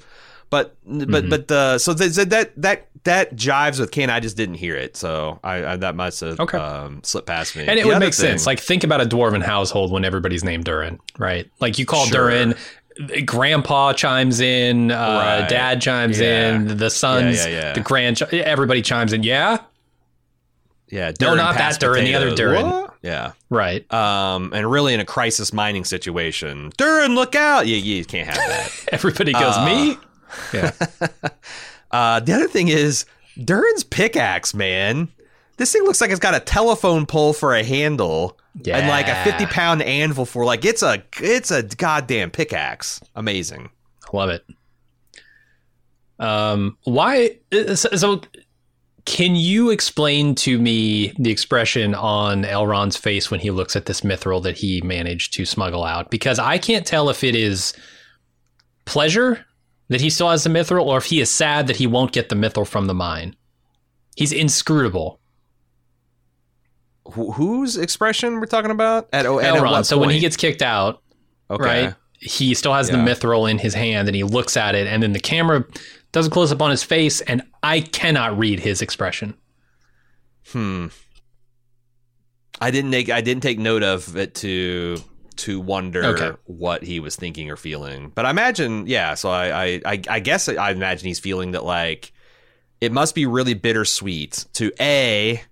But 0.52 0.76
Mm-hmm. 0.86 1.10
but 1.10 1.30
but 1.30 1.50
uh, 1.50 1.78
so 1.78 1.94
th- 1.94 2.14
th- 2.14 2.28
that 2.28 2.52
that 2.60 2.88
that 3.04 3.34
jives 3.34 3.80
with 3.80 3.90
Kane. 3.90 4.10
I 4.10 4.20
just 4.20 4.36
didn't 4.36 4.56
hear 4.56 4.76
it, 4.76 4.96
so 4.98 5.40
I, 5.42 5.64
I 5.72 5.76
that 5.76 5.94
must 5.96 6.20
have 6.20 6.38
Okay. 6.38 6.58
um, 6.58 7.00
slipped 7.02 7.26
past 7.26 7.56
me. 7.56 7.62
and 7.66 7.78
it 7.78 7.84
The 7.84 7.88
would 7.88 7.98
make 8.00 8.12
sense. 8.12 8.46
Like, 8.46 8.60
think 8.60 8.84
about 8.84 9.00
a 9.00 9.06
dwarven 9.06 9.42
household 9.42 9.90
when 9.90 10.04
everybody's 10.04 10.44
named 10.44 10.64
Durin, 10.66 11.00
right? 11.18 11.50
Like, 11.60 11.78
you 11.78 11.86
call 11.86 12.04
Sure. 12.04 12.28
Durin, 12.30 12.54
grandpa 13.24 13.94
chimes 13.94 14.40
in, 14.40 14.90
uh, 14.92 14.94
Right. 15.40 15.48
dad 15.48 15.80
chimes 15.80 16.20
Yeah. 16.20 16.54
in, 16.56 16.76
the 16.76 16.90
sons, 16.90 17.38
yeah, 17.46 17.50
yeah. 17.50 17.72
the 17.72 17.80
grand, 17.80 18.20
everybody 18.30 18.82
chimes 18.82 19.12
in. 19.14 19.22
Yeah, 19.22 19.58
yeah, 20.88 21.08
No, 21.20 21.28
Durin 21.28 21.36
not 21.38 21.56
that 21.56 21.80
Durin, 21.80 22.04
the 22.04 22.14
other 22.14 22.30
potatoes. 22.30 22.38
Durin. 22.62 22.70
What? 22.70 22.94
Yeah. 23.02 23.32
right. 23.50 23.90
Um, 23.92 24.52
and 24.52 24.70
really 24.70 24.94
in 24.94 25.00
a 25.00 25.04
crisis 25.04 25.52
mining 25.52 25.84
situation, 25.84 26.70
Durin, 26.76 27.14
look 27.14 27.34
out! 27.34 27.66
Yeah, 27.66 27.76
you, 27.78 27.96
you 27.96 28.04
can't 28.04 28.28
have 28.28 28.36
that. 28.36 28.70
Everybody 28.92 29.32
goes 29.32 29.56
Uh, 29.56 29.64
me. 29.66 29.98
Yeah, 30.52 30.72
Uh, 31.90 32.20
the 32.20 32.32
other 32.32 32.48
thing 32.48 32.68
is 32.68 33.04
Durin's 33.44 33.84
pickaxe, 33.84 34.54
man. 34.54 35.08
This 35.58 35.72
thing 35.72 35.82
looks 35.84 36.00
like 36.00 36.10
it's 36.10 36.18
got 36.20 36.34
a 36.34 36.40
telephone 36.40 37.04
pole 37.04 37.34
for 37.34 37.54
a 37.54 37.62
handle 37.62 38.38
and 38.66 38.88
like 38.88 39.08
a 39.08 39.24
fifty 39.24 39.44
pound 39.46 39.82
anvil 39.82 40.24
for 40.24 40.44
like 40.44 40.64
it's 40.64 40.82
a 40.82 41.02
it's 41.20 41.50
a 41.50 41.62
goddamn 41.62 42.30
pickaxe. 42.30 43.00
Amazing. 43.14 43.68
love 44.12 44.30
it. 44.30 44.44
Um, 46.18 46.78
why? 46.84 47.38
So, 47.52 47.74
so 47.74 48.20
can 49.04 49.34
you 49.34 49.70
explain 49.70 50.34
to 50.36 50.58
me 50.58 51.12
the 51.18 51.30
expression 51.30 51.94
on 51.94 52.44
Elrond's 52.44 52.96
face 52.96 53.30
when 53.30 53.40
he 53.40 53.50
looks 53.50 53.74
at 53.76 53.86
this 53.86 54.00
mithril 54.02 54.42
that 54.44 54.56
he 54.56 54.80
managed 54.82 55.34
to 55.34 55.44
smuggle 55.44 55.84
out? 55.84 56.10
Because 56.10 56.38
I 56.38 56.58
can't 56.58 56.86
tell 56.86 57.10
if 57.10 57.22
it 57.24 57.34
is 57.34 57.74
pleasure 58.84 59.44
that 59.88 60.00
he 60.00 60.10
still 60.10 60.30
has 60.30 60.44
the 60.44 60.50
mithril, 60.50 60.84
or 60.86 60.98
if 60.98 61.06
he 61.06 61.20
is 61.20 61.30
sad 61.30 61.66
that 61.66 61.76
he 61.76 61.86
won't 61.86 62.12
get 62.12 62.28
the 62.28 62.34
mithril 62.36 62.66
from 62.66 62.86
the 62.86 62.94
mine. 62.94 63.36
He's 64.16 64.32
inscrutable. 64.32 65.20
Wh- 67.06 67.34
whose 67.34 67.76
expression 67.76 68.40
we're 68.40 68.46
talking 68.46 68.70
about? 68.70 69.08
At, 69.12 69.26
oh, 69.26 69.38
at 69.38 69.54
Elrond. 69.54 69.70
what 69.70 69.86
So 69.86 69.98
when 69.98 70.10
he 70.10 70.20
gets 70.20 70.36
kicked 70.36 70.62
out, 70.62 71.02
okay. 71.50 71.64
right? 71.86 71.94
He 72.18 72.54
still 72.54 72.72
has 72.72 72.88
Yeah. 72.88 72.96
the 72.96 73.02
mithril 73.02 73.50
in 73.50 73.58
his 73.58 73.74
hand 73.74 74.08
and 74.08 74.14
he 74.14 74.22
looks 74.22 74.56
at 74.56 74.74
it, 74.74 74.86
and 74.86 75.02
then 75.02 75.12
the 75.12 75.20
camera 75.20 75.64
does 76.12 76.26
a 76.26 76.30
close 76.30 76.52
up 76.52 76.62
on 76.62 76.70
his 76.70 76.82
face, 76.84 77.20
and 77.22 77.42
I 77.62 77.80
cannot 77.80 78.38
read 78.38 78.60
his 78.60 78.82
expression. 78.82 79.34
Hmm. 80.48 80.88
I 82.60 82.70
didn't 82.70 82.90
make 82.90 83.10
I 83.10 83.22
didn't 83.22 83.42
take 83.42 83.58
note 83.58 83.82
of 83.82 84.16
it 84.16 84.34
to 84.36 84.98
to 85.38 85.60
wonder 85.60 86.04
Okay. 86.04 86.32
what 86.44 86.82
he 86.82 87.00
was 87.00 87.16
thinking 87.16 87.50
or 87.50 87.56
feeling. 87.56 88.10
But 88.14 88.26
I 88.26 88.30
imagine, 88.30 88.86
yeah. 88.86 89.14
So 89.14 89.30
I 89.30 89.64
I 89.64 89.80
I, 89.84 90.02
I 90.10 90.20
guess 90.20 90.48
I 90.48 90.70
imagine 90.70 91.06
he's 91.08 91.20
feeling 91.20 91.52
that 91.52 91.64
like 91.64 92.12
it 92.80 92.92
must 92.92 93.14
be 93.14 93.26
really 93.26 93.54
bittersweet 93.54 94.44
to 94.54 94.72
a 94.80 95.42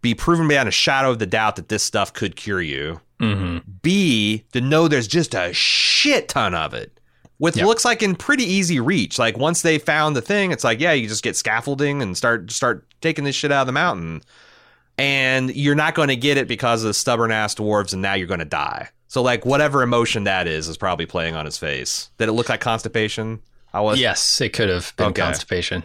be 0.00 0.14
proven 0.14 0.48
beyond 0.48 0.68
a 0.68 0.72
shadow 0.72 1.10
of 1.10 1.18
the 1.18 1.26
doubt 1.26 1.56
that 1.56 1.68
this 1.68 1.82
stuff 1.82 2.12
could 2.12 2.34
cure 2.36 2.60
you. 2.62 3.00
hmm 3.20 3.58
B 3.82 4.44
to 4.52 4.60
know 4.60 4.88
there's 4.88 5.08
just 5.08 5.34
a 5.34 5.52
shit 5.52 6.28
ton 6.28 6.54
of 6.54 6.74
it. 6.74 6.98
With 7.38 7.56
looks 7.56 7.84
like 7.84 8.02
in 8.04 8.14
pretty 8.14 8.44
easy 8.44 8.78
reach. 8.78 9.18
Like 9.18 9.36
once 9.36 9.62
they 9.62 9.78
found 9.78 10.14
the 10.14 10.22
thing, 10.22 10.52
it's 10.52 10.62
like, 10.62 10.78
yeah, 10.80 10.92
you 10.92 11.08
just 11.08 11.24
get 11.24 11.34
scaffolding 11.36 12.00
and 12.00 12.16
start 12.16 12.52
start 12.52 12.86
taking 13.00 13.24
this 13.24 13.34
shit 13.34 13.50
out 13.50 13.62
of 13.62 13.66
the 13.66 13.72
mountain. 13.72 14.22
And 14.98 15.52
you're 15.56 15.74
not 15.74 15.94
going 15.94 16.08
to 16.08 16.16
get 16.16 16.36
it 16.36 16.46
because 16.46 16.84
of 16.84 16.88
the 16.88 16.94
stubborn 16.94 17.32
ass 17.32 17.54
dwarves, 17.54 17.92
and 17.94 18.02
now 18.02 18.14
you're 18.14 18.26
going 18.28 18.40
to 18.40 18.44
die. 18.44 18.90
So 19.12 19.20
like 19.20 19.44
whatever 19.44 19.82
emotion 19.82 20.24
that 20.24 20.46
is 20.48 20.68
is 20.68 20.78
probably 20.78 21.04
playing 21.04 21.34
on 21.36 21.44
his 21.44 21.58
face. 21.58 22.08
Did 22.16 22.30
it 22.30 22.32
look 22.32 22.48
like 22.48 22.62
constipation? 22.62 23.40
I 23.74 23.82
was 23.82 24.00
Yes, 24.00 24.40
it 24.40 24.54
could 24.54 24.70
have 24.70 24.94
been 24.96 25.08
Okay. 25.08 25.20
constipation. 25.20 25.82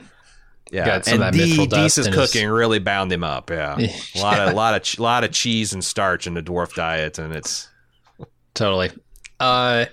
yeah. 0.71 1.01
and 1.05 1.21
that 1.21 1.33
D, 1.33 1.67
Disa's 1.67 2.07
in 2.07 2.13
his- 2.13 2.31
cooking 2.31 2.47
really 2.47 2.79
bound 2.79 3.11
him 3.11 3.25
up. 3.25 3.49
Yeah, 3.49 3.75
a 4.15 4.19
lot 4.21 4.39
of 4.39 4.53
lot 4.53 4.75
of 4.75 4.99
lot 4.99 5.25
of 5.25 5.31
cheese 5.33 5.73
and 5.73 5.83
starch 5.83 6.25
in 6.25 6.35
the 6.35 6.41
dwarf 6.41 6.73
diet, 6.73 7.19
and 7.19 7.35
it's 7.35 7.67
Totally. 8.53 8.91
Uh, 9.41 9.87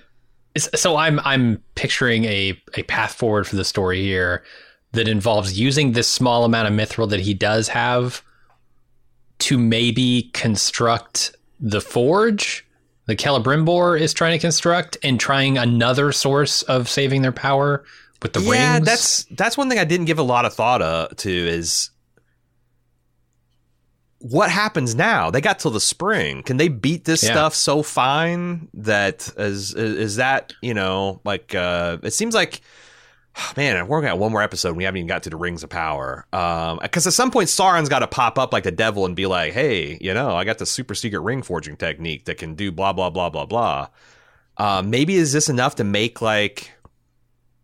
so 0.57 0.95
I'm 0.95 1.19
I'm 1.25 1.61
picturing 1.75 2.23
a 2.23 2.57
a 2.75 2.83
path 2.83 3.15
forward 3.15 3.47
for 3.47 3.57
the 3.57 3.65
story 3.65 4.01
here 4.01 4.45
that 4.93 5.09
involves 5.09 5.59
using 5.59 5.91
this 5.91 6.07
small 6.07 6.45
amount 6.45 6.69
of 6.69 6.73
mithril 6.73 7.09
that 7.09 7.19
he 7.19 7.33
does 7.33 7.67
have 7.67 8.23
to 9.39 9.57
maybe 9.57 10.29
construct 10.33 11.35
the 11.59 11.81
forge 11.81 12.64
the 13.07 13.15
Celebrimbor 13.15 13.99
is 13.99 14.13
trying 14.13 14.33
to 14.33 14.39
construct 14.39 14.97
and 15.03 15.19
trying 15.19 15.57
another 15.57 16.11
source 16.11 16.61
of 16.63 16.89
saving 16.89 17.21
their 17.21 17.31
power 17.31 17.83
with 18.21 18.33
the 18.33 18.41
yeah, 18.41 18.75
rings. 18.75 18.85
that's 18.85 19.23
that's 19.25 19.57
one 19.57 19.69
thing 19.69 19.77
I 19.77 19.83
didn't 19.83 20.05
give 20.07 20.17
a 20.19 20.23
lot 20.23 20.45
of 20.45 20.53
thought 20.53 20.81
uh, 20.81 21.09
to 21.17 21.29
is 21.29 21.91
what 24.19 24.49
happens 24.49 24.95
now. 24.95 25.29
They 25.29 25.41
got 25.41 25.59
till 25.59 25.71
the 25.71 25.79
spring. 25.79 26.41
Can 26.41 26.57
they 26.57 26.67
beat 26.67 27.05
this 27.05 27.23
Yeah. 27.23 27.31
stuff 27.31 27.53
so 27.55 27.83
fine 27.83 28.69
that 28.73 29.31
is 29.37 29.73
is, 29.75 29.95
is 29.97 30.15
that 30.15 30.53
you 30.61 30.73
know 30.73 31.21
like 31.23 31.53
uh, 31.55 31.97
it 32.03 32.11
seems 32.13 32.33
like. 32.33 32.61
Man, 33.57 33.87
we're 33.87 34.01
gonna 34.01 34.15
one 34.15 34.31
more 34.31 34.41
episode. 34.41 34.69
and 34.69 34.77
We 34.77 34.83
haven't 34.83 34.99
even 34.99 35.07
got 35.07 35.23
to 35.23 35.29
the 35.29 35.37
rings 35.37 35.63
of 35.63 35.69
power. 35.69 36.25
Um, 36.33 36.79
because 36.81 37.05
at 37.07 37.13
some 37.13 37.31
point 37.31 37.49
Sauron's 37.49 37.89
got 37.89 37.99
to 37.99 38.07
pop 38.07 38.39
up 38.39 38.53
like 38.53 38.63
the 38.63 38.71
devil 38.71 39.05
and 39.05 39.15
be 39.15 39.25
like, 39.25 39.53
"Hey, 39.53 39.97
you 40.01 40.13
know, 40.13 40.35
I 40.35 40.43
got 40.43 40.57
the 40.57 40.65
super 40.65 40.95
secret 40.95 41.19
ring 41.19 41.41
forging 41.41 41.77
technique 41.77 42.25
that 42.25 42.37
can 42.37 42.55
do 42.55 42.71
blah 42.71 42.93
blah 42.93 43.09
blah 43.09 43.29
blah 43.29 43.45
blah." 43.45 43.87
Uh, 44.57 44.81
maybe 44.85 45.15
is 45.15 45.33
this 45.33 45.49
enough 45.49 45.75
to 45.75 45.83
make 45.83 46.21
like 46.21 46.71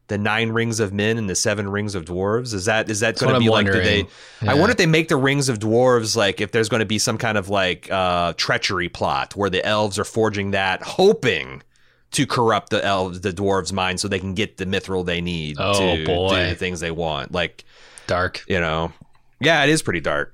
the 0.08 0.18
nine 0.18 0.50
rings 0.50 0.82
of 0.82 0.92
men 0.92 1.18
and 1.18 1.30
the 1.30 1.36
seven 1.36 1.70
rings 1.70 1.96
of 1.96 2.04
dwarves? 2.04 2.54
Is 2.54 2.66
that 2.66 2.90
is 2.90 3.00
that 3.00 3.18
going 3.18 3.34
to 3.34 3.40
be 3.40 3.50
like? 3.50 3.66
They? 3.66 4.06
I 4.42 4.56
wonder 4.56 4.72
if 4.72 4.78
they 4.78 4.86
make 4.86 5.08
the 5.08 5.16
rings 5.16 5.48
of 5.48 5.60
dwarves 5.60 6.18
like 6.18 6.42
if 6.42 6.52
there's 6.52 6.68
going 6.68 6.82
to 6.82 6.86
be 6.86 7.00
some 7.00 7.18
kind 7.18 7.38
of 7.38 7.48
like 7.48 7.90
uh, 7.90 8.34
treachery 8.36 8.90
plot 8.90 9.38
where 9.38 9.50
the 9.50 9.66
elves 9.66 9.98
are 9.98 10.04
forging 10.04 10.52
that, 10.52 10.84
hoping 10.84 11.64
to 12.12 12.26
corrupt 12.28 12.70
the 12.72 12.84
elves, 12.84 13.22
the 13.22 13.32
dwarves' 13.32 13.72
mind, 13.72 14.00
so 14.00 14.08
they 14.08 14.20
can 14.20 14.34
get 14.34 14.58
the 14.58 14.66
mithril 14.66 15.06
they 15.06 15.22
need 15.22 15.56
Oh, 15.60 15.96
to 15.98 16.06
boy. 16.06 16.30
do 16.44 16.50
the 16.50 16.56
things 16.56 16.80
they 16.80 16.92
want. 16.92 17.32
Like 17.32 17.64
dark. 18.08 18.44
you 18.48 18.60
know, 18.60 18.92
yeah, 19.40 19.64
it 19.64 19.70
is 19.70 19.82
pretty 19.82 20.02
dark. 20.02 20.34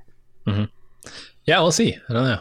Yeah, 1.45 1.61
we'll 1.61 1.71
see. 1.71 1.95
I 2.09 2.13
don't 2.13 2.23
know. 2.23 2.39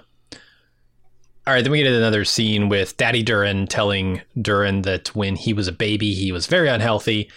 All 1.47 1.53
right, 1.55 1.63
then 1.63 1.71
we 1.71 1.83
get 1.83 1.93
another 1.93 2.25
scene 2.25 2.69
with 2.69 2.97
Daddy 2.97 3.23
Durin 3.23 3.69
telling 3.69 4.21
Durin 4.41 4.83
that 4.83 5.15
when 5.15 5.37
he 5.37 5.53
was 5.53 5.69
a 5.69 5.73
baby, 5.73 6.13
he 6.13 6.33
was 6.33 6.47
very 6.49 6.69
unhealthy, 6.69 7.31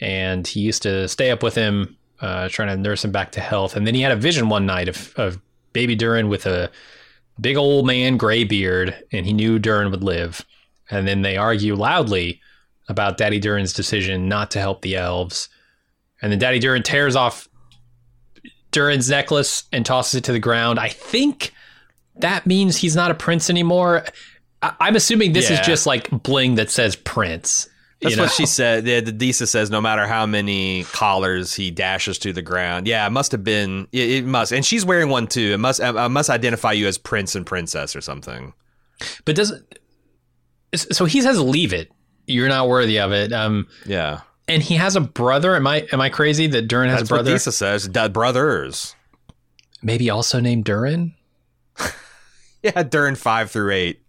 and 0.00 0.46
he 0.46 0.60
used 0.60 0.82
to 0.82 1.08
stay 1.08 1.30
up 1.32 1.42
with 1.42 1.56
him, 1.56 1.96
uh, 2.20 2.48
trying 2.48 2.68
to 2.68 2.76
nurse 2.76 3.04
him 3.04 3.10
back 3.10 3.32
to 3.32 3.40
health. 3.40 3.74
And 3.74 3.84
then 3.86 3.94
he 3.96 4.02
had 4.02 4.12
a 4.12 4.16
vision 4.16 4.48
one 4.48 4.66
night 4.66 4.88
of, 4.88 5.12
of 5.16 5.40
baby 5.72 5.96
Durin 5.96 6.28
with 6.28 6.46
a 6.46 6.70
big 7.40 7.56
old 7.56 7.86
man 7.86 8.16
gray 8.16 8.44
beard, 8.44 8.94
and 9.10 9.26
he 9.26 9.32
knew 9.32 9.58
Durin 9.58 9.90
would 9.90 10.04
live. 10.04 10.44
And 10.90 11.06
then 11.06 11.22
they 11.22 11.36
argue 11.36 11.74
loudly 11.74 12.40
about 12.88 13.16
Daddy 13.16 13.38
Durin's 13.40 13.72
decision 13.72 14.28
not 14.28 14.50
to 14.52 14.60
help 14.60 14.82
the 14.82 14.96
elves. 14.96 15.48
And 16.22 16.30
then 16.32 16.38
Daddy 16.38 16.58
Durin 16.58 16.82
tears 16.82 17.16
off 17.16 17.48
Durin's 18.70 19.08
necklace 19.10 19.64
and 19.72 19.84
tosses 19.84 20.14
it 20.16 20.24
to 20.24 20.32
the 20.32 20.38
ground. 20.38 20.78
I 20.78 20.88
think 20.88 21.52
that 22.16 22.46
means 22.46 22.76
he's 22.76 22.96
not 22.96 23.10
a 23.10 23.14
prince 23.14 23.50
anymore. 23.50 24.04
I- 24.62 24.74
I'm 24.80 24.96
assuming 24.96 25.32
this 25.32 25.50
Yeah. 25.50 25.60
is 25.60 25.66
just 25.66 25.86
like 25.86 26.08
bling 26.10 26.56
that 26.56 26.70
says 26.70 26.96
prince. 26.96 27.68
That's 28.00 28.12
you 28.12 28.16
know? 28.18 28.24
what 28.24 28.32
she 28.32 28.44
said. 28.44 28.86
Yeah, 28.86 29.00
the 29.00 29.12
Disa 29.12 29.46
says 29.46 29.70
no 29.70 29.80
matter 29.80 30.06
how 30.06 30.26
many 30.26 30.84
collars 30.92 31.54
he 31.54 31.70
dashes 31.70 32.18
to 32.18 32.32
the 32.32 32.42
ground. 32.42 32.86
Yeah, 32.86 33.06
it 33.06 33.10
must 33.10 33.32
have 33.32 33.42
been. 33.42 33.88
It, 33.90 34.10
it 34.10 34.24
must, 34.26 34.52
and 34.52 34.64
she's 34.64 34.84
wearing 34.84 35.08
one 35.08 35.26
too. 35.26 35.52
It 35.54 35.58
must. 35.58 35.80
I 35.80 36.06
must 36.08 36.28
identify 36.28 36.72
you 36.72 36.86
as 36.88 36.98
prince 36.98 37.34
and 37.34 37.46
princess 37.46 37.96
or 37.96 38.02
something. 38.02 38.52
But 39.24 39.34
doesn't 39.36 39.78
so 40.82 41.04
he 41.04 41.20
says 41.22 41.40
leave 41.40 41.72
it. 41.72 41.90
You're 42.26 42.48
not 42.48 42.68
worthy 42.68 42.98
of 42.98 43.12
it. 43.12 43.32
Um, 43.32 43.68
Yeah, 43.84 44.20
and 44.48 44.62
he 44.62 44.74
has 44.74 44.96
a 44.96 45.00
brother. 45.00 45.54
Am 45.56 45.66
I 45.66 45.86
am 45.92 46.00
I 46.00 46.08
crazy 46.08 46.46
that 46.48 46.62
Durin 46.68 46.88
has 46.90 47.00
that's 47.00 47.10
a 47.10 47.14
brother? 47.14 47.30
what 47.30 47.34
Disa 47.36 47.52
says. 47.52 47.88
Da- 47.88 48.08
brothers. 48.08 48.94
Maybe 49.82 50.10
also 50.10 50.40
named 50.40 50.64
Durin. 50.64 51.14
Yeah, 52.62 52.82
Durin 52.82 53.14
five 53.14 53.50
through 53.52 53.70
eight. 53.72 54.00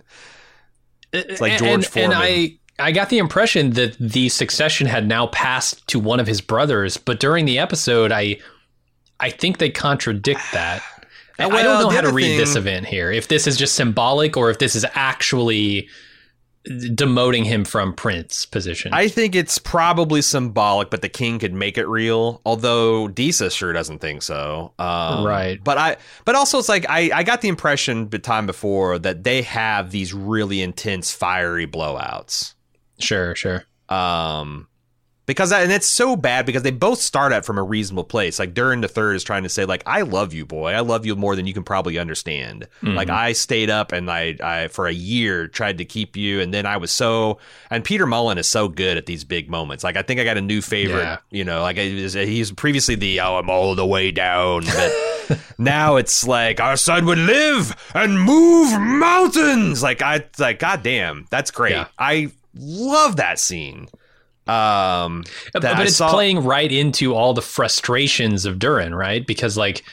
It's 1.14 1.40
like 1.42 1.52
and, 1.54 1.60
George 1.60 1.74
and, 1.74 1.86
Foreman. 1.86 2.18
I 2.18 2.58
I 2.80 2.92
got 2.92 3.10
the 3.10 3.20
impression 3.20 3.72
that 3.72 3.96
the 4.00 4.30
succession 4.30 4.88
had 4.88 5.08
now 5.08 5.28
passed 5.28 5.86
to 5.88 6.00
one 6.00 6.20
of 6.20 6.26
his 6.28 6.42
brothers, 6.42 6.98
but 6.98 7.20
during 7.20 7.46
the 7.46 7.60
episode, 7.60 8.12
I 8.12 8.38
I 9.20 9.30
think 9.30 9.60
they 9.60 9.70
contradict 9.70 10.42
that. 10.54 10.82
I- 11.38 11.46
I 11.50 11.62
don't 11.62 11.82
know 11.84 11.90
how 11.90 12.02
to 12.02 12.12
read 12.12 12.40
this 12.40 12.56
event 12.56 12.88
here. 12.88 13.12
If 13.12 13.28
this 13.28 13.46
is 13.46 13.58
just 13.58 13.76
symbolic 13.76 14.36
or 14.38 14.50
if 14.50 14.58
this 14.58 14.76
is 14.76 14.86
actually 14.96 15.88
demoting 16.68 17.46
him 17.46 17.66
from 17.66 17.94
Prince 17.94 18.46
position. 18.46 18.94
I 18.94 19.08
think 19.08 19.36
it's 19.36 19.58
probably 19.58 20.22
symbolic, 20.22 20.90
but 20.90 21.02
the 21.02 21.10
king 21.10 21.40
could 21.40 21.54
make 21.54 21.78
it 21.78 21.88
real. 21.88 22.42
Although 22.46 23.08
Disa 23.08 23.50
sure 23.50 23.74
doesn't 23.74 24.00
think 24.00 24.22
so. 24.22 24.74
Um, 24.80 25.26
Right. 25.26 25.64
But 25.64 25.78
I, 25.78 25.98
but 26.26 26.36
also 26.36 26.60
it's 26.60 26.70
like 26.70 26.86
I, 26.90 27.10
I 27.14 27.24
got 27.24 27.42
the 27.42 27.48
impression 27.48 28.10
the 28.10 28.20
time 28.20 28.46
before 28.46 29.00
that 29.00 29.24
they 29.24 29.42
have 29.44 29.92
these 29.92 30.14
really 30.14 30.62
intense, 30.62 31.12
fiery 31.12 31.68
blowouts. 31.68 32.54
sure, 33.00 33.36
sure. 33.36 33.64
Um, 33.90 34.67
because 35.28 35.52
and 35.52 35.74
it's 35.74 35.86
so 35.86 36.16
bad 36.16 36.46
because 36.46 36.64
they 36.64 36.72
both 36.72 37.00
start 37.00 37.34
out 37.34 37.46
from 37.46 37.58
a 37.58 37.64
reasonable 37.64 38.06
place. 38.06 38.40
Like 38.40 38.54
Durin 38.54 38.80
the 38.80 38.88
third 38.88 39.16
is 39.18 39.26
trying 39.26 39.44
to 39.44 39.50
say 39.50 39.66
like 39.66 39.84
I 39.86 40.02
love 40.02 40.34
you, 40.34 40.46
boy. 40.46 40.72
I 40.72 40.80
love 40.80 41.06
you 41.06 41.16
more 41.18 41.36
than 41.36 41.46
you 41.46 41.54
can 41.54 41.64
probably 41.64 42.00
understand. 42.00 42.68
Mm-hmm. 42.82 42.96
Like 42.96 43.10
I 43.10 43.34
stayed 43.34 43.70
up 43.70 43.92
and 43.92 44.10
I 44.10 44.38
I 44.42 44.68
for 44.70 44.88
a 44.88 44.94
year 44.94 45.48
tried 45.50 45.80
to 45.80 45.86
keep 45.86 46.16
you, 46.16 46.40
and 46.40 46.54
then 46.54 46.66
I 46.66 46.78
was 46.78 46.92
so. 46.92 47.40
And 47.70 47.84
Peter 47.84 48.08
Mullan 48.08 48.38
is 48.38 48.48
so 48.48 48.70
good 48.70 48.96
at 48.96 49.06
these 49.06 49.26
big 49.26 49.50
moments. 49.50 49.84
Like 49.84 49.98
I 49.98 50.02
think 50.02 50.22
I 50.22 50.24
got 50.24 50.38
a 50.38 50.42
new 50.42 50.62
favorite. 50.62 51.02
Yeah. 51.02 51.18
You 51.30 51.44
know, 51.44 51.62
like 51.62 51.76
he's, 51.76 52.14
he's 52.14 52.52
previously 52.54 52.96
the 52.96 53.20
oh 53.20 53.36
I'm 53.36 53.50
all 53.50 53.76
the 53.76 53.86
way 53.86 54.12
down, 54.12 54.64
but. 54.66 54.94
now 55.58 55.98
it's 55.98 56.26
like 56.26 56.62
our 56.62 56.78
son 56.78 57.06
would 57.06 57.18
live 57.18 57.76
and 57.94 58.18
move 58.18 58.80
mountains. 58.80 59.84
Like 59.84 60.02
I 60.02 60.24
like, 60.40 60.60
goddamn, 60.60 61.28
that's 61.30 61.52
great. 61.52 61.74
Yeah. 61.74 61.88
I 62.00 62.32
love 62.56 63.18
that 63.18 63.38
scene. 63.38 63.90
Um, 64.50 65.24
But, 65.54 65.66
I 65.66 65.84
it's 65.84 65.96
saw- 65.98 66.10
playing 66.12 66.44
right 66.44 66.72
into 66.72 67.14
all 67.16 67.34
the 67.34 67.42
frustrations 67.42 68.46
of 68.46 68.60
Durin, 68.60 68.94
right? 68.96 69.26
Because 69.26 69.58
like 69.58 69.84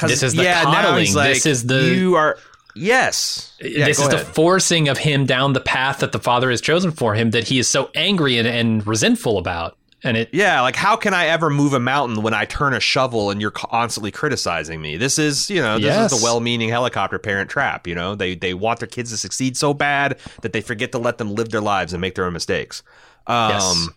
this 0.00 0.22
is 0.22 0.34
the 0.34 0.44
yeah, 0.44 0.62
coddling. 0.64 1.12
like, 1.14 1.34
this 1.34 1.46
is 1.46 1.66
the 1.66 1.94
you 1.94 2.14
are 2.16 2.38
yes. 2.74 3.52
Yeah, 3.60 3.84
this 3.86 3.98
is 4.00 4.08
the 4.08 4.18
forcing 4.18 4.88
of 4.88 4.98
him 4.98 5.26
down 5.26 5.52
the 5.52 5.60
path 5.60 5.98
that 6.00 6.12
the 6.12 6.20
father 6.20 6.50
has 6.50 6.60
chosen 6.60 6.90
for 6.90 7.14
him 7.14 7.30
that 7.32 7.44
he 7.48 7.58
is 7.58 7.68
so 7.68 7.90
angry 7.94 8.38
and, 8.38 8.48
and 8.48 8.86
resentful 8.86 9.38
about. 9.38 9.76
And 10.02 10.16
it 10.16 10.30
Yeah, 10.32 10.62
like 10.62 10.76
how 10.76 10.96
can 10.96 11.12
I 11.12 11.26
ever 11.26 11.50
move 11.50 11.74
a 11.74 11.80
mountain 11.80 12.22
when 12.22 12.32
I 12.32 12.46
turn 12.46 12.72
a 12.72 12.80
shovel 12.80 13.30
and 13.30 13.38
you're 13.38 13.50
constantly 13.50 14.10
criticizing 14.10 14.80
me? 14.80 14.96
This 14.96 15.18
is, 15.18 15.50
you 15.50 15.60
know, 15.60 15.74
this 15.78 15.94
is 15.94 16.12
Yes. 16.12 16.18
the 16.18 16.24
well-meaning 16.24 16.70
helicopter 16.70 17.18
parent 17.18 17.50
trap. 17.50 17.86
You 17.86 17.94
know, 17.94 18.14
they 18.14 18.34
they 18.34 18.54
want 18.54 18.78
their 18.78 18.88
kids 18.88 19.10
to 19.10 19.18
succeed 19.18 19.58
so 19.58 19.74
bad 19.74 20.18
that 20.40 20.54
they 20.54 20.62
forget 20.62 20.92
to 20.92 20.98
let 20.98 21.18
them 21.18 21.34
live 21.34 21.50
their 21.50 21.60
lives 21.60 21.92
and 21.92 22.00
make 22.00 22.14
their 22.14 22.24
own 22.24 22.32
mistakes. 22.32 22.82
Um, 23.26 23.50
Yes. 23.50 23.88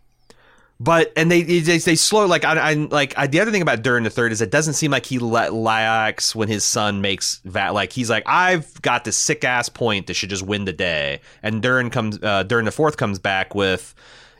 But 0.83 1.13
and 1.15 1.31
they 1.31 1.43
they, 1.43 1.77
they 1.77 1.95
slow 1.95 2.25
like 2.25 2.43
I, 2.43 2.71
I 2.71 2.73
like 2.73 3.17
I, 3.17 3.27
the 3.27 3.39
other 3.39 3.51
thing 3.51 3.61
about 3.61 3.83
Durin 3.83 4.03
the 4.03 4.09
third 4.09 4.33
is 4.33 4.41
it 4.41 4.51
doesn't 4.51 4.73
seem 4.73 4.91
like 4.91 5.05
he 5.05 5.17
let 5.17 5.53
lacks 5.53 6.35
when 6.35 6.49
his 6.49 6.65
son 6.65 6.99
makes 6.99 7.39
that 7.45 7.73
like 7.73 7.93
he's 7.93 8.09
like 8.09 8.23
I've 8.25 8.81
got 8.81 9.05
this 9.05 9.15
sick 9.15 9.45
ass 9.45 9.69
point 9.69 10.07
that 10.07 10.15
should 10.15 10.29
just 10.29 10.43
win 10.43 10.65
the 10.65 10.73
day. 10.73 11.21
And 11.41 11.61
Durin 11.61 11.89
comes 11.89 12.19
uh, 12.21 12.43
the 12.43 12.71
fourth 12.71 12.97
comes 12.97 13.17
back 13.17 13.55
with 13.55 13.95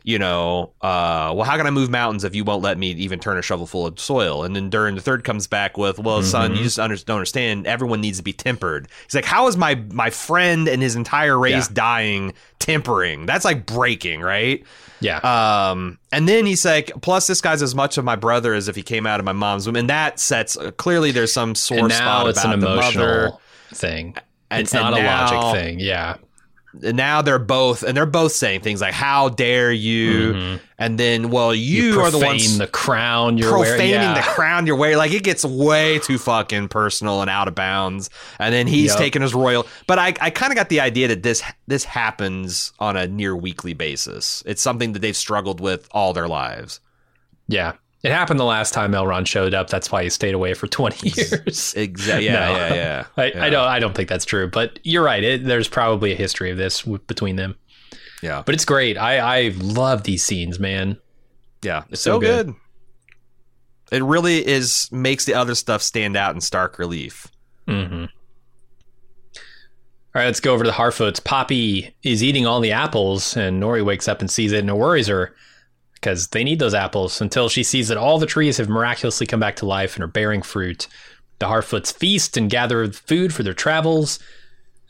you 0.06 0.18
know 0.18 0.72
uh, 0.82 1.32
well 1.34 1.44
how 1.44 1.56
can 1.56 1.66
I 1.66 1.70
move 1.70 1.88
mountains 1.90 2.24
if 2.24 2.34
you 2.34 2.44
won't 2.44 2.62
let 2.62 2.76
me 2.78 2.90
even 2.92 3.18
turn 3.18 3.38
a 3.38 3.42
shovel 3.42 3.66
full 3.66 3.86
of 3.86 3.98
soil 3.98 4.44
and 4.44 4.54
then 4.54 4.68
Durin 4.70 4.94
the 4.94 5.00
third 5.00 5.24
comes 5.24 5.46
back 5.46 5.76
with 5.78 5.98
well 5.98 6.22
son 6.22 6.54
you 6.54 6.62
just 6.62 6.78
under, 6.78 6.94
don't 6.96 7.16
understand 7.16 7.66
everyone 7.66 8.00
needs 8.02 8.18
to 8.18 8.22
be 8.22 8.32
tempered 8.34 8.86
he's 9.06 9.14
like 9.14 9.24
how 9.24 9.46
is 9.48 9.56
my 9.56 9.74
my 9.92 10.10
friend 10.10 10.68
and 10.68 10.82
his 10.82 10.94
entire 10.94 11.38
race 11.38 11.68
Yeah. 11.68 11.74
dying 11.74 12.34
tempering 12.58 13.26
that's 13.26 13.44
like 13.44 13.66
breaking 13.66 14.20
right 14.20 14.62
yeah. 15.00 15.18
um, 15.18 15.98
and 16.12 16.26
then 16.26 16.46
he's 16.46 16.64
like, 16.64 16.90
plus 17.02 17.26
this 17.26 17.42
guy's 17.42 17.60
as 17.60 17.74
much 17.74 17.98
of 17.98 18.04
my 18.06 18.16
brother 18.16 18.54
as 18.54 18.68
if 18.68 18.76
he 18.76 18.82
came 18.82 19.06
out 19.06 19.20
of 19.20 19.26
my 19.26 19.32
mom's 19.32 19.66
womb, 19.66 19.76
and 19.76 19.90
that 19.90 20.18
sets 20.18 20.56
uh, 20.56 20.70
clearly 20.70 21.10
there's 21.10 21.30
some 21.32 21.54
sore 21.54 21.80
and 21.80 21.92
spot 21.92 22.26
it's 22.28 22.40
about 22.42 22.54
an 22.54 22.60
the 22.60 22.74
mother. 22.76 23.32
thing. 23.74 24.16
And- 24.50 24.62
it's 24.62 24.72
not 24.72 24.94
and 24.94 25.00
a 25.00 25.02
now- 25.02 25.30
logic 25.30 25.60
thing. 25.60 25.80
Yeah. 25.80 26.16
And 26.82 26.96
now 26.96 27.22
they're 27.22 27.38
both, 27.38 27.82
and 27.84 27.96
they're 27.96 28.04
both 28.06 28.32
saying 28.32 28.62
things 28.62 28.80
like, 28.80 28.94
"How 28.94 29.28
dare 29.28 29.70
you?" 29.70 30.32
Mm-hmm. 30.34 30.56
And 30.76 30.98
then, 30.98 31.30
well, 31.30 31.54
you, 31.54 31.92
You 31.94 32.00
are 32.00 32.10
the 32.10 32.18
ones 32.18 32.58
the 32.58 32.66
crown 32.66 33.38
you're 33.38 33.52
profaning. 33.52 33.90
Yeah. 33.90 34.14
the 34.14 34.22
crown 34.22 34.66
you're 34.66 34.74
wearing. 34.74 34.96
Like 34.98 35.12
it 35.12 35.22
gets 35.22 35.44
way 35.44 36.00
too 36.00 36.18
fucking 36.18 36.68
personal 36.68 37.20
and 37.20 37.30
out 37.30 37.46
of 37.46 37.54
bounds. 37.54 38.10
And 38.40 38.52
then 38.52 38.66
he's 38.66 38.90
Yep. 38.90 38.98
taking 38.98 39.22
his 39.22 39.34
royal. 39.34 39.66
But 39.86 40.00
I, 40.00 40.14
I 40.20 40.30
kind 40.30 40.50
of 40.50 40.56
got 40.56 40.68
the 40.68 40.80
idea 40.80 41.06
that 41.08 41.22
this 41.22 41.42
this 41.68 41.84
happens 41.84 42.72
on 42.80 42.96
a 42.96 43.06
near 43.06 43.36
weekly 43.36 43.72
basis. 43.74 44.42
It's 44.44 44.60
something 44.62 44.94
that 44.94 44.98
they've 44.98 45.16
struggled 45.16 45.60
with 45.60 45.86
all 45.92 46.12
their 46.12 46.28
lives. 46.28 46.80
yeah. 47.46 47.74
It 48.04 48.12
happened 48.12 48.38
the 48.38 48.44
last 48.44 48.72
time 48.74 48.92
Elrond 48.92 49.26
showed 49.26 49.54
up. 49.54 49.68
That's 49.70 49.90
why 49.90 50.04
he 50.04 50.10
stayed 50.10 50.34
away 50.34 50.54
for 50.54 50.66
20 50.68 51.08
years. 51.08 51.74
Exactly. 51.76 52.26
Yeah, 52.26 52.32
No. 52.46 52.56
yeah, 52.56 52.74
yeah. 52.74 53.04
I, 53.16 53.24
yeah. 53.32 53.44
I 53.44 53.50
don't. 53.50 53.66
I 53.66 53.78
don't 53.80 53.94
think 53.94 54.08
that's 54.08 54.24
true, 54.26 54.48
but 54.48 54.78
you're 54.84 55.02
right. 55.02 55.24
It, 55.24 55.44
there's 55.44 55.68
probably 55.68 56.12
a 56.12 56.16
history 56.16 56.50
of 56.52 56.56
this 56.58 56.82
w- 56.82 57.00
between 57.06 57.34
them. 57.36 57.56
Yeah. 58.22 58.42
But 58.46 58.54
it's 58.54 58.64
great. 58.64 58.96
I 58.96 59.18
I 59.46 59.52
love 59.56 60.04
these 60.04 60.22
scenes, 60.22 60.60
man. 60.60 60.98
Yeah, 61.62 61.84
it's 61.90 62.02
So 62.02 62.12
so, 62.16 62.20
good. 62.20 62.46
good. 62.46 62.54
It 63.90 64.04
really 64.04 64.46
is 64.46 64.88
makes 64.92 65.24
the 65.24 65.34
other 65.34 65.54
stuff 65.54 65.82
stand 65.82 66.16
out 66.16 66.34
in 66.34 66.40
stark 66.40 66.78
relief. 66.78 67.26
Mm-hmm. 67.66 68.02
All 68.04 68.08
right, 70.20 70.26
let's 70.26 70.40
go 70.40 70.52
over 70.54 70.62
to 70.64 70.70
the 70.70 70.76
Harfoots. 70.76 71.22
Poppy 71.24 71.94
is 72.02 72.22
eating 72.22 72.46
all 72.46 72.60
the 72.60 72.72
apples, 72.72 73.36
and 73.36 73.62
Nori 73.62 73.84
wakes 73.84 74.08
up 74.08 74.20
and 74.20 74.30
sees 74.30 74.52
it, 74.52 74.60
and 74.60 74.70
it 74.70 74.76
worries 74.76 75.06
her 75.08 75.34
because 76.04 76.28
they 76.28 76.44
need 76.44 76.58
those 76.58 76.74
apples 76.74 77.22
until 77.22 77.48
she 77.48 77.62
sees 77.62 77.88
that 77.88 77.96
all 77.96 78.18
the 78.18 78.26
trees 78.26 78.58
have 78.58 78.68
miraculously 78.68 79.26
come 79.26 79.40
back 79.40 79.56
to 79.56 79.64
life 79.64 79.94
and 79.94 80.04
are 80.04 80.08
bearing 80.08 80.42
fruit. 80.42 80.86
The 81.38 81.46
Harfoots 81.46 81.90
feast 81.94 82.36
and 82.36 82.50
gather 82.50 82.92
food 82.92 83.32
for 83.32 83.42
their 83.42 83.54
travels, 83.54 84.18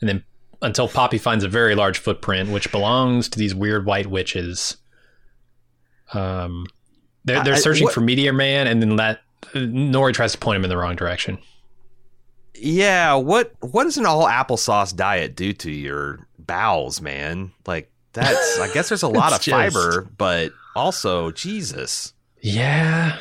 and 0.01 0.09
then 0.09 0.23
until 0.61 0.89
Poppy 0.89 1.17
finds 1.17 1.45
a 1.45 1.47
very 1.47 1.73
large 1.73 1.97
footprint, 1.99 2.49
which 2.51 2.69
belongs 2.69 3.29
to 3.29 3.39
these 3.39 3.55
weird 3.55 3.85
white 3.85 4.07
witches. 4.07 4.75
Um, 6.13 6.65
they're 7.23 7.43
they're 7.43 7.53
I- 7.53 7.57
I- 7.57 7.61
searching 7.61 7.85
what- 7.85 7.93
for 7.93 8.01
Meteor 8.01 8.33
Man, 8.33 8.67
and 8.67 8.81
then 8.81 8.97
that 8.97 9.21
Nori 9.53 10.13
tries 10.13 10.33
to 10.33 10.37
point 10.37 10.57
him 10.57 10.63
in 10.65 10.69
the 10.69 10.77
wrong 10.77 10.95
direction. 10.97 11.37
Yeah, 12.55 13.13
what 13.15 13.53
what 13.61 13.85
does 13.85 13.97
an 13.97 14.05
all 14.05 14.25
applesauce 14.27 14.93
diet 14.95 15.35
do 15.35 15.53
to 15.53 15.71
your 15.71 16.27
bowels, 16.39 16.99
man? 17.01 17.51
Like 17.65 17.89
that's 18.13 18.59
I 18.59 18.71
guess 18.73 18.89
there's 18.89 19.03
a 19.03 19.07
lot 19.21 19.33
of 19.33 19.41
just- 19.41 19.49
fiber, 19.73 20.07
but 20.17 20.51
also 20.75 21.31
Jesus. 21.31 22.13
Yeah, 22.41 23.17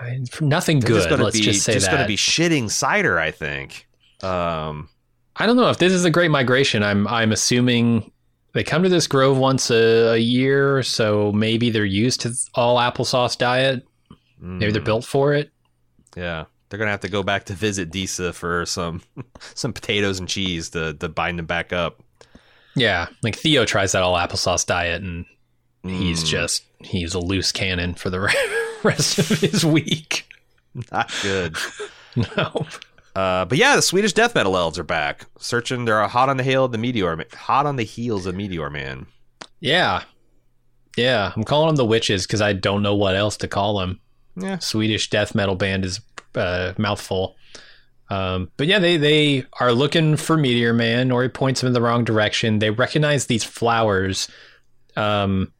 I, 0.00 0.18
nothing 0.40 0.80
They're 0.80 0.88
good. 0.88 0.96
just 0.96 1.08
gonna 1.10 1.24
Let's 1.24 1.38
be 1.38 1.44
just 1.44 1.62
say 1.62 1.78
that. 1.78 1.90
gonna 1.90 2.06
be 2.06 2.16
shitting 2.16 2.70
cider, 2.70 3.18
I 3.18 3.30
think. 3.30 3.86
Um 4.22 4.88
I 5.36 5.46
don't 5.46 5.56
know 5.56 5.70
if 5.70 5.78
this 5.78 5.92
is 5.92 6.04
a 6.04 6.10
great 6.10 6.30
migration. 6.30 6.82
I'm 6.82 7.06
I'm 7.08 7.32
assuming 7.32 8.10
they 8.52 8.64
come 8.64 8.82
to 8.82 8.88
this 8.88 9.06
grove 9.06 9.38
once 9.38 9.70
a, 9.70 10.14
a 10.14 10.16
year, 10.18 10.82
so 10.82 11.30
maybe 11.32 11.70
they're 11.70 11.84
used 11.84 12.20
to 12.22 12.32
all 12.54 12.78
applesauce 12.78 13.38
diet. 13.38 13.86
Maybe 14.40 14.72
they're 14.72 14.82
mm, 14.82 14.84
built 14.84 15.04
for 15.04 15.34
it. 15.34 15.50
Yeah. 16.16 16.46
They're 16.68 16.78
gonna 16.78 16.90
have 16.92 17.00
to 17.00 17.08
go 17.08 17.22
back 17.22 17.44
to 17.44 17.52
visit 17.52 17.90
Disa 17.90 18.32
for 18.32 18.64
some 18.66 19.02
some 19.54 19.72
potatoes 19.72 20.18
and 20.18 20.28
cheese 20.28 20.70
to, 20.70 20.94
to 20.94 21.08
bind 21.08 21.38
them 21.38 21.46
back 21.46 21.72
up. 21.72 22.02
Yeah, 22.76 23.08
like 23.24 23.34
Theo 23.36 23.64
tries 23.64 23.92
that 23.92 24.02
all 24.02 24.14
applesauce 24.14 24.64
diet, 24.64 25.02
and 25.02 25.26
he's 25.82 26.22
Mm. 26.24 26.26
just 26.26 26.64
he's 26.80 27.14
a 27.14 27.20
loose 27.20 27.52
cannon 27.52 27.94
for 27.94 28.10
the 28.10 28.20
rest 28.82 29.18
of 29.18 29.28
his 29.40 29.64
week. 29.64 30.26
Not 30.92 31.12
good. 31.22 31.56
No, 32.16 32.66
Uh, 33.14 33.44
but 33.44 33.56
yeah, 33.56 33.76
the 33.76 33.82
Swedish 33.82 34.12
death 34.12 34.34
metal 34.34 34.56
elves 34.56 34.78
are 34.80 34.84
back, 34.84 35.26
searching. 35.38 35.84
They're 35.84 36.06
hot 36.08 36.28
on 36.28 36.36
the 36.38 36.42
heel 36.42 36.64
of 36.64 36.72
the 36.72 36.78
meteor, 36.78 37.24
hot 37.34 37.66
on 37.66 37.76
the 37.76 37.84
heels 37.84 38.26
of 38.26 38.34
Meteor 38.34 38.68
Man. 38.70 39.06
yeah, 39.60 40.02
yeah. 40.96 41.32
I'm 41.36 41.44
calling 41.44 41.68
them 41.68 41.76
the 41.76 41.84
witches 41.84 42.26
because 42.26 42.40
I 42.40 42.52
don't 42.52 42.82
know 42.82 42.94
what 42.96 43.14
else 43.14 43.36
to 43.38 43.48
call 43.48 43.78
them. 43.78 44.00
Yeah, 44.36 44.58
Swedish 44.58 45.08
death 45.10 45.34
metal 45.36 45.54
band 45.54 45.84
is 45.84 46.00
uh, 46.34 46.72
mouthful. 46.78 47.36
Um, 48.08 48.50
but 48.56 48.66
yeah, 48.66 48.80
they 48.80 48.96
they 48.96 49.44
are 49.60 49.72
looking 49.72 50.16
for 50.16 50.36
Meteor 50.36 50.72
Man. 50.72 51.12
or 51.12 51.22
he 51.22 51.28
points 51.28 51.60
them 51.60 51.68
in 51.68 51.74
the 51.74 51.80
wrong 51.82 52.02
direction. 52.04 52.58
They 52.58 52.70
recognize 52.70 53.26
these 53.26 53.44
flowers. 53.44 54.28
Um, 54.96 55.52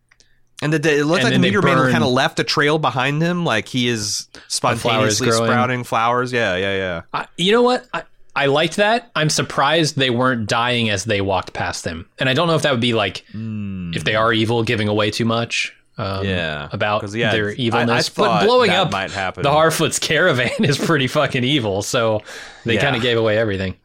and 0.63 0.73
the, 0.73 0.79
the, 0.79 0.99
it 0.99 1.05
looked 1.05 1.21
And 1.21 1.25
like 1.25 1.33
then 1.33 1.41
they 1.41 1.49
Meteor 1.49 1.63
Man 1.63 1.91
kind 1.93 2.05
of 2.05 2.11
left 2.11 2.39
a 2.41 2.45
trail 2.45 2.79
behind 2.79 3.23
him, 3.23 3.45
like 3.45 3.69
he 3.69 3.89
is 3.89 4.29
spontaneously 4.49 5.29
growing. 5.29 5.45
sprouting 5.47 5.85
flowers. 5.85 6.33
Yeah, 6.33 6.57
yeah, 6.57 6.77
yeah. 6.77 7.03
I, 7.13 7.27
you 7.37 7.53
know 7.53 7.63
what? 7.63 7.87
I, 7.95 8.03
I 8.37 8.47
liked 8.47 8.77
that. 8.77 9.11
I'm 9.17 9.29
surprised 9.31 9.97
they 9.97 10.11
weren't 10.11 10.49
dying 10.49 10.89
as 10.91 11.05
they 11.05 11.21
walked 11.21 11.53
past 11.53 11.85
them. 11.85 12.09
And 12.19 12.29
I 12.29 12.35
don't 12.35 12.47
know 12.47 12.55
if 12.55 12.63
that 12.63 12.71
would 12.73 12.81
be 12.81 12.93
like 12.95 13.25
if 13.35 14.05
they 14.05 14.15
are 14.15 14.33
evil, 14.33 14.63
giving 14.63 14.89
away 14.89 15.11
too 15.11 15.25
much. 15.25 15.75
Um, 15.99 16.25
Yeah, 16.25 16.69
about 16.73 17.01
'Cause, 17.03 17.15
yeah, 17.15 17.33
their 17.33 17.49
I- 17.49 17.53
I 17.53 17.55
evilness. 17.57 18.09
but 18.09 18.45
blowing 18.47 18.71
up 18.71 18.91
might 18.91 19.11
happen. 19.11 19.43
the 19.43 19.51
Harfoot's 19.51 19.99
caravan 19.99 20.51
is 20.65 20.79
pretty 20.79 21.09
fucking 21.09 21.45
evil. 21.45 21.83
So 21.83 22.23
they 22.65 22.75
Yeah. 22.75 22.81
kind 22.83 22.97
of 22.97 23.03
gave 23.03 23.19
away 23.19 23.37
everything. 23.37 23.77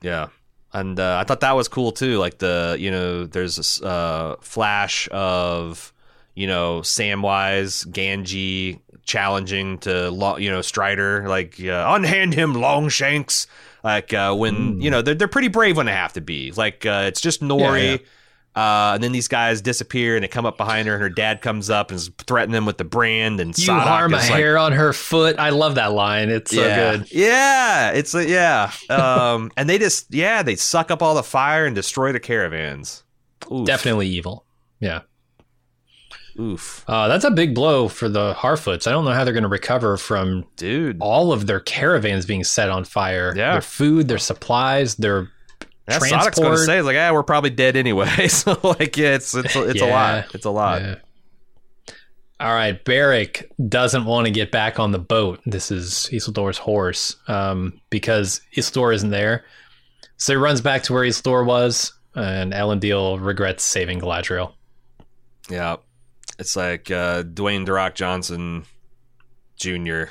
Yeah. 0.00 0.28
And 0.72 0.98
uh, 1.00 1.18
I 1.20 1.24
thought 1.24 1.40
that 1.40 1.56
was 1.56 1.66
cool 1.68 1.92
too. 1.92 2.18
Like 2.18 2.38
the, 2.38 2.76
you 2.78 2.90
know, 2.90 3.24
there's 3.24 3.56
this 3.56 3.82
uh, 3.82 4.36
flash 4.40 5.08
of, 5.10 5.92
you 6.38 6.46
know, 6.46 6.82
Samwise 6.82 7.84
Gamgee 7.88 8.78
challenging 9.02 9.78
to, 9.78 10.08
lo- 10.08 10.36
you 10.36 10.48
know, 10.48 10.62
Strider, 10.62 11.28
like, 11.28 11.60
uh, 11.60 11.84
unhand 11.88 12.32
him, 12.32 12.54
Longshanks. 12.54 13.48
Like 13.82 14.14
uh, 14.14 14.36
when, 14.36 14.80
you 14.80 14.88
know, 14.88 15.02
they're, 15.02 15.16
they're 15.16 15.26
pretty 15.26 15.48
brave 15.48 15.76
when 15.76 15.86
they 15.86 15.92
have 15.92 16.12
to 16.12 16.20
be. 16.20 16.52
Like, 16.52 16.86
uh, 16.86 17.06
it's 17.08 17.20
just 17.20 17.40
Nori. 17.42 17.82
Yeah, 17.82 17.90
yeah. 17.90 17.96
Uh, 18.54 18.94
and 18.94 19.02
then 19.02 19.10
these 19.10 19.26
guys 19.26 19.60
disappear, 19.60 20.14
and 20.16 20.22
they 20.22 20.28
come 20.28 20.46
up 20.46 20.56
behind 20.56 20.86
her, 20.86 20.94
and 20.94 21.02
her 21.02 21.08
dad 21.08 21.42
comes 21.42 21.70
up 21.70 21.90
and 21.90 21.96
is 21.96 22.10
threatening 22.26 22.54
them 22.54 22.66
with 22.66 22.78
the 22.78 22.84
brand. 22.84 23.40
And 23.40 23.56
You 23.58 23.68
Sadoc 23.72 23.82
harm 23.82 24.14
a 24.14 24.16
like, 24.16 24.30
hair 24.30 24.58
on 24.58 24.72
her 24.72 24.92
foot. 24.92 25.40
I 25.40 25.50
love 25.50 25.74
that 25.74 25.92
line. 25.92 26.28
It's 26.28 26.52
so 26.52 26.62
yeah, 26.64 26.96
good. 26.96 27.12
yeah, 27.12 27.90
it's 27.90 28.14
a, 28.14 28.28
yeah. 28.28 28.72
Um, 28.88 29.50
and 29.56 29.68
they 29.68 29.78
just 29.78 30.12
yeah, 30.14 30.42
they 30.42 30.54
suck 30.56 30.90
up 30.90 31.02
all 31.02 31.14
the 31.14 31.22
fire 31.22 31.66
and 31.66 31.74
destroy 31.74 32.12
the 32.12 32.20
caravans. 32.20 33.02
Oof. 33.52 33.66
Definitely 33.66 34.08
evil. 34.08 34.44
Yeah. 34.80 35.02
Oof, 36.40 36.84
Uh, 36.86 37.08
that's 37.08 37.24
a 37.24 37.30
big 37.30 37.54
blow 37.54 37.88
for 37.88 38.08
the 38.08 38.32
Harfoots. 38.34 38.86
I 38.86 38.92
don't 38.92 39.04
know 39.04 39.10
how 39.12 39.24
they're 39.24 39.32
going 39.32 39.42
to 39.42 39.48
recover 39.48 39.96
from 39.96 40.44
dude. 40.56 40.98
all 41.00 41.32
of 41.32 41.46
their 41.46 41.58
caravans 41.58 42.26
being 42.26 42.44
set 42.44 42.70
on 42.70 42.84
fire. 42.84 43.34
Yeah. 43.36 43.52
Their 43.52 43.62
food, 43.62 44.06
their 44.08 44.18
supplies, 44.18 44.94
their 44.96 45.30
That's 45.86 46.08
Sadoc's 46.08 46.38
gonna 46.38 46.56
say 46.58 46.78
it's 46.78 46.86
like, 46.86 46.94
yeah, 46.94 47.10
we're 47.10 47.24
probably 47.24 47.50
dead 47.50 47.76
anyway. 47.76 48.28
so 48.28 48.58
like, 48.62 48.96
yeah, 48.96 49.14
it's 49.14 49.34
it's 49.34 49.56
it's 49.56 49.82
a 49.82 49.86
lot. 49.86 50.34
It's 50.34 50.44
a 50.44 50.50
lot. 50.50 50.82
Yeah. 50.82 50.94
All 52.40 52.54
right, 52.54 52.84
Berek 52.84 53.46
doesn't 53.68 54.04
want 54.04 54.26
to 54.26 54.30
get 54.30 54.52
back 54.52 54.78
on 54.78 54.92
the 54.92 54.98
boat. 55.00 55.40
This 55.44 55.72
is 55.72 56.08
Isildur's 56.12 56.58
horse 56.58 57.16
um, 57.26 57.80
because 57.90 58.42
Isildur 58.56 58.94
isn't 58.94 59.10
there. 59.10 59.44
So 60.18 60.34
he 60.34 60.36
runs 60.36 60.60
back 60.60 60.84
to 60.84 60.92
where 60.92 61.02
Isildur 61.02 61.44
was, 61.44 61.92
and 62.14 62.52
Elendil 62.52 63.18
regrets 63.24 63.64
saving 63.64 64.00
Galadriel. 64.00 64.52
Yeah. 65.50 65.76
It's 66.38 66.56
like 66.56 66.90
uh, 66.90 67.24
Dwayne 67.24 67.66
The 67.66 67.72
Rock 67.72 67.94
Johnson 67.94 68.64
Jr. 69.56 70.04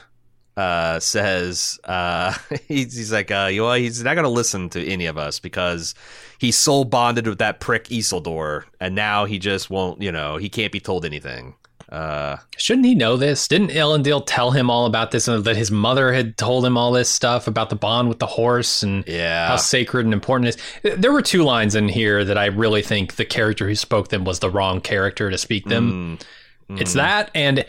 Uh, 0.57 0.99
says 0.99 1.79
uh, 1.83 2.33
he's, 2.67 2.95
he's 2.95 3.11
like, 3.11 3.31
uh, 3.31 3.49
you 3.51 3.61
know, 3.61 3.73
he's 3.73 4.03
not 4.03 4.15
to 4.15 4.29
listen 4.29 4.69
to 4.69 4.85
any 4.85 5.05
of 5.05 5.17
us 5.17 5.39
because 5.39 5.93
he's 6.39 6.57
soul 6.57 6.83
bonded 6.83 7.27
with 7.27 7.37
that 7.37 7.59
prick 7.59 7.85
Isildur, 7.85 8.63
and 8.79 8.95
now 8.95 9.25
he 9.25 9.39
just 9.39 9.69
won't, 9.69 10.01
you 10.01 10.11
know, 10.11 10.37
he 10.37 10.49
can't 10.49 10.71
be 10.71 10.79
told 10.79 11.05
anything. 11.05 11.55
Uh, 11.89 12.37
Shouldn't 12.57 12.85
he 12.85 12.95
know 12.95 13.15
this? 13.15 13.47
Didn't 13.47 13.69
Elendil 13.69 14.23
tell 14.25 14.51
him 14.51 14.69
all 14.69 14.85
about 14.85 15.11
this 15.11 15.27
and 15.27 15.43
that 15.45 15.55
his 15.55 15.71
mother 15.71 16.11
had 16.11 16.37
told 16.37 16.65
him 16.65 16.77
all 16.77 16.91
this 16.91 17.09
stuff 17.09 17.47
about 17.47 17.69
the 17.69 17.77
bond 17.77 18.09
with 18.09 18.19
the 18.19 18.25
horse 18.25 18.83
and 18.83 19.05
yeah. 19.07 19.47
how 19.47 19.55
sacred 19.55 20.05
and 20.05 20.13
important 20.13 20.49
it 20.49 20.61
is? 20.83 20.97
There 20.97 21.13
were 21.13 21.21
two 21.21 21.43
lines 21.43 21.75
in 21.75 21.87
here 21.87 22.25
that 22.25 22.37
I 22.37 22.47
really 22.47 22.81
think 22.81 23.15
the 23.15 23.25
character 23.25 23.67
who 23.67 23.75
spoke 23.75 24.09
them 24.09 24.25
was 24.25 24.39
the 24.39 24.49
wrong 24.49 24.81
character 24.81 25.29
to 25.29 25.37
speak 25.37 25.65
them. 25.65 26.19
Mm, 26.69 26.81
It's 26.81 26.93
that, 26.93 27.31
and 27.33 27.65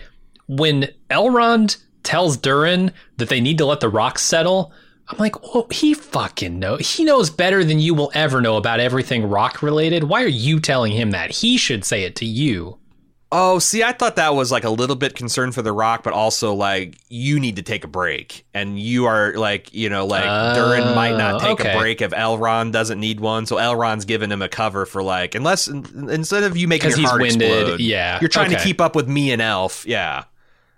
when 0.47 0.89
Elrond 1.11 1.77
tells 2.03 2.37
Durin 2.37 2.91
that 3.19 3.29
they 3.29 3.41
need 3.41 3.59
to 3.59 3.67
let 3.67 3.79
the 3.81 3.89
rocks 3.89 4.23
settle, 4.23 4.73
I'm 5.09 5.19
like, 5.19 5.43
well, 5.55 5.69
he 5.71 5.95
fucking 5.95 6.59
know. 6.59 6.77
He 6.77 7.05
knows 7.05 7.31
better 7.31 7.65
than 7.65 7.79
you 7.79 7.95
will 7.95 8.11
ever 8.15 8.41
know 8.41 8.57
about 8.57 8.81
everything 8.81 9.29
rock 9.29 9.63
related. 9.63 10.05
Why 10.05 10.23
are 10.25 10.27
you 10.27 10.59
telling 10.59 10.93
him 10.93 11.13
that? 11.13 11.31
He 11.31 11.57
should 11.57 11.85
say 11.85 12.03
it 12.03 12.17
to 12.17 12.27
you. 12.27 12.79
Oh, 13.31 13.59
see, 13.59 13.83
I 13.83 13.93
thought 13.93 14.17
that 14.17 14.35
was 14.35 14.51
like 14.51 14.65
a 14.65 14.71
little 14.71 14.97
bit 14.97 15.15
concerned 15.15 15.55
for 15.55 15.61
The 15.61 15.73
Rock, 15.73 16.03
but 16.03 16.15
also 16.15 16.55
like 16.55 16.97
you 17.11 17.39
need 17.39 17.57
to 17.57 17.63
take 17.63 17.85
a 17.85 17.89
break, 17.89 18.47
and 18.55 18.81
you 18.81 19.05
are 19.05 19.35
like, 19.35 19.75
you 19.75 19.91
know, 19.91 20.07
like 20.07 20.55
Durin 20.55 20.95
might 20.95 21.17
not 21.17 21.35
oh, 21.35 21.39
take 21.39 21.61
okay. 21.61 21.75
a 21.75 21.79
break 21.79 22.01
if 22.01 22.13
Elrond 22.13 22.73
doesn't 22.73 22.99
need 22.99 23.21
one, 23.21 23.45
so 23.45 23.57
Elrond's 23.57 24.07
giving 24.07 24.31
him 24.31 24.41
a 24.41 24.49
cover 24.49 24.87
for 24.87 25.03
like, 25.03 25.35
unless 25.35 25.69
instead 25.69 26.43
of 26.43 26.57
you 26.57 26.67
making 26.69 26.93
your 26.93 27.07
heart 27.07 27.21
winded, 27.21 27.51
explode, 27.51 27.81
yeah, 27.81 28.19
you're 28.23 28.31
trying 28.31 28.51
to 28.51 28.59
keep 28.61 28.81
up 28.81 28.97
with 28.97 29.09
me 29.09 29.31
and 29.31 29.43
Elf, 29.43 29.85
yeah. 29.87 30.25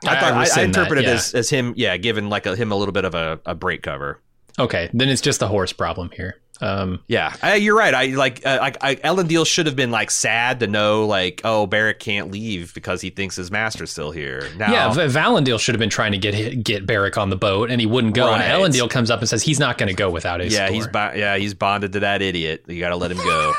I, 0.04 0.16
I 0.16 0.20
thought 0.20 0.32
I, 0.32 0.36
I 0.36 0.40
rescind 0.40 0.74
that, 0.74 0.78
interpreted 0.80 1.04
yeah. 1.04 1.12
as 1.12 1.34
as 1.34 1.50
him, 1.50 1.74
yeah, 1.76 1.96
giving 1.98 2.28
like 2.28 2.46
a, 2.46 2.56
him 2.56 2.72
a 2.72 2.74
little 2.74 2.92
bit 2.92 3.04
of 3.04 3.14
a, 3.14 3.38
a 3.46 3.54
break 3.54 3.82
cover. 3.82 4.18
Okay, 4.58 4.90
then 4.92 5.08
it's 5.08 5.22
just 5.22 5.40
a 5.40 5.46
horse 5.46 5.72
problem 5.72 6.10
here. 6.16 6.40
Um, 6.60 7.00
Yeah, 7.06 7.34
I, 7.42 7.56
you're 7.56 7.76
right. 7.76 7.94
I 7.94 8.06
like 8.06 8.44
uh, 8.44 8.58
I, 8.60 8.90
I, 8.90 8.94
Elendil 8.96 9.46
should 9.46 9.66
have 9.66 9.76
been 9.76 9.90
like 9.90 10.10
sad 10.10 10.60
to 10.60 10.66
know 10.66 11.06
like, 11.06 11.40
oh, 11.44 11.66
Berek 11.66 11.98
can't 11.98 12.30
leave 12.30 12.74
because 12.74 13.00
he 13.00 13.10
thinks 13.10 13.36
his 13.36 13.50
master's 13.50 13.90
still 13.90 14.10
here. 14.10 14.48
Now, 14.56 14.72
yeah, 14.72 14.92
V- 14.92 15.00
Valandil 15.00 15.58
should 15.58 15.74
have 15.74 15.80
been 15.80 15.90
trying 15.90 16.12
to 16.12 16.18
get 16.18 16.62
get 16.62 16.86
Berek 16.86 17.16
on 17.16 17.30
the 17.30 17.36
boat, 17.36 17.70
and 17.70 17.80
he 17.80 17.86
wouldn't 17.86 18.14
go. 18.14 18.26
Right. 18.26 18.42
And 18.42 18.62
Elendil 18.62 18.90
comes 18.90 19.10
up 19.10 19.20
and 19.20 19.28
says 19.28 19.42
he's 19.42 19.58
not 19.58 19.78
going 19.78 19.88
to 19.88 19.94
go 19.94 20.10
without 20.10 20.40
Isildur. 20.40 20.50
Yeah, 20.50 20.70
he's 20.70 20.86
bo- 20.86 21.12
yeah 21.14 21.36
he's 21.36 21.54
bonded 21.54 21.92
to 21.94 22.00
that 22.00 22.22
idiot. 22.22 22.64
You 22.66 22.80
got 22.80 22.90
to 22.90 22.96
let 22.96 23.10
him 23.10 23.18
go. 23.18 23.54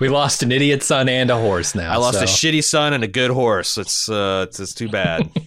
we 0.00 0.08
lost 0.08 0.42
an 0.42 0.52
idiot 0.52 0.82
son 0.82 1.08
and 1.08 1.30
a 1.30 1.38
horse 1.38 1.74
now. 1.74 1.92
I 1.92 1.96
lost 1.96 2.18
so. 2.18 2.24
a 2.24 2.26
shitty 2.26 2.62
son 2.62 2.92
and 2.92 3.02
a 3.02 3.08
good 3.08 3.30
horse. 3.30 3.78
It's 3.78 4.08
uh, 4.08 4.46
it's, 4.48 4.60
it's 4.60 4.74
too 4.74 4.88
bad. 4.88 5.30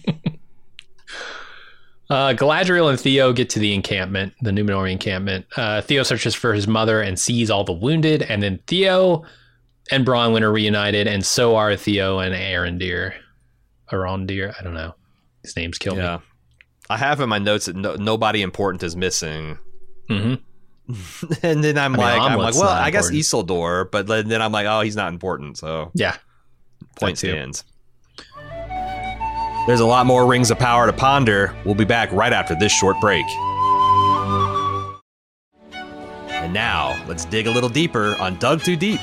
Uh, 2.12 2.34
Galadriel 2.34 2.90
and 2.90 3.00
Theo 3.00 3.32
get 3.32 3.48
to 3.50 3.58
the 3.58 3.72
encampment, 3.72 4.34
the 4.42 4.50
Numenor 4.50 4.92
encampment. 4.92 5.46
Uh, 5.56 5.80
Theo 5.80 6.02
searches 6.02 6.34
for 6.34 6.52
his 6.52 6.68
mother 6.68 7.00
and 7.00 7.18
sees 7.18 7.50
all 7.50 7.64
the 7.64 7.72
wounded, 7.72 8.20
and 8.20 8.42
then 8.42 8.60
Theo 8.66 9.24
and 9.90 10.04
Bronwyn 10.04 10.42
are 10.42 10.52
reunited, 10.52 11.06
and 11.06 11.24
so 11.24 11.56
are 11.56 11.74
Theo 11.74 12.18
and 12.18 12.34
Arondir. 12.34 13.14
Arondir, 13.90 14.54
I 14.60 14.62
don't 14.62 14.74
know. 14.74 14.94
His 15.42 15.56
name's 15.56 15.78
kill 15.78 15.96
yeah, 15.96 16.18
I 16.90 16.98
have 16.98 17.18
in 17.22 17.30
my 17.30 17.38
notes 17.38 17.64
that 17.64 17.76
no, 17.76 17.94
nobody 17.94 18.42
important 18.42 18.82
is 18.82 18.94
missing, 18.94 19.58
me. 20.10 20.18
hmm 20.20 20.34
and 21.42 21.64
then 21.64 21.78
I'm 21.78 21.94
I 21.94 21.96
mean, 21.96 22.06
like, 22.06 22.20
I'm 22.30 22.38
like, 22.38 22.54
well, 22.56 22.68
I 22.68 22.90
guess 22.90 23.08
important. 23.08 23.48
Isildur, 23.48 23.90
but 23.90 24.06
then 24.06 24.28
then 24.28 24.42
I'm 24.42 24.52
like, 24.52 24.66
oh, 24.66 24.82
he's 24.82 24.96
not 24.96 25.10
important, 25.10 25.56
so 25.56 25.90
Yeah. 25.94 26.16
point 26.96 27.16
stands. 27.16 27.64
There's 29.64 29.78
a 29.78 29.86
lot 29.86 30.06
more 30.06 30.26
rings 30.26 30.50
of 30.50 30.58
power 30.58 30.86
to 30.86 30.92
ponder. 30.92 31.54
We'll 31.64 31.76
be 31.76 31.84
back 31.84 32.10
right 32.10 32.32
after 32.32 32.56
this 32.56 32.72
short 32.72 33.00
break. 33.00 33.24
And 36.30 36.52
now, 36.52 37.00
let's 37.06 37.24
dig 37.26 37.46
a 37.46 37.50
little 37.52 37.68
deeper 37.68 38.16
on 38.16 38.36
Dug 38.40 38.62
Too 38.62 38.74
Deep. 38.74 38.98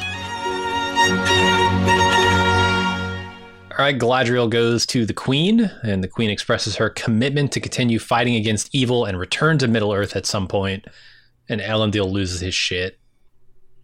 All 3.72 3.86
right, 3.86 3.98
Galadriel 3.98 4.49
goes 4.49 4.86
to 4.88 5.06
the 5.06 5.14
Queen, 5.14 5.72
and 5.81 6.03
the 6.03 6.10
Queen 6.10 6.30
expresses 6.30 6.76
her 6.76 6.90
commitment 6.90 7.53
to 7.53 7.61
continue 7.61 7.98
fighting 7.98 8.36
against 8.36 8.76
evil 8.76 9.06
and 9.06 9.18
return 9.18 9.57
to 9.60 9.69
Middle 9.69 9.94
Earth 9.94 10.18
at 10.18 10.26
some 10.26 10.49
point. 10.49 10.86
And 11.48 11.61
Elendil 11.61 12.11
loses 12.11 12.41
his 12.41 12.53
shit. 12.53 12.99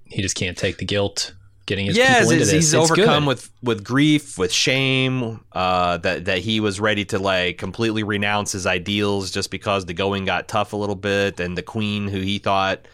He 0.04 0.22
just 0.22 0.36
can't 0.36 0.58
take 0.58 0.80
the 0.80 0.86
guilt 0.86 1.34
getting 1.66 1.86
his 1.86 1.98
yeah, 1.98 2.20
people 2.20 2.32
into 2.32 2.46
this. 2.46 2.52
he's 2.52 2.74
It's 2.74 2.92
overcome 2.92 3.24
good. 3.24 3.28
with 3.28 3.52
with 3.62 3.84
grief, 3.84 4.38
with 4.38 4.52
shame, 4.52 5.42
uh, 5.52 5.98
that 5.98 6.26
that 6.26 6.40
he 6.40 6.60
was 6.60 6.80
ready 6.80 7.06
to 7.06 7.20
like 7.20 7.58
completely 7.58 8.04
renounce 8.04 8.52
his 8.52 8.66
ideals 8.66 9.32
just 9.32 9.52
because 9.52 9.86
the 9.86 9.94
going 9.94 10.26
got 10.26 10.48
tough 10.48 10.74
a 10.74 10.78
little 10.78 10.96
bit, 10.96 11.40
and 11.40 11.58
the 11.58 11.64
queen, 11.64 12.08
who 12.08 12.20
he 12.20 12.40
thought, 12.40 12.88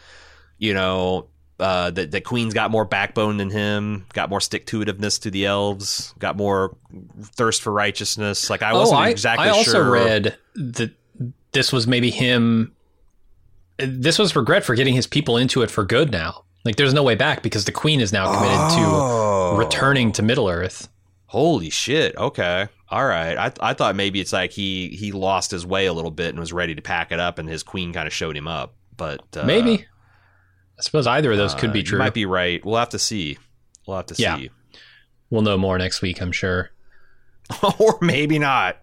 you 0.58 0.74
know, 0.74 1.28
uh, 1.60 1.90
that 1.90 2.10
the 2.10 2.20
queen's 2.20 2.54
got 2.54 2.70
more 2.70 2.84
backbone 2.84 3.36
than 3.36 3.50
him, 3.50 4.06
got 4.12 4.30
more 4.30 4.40
stick 4.40 4.66
to 4.66 4.80
itiveness 4.80 5.20
to 5.22 5.30
the 5.30 5.46
elves, 5.46 6.14
got 6.18 6.36
more 6.36 6.76
thirst 7.22 7.62
for 7.62 7.72
righteousness. 7.72 8.50
Like 8.50 8.62
I 8.62 8.72
wasn't 8.72 8.98
oh, 8.98 9.02
I, 9.04 9.08
exactly 9.10 9.46
I 9.46 9.50
also 9.50 9.70
sure. 9.72 9.90
read 9.90 10.36
that 10.54 10.92
this 11.52 11.72
was 11.72 11.86
maybe 11.86 12.10
him. 12.10 12.74
This 13.78 14.18
was 14.18 14.34
regret 14.36 14.64
for 14.64 14.74
getting 14.74 14.94
his 14.94 15.06
people 15.06 15.36
into 15.36 15.62
it 15.62 15.70
for 15.70 15.84
good 15.84 16.10
now. 16.10 16.44
Like, 16.64 16.76
there's 16.76 16.94
no 16.94 17.02
way 17.02 17.14
back 17.16 17.42
because 17.42 17.64
the 17.64 17.72
queen 17.72 18.00
is 18.00 18.12
now 18.12 18.32
committed 18.32 18.58
Oh. 18.58 19.52
to 19.54 19.58
returning 19.58 20.12
to 20.12 20.22
Middle 20.22 20.48
Earth. 20.48 20.88
Holy 21.26 21.70
shit! 21.70 22.14
Okay, 22.16 22.68
all 22.90 23.06
right. 23.06 23.36
I 23.38 23.52
I 23.70 23.74
thought 23.74 23.96
maybe 23.96 24.20
it's 24.20 24.32
like 24.34 24.50
he 24.52 24.88
he 24.90 25.12
lost 25.12 25.50
his 25.50 25.64
way 25.66 25.86
a 25.86 25.92
little 25.92 26.10
bit 26.10 26.28
and 26.28 26.38
was 26.38 26.52
ready 26.52 26.74
to 26.74 26.82
pack 26.82 27.10
it 27.10 27.18
up, 27.18 27.38
and 27.38 27.48
his 27.48 27.62
queen 27.62 27.92
kind 27.92 28.06
of 28.06 28.12
showed 28.12 28.36
him 28.36 28.46
up. 28.46 28.74
But 28.96 29.22
uh, 29.36 29.44
maybe. 29.44 29.86
I 30.78 30.82
suppose 30.82 31.06
either 31.06 31.32
of 31.32 31.38
those 31.38 31.54
uh, 31.54 31.58
could 31.58 31.72
be 31.72 31.82
true. 31.82 31.96
you 31.96 32.04
might 32.04 32.12
be 32.14 32.26
right. 32.26 32.64
We'll 32.64 32.76
have 32.78 32.90
to 32.90 32.98
see. 32.98 33.38
We'll 33.86 33.96
have 33.98 34.06
to 34.06 34.14
Yeah. 34.18 34.36
see, 34.36 34.50
We'll 35.30 35.42
know 35.42 35.56
more 35.56 35.78
next 35.78 36.02
week, 36.02 36.20
I'm 36.20 36.32
sure. 36.32 36.70
or 37.78 37.98
maybe 38.00 38.38
not. 38.38 38.78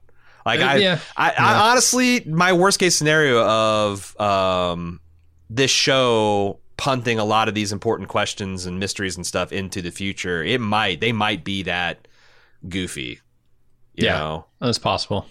Like 0.45 0.59
Uh, 0.61 0.63
I, 0.65 0.75
yeah. 0.77 0.99
I, 1.17 1.31
I 1.37 1.69
honestly, 1.71 2.21
my 2.25 2.53
worst 2.53 2.79
case 2.79 2.95
scenario 2.95 3.43
of 3.45 4.19
um 4.19 5.01
this 5.49 5.71
show 5.71 6.59
punting 6.79 7.19
a 7.19 7.25
lot 7.25 7.47
of 7.49 7.53
these 7.55 7.71
important 7.73 8.07
questions 8.09 8.65
and 8.65 8.79
mysteries 8.79 9.15
and 9.17 9.25
stuff 9.27 9.51
into 9.51 9.81
the 9.81 9.91
future, 9.91 10.41
it 10.43 10.61
might 10.61 11.01
they 11.01 11.11
might 11.11 11.43
be 11.43 11.63
that 11.63 12.07
goofy. 12.67 13.19
You 13.95 14.05
Yeah. 14.05 14.17
know? 14.19 14.45
That's 14.61 14.77
possible. 14.79 15.25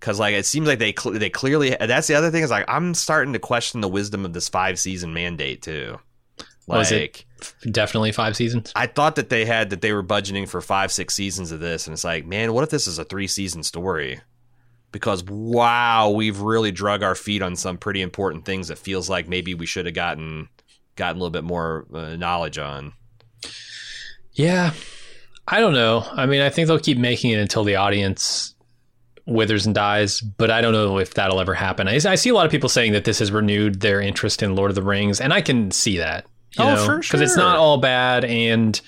because 0.00 0.18
like 0.18 0.34
it 0.34 0.46
seems 0.46 0.66
like 0.66 0.78
they 0.78 0.94
cl- 0.98 1.18
they 1.18 1.28
clearly 1.30 1.76
that's 1.80 2.06
the 2.06 2.14
other 2.14 2.30
thing 2.30 2.42
is 2.42 2.50
like 2.50 2.64
I'm 2.68 2.94
starting 2.94 3.32
to 3.34 3.38
question 3.38 3.80
the 3.80 3.88
wisdom 3.88 4.24
of 4.24 4.32
this 4.32 4.48
five 4.48 4.78
season 4.78 5.12
mandate 5.12 5.60
too. 5.62 5.98
Oh, 6.40 6.44
like 6.68 6.78
Was 6.78 6.92
it- 6.92 7.24
Definitely 7.70 8.10
five 8.12 8.34
seasons. 8.36 8.72
I 8.74 8.86
thought 8.86 9.14
that 9.16 9.28
they 9.28 9.44
had 9.44 9.70
that 9.70 9.80
they 9.80 9.92
were 9.92 10.02
budgeting 10.02 10.48
for 10.48 10.60
five 10.60 10.90
six 10.90 11.14
seasons 11.14 11.52
of 11.52 11.60
this, 11.60 11.86
and 11.86 11.94
it's 11.94 12.02
like 12.04 12.26
man, 12.26 12.52
what 12.52 12.64
if 12.64 12.70
this 12.70 12.86
is 12.88 12.98
a 12.98 13.04
three 13.04 13.26
season 13.28 13.62
story? 13.62 14.20
Because 14.90 15.22
wow, 15.24 16.10
we've 16.10 16.40
really 16.40 16.72
drug 16.72 17.02
our 17.02 17.14
feet 17.14 17.42
on 17.42 17.56
some 17.56 17.76
pretty 17.76 18.00
important 18.00 18.44
things 18.44 18.68
that 18.68 18.78
feels 18.78 19.10
like 19.10 19.28
maybe 19.28 19.52
we 19.54 19.66
should 19.66 19.84
have 19.86 19.94
gotten 19.94 20.48
gotten 20.98 21.16
a 21.16 21.20
little 21.20 21.30
bit 21.30 21.44
more 21.44 21.86
uh, 21.94 22.16
knowledge 22.16 22.58
on. 22.58 22.92
Yeah. 24.32 24.72
I 25.46 25.60
don't 25.60 25.72
know. 25.72 26.04
I 26.12 26.26
mean, 26.26 26.42
I 26.42 26.50
think 26.50 26.68
they'll 26.68 26.78
keep 26.78 26.98
making 26.98 27.30
it 27.30 27.38
until 27.38 27.64
the 27.64 27.76
audience 27.76 28.54
withers 29.26 29.66
and 29.66 29.74
dies, 29.74 30.20
but 30.20 30.50
I 30.50 30.60
don't 30.60 30.72
know 30.72 30.98
if 30.98 31.14
that'll 31.14 31.40
ever 31.40 31.54
happen. 31.54 31.88
I, 31.88 31.94
I 31.94 32.14
see 32.14 32.30
a 32.30 32.34
lot 32.34 32.44
of 32.46 32.52
people 32.52 32.68
saying 32.68 32.92
that 32.92 33.04
this 33.04 33.18
has 33.20 33.30
renewed 33.32 33.80
their 33.80 34.00
interest 34.00 34.42
in 34.42 34.54
Lord 34.54 34.70
of 34.70 34.74
the 34.74 34.82
Rings, 34.82 35.20
and 35.20 35.32
I 35.32 35.40
can 35.40 35.70
see 35.70 35.98
that. 35.98 36.26
You 36.58 36.64
Oh, 36.64 36.74
know? 36.74 36.84
for 36.84 36.98
Because 36.98 37.20
it's 37.20 37.36
not 37.36 37.56
all 37.56 37.78
bad, 37.78 38.24
and 38.24 38.80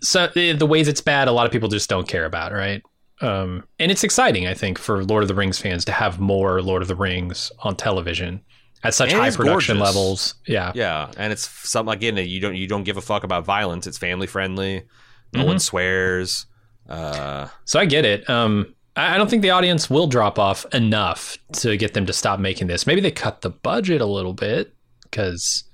so 0.00 0.28
eh, 0.36 0.52
the 0.52 0.66
ways 0.66 0.86
it's 0.88 1.00
bad, 1.00 1.28
a 1.28 1.32
lot 1.32 1.46
of 1.46 1.52
people 1.52 1.68
just 1.68 1.90
don't 1.90 2.06
care 2.08 2.24
about, 2.24 2.52
right? 2.52 2.82
Um, 3.20 3.64
and 3.80 3.90
it's 3.90 4.04
exciting, 4.04 4.46
I 4.46 4.54
think, 4.54 4.78
for 4.78 5.04
Lord 5.04 5.22
of 5.24 5.28
the 5.28 5.34
Rings 5.34 5.58
fans 5.58 5.84
to 5.86 5.92
have 5.92 6.20
more 6.20 6.62
Lord 6.62 6.82
of 6.82 6.88
the 6.88 6.94
Rings 6.94 7.50
on 7.60 7.74
television 7.74 8.40
at 8.84 8.94
such 8.94 9.10
And 9.12 9.20
high 9.20 9.30
production 9.30 9.76
gorgeous. 9.78 9.94
levels. 9.94 10.34
Yeah, 10.46 10.72
Yeah, 10.74 11.10
and 11.16 11.32
it's 11.32 11.48
something 11.68 11.92
again 11.94 12.16
you 12.16 12.40
don't 12.40 12.54
you 12.56 12.66
don't 12.66 12.84
give 12.84 12.96
a 12.96 13.00
fuck 13.02 13.24
about 13.24 13.44
violence. 13.44 13.86
It's 13.86 13.98
family 13.98 14.26
friendly. 14.26 14.84
No 15.32 15.40
Mm-hmm. 15.40 15.48
one 15.48 15.58
swears. 15.58 16.46
Uh, 16.88 17.48
So 17.64 17.78
I 17.80 17.84
get 17.84 18.04
it. 18.04 18.28
Um, 18.30 18.74
I 18.96 19.14
I 19.14 19.18
don't 19.18 19.28
think 19.28 19.42
the 19.42 19.50
audience 19.50 19.90
will 19.90 20.06
drop 20.06 20.38
off 20.38 20.64
enough 20.72 21.36
to 21.54 21.76
get 21.76 21.94
them 21.94 22.06
to 22.06 22.12
stop 22.12 22.40
making 22.40 22.66
this. 22.68 22.86
Maybe 22.86 23.00
they 23.00 23.10
cut 23.10 23.40
the 23.42 23.50
budget 23.50 24.00
a 24.00 24.06
little 24.06 24.32
bit 24.34 24.72
because 25.02 25.64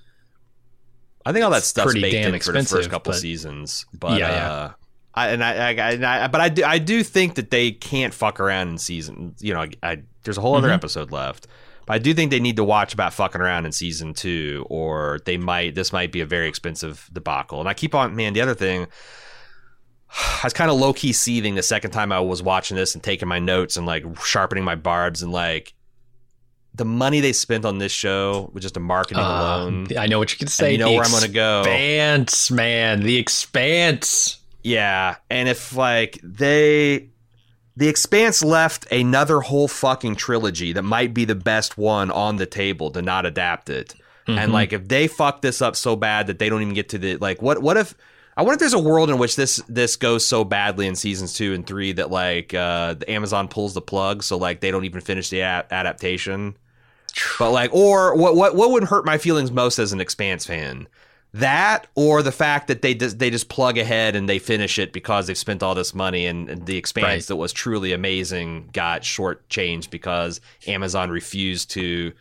I 1.26 1.32
think 1.32 1.44
all 1.44 1.50
that 1.52 1.62
stuff's 1.64 1.86
pretty 1.92 2.02
baked 2.02 2.12
damn 2.14 2.34
in 2.34 2.40
for 2.40 2.52
the 2.52 2.62
first 2.64 2.90
couple 2.90 3.12
but- 3.12 3.18
seasons. 3.20 3.86
But 3.92 4.18
Yeah, 4.18 4.30
yeah. 4.30 4.52
uh, 4.52 4.72
I, 5.16 5.28
and 5.28 5.44
I, 5.44 5.52
I, 5.52 5.90
and 5.92 6.04
I, 6.04 6.26
but 6.26 6.40
I 6.40 6.48
do, 6.48 6.64
I 6.64 6.78
do 6.78 7.04
think 7.04 7.36
that 7.36 7.50
they 7.52 7.70
can't 7.70 8.12
fuck 8.12 8.40
around 8.40 8.68
in 8.70 8.78
season. 8.78 9.36
You 9.38 9.54
know, 9.54 9.60
I, 9.60 9.70
I, 9.82 10.02
there's 10.24 10.38
a 10.38 10.40
whole 10.40 10.56
other 10.56 10.68
Mhm. 10.70 10.74
episode 10.74 11.12
left. 11.12 11.46
But 11.86 11.94
I 11.94 11.98
do 11.98 12.14
think 12.14 12.30
they 12.30 12.40
need 12.40 12.56
to 12.56 12.64
watch 12.64 12.94
about 12.94 13.12
fucking 13.12 13.40
around 13.40 13.66
in 13.66 13.72
season 13.72 14.14
two, 14.14 14.66
or 14.70 15.20
they 15.24 15.36
might. 15.36 15.74
This 15.74 15.92
might 15.92 16.12
be 16.12 16.20
a 16.20 16.26
very 16.26 16.48
expensive 16.48 17.08
debacle. 17.12 17.60
And 17.60 17.68
I 17.68 17.74
keep 17.74 17.94
on, 17.94 18.16
man. 18.16 18.32
The 18.32 18.40
other 18.40 18.54
thing, 18.54 18.86
I 20.10 20.40
was 20.44 20.52
kind 20.52 20.70
of 20.70 20.78
low 20.78 20.92
key 20.92 21.12
seething 21.12 21.54
the 21.54 21.62
second 21.62 21.90
time 21.90 22.12
I 22.12 22.20
was 22.20 22.42
watching 22.42 22.76
this 22.76 22.94
and 22.94 23.02
taking 23.02 23.28
my 23.28 23.38
notes 23.38 23.76
and 23.76 23.86
like 23.86 24.04
sharpening 24.24 24.64
my 24.64 24.74
barbs 24.76 25.22
and 25.22 25.32
like 25.32 25.74
the 26.76 26.84
money 26.84 27.20
they 27.20 27.32
spent 27.32 27.64
on 27.64 27.78
this 27.78 27.92
show 27.92 28.50
with 28.52 28.62
just 28.62 28.74
the 28.74 28.80
marketing 28.80 29.22
uh, 29.22 29.28
alone. 29.28 29.86
I 29.96 30.06
know 30.06 30.18
what 30.18 30.32
you 30.32 30.38
can 30.38 30.46
and 30.46 30.50
say. 30.52 30.72
you 30.72 30.78
know 30.78 30.88
The 30.90 30.96
where 30.96 31.04
I'm 31.04 31.12
gonna 31.12 31.28
go. 31.28 31.60
Expanse, 31.60 32.50
man. 32.50 33.00
The 33.00 33.16
expanse. 33.16 34.38
Yeah, 34.62 35.16
and 35.30 35.48
if 35.48 35.76
like 35.76 36.18
they 36.22 37.10
the 37.76 37.88
expanse 37.88 38.42
left 38.44 38.90
another 38.92 39.40
whole 39.40 39.68
fucking 39.68 40.16
trilogy 40.16 40.72
that 40.72 40.82
might 40.82 41.12
be 41.12 41.24
the 41.24 41.34
best 41.34 41.76
one 41.76 42.10
on 42.10 42.36
the 42.36 42.46
table 42.46 42.90
to 42.92 43.02
not 43.02 43.26
adapt 43.26 43.68
it. 43.68 43.94
Mhm. 44.28 44.38
And 44.38 44.52
like 44.52 44.72
if 44.72 44.88
they 44.88 45.06
fuck 45.08 45.42
this 45.42 45.60
up 45.60 45.76
so 45.76 45.96
bad 45.96 46.28
that 46.28 46.38
they 46.38 46.48
don't 46.48 46.62
even 46.62 46.74
get 46.74 46.88
to 46.90 46.98
the 46.98 47.16
like 47.16 47.42
what 47.42 47.60
what 47.60 47.76
if 47.76 47.94
I 48.36 48.42
wonder 48.42 48.54
if 48.54 48.60
there's 48.60 48.72
a 48.74 48.78
world 48.78 49.10
in 49.10 49.18
which 49.18 49.36
this 49.36 49.62
this 49.68 49.96
goes 49.96 50.24
so 50.26 50.44
badly 50.44 50.86
in 50.86 50.96
seasons 50.96 51.34
2 51.34 51.52
and 51.54 51.66
3 51.66 51.92
that 51.92 52.10
like 52.10 52.54
uh 52.54 52.94
the 52.94 53.10
Amazon 53.10 53.48
pulls 53.48 53.74
the 53.74 53.82
plug 53.82 54.22
so 54.22 54.36
like 54.38 54.60
they 54.60 54.70
don't 54.70 54.84
even 54.84 55.00
finish 55.00 55.28
the 55.28 55.40
a- 55.40 55.66
adaptation. 55.70 56.56
But 57.38 57.50
like 57.50 57.72
or 57.74 58.14
what 58.16 58.34
what 58.34 58.56
what 58.56 58.70
would 58.70 58.84
hurt 58.84 59.04
my 59.04 59.18
feelings 59.18 59.50
most 59.52 59.78
as 59.78 59.92
an 59.92 60.00
expanse 60.00 60.46
fan? 60.46 60.88
That 61.34 61.88
or 61.96 62.22
the 62.22 62.30
fact 62.32 62.68
that 62.68 62.80
they 62.82 62.94
just 62.94 63.18
they 63.18 63.28
just 63.28 63.48
plug 63.48 63.76
ahead 63.76 64.14
and 64.14 64.28
they 64.28 64.38
finish 64.38 64.78
it 64.78 64.92
because 64.92 65.26
they've 65.26 65.36
spent 65.36 65.62
all 65.62 65.74
this 65.74 65.92
money 65.94 66.26
and, 66.26 66.64
the 66.64 66.76
expanse 66.76 67.04
Right. 67.06 67.22
that 67.26 67.36
was 67.36 67.52
truly 67.52 67.92
amazing 67.92 68.70
got 68.72 69.02
shortchanged 69.02 69.90
because 69.90 70.40
Amazon 70.68 71.10
refused 71.10 71.70
to 71.72 72.12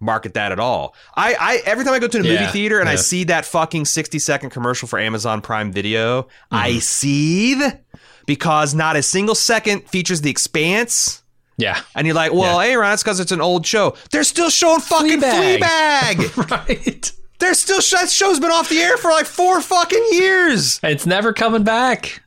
market 0.00 0.34
that 0.34 0.52
at 0.52 0.58
all. 0.58 0.94
I, 1.14 1.34
I 1.38 1.62
every 1.66 1.84
time 1.84 1.92
I 1.94 1.98
go 1.98 2.08
to 2.08 2.18
the 2.22 2.24
movie 2.28 2.46
theater 2.46 2.80
and 2.80 2.88
I 2.88 2.96
see 2.96 3.24
that 3.24 3.44
fucking 3.44 3.84
60 3.84 4.18
second 4.18 4.50
commercial 4.50 4.88
for 4.88 4.98
Amazon 4.98 5.42
Prime 5.42 5.70
Video, 5.70 6.22
Mm-hmm. 6.22 6.56
I 6.56 6.78
seethe 6.78 7.62
because 8.26 8.74
not 8.74 8.96
a 8.96 9.02
single 9.02 9.34
second 9.34 9.88
features 9.90 10.22
the 10.22 10.30
expanse. 10.30 11.22
Yeah. 11.58 11.80
And 11.94 12.06
you're 12.06 12.16
like, 12.16 12.32
well, 12.32 12.58
hey, 12.60 12.74
Ron, 12.74 12.90
that's 12.90 13.02
because 13.02 13.20
it's 13.20 13.32
an 13.32 13.40
old 13.42 13.66
show. 13.66 13.94
They're 14.10 14.24
still 14.24 14.48
showing 14.50 14.80
fucking 14.80 15.20
Fleabag. 15.20 16.14
Fleabag. 16.14 16.50
right. 16.68 17.12
They're 17.42 17.54
still 17.54 17.80
that 17.98 18.08
show's 18.08 18.38
been 18.38 18.52
off 18.52 18.68
the 18.68 18.78
air 18.78 18.96
for 18.96 19.10
like 19.10 19.26
four 19.26 19.60
fucking 19.60 20.06
years. 20.12 20.78
It's 20.84 21.06
never 21.06 21.32
coming 21.32 21.64
back. 21.64 22.22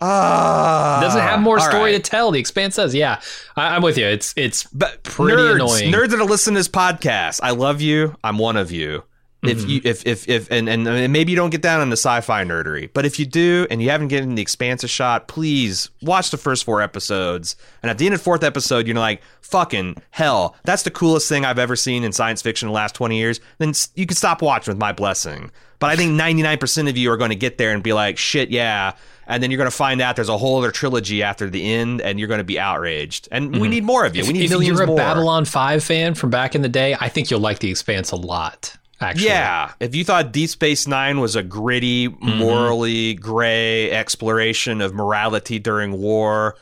Ah, 0.00 0.98
Doesn't 1.00 1.20
have 1.20 1.40
more 1.40 1.60
story 1.60 1.92
right. 1.92 2.02
to 2.04 2.10
tell. 2.10 2.32
The 2.32 2.40
expanse 2.40 2.74
says, 2.74 2.92
yeah. 2.92 3.20
I, 3.54 3.76
I'm 3.76 3.82
with 3.82 3.96
you. 3.96 4.06
It's 4.06 4.34
it's 4.36 4.64
But 4.64 5.04
pretty 5.04 5.36
nerds, 5.40 5.54
annoying. 5.54 5.92
Nerds 5.92 6.08
that 6.10 6.20
are 6.20 6.24
listening 6.24 6.54
to 6.54 6.60
this 6.60 6.68
podcast, 6.68 7.38
I 7.42 7.50
love 7.50 7.80
you. 7.80 8.16
I'm 8.24 8.38
one 8.38 8.56
of 8.56 8.72
you. 8.72 9.04
Mm-hmm. 9.42 9.58
If 9.58 9.68
you, 9.70 9.80
if, 9.84 10.06
if, 10.06 10.28
if, 10.28 10.50
and, 10.50 10.68
and 10.68 11.12
maybe 11.12 11.32
you 11.32 11.36
don't 11.36 11.48
get 11.48 11.62
down 11.62 11.80
on 11.80 11.88
the 11.88 11.96
sci-fi 11.96 12.44
nerdery, 12.44 12.90
but 12.92 13.06
if 13.06 13.18
you 13.18 13.24
do, 13.24 13.66
and 13.70 13.80
you 13.80 13.88
haven't 13.88 14.08
given 14.08 14.34
the 14.34 14.42
Expanse 14.42 14.84
a 14.84 14.88
shot, 14.88 15.28
please 15.28 15.88
watch 16.02 16.30
the 16.30 16.36
first 16.36 16.64
four 16.64 16.82
episodes. 16.82 17.56
And 17.82 17.88
at 17.88 17.96
the 17.96 18.04
end 18.04 18.14
of 18.14 18.20
the 18.20 18.24
fourth 18.24 18.44
episode, 18.44 18.86
you're 18.86 18.96
like, 18.96 19.22
"Fucking 19.40 19.96
hell, 20.10 20.56
that's 20.64 20.82
the 20.82 20.90
coolest 20.90 21.26
thing 21.26 21.46
I've 21.46 21.58
ever 21.58 21.74
seen 21.74 22.04
in 22.04 22.12
science 22.12 22.42
fiction 22.42 22.68
in 22.68 22.72
the 22.72 22.76
last 22.76 22.94
20 22.94 23.16
years." 23.16 23.40
Then 23.56 23.72
you 23.94 24.04
can 24.06 24.14
stop 24.16 24.42
watching 24.42 24.72
with 24.72 24.78
my 24.78 24.92
blessing. 24.92 25.50
But 25.78 25.88
I 25.88 25.96
think 25.96 26.12
99% 26.20 26.90
of 26.90 26.98
you 26.98 27.10
are 27.10 27.16
going 27.16 27.30
to 27.30 27.34
get 27.36 27.56
there 27.56 27.72
and 27.72 27.82
be 27.82 27.94
like, 27.94 28.18
"Shit, 28.18 28.50
yeah." 28.50 28.92
And 29.26 29.42
then 29.42 29.50
you're 29.50 29.58
going 29.58 29.70
to 29.70 29.76
find 29.76 30.02
out 30.02 30.16
there's 30.16 30.28
a 30.28 30.36
whole 30.36 30.58
other 30.58 30.72
trilogy 30.72 31.22
after 31.22 31.48
the 31.48 31.72
end, 31.72 32.00
and 32.02 32.18
you're 32.18 32.28
going 32.28 32.38
to 32.38 32.44
be 32.44 32.58
outraged. 32.58 33.28
And 33.30 33.58
we 33.58 33.68
need 33.68 33.84
more 33.84 34.04
of 34.04 34.14
you. 34.16 34.24
we 34.26 34.32
need 34.34 34.38
Mm-hmm. 34.40 34.44
if 34.44 34.50
millions 34.50 34.78
you're 34.78 34.84
a 34.84 34.86
more. 34.88 34.96
Babylon 34.96 35.44
5 35.46 35.84
fan 35.84 36.14
from 36.14 36.28
back 36.30 36.54
in 36.56 36.62
the 36.62 36.68
day, 36.68 36.96
I 37.00 37.08
think 37.08 37.30
you'll 37.30 37.40
like 37.40 37.60
the 37.60 37.70
expanse 37.70 38.10
a 38.10 38.16
lot. 38.16 38.76
Actually. 39.00 39.26
Yeah, 39.28 39.72
if 39.80 39.94
you 39.94 40.04
thought 40.04 40.30
Deep 40.32 40.50
Space 40.50 40.86
Nine 40.86 41.20
was 41.20 41.34
a 41.36 41.42
gritty, 41.42 42.08
Mm-hmm. 42.08 42.36
morally 42.38 43.14
gray 43.14 43.90
exploration 43.90 44.80
of 44.82 44.92
morality 44.94 45.58
during 45.58 45.92
war, 45.92 46.56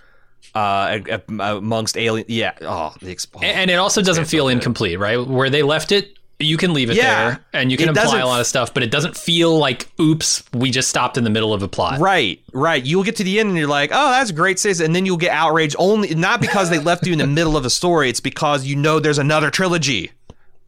uh, 0.55 0.99
amongst 1.41 1.97
alien, 1.99 2.27
yeah, 2.29 2.53
oh, 2.63 2.95
the 3.01 3.15
exp- 3.15 3.35
And, 3.37 3.45
and 3.45 3.71
it 3.71 3.75
also 3.75 4.03
doesn't 4.03 4.27
feel 4.27 4.45
so 4.45 4.49
incomplete, 4.49 4.99
right? 4.99 5.17
Where 5.25 5.51
they 5.51 5.63
left 5.63 5.91
it, 5.93 6.15
you 6.41 6.57
can 6.57 6.73
leave 6.73 6.91
it 6.91 6.97
Yeah. 6.97 7.31
there 7.31 7.45
and 7.53 7.73
you 7.73 7.77
can 7.77 7.89
It 7.89 7.97
imply 7.97 8.21
a 8.21 8.27
lot 8.27 8.41
of 8.41 8.47
stuff, 8.47 8.73
but 8.73 8.85
it 8.85 8.93
doesn't 8.93 9.17
feel 9.17 9.59
like, 9.59 9.89
oops, 10.01 10.45
we 10.55 10.71
just 10.71 10.89
stopped 10.89 11.19
in 11.19 11.25
the 11.25 11.31
middle 11.31 11.53
of 11.53 11.65
a 11.65 11.69
plot. 11.69 11.99
Right, 11.99 12.41
right. 12.53 12.85
You'll 12.85 13.03
get 13.03 13.17
to 13.17 13.25
the 13.25 13.41
end 13.41 13.49
and 13.49 13.59
you're 13.59 13.67
like, 13.67 13.91
oh, 13.93 14.11
that's 14.11 14.31
great, 14.31 14.61
sis. 14.61 14.79
And 14.79 14.95
then 14.95 15.05
you'll 15.05 15.17
get 15.17 15.33
outraged 15.33 15.75
only 15.81 16.15
not 16.15 16.41
because 16.41 16.71
they 16.71 16.79
left 16.79 17.05
you 17.05 17.13
in 17.13 17.19
the 17.19 17.27
middle 17.39 17.57
of 17.57 17.65
a 17.65 17.71
story. 17.71 18.09
It's 18.09 18.21
because 18.21 18.65
you 18.65 18.77
know 18.77 19.01
there's 19.01 19.19
another 19.19 19.51
trilogy. 19.51 20.13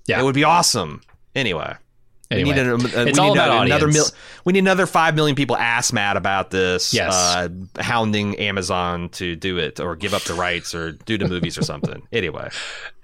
Yeah. 0.06 0.20
It 0.20 0.24
would 0.24 0.34
be 0.34 0.42
awesome. 0.44 1.02
Anyway. 1.35 1.74
Anyway, 2.32 2.48
we 2.51 2.55
need, 2.55 2.61
a, 2.65 2.74
a- 2.74 3.07
it's 3.09 3.19
we 3.19 3.24
all 3.24 3.35
need 3.35 3.40
about 3.40 3.66
another 3.66 3.86
audience. 3.89 4.12
we 4.44 4.52
need 4.52 4.61
another 4.61 4.86
five 4.86 5.16
million 5.16 5.35
people 5.35 5.57
ass 5.57 5.93
mad 5.93 6.16
about 6.16 6.51
this. 6.52 6.94
Yes. 6.94 7.12
uh, 7.12 7.48
hounding 7.81 8.36
Amazon 8.39 9.09
to 9.11 9.35
do 9.35 9.59
it 9.59 9.81
or 9.81 9.97
give 9.97 10.15
up 10.15 10.23
the 10.23 10.35
rights 10.35 10.73
or 10.73 10.93
do 10.93 11.19
the 11.19 11.27
movies 11.28 11.59
or 11.59 11.62
something. 11.62 12.07
Anyway, 12.12 12.48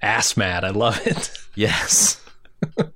Ass 0.01 0.37
mad. 0.37 0.63
I 0.63 0.69
love 0.69 1.05
it. 1.05 1.29
yes, 1.55 2.21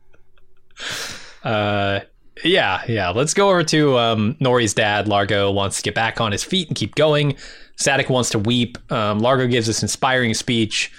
Uh, 1.43 2.01
yeah, 2.43 2.83
yeah. 2.87 3.09
Let's 3.09 3.33
go 3.33 3.49
over 3.49 3.63
to 3.65 3.97
um, 3.97 4.35
Nori's 4.39 4.73
dad. 4.73 5.07
Largo 5.07 5.51
wants 5.51 5.77
to 5.77 5.83
get 5.83 5.95
back 5.95 6.21
on 6.21 6.31
his 6.31 6.43
feet 6.43 6.67
and 6.67 6.75
keep 6.77 6.95
going. 6.95 7.35
Sadoc 7.79 8.09
wants 8.09 8.29
to 8.31 8.39
weep. 8.39 8.77
Um, 8.91 9.19
Largo 9.19 9.47
gives 9.47 9.67
this 9.67 9.81
inspiring 9.81 10.33
speech 10.33 10.91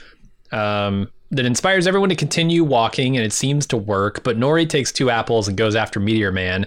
um, 0.51 1.09
that 1.33 1.45
inspires 1.47 1.87
everyone 1.87 2.09
to 2.11 2.15
continue 2.17 2.63
walking, 2.63 3.17
and 3.17 3.27
it 3.27 3.33
seems 3.33 3.67
to 3.69 3.77
work. 3.77 4.23
But 4.23 4.39
Nori 4.39 4.69
takes 4.69 4.93
two 4.93 5.11
apples 5.11 5.49
and 5.49 5.57
goes 5.57 5.75
after 5.75 5.99
Meteor 5.99 6.31
Man. 6.33 6.67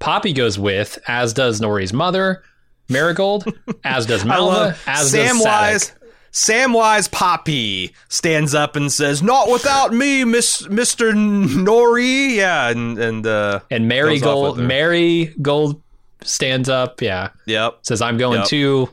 Poppy 0.00 0.32
goes 0.32 0.58
with, 0.58 0.98
as 1.06 1.32
does 1.32 1.60
Nori's 1.60 1.92
mother, 1.92 2.42
Marigold, 2.88 3.44
as 3.84 4.06
does 4.06 4.24
Malva, 4.24 4.76
as 4.86 5.12
does 5.12 5.30
Sadoc. 5.40 5.44
Wise. 5.44 5.92
Samwise 6.32 7.10
Poppy 7.12 7.94
stands 8.08 8.54
up 8.54 8.74
and 8.74 8.90
says, 8.90 9.22
"Not 9.22 9.50
without 9.50 9.92
me, 9.92 10.24
Miss 10.24 10.66
Mister 10.70 11.12
Nori." 11.12 12.36
Yeah, 12.36 12.70
and 12.70 12.98
and 12.98 13.26
uh, 13.26 13.60
And 13.70 13.86
Marigold, 13.86 14.56
with 14.56 14.62
her. 14.62 14.66
Marigold 14.66 15.82
stands 16.22 16.70
up. 16.70 17.02
Yeah, 17.02 17.28
yep, 17.46 17.80
says, 17.82 18.00
"I'm 18.00 18.16
going 18.16 18.38
Yep. 18.40 18.48
too." 18.48 18.88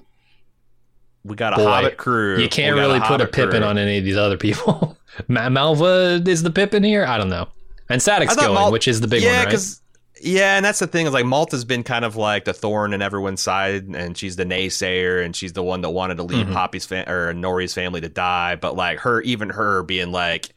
We 1.23 1.35
got 1.35 1.53
a 1.53 1.57
Boy, 1.57 1.63
Hobbit 1.65 1.97
crew. 1.97 2.39
You 2.39 2.47
can't 2.49 2.75
really 2.75 2.99
put 3.01 3.21
a 3.21 3.27
Pippin 3.27 3.61
crew. 3.61 3.63
on 3.69 3.77
any 3.77 3.97
of 3.97 4.03
these 4.05 4.17
other 4.17 4.37
people. 4.37 4.97
Ma- 5.27 5.49
Malva 5.49 6.21
is 6.25 6.43
the 6.43 6.49
Pippin 6.51 6.83
here. 6.83 7.05
I 7.05 7.17
don't 7.17 7.29
know. 7.29 7.47
And 7.89 8.01
Sadoc's 8.01 8.35
going, 8.35 8.53
Mal- 8.53 8.71
which 8.71 8.87
is 8.87 9.01
the 9.01 9.07
big 9.07 9.23
yeah, 9.23 9.37
one, 9.39 9.45
right? 9.45 9.51
Cause, 9.51 9.81
yeah, 10.21 10.55
and 10.57 10.63
that's 10.65 10.79
the 10.79 10.87
thing 10.87 11.05
is 11.07 11.13
like 11.13 11.25
Malva's 11.25 11.65
been 11.65 11.83
kind 11.83 12.05
of 12.05 12.15
like 12.15 12.45
the 12.45 12.53
thorn 12.53 12.93
in 12.93 13.01
everyone's 13.01 13.41
side, 13.41 13.85
and 13.85 14.17
she's 14.17 14.35
the 14.35 14.45
naysayer, 14.45 15.23
and 15.23 15.35
she's 15.35 15.53
the 15.53 15.63
one 15.63 15.81
that 15.81 15.89
wanted 15.89 16.17
to 16.17 16.23
leave 16.23 16.47
Mhm. 16.47 16.53
Poppy's 16.53 16.85
fa- 16.85 17.09
or 17.09 17.33
Nori's 17.33 17.73
family 17.73 18.01
to 18.01 18.09
die. 18.09 18.55
But 18.55 18.75
like 18.75 18.99
her, 18.99 19.21
even 19.21 19.49
her 19.49 19.83
being 19.83 20.11
like, 20.11 20.49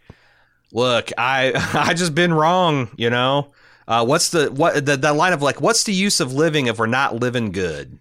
"Look, 0.72 1.10
I 1.18 1.52
I 1.74 1.94
just 1.94 2.14
been 2.14 2.32
wrong," 2.34 2.90
you 2.97 3.10
know. 3.10 3.52
Uh, 3.89 4.05
what's 4.05 4.30
the 4.30 4.51
what 4.52 4.84
the, 4.86 4.97
the 4.97 5.12
line 5.12 5.32
of 5.32 5.43
like, 5.43 5.60
"What's 5.60 5.84
the 5.84 5.93
use 5.94 6.20
of 6.20 6.32
living 6.32 6.66
if 6.66 6.78
we're 6.78 6.86
not 6.86 7.16
living 7.16 7.52
good?" 7.52 7.98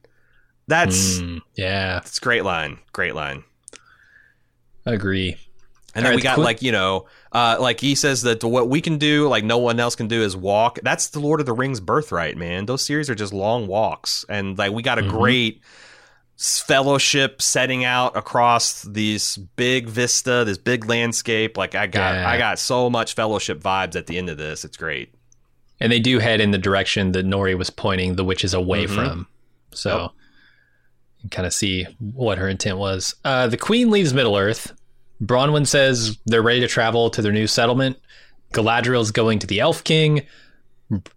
That's 0.67 1.19
Mm, 1.19 1.41
yeah, 1.55 1.97
It's 1.97 2.19
great 2.19 2.43
line, 2.45 2.77
great 2.93 3.15
line. 3.15 3.43
agree. 4.85 5.37
And 5.93 6.05
All 6.05 6.11
then 6.11 6.11
right, 6.11 6.15
we 6.15 6.21
got 6.21 6.35
quick- 6.35 6.45
like 6.45 6.61
you 6.61 6.71
know, 6.71 7.07
uh, 7.33 7.57
like 7.59 7.81
he 7.81 7.95
says 7.95 8.21
that 8.21 8.43
what 8.43 8.69
we 8.69 8.79
can 8.79 8.97
do, 8.97 9.27
like 9.27 9.43
no 9.43 9.57
one 9.57 9.79
else 9.79 9.95
can 9.95 10.07
do, 10.07 10.21
is 10.23 10.37
walk. 10.37 10.79
That's 10.83 11.07
the 11.09 11.19
Lord 11.19 11.39
of 11.41 11.45
the 11.45 11.53
Rings 11.53 11.81
birthright, 11.81 12.37
man. 12.37 12.65
Those 12.65 12.81
series 12.85 13.09
are 13.09 13.15
just 13.15 13.33
long 13.33 13.67
walks, 13.67 14.23
and 14.29 14.57
like 14.57 14.71
we 14.71 14.81
got 14.83 14.99
a 14.99 15.03
Mhm. 15.03 15.09
great 15.09 15.61
fellowship 16.37 17.41
setting 17.41 17.83
out 17.83 18.15
across 18.17 18.81
this 18.83 19.37
big 19.37 19.87
vista, 19.89 20.43
this 20.45 20.57
big 20.57 20.87
landscape. 20.89 21.57
Like 21.57 21.75
I 21.75 21.87
got, 21.87 22.15
Yeah. 22.15 22.29
I 22.29 22.37
got 22.37 22.57
so 22.57 22.89
much 22.89 23.13
fellowship 23.13 23.61
vibes 23.61 23.95
at 23.95 24.07
the 24.07 24.17
end 24.17 24.29
of 24.29 24.37
this. 24.37 24.63
It's 24.65 24.77
great. 24.77 25.13
and 25.83 25.91
they 25.91 25.99
do 25.99 26.19
head 26.19 26.39
in 26.39 26.51
the 26.51 26.59
direction 26.59 27.11
that 27.13 27.25
Nori 27.25 27.57
was 27.57 27.71
pointing 27.71 28.15
the 28.15 28.23
witches 28.23 28.53
away 28.53 28.85
Mhm. 28.85 28.93
from. 28.93 29.27
So 29.73 30.11
you 30.15 30.20
can 31.21 31.29
kind 31.29 31.45
of 31.45 31.53
see 31.53 31.85
what 31.99 32.37
her 32.37 32.49
intent 32.49 32.77
was. 32.77 33.15
Uh, 33.23 33.47
the 33.47 33.57
queen 33.57 33.89
leaves 33.89 34.13
Middle 34.13 34.35
Earth. 34.35 34.73
Bronwyn 35.23 35.67
says 35.67 36.17
they're 36.25 36.41
ready 36.41 36.59
to 36.61 36.67
travel 36.67 37.09
to 37.11 37.21
their 37.21 37.31
new 37.31 37.47
settlement. 37.47 37.97
Galadriel's 38.53 39.11
going 39.11 39.39
to 39.39 39.47
the 39.47 39.59
Elf 39.59 39.83
King. 39.83 40.23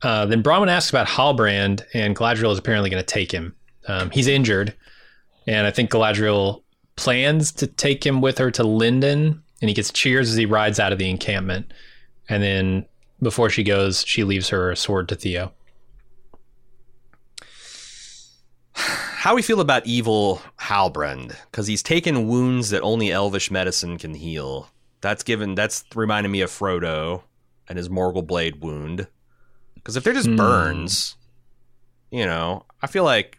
Uh, 0.03 0.27
then 0.27 0.43
Bronwyn 0.43 0.69
asks 0.69 0.91
about 0.91 1.09
Halbrand, 1.09 1.83
and 1.95 2.15
Galadriel 2.15 2.53
is 2.53 2.59
apparently 2.59 2.91
going 2.91 3.03
to 3.03 3.07
take 3.07 3.33
him. 3.33 3.57
Um, 3.89 4.11
he's 4.11 4.29
injured, 4.29 4.75
and 5.47 5.67
I 5.67 5.71
think 5.71 5.91
Galadriel 5.91 6.63
plans 6.97 7.51
to 7.53 7.67
take 7.67 8.05
him 8.07 8.21
with 8.21 8.39
her 8.39 8.51
to 8.53 8.63
Lindon, 8.63 9.43
and 9.61 9.69
he 9.69 9.75
gets 9.75 9.93
cheers 9.93 10.31
as 10.31 10.37
he 10.37 10.47
rides 10.47 10.79
out 10.79 10.93
of 10.93 10.99
the 10.99 11.11
encampment. 11.11 11.73
And 12.29 12.43
then 12.43 12.87
before 13.21 13.51
she 13.51 13.65
goes, 13.65 14.05
she 14.07 14.23
leaves 14.23 14.49
her 14.51 14.75
sword 14.77 15.09
to 15.09 15.17
Theo. 15.17 15.53
How 19.25 19.35
we 19.35 19.41
feel 19.41 19.61
about 19.63 19.87
evil 19.87 20.43
Halbrand? 20.61 21.35
Because 21.51 21.67
he's 21.67 21.83
taken 21.83 22.29
wounds 22.29 22.69
that 22.69 22.83
only 22.83 23.11
Elvish 23.11 23.51
medicine 23.51 23.97
can 23.97 24.13
heal. 24.13 24.69
That's 25.01 25.23
given. 25.23 25.55
That's 25.55 25.83
reminding 25.95 26.31
me 26.31 26.43
of 26.43 26.51
Frodo 26.51 27.23
and 27.67 27.79
his 27.79 27.89
Morgul 27.89 28.27
blade 28.27 28.61
wound. 28.61 29.07
Because 29.77 29.97
if 29.97 30.05
they're 30.05 30.13
just 30.13 30.29
Hmm. 30.29 30.37
burns, 30.37 31.17
you 32.11 32.27
know, 32.27 32.67
I 32.83 32.87
feel 32.87 33.05
like 33.05 33.39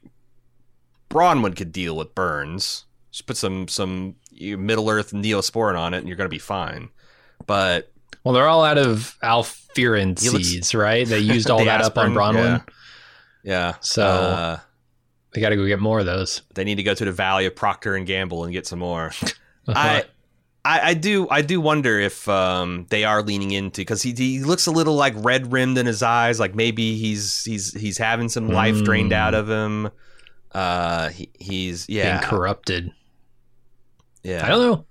Bronwyn 1.11 1.55
could 1.55 1.71
deal 1.71 1.95
with 1.95 2.15
burns. 2.15 2.85
Just 3.11 3.27
put 3.27 3.37
some 3.37 3.67
some 3.67 4.15
Middle 4.33 4.89
Earth 4.89 5.11
Neosporin 5.11 5.77
on 5.77 5.93
it, 5.93 5.99
and 5.99 6.07
you're 6.07 6.17
gonna 6.17 6.29
be 6.29 6.39
fine. 6.39 6.89
But 7.45 7.91
Well, 8.23 8.33
they're 8.33 8.47
all 8.47 8.63
out 8.65 8.79
of 8.79 9.15
Alfirin 9.21 10.19
He 10.19 10.31
looks- 10.31 10.47
seeds, 10.47 10.73
right? 10.73 11.07
They 11.07 11.19
used 11.19 11.47
all 11.51 11.63
that 11.63 11.81
up 11.81 11.95
on 11.95 12.07
aspirin, 12.07 12.15
Bronwyn. 12.15 12.67
yeah, 13.43 13.75
So- 13.81 14.03
uh, 14.03 14.59
They 15.35 15.41
got 15.41 15.49
to 15.49 15.55
go 15.57 15.67
get 15.67 15.79
more 15.79 15.99
of 15.99 16.05
those. 16.07 16.41
they 16.55 16.63
need 16.63 16.75
to 16.75 16.83
go 16.83 16.93
to 16.95 17.05
the 17.05 17.11
Valley 17.11 17.45
of 17.45 17.55
Procter 17.55 17.93
and 17.95 18.07
Gamble 18.07 18.43
and 18.45 18.53
get 18.53 18.65
some 18.65 18.79
more. 18.79 19.11
I, 19.67 20.05
I 20.63 20.79
I 20.91 20.93
do 20.95 21.27
I 21.29 21.41
do 21.43 21.59
wonder 21.61 21.99
if 21.99 22.27
um, 22.29 22.87
they 22.89 23.03
are 23.03 23.21
leaning 23.21 23.51
into 23.51 23.81
because 23.81 24.01
he 24.01 24.13
he 24.13 24.39
looks 24.43 24.65
a 24.65 24.71
little 24.71 24.95
like 24.95 25.13
red 25.17 25.51
rimmed 25.51 25.77
in 25.77 25.85
his 25.85 26.01
eyes, 26.01 26.39
like 26.39 26.55
maybe 26.55 26.97
he's 26.97 27.43
he's 27.43 27.73
he's 27.73 27.97
having 27.99 28.29
some 28.29 28.47
life 28.49 28.81
drained 28.83 29.11
Mm. 29.11 29.15
out 29.15 29.33
of 29.35 29.49
him. 29.49 29.91
Uh, 30.53 31.09
he, 31.09 31.29
he's 31.37 31.85
yeah 31.89 32.17
being 32.19 32.29
corrupted. 32.29 32.91
yeah. 34.23 34.45
I 34.45 34.47
don't 34.49 34.61
know. 34.61 34.85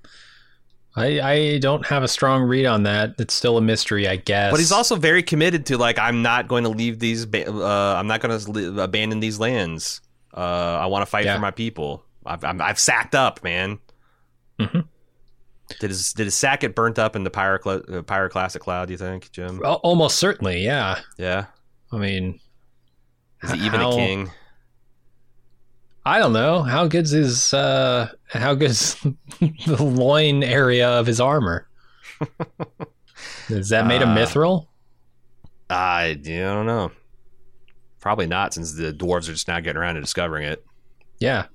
I 0.97 1.21
I 1.21 1.59
don't 1.59 1.85
have 1.87 2.03
a 2.05 2.09
strong 2.09 2.43
read 2.43 2.67
on 2.67 2.85
that. 2.85 3.15
It's 3.19 3.35
still 3.35 3.57
a 3.59 3.61
mystery, 3.61 4.07
I 4.07 4.17
guess. 4.17 4.53
But 4.53 4.61
he's 4.61 4.71
also 4.73 4.95
very 4.97 5.23
committed 5.25 5.67
to 5.67 5.79
like 5.79 5.99
I'm 5.99 6.23
not 6.23 6.47
going 6.47 6.63
to 6.65 6.71
leave 6.71 7.01
these. 7.01 7.27
Uh, 7.27 7.95
I'm 7.97 8.07
not 8.07 8.21
going 8.21 8.39
to 8.39 8.81
abandon 8.83 9.19
these 9.21 9.41
lands. 9.41 10.01
Uh, 10.37 10.41
I 10.83 10.87
want 10.87 11.03
to 11.03 11.07
fight 11.07 11.25
Yeah. 11.27 11.35
for 11.37 11.41
my 11.41 11.51
people. 11.53 12.05
I've, 12.27 12.43
I'm, 12.45 12.61
I've 12.61 12.79
sacked 12.79 13.15
up, 13.15 13.43
man. 13.45 13.79
Mhm. 14.59 14.87
Did 15.81 15.91
his 15.91 16.13
did 16.13 16.25
his 16.25 16.35
sack 16.35 16.61
get 16.61 16.75
burnt 16.75 16.99
up 16.99 17.17
in 17.17 17.25
the 17.25 17.31
pyrocla- 17.31 17.89
uh, 17.99 18.03
pyroclastic 18.03 18.61
cloud? 18.61 18.87
Do 18.87 18.93
you 18.93 18.99
think, 18.99 19.31
Jim? 19.33 19.61
Al- 19.65 19.75
almost 19.77 20.19
certainly, 20.19 20.63
yeah. 20.65 21.01
Yeah. 21.19 21.47
I 21.93 21.97
mean, 21.99 22.41
Is 23.43 23.53
he 23.53 23.61
even 23.61 23.81
how- 23.81 23.93
a 23.93 23.95
king? 23.95 24.31
I 26.07 26.19
don't 26.19 26.35
know 26.35 26.63
how 26.63 26.87
good's 26.87 27.13
his 27.13 27.55
uh 27.55 28.09
how 28.29 28.55
good's 28.55 28.95
the 29.41 29.83
loin 29.83 30.43
area 30.43 30.89
of 30.89 31.07
his 31.07 31.19
armor. 31.21 31.67
Is 33.49 33.71
that 33.71 33.87
made 33.87 34.03
of 34.03 34.09
Uh, 34.09 34.15
mithril? 34.17 34.67
I, 35.71 36.09
I 36.11 36.15
don't 36.15 36.67
know. 36.67 36.91
Probably 38.05 38.27
not, 38.27 38.53
since 38.53 38.75
the 38.75 38.93
dwarves 38.93 39.31
are 39.31 39.33
just 39.33 39.49
now 39.49 39.61
getting 39.61 39.79
around 39.81 39.95
to 39.95 40.03
discovering 40.03 40.45
it. 40.45 40.63
Yeah. 41.21 41.47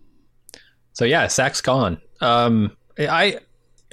So 0.93 1.05
yeah, 1.05 1.27
Sack's 1.27 1.61
gone. 1.61 2.01
Um, 2.21 2.76
I 2.97 3.38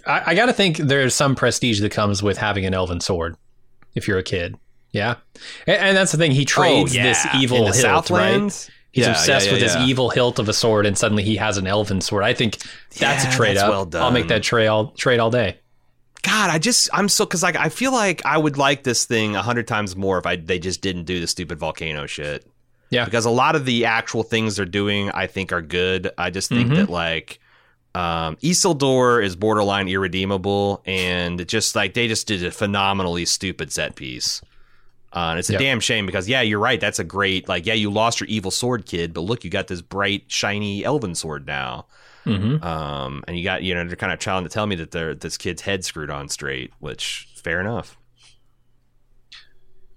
I, 0.07 0.23
I 0.31 0.35
got 0.35 0.47
to 0.47 0.55
think 0.55 0.79
there's 0.79 1.15
some 1.15 1.35
prestige 1.35 1.83
that 1.83 1.93
comes 1.93 2.23
with 2.23 2.39
having 2.39 2.65
an 2.65 2.73
elven 2.73 3.01
sword 3.01 3.37
if 3.95 4.09
you're 4.09 4.17
a 4.17 4.23
kid. 4.23 4.57
Yeah, 4.91 5.17
and, 5.67 5.77
and 5.77 5.97
that's 5.99 6.13
the 6.13 6.17
thing. 6.17 6.31
He 6.31 6.47
trades 6.47 6.95
this 6.95 7.27
evil 7.37 7.59
Oh, 7.59 7.61
in 7.67 7.71
the 7.73 7.77
hilt, 7.77 7.83
Southlands. 8.07 8.69
right? 8.71 8.75
He's 8.93 9.05
Yeah, 9.05 9.11
obsessed 9.11 9.47
yeah, 9.49 9.53
with 9.53 9.61
yeah, 9.61 9.67
this 9.79 9.89
evil 9.89 10.09
hilt 10.09 10.39
of 10.39 10.49
a 10.49 10.55
sword, 10.55 10.87
and 10.87 10.97
suddenly 10.97 11.25
he 11.25 11.37
has 11.37 11.59
an 11.59 11.67
elven 11.67 12.01
sword. 12.01 12.25
I 12.25 12.33
think 12.33 12.57
that's 12.97 13.25
Yeah, 13.25 13.29
a 13.31 13.33
trade 13.37 13.57
that's 13.59 13.65
up. 13.65 13.93
well 13.93 14.03
I'll 14.03 14.11
make 14.11 14.29
that 14.29 14.43
trade 14.43 14.69
all 14.69 14.93
trade 14.93 15.21
all 15.21 15.31
day. 15.31 15.59
God, 16.27 16.51
I 16.51 16.59
just 16.59 16.91
I'm 16.93 17.09
so 17.09 17.25
because 17.25 17.43
like 17.43 17.57
I 17.57 17.69
feel 17.69 17.93
like 17.93 18.21
I 18.25 18.37
would 18.37 18.59
like 18.59 18.83
this 18.83 19.05
thing 19.05 19.37
a 19.37 19.43
hundred 19.43 19.69
times 19.69 19.95
more 19.95 20.19
if 20.19 20.27
I 20.27 20.37
they 20.37 20.59
just 20.59 20.81
didn't 20.83 21.05
do 21.05 21.21
the 21.21 21.27
stupid 21.27 21.59
volcano 21.59 22.07
shit. 22.07 22.45
Yeah. 22.91 23.05
because 23.05 23.25
a 23.25 23.31
lot 23.31 23.57
of 23.57 23.65
the 23.65 23.85
actual 23.85 24.23
things 24.23 24.57
they're 24.57 24.65
doing 24.65 25.11
I 25.11 25.27
think 25.27 25.53
are 25.53 25.63
good. 25.63 26.11
I 26.19 26.31
just 26.31 26.49
think 26.49 26.71
Mhm. 26.71 26.77
that 26.77 26.91
like 26.91 27.39
um, 27.95 28.37
Isildur 28.43 29.25
is 29.25 29.37
borderline 29.37 29.89
irredeemable, 29.89 30.83
and 30.85 31.41
it 31.41 31.49
just 31.49 31.75
like 31.75 31.95
they 31.95 32.09
just 32.09 32.27
did 32.27 32.45
a 32.45 32.51
phenomenally 32.51 33.25
stupid 33.25 33.73
set 33.73 33.95
piece. 33.97 34.43
Uh, 35.15 35.31
and 35.31 35.39
it's 35.39 35.49
a 35.49 35.53
Yep. 35.55 35.61
damn 35.61 35.81
shame 35.81 36.05
because 36.07 36.29
yeah, 36.29 36.43
you're 36.43 36.59
right. 36.59 36.79
That's 36.81 36.99
a 36.99 37.05
great 37.05 37.49
like 37.49 37.65
yeah, 37.67 37.75
you 37.75 37.91
lost 37.91 38.21
your 38.21 38.29
evil 38.29 38.51
sword 38.51 38.85
kid, 38.85 39.15
but 39.15 39.23
look, 39.23 39.45
you 39.45 39.51
got 39.51 39.69
this 39.69 39.81
bright 39.81 40.25
shiny 40.27 40.85
elven 40.85 41.15
sword 41.15 41.47
now. 41.47 41.87
Hmm 42.27 42.63
Um, 42.63 43.23
and 43.29 43.39
you 43.39 43.45
got 43.45 43.63
you 43.63 43.75
know 43.75 43.85
they're 43.87 43.97
kind 43.97 44.13
of 44.13 44.19
trying 44.19 44.43
to 44.43 44.49
tell 44.49 44.67
me 44.67 44.77
that 44.77 44.91
they're 44.91 45.15
this 45.15 45.39
kid's 45.39 45.63
head 45.63 45.85
screwed 45.85 46.11
on 46.11 46.29
straight, 46.29 46.73
which 46.81 47.29
fair 47.43 47.61
enough. 47.61 47.97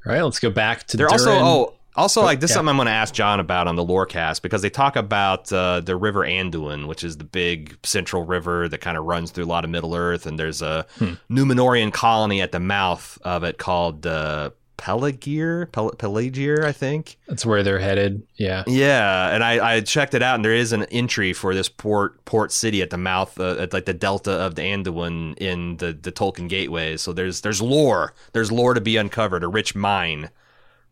All 0.06 0.14
right, 0.14 0.22
let's 0.22 0.40
go 0.40 0.50
back 0.50 0.86
to. 0.88 0.98
They're 0.98 1.10
also 1.10 1.32
oh 1.32 1.74
also 1.96 2.22
like 2.22 2.40
this 2.40 2.52
is 2.52 2.54
something 2.54 2.70
I'm 2.70 2.78
going 2.78 2.86
to 2.86 2.92
ask 2.92 3.14
John 3.14 3.40
about 3.40 3.68
on 3.68 3.76
the 3.76 3.84
Lorecast 3.86 4.42
because 4.42 4.62
they 4.62 4.70
talk 4.70 4.96
about 4.96 5.52
uh, 5.52 5.82
the 5.82 5.96
River 5.98 6.22
Anduin, 6.22 6.88
which 6.88 7.04
is 7.04 7.18
the 7.18 7.26
big 7.26 7.78
central 7.84 8.24
river 8.24 8.70
that 8.70 8.78
kind 8.80 8.98
of 8.98 9.04
runs 9.06 9.32
through 9.32 9.44
a 9.44 9.48
lot 9.48 9.66
of 9.66 9.70
Middle 9.70 9.96
Earth, 9.96 10.26
and 10.26 10.40
there's 10.40 10.62
a 10.62 10.86
Hmm. 10.98 11.14
Numenorian 11.30 11.92
colony 11.92 12.42
at 12.42 12.52
the 12.54 12.60
mouth 12.60 13.18
of 13.24 13.44
it 13.44 13.58
called 13.58 14.06
uh, 14.08 14.52
Pelargir, 14.80 15.72
Pel- 15.72 16.66
I 16.66 16.72
think. 16.72 17.18
That's 17.28 17.46
where 17.46 17.64
they're 17.64 17.80
headed. 17.80 18.26
Yeah. 18.36 18.64
Yeah, 18.66 19.30
and 19.30 19.44
I, 19.44 19.76
I 19.76 19.82
checked 19.82 20.14
it 20.14 20.24
out, 20.24 20.36
and 20.36 20.46
there 20.46 20.54
is 20.54 20.72
an 20.72 20.84
entry 20.86 21.34
for 21.34 21.54
this 21.54 21.70
port 21.70 22.24
port 22.26 22.52
city 22.52 22.82
at 22.82 22.90
the 22.90 22.98
mouth, 22.98 23.40
uh, 23.40 23.58
at 23.60 23.74
like 23.74 23.86
the 23.86 23.94
delta 23.94 24.32
of 24.32 24.56
the 24.56 24.62
Anduin 24.62 25.38
in 25.38 25.78
the 25.78 25.94
the 25.94 26.12
Tolkien 26.12 26.48
Gateway. 26.48 26.98
So 26.98 27.14
there's 27.14 27.42
there's 27.42 27.62
lore, 27.62 28.14
there's 28.34 28.52
lore 28.52 28.74
to 28.74 28.82
be 28.82 28.98
uncovered, 28.98 29.44
a 29.44 29.48
rich 29.48 29.76
mine 29.76 30.30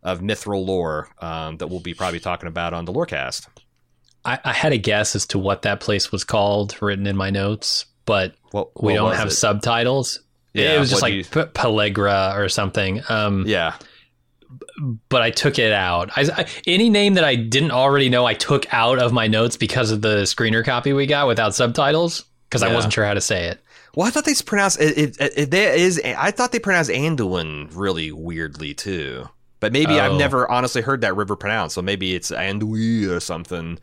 of 0.04 0.20
mithril 0.20 0.66
lore 0.66 1.10
um, 1.20 1.58
that 1.58 1.68
we'll 1.68 1.80
be 1.80 1.94
probably 1.94 2.20
talking 2.20 2.48
about 2.48 2.74
on 2.74 2.86
the 2.86 2.94
Lorecast. 2.94 3.48
I, 4.24 4.40
I 4.44 4.54
had 4.54 4.74
a 4.74 4.78
guess 4.78 5.16
as 5.16 5.26
to 5.28 5.40
what 5.40 5.64
that 5.64 5.80
place 5.80 6.12
was 6.12 6.24
called, 6.24 6.80
written 6.82 7.08
in 7.08 7.16
my 7.16 7.30
notes, 7.30 7.86
but 8.06 8.36
what, 8.52 8.76
what 8.76 8.84
we 8.84 8.94
don't 8.94 9.16
have 9.16 9.28
it? 9.28 9.32
subtitles. 9.32 10.20
Yeah, 10.64 10.76
it 10.76 10.80
was 10.80 10.90
just 10.90 11.02
like 11.02 11.14
you- 11.14 11.24
P- 11.24 11.42
Pellegra 11.54 12.36
or 12.36 12.50
something. 12.50 13.02
Um, 13.10 13.46
Yeah, 13.48 13.74
but 15.10 15.22
I 15.22 15.32
took 15.32 15.60
it 15.60 15.72
out. 15.74 16.10
I, 16.16 16.22
I- 16.36 16.46
any 16.66 16.90
name 16.90 17.16
that 17.16 17.24
I 17.24 17.36
didn't 17.36 17.72
already 17.72 18.10
know, 18.10 18.26
I 18.26 18.34
took 18.34 18.72
out 18.74 19.00
of 19.00 19.12
my 19.14 19.28
notes 19.28 19.58
because 19.58 19.92
of 19.92 20.02
the 20.02 20.24
screener 20.24 20.64
copy 20.64 20.94
we 20.94 21.06
got 21.06 21.28
without 21.28 21.56
subtitles 21.56 22.26
because 22.50 22.64
I 22.64 22.74
wasn't 22.74 22.94
sure 22.94 23.06
how 23.06 23.14
to 23.14 23.22
say 23.22 23.46
it. 23.48 23.60
well, 23.96 24.08
I 24.08 24.12
thought 24.12 24.26
they 24.26 24.34
pronounced 24.46 24.80
it, 24.80 24.98
it, 24.98 25.18
it, 25.22 25.34
it. 25.38 25.52
There 25.52 25.74
is, 25.76 26.00
I 26.06 26.32
thought 26.32 26.52
they 26.52 26.60
pronounced 26.60 26.90
Anduin 26.92 27.70
really 27.74 28.12
weirdly 28.12 28.74
too. 28.74 29.28
But 29.60 29.74
maybe 29.74 30.00
I've 30.00 30.12
Oh. 30.14 30.18
never 30.18 30.50
honestly 30.52 30.84
heard 30.84 31.02
that 31.02 31.16
river 31.16 31.36
pronounced, 31.36 31.74
so 31.76 31.82
maybe 31.82 32.14
it's 32.14 32.30
Andui 32.30 33.10
or 33.10 33.20
something. 33.20 33.80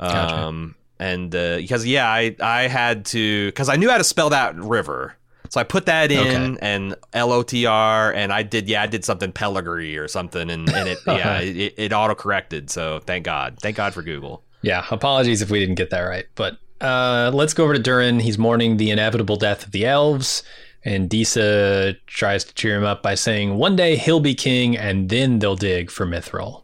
Gotcha. 0.00 0.34
Um, 0.34 0.74
and 0.98 1.34
uh, 1.34 1.58
because 1.58 1.84
yeah, 1.86 2.08
I 2.08 2.34
I 2.40 2.62
had 2.68 3.04
to 3.06 3.48
because 3.48 3.68
I 3.68 3.76
knew 3.76 3.90
how 3.90 3.98
to 3.98 4.04
spell 4.04 4.30
that 4.30 4.56
river, 4.56 5.14
so 5.50 5.60
I 5.60 5.64
put 5.64 5.84
that 5.86 6.10
in 6.10 6.54
Okay. 6.54 6.58
and 6.62 6.94
L 7.12 7.30
O 7.32 7.42
T 7.42 7.66
R, 7.66 8.10
and 8.12 8.32
I 8.32 8.42
did 8.42 8.68
yeah 8.68 8.82
I 8.82 8.86
did 8.86 9.04
something 9.04 9.30
Pellegrini 9.32 9.96
or 9.96 10.08
something, 10.08 10.48
and, 10.48 10.66
and 10.70 10.88
it 10.88 10.98
yeah 11.06 11.40
it, 11.40 11.74
it 11.76 11.92
auto 11.92 12.14
corrected. 12.14 12.70
So 12.70 13.00
thank 13.00 13.24
God, 13.26 13.58
thank 13.60 13.76
God 13.76 13.92
for 13.92 14.00
Google. 14.02 14.42
Yeah, 14.62 14.86
apologies 14.90 15.42
if 15.42 15.50
we 15.50 15.60
didn't 15.60 15.74
get 15.74 15.90
that 15.90 16.00
right. 16.00 16.24
But 16.34 16.56
uh, 16.80 17.30
let's 17.34 17.52
go 17.52 17.64
over 17.64 17.74
to 17.74 17.78
Durin. 17.78 18.20
He's 18.20 18.38
mourning 18.38 18.78
the 18.78 18.90
inevitable 18.90 19.36
death 19.36 19.66
of 19.66 19.72
the 19.72 19.84
elves. 19.84 20.42
And 20.82 21.10
Disa 21.10 21.94
tries 22.06 22.42
to 22.44 22.54
cheer 22.54 22.74
him 22.76 22.84
up 22.84 23.02
by 23.02 23.14
saying, 23.14 23.56
one 23.58 23.76
day 23.76 23.96
he'll 23.96 24.18
be 24.20 24.34
king 24.34 24.78
and 24.78 25.10
then 25.10 25.38
they'll 25.38 25.54
dig 25.56 25.90
for 25.90 26.06
Mithril. 26.06 26.62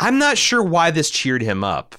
I'm 0.00 0.18
not 0.18 0.38
sure 0.38 0.60
why 0.62 0.90
this 0.90 1.08
cheered 1.08 1.42
him 1.42 1.62
up. 1.62 1.94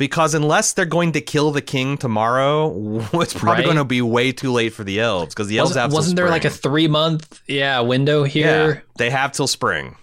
Because 0.00 0.32
unless 0.32 0.72
they're 0.72 0.86
going 0.86 1.12
to 1.12 1.20
kill 1.20 1.50
the 1.50 1.60
king 1.60 1.98
tomorrow, 1.98 3.00
it's 3.12 3.34
probably 3.34 3.56
Right. 3.56 3.64
going 3.66 3.76
to 3.76 3.84
be 3.84 4.00
way 4.00 4.32
too 4.32 4.50
late 4.50 4.72
for 4.72 4.82
the 4.82 4.98
elves. 4.98 5.34
Because 5.34 5.48
the 5.48 5.58
elves 5.58 5.72
Wasn't, 5.72 5.82
have 5.82 5.92
wasn't 5.92 6.16
there 6.16 6.30
like 6.30 6.46
a 6.46 6.50
three 6.50 6.88
month 6.88 7.42
yeah 7.46 7.80
window 7.80 8.24
yeah? 8.24 8.30
here? 8.32 8.84
They 8.96 9.10
have 9.10 9.32
till 9.32 9.46
spring. 9.46 9.96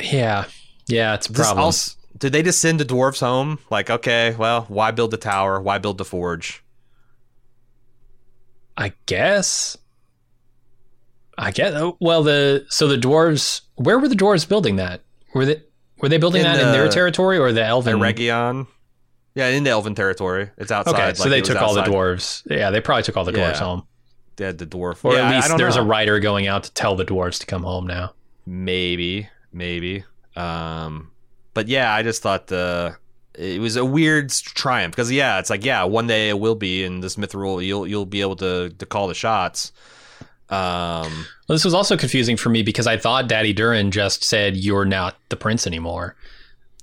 Yeah. 0.00 0.46
Yeah, 0.88 1.14
it's 1.14 1.28
a 1.28 1.32
problem. 1.32 1.64
also- 1.66 1.94
did 2.18 2.32
they 2.32 2.42
just 2.42 2.60
send 2.60 2.80
the 2.80 2.84
dwarves 2.84 3.20
home? 3.20 3.60
Like, 3.70 3.88
okay, 3.88 4.34
well, 4.36 4.62
why 4.66 4.90
build 4.90 5.12
the 5.12 5.16
tower? 5.16 5.60
Why 5.60 5.78
build 5.78 5.98
the 5.98 6.04
forge? 6.04 6.64
I 8.76 8.94
guess. 9.06 9.76
I 11.38 11.52
get. 11.52 11.74
oh, 11.74 11.96
Well, 12.00 12.24
the 12.24 12.66
so 12.68 12.88
the 12.88 12.96
dwarves. 12.96 13.60
Where 13.76 13.96
were 14.00 14.08
the 14.08 14.16
dwarves 14.16 14.48
building 14.48 14.74
that? 14.76 15.02
Were 15.34 15.44
they 15.46 15.62
were 16.00 16.08
they 16.08 16.18
building 16.18 16.40
In 16.44 16.52
that 16.52 16.60
in 16.60 16.72
their 16.72 16.88
territory 16.88 17.38
or 17.38 17.52
the 17.52 17.64
elven? 17.64 18.00
Region. 18.00 18.66
Yeah, 19.34 19.48
in 19.48 19.62
the 19.62 19.70
Elven 19.70 19.94
territory. 19.94 20.50
It's 20.56 20.72
outside. 20.72 20.94
okay, 20.94 21.06
like, 21.08 21.16
so 21.16 21.28
they 21.28 21.40
took 21.42 21.60
all 21.62 21.72
the 21.74 21.82
dwarves. 21.82 22.42
Yeah, 22.50 22.70
they 22.70 22.80
probably 22.80 23.04
took 23.04 23.16
all 23.16 23.24
the 23.24 23.30
dwarves 23.32 23.52
Yeah. 23.54 23.64
home, 23.64 23.86
They 24.36 24.46
had 24.46 24.58
the 24.58 24.66
dwarf. 24.66 25.04
or 25.04 25.14
Yeah, 25.14 25.28
at 25.28 25.34
least 25.34 25.56
there's 25.58 25.76
know. 25.76 25.82
a 25.82 25.84
rider 25.84 26.18
going 26.18 26.48
out 26.48 26.64
to 26.64 26.72
tell 26.72 26.96
the 26.96 27.04
dwarves 27.04 27.38
to 27.40 27.46
come 27.46 27.62
home 27.62 27.86
now. 27.86 28.14
maybe 28.46 29.28
maybe 29.52 30.04
um 30.36 31.10
but 31.54 31.68
yeah 31.68 31.92
i 31.92 32.02
just 32.02 32.22
thought 32.22 32.46
the 32.48 32.96
it 33.34 33.60
was 33.60 33.76
a 33.76 33.84
weird 33.84 34.30
triumph 34.30 34.92
because 34.94 35.12
yeah 35.12 35.38
it's 35.38 35.50
like 35.50 35.64
yeah 35.64 35.84
one 35.84 36.06
day 36.06 36.28
it 36.30 36.38
will 36.40 36.54
be 36.54 36.82
in 36.84 37.00
this 37.00 37.16
mithril 37.16 37.64
you'll 37.64 37.86
you'll 37.86 38.06
be 38.06 38.20
able 38.22 38.36
to 38.36 38.70
to 38.70 38.86
call 38.86 39.06
the 39.08 39.14
shots 39.14 39.70
um 40.50 41.26
Well, 41.48 41.54
this 41.54 41.64
was 41.64 41.74
also 41.74 41.96
confusing 41.96 42.36
for 42.36 42.48
me 42.48 42.62
because 42.62 42.86
I 42.86 42.96
thought 42.96 43.28
Daddy 43.28 43.52
Durin 43.52 43.90
just 43.90 44.24
said 44.24 44.56
you're 44.56 44.84
not 44.84 45.16
the 45.28 45.36
prince 45.36 45.66
anymore, 45.66 46.16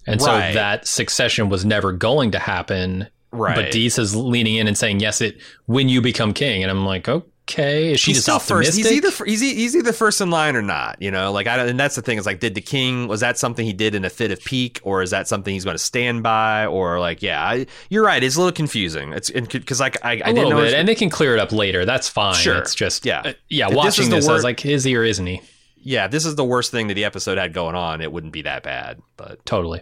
and 0.07 0.21
so 0.21 0.31
that 0.53 0.87
succession 0.87 1.49
was 1.49 1.65
never 1.65 1.91
going 1.91 2.31
to 2.31 2.39
happen. 2.39 3.07
right 3.31 3.55
But 3.55 3.71
Dees 3.71 3.97
is 3.97 4.15
leaning 4.15 4.55
in 4.55 4.67
and 4.67 4.77
saying, 4.77 4.99
"Yes, 4.99 5.21
it 5.21 5.37
when 5.65 5.89
you 5.89 6.01
become 6.01 6.33
king." 6.33 6.61
And 6.63 6.71
I'm 6.71 6.85
like, 6.85 7.07
"Okay, 7.49 7.93
is 7.93 7.99
she 7.99 8.11
he's 8.11 8.17
just 8.17 8.25
still 8.25 8.39
first 8.39 8.75
he's 8.75 8.91
either 8.91 9.11
he's, 9.25 9.41
he's 9.41 9.75
either 9.75 9.93
first 9.93 10.19
in 10.19 10.31
line 10.31 10.55
or 10.55 10.61
not 10.63 10.99
you 10.99 11.11
know 11.11 11.31
like 11.31 11.45
i 11.45 11.55
don't 11.55 11.69
and 11.69 11.79
that's 11.79 11.95
the 11.95 12.01
thing 12.01 12.17
is 12.17 12.25
like 12.25 12.39
did 12.39 12.55
the 12.55 12.61
king 12.61 13.07
was 13.07 13.19
that 13.19 13.37
something 13.37 13.65
he 13.65 13.73
did 13.73 13.93
in 13.93 14.03
a 14.03 14.09
fit 14.09 14.31
of 14.31 14.43
pique 14.43 14.79
or 14.83 15.01
is 15.03 15.11
that 15.11 15.27
something 15.27 15.53
he's 15.53 15.63
going 15.63 15.75
to 15.77 15.83
stand 15.83 16.23
by 16.23 16.65
or 16.65 16.99
like 16.99 17.21
yeah 17.21 17.43
I, 17.47 17.67
you're 17.89 18.03
right 18.03 18.23
it's 18.23 18.35
a 18.35 18.39
little 18.39 18.51
confusing 18.51 19.13
it's 19.13 19.29
because 19.29 19.79
like 19.79 20.03
i, 20.03 20.11
I 20.11 20.13
a 20.13 20.33
didn't 20.33 20.49
know 20.49 20.61
bit, 20.61 20.73
and 20.73 20.87
they 20.87 20.95
can 20.95 21.09
clear 21.09 21.33
it 21.35 21.39
up 21.39 21.51
later. 21.51 21.85
That's 21.85 22.09
fine. 22.09 22.33
Sure. 22.35 22.57
It's 22.57 22.73
just 22.73 23.05
Yeah. 23.05 23.21
uh, 23.25 23.33
yeah. 23.49 23.65
If 23.65 23.71
this 23.71 23.77
watching 23.77 24.03
is 24.05 24.09
the 24.09 24.15
this, 24.15 24.27
I 24.27 24.33
was 24.33 24.43
like, 24.43 24.65
"Is 24.65 24.83
he 24.83 24.95
or 24.95 25.03
isn't 25.03 25.25
he?" 25.25 25.41
yeah, 25.77 26.05
if 26.05 26.11
this 26.11 26.25
is 26.25 26.35
the 26.35 26.43
worst 26.43 26.71
thing 26.71 26.87
that 26.87 26.95
the 26.95 27.05
episode 27.05 27.37
had 27.37 27.53
going 27.53 27.75
on, 27.75 28.01
it 28.01 28.11
wouldn't 28.11 28.33
be 28.33 28.41
that 28.41 28.63
bad. 28.63 28.99
But 29.17 29.45
Totally. 29.45 29.81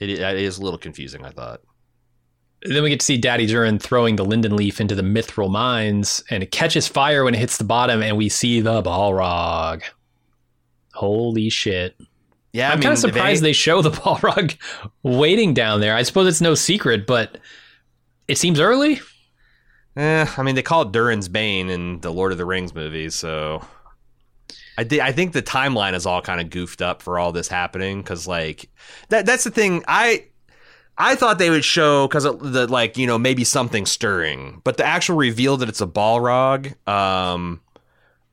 it, 0.00 0.08
it 0.08 0.20
is 0.38 0.56
a 0.58 0.62
little 0.62 0.78
confusing, 0.78 1.24
I 1.26 1.30
thought. 1.30 1.60
Then 2.64 2.82
we 2.82 2.90
get 2.90 3.00
to 3.00 3.06
see 3.06 3.16
Daddy 3.16 3.46
Durin 3.46 3.78
throwing 3.78 4.16
the 4.16 4.24
linden 4.24 4.56
leaf 4.56 4.80
into 4.80 4.94
the 4.94 5.02
mithril 5.02 5.50
mines, 5.50 6.22
and 6.30 6.42
it 6.42 6.52
catches 6.52 6.86
fire 6.86 7.24
when 7.24 7.34
it 7.34 7.38
hits 7.38 7.56
the 7.56 7.64
bottom, 7.64 8.02
and 8.02 8.16
we 8.16 8.28
see 8.28 8.60
the 8.60 8.82
Balrog. 8.82 9.82
Holy 10.94 11.48
shit! 11.48 11.96
Yeah, 12.52 12.70
I'm 12.70 12.80
kind 12.80 12.92
of 12.92 12.98
surprised 12.98 13.42
they 13.42 13.52
show 13.52 13.82
the 13.82 13.90
Balrog 13.90 14.56
waiting 15.02 15.54
down 15.54 15.80
there. 15.80 15.96
I 15.96 16.02
suppose 16.02 16.28
it's 16.28 16.40
no 16.40 16.54
secret, 16.54 17.06
but 17.06 17.38
it 18.28 18.38
seems 18.38 18.60
early. 18.60 19.00
Eh, 19.96 20.26
I 20.36 20.42
mean, 20.42 20.54
they 20.54 20.62
call 20.62 20.82
it 20.82 20.92
Durin's 20.92 21.28
Bane 21.28 21.68
in 21.68 22.00
the 22.00 22.12
Lord 22.12 22.32
of 22.32 22.38
the 22.38 22.44
Rings 22.44 22.74
movies, 22.74 23.14
so 23.14 23.66
I 24.78 24.84
did. 24.84 25.00
I 25.00 25.12
think 25.12 25.32
the 25.32 25.42
timeline 25.42 25.94
is 25.94 26.06
all 26.06 26.22
kind 26.22 26.40
of 26.40 26.50
goofed 26.50 26.80
up 26.80 27.02
for 27.02 27.18
all 27.18 27.32
this 27.32 27.48
happening 27.48 28.02
because, 28.02 28.26
like, 28.26 28.70
that 29.08 29.26
that's 29.26 29.44
the 29.44 29.50
thing. 29.50 29.84
I 29.88 30.26
I 31.04 31.16
thought 31.16 31.38
they 31.38 31.50
would 31.50 31.64
show 31.64 32.06
because 32.06 32.24
the 32.24 32.66
like 32.68 32.96
you 32.96 33.06
know 33.06 33.18
maybe 33.18 33.44
something 33.44 33.86
stirring, 33.86 34.60
but 34.64 34.76
the 34.76 34.84
actual 34.84 35.16
reveal 35.16 35.56
that 35.58 35.68
it's 35.68 35.80
a 35.80 35.86
Balrog. 35.86 36.74
Um, 36.88 37.60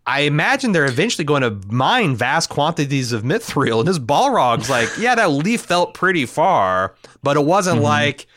I 0.06 0.22
imagine 0.22 0.72
they're 0.72 0.86
eventually 0.86 1.26
going 1.26 1.42
to 1.44 1.52
mine 1.68 2.16
vast 2.16 2.50
quantities 2.50 3.12
of 3.12 3.24
mithril, 3.24 3.80
and 3.80 3.88
this 3.88 4.00
Balrog's 4.00 4.70
like, 4.70 4.90
yeah, 5.00 5.14
that 5.16 5.30
leaf 5.32 5.62
felt 5.62 5.94
pretty 5.94 6.26
far, 6.26 6.96
but 7.22 7.38
it 7.38 7.46
wasn't 7.46 7.78
Mm-hmm. 7.78 7.84
like 7.86 8.28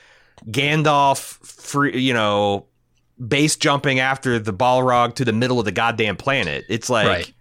Gandalf, 0.46 1.18
free, 1.44 1.98
you 1.98 2.12
know, 2.12 2.66
base 3.26 3.56
jumping 3.56 4.00
after 4.00 4.38
the 4.38 4.52
Balrog 4.52 5.14
to 5.14 5.24
the 5.24 5.32
middle 5.32 5.58
of 5.58 5.64
the 5.64 5.72
goddamn 5.72 6.16
planet. 6.16 6.64
It's 6.68 6.90
like, 6.90 7.06
Right. 7.06 7.32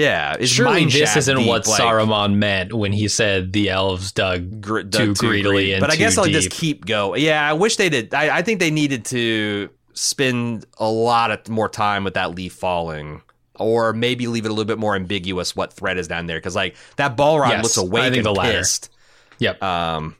Yeah, 0.00 0.36
it's 0.38 0.50
Surely 0.50 0.86
this 0.86 1.16
isn't 1.16 1.36
deep, 1.36 1.46
what 1.46 1.66
like, 1.66 1.80
Saruman 1.80 2.34
meant 2.34 2.72
when 2.72 2.92
he 2.92 3.08
said 3.08 3.52
the 3.52 3.68
elves 3.70 4.12
dug 4.12 4.60
gr- 4.60 4.80
too 4.82 4.88
dug 5.08 5.16
greedily 5.16 5.54
greedy. 5.56 5.72
and 5.74 5.80
But 5.80 5.90
I 5.90 5.94
too 5.94 5.98
guess 5.98 6.18
I'll 6.18 6.24
deep. 6.24 6.32
just 6.34 6.50
keep 6.50 6.86
going. 6.86 7.22
Yeah, 7.22 7.48
I 7.48 7.52
wish 7.52 7.76
they 7.76 7.88
did. 7.88 8.14
I, 8.14 8.38
I 8.38 8.42
think 8.42 8.60
they 8.60 8.70
needed 8.70 9.04
to 9.06 9.68
spend 9.92 10.64
a 10.78 10.88
lot 10.88 11.30
of 11.30 11.48
more 11.48 11.68
time 11.68 12.04
with 12.04 12.14
that 12.14 12.34
leaf 12.34 12.52
falling. 12.54 13.22
Or 13.56 13.92
maybe 13.92 14.26
leave 14.26 14.46
it 14.46 14.48
a 14.48 14.52
little 14.54 14.64
bit 14.64 14.78
more 14.78 14.96
ambiguous 14.96 15.54
what 15.54 15.74
threat 15.74 15.98
is 15.98 16.08
down 16.08 16.24
there 16.24 16.38
because 16.38 16.56
like 16.56 16.76
that 16.96 17.14
Balrog 17.14 17.50
Yes, 17.50 17.62
looks 17.62 17.78
I 17.78 17.82
awake 17.82 18.02
think 18.04 18.16
and 18.16 18.24
the 18.26 18.32
latter. 18.32 18.52
pissed. 18.58 18.90
Yep. 19.38 19.62
Um, 19.62 20.16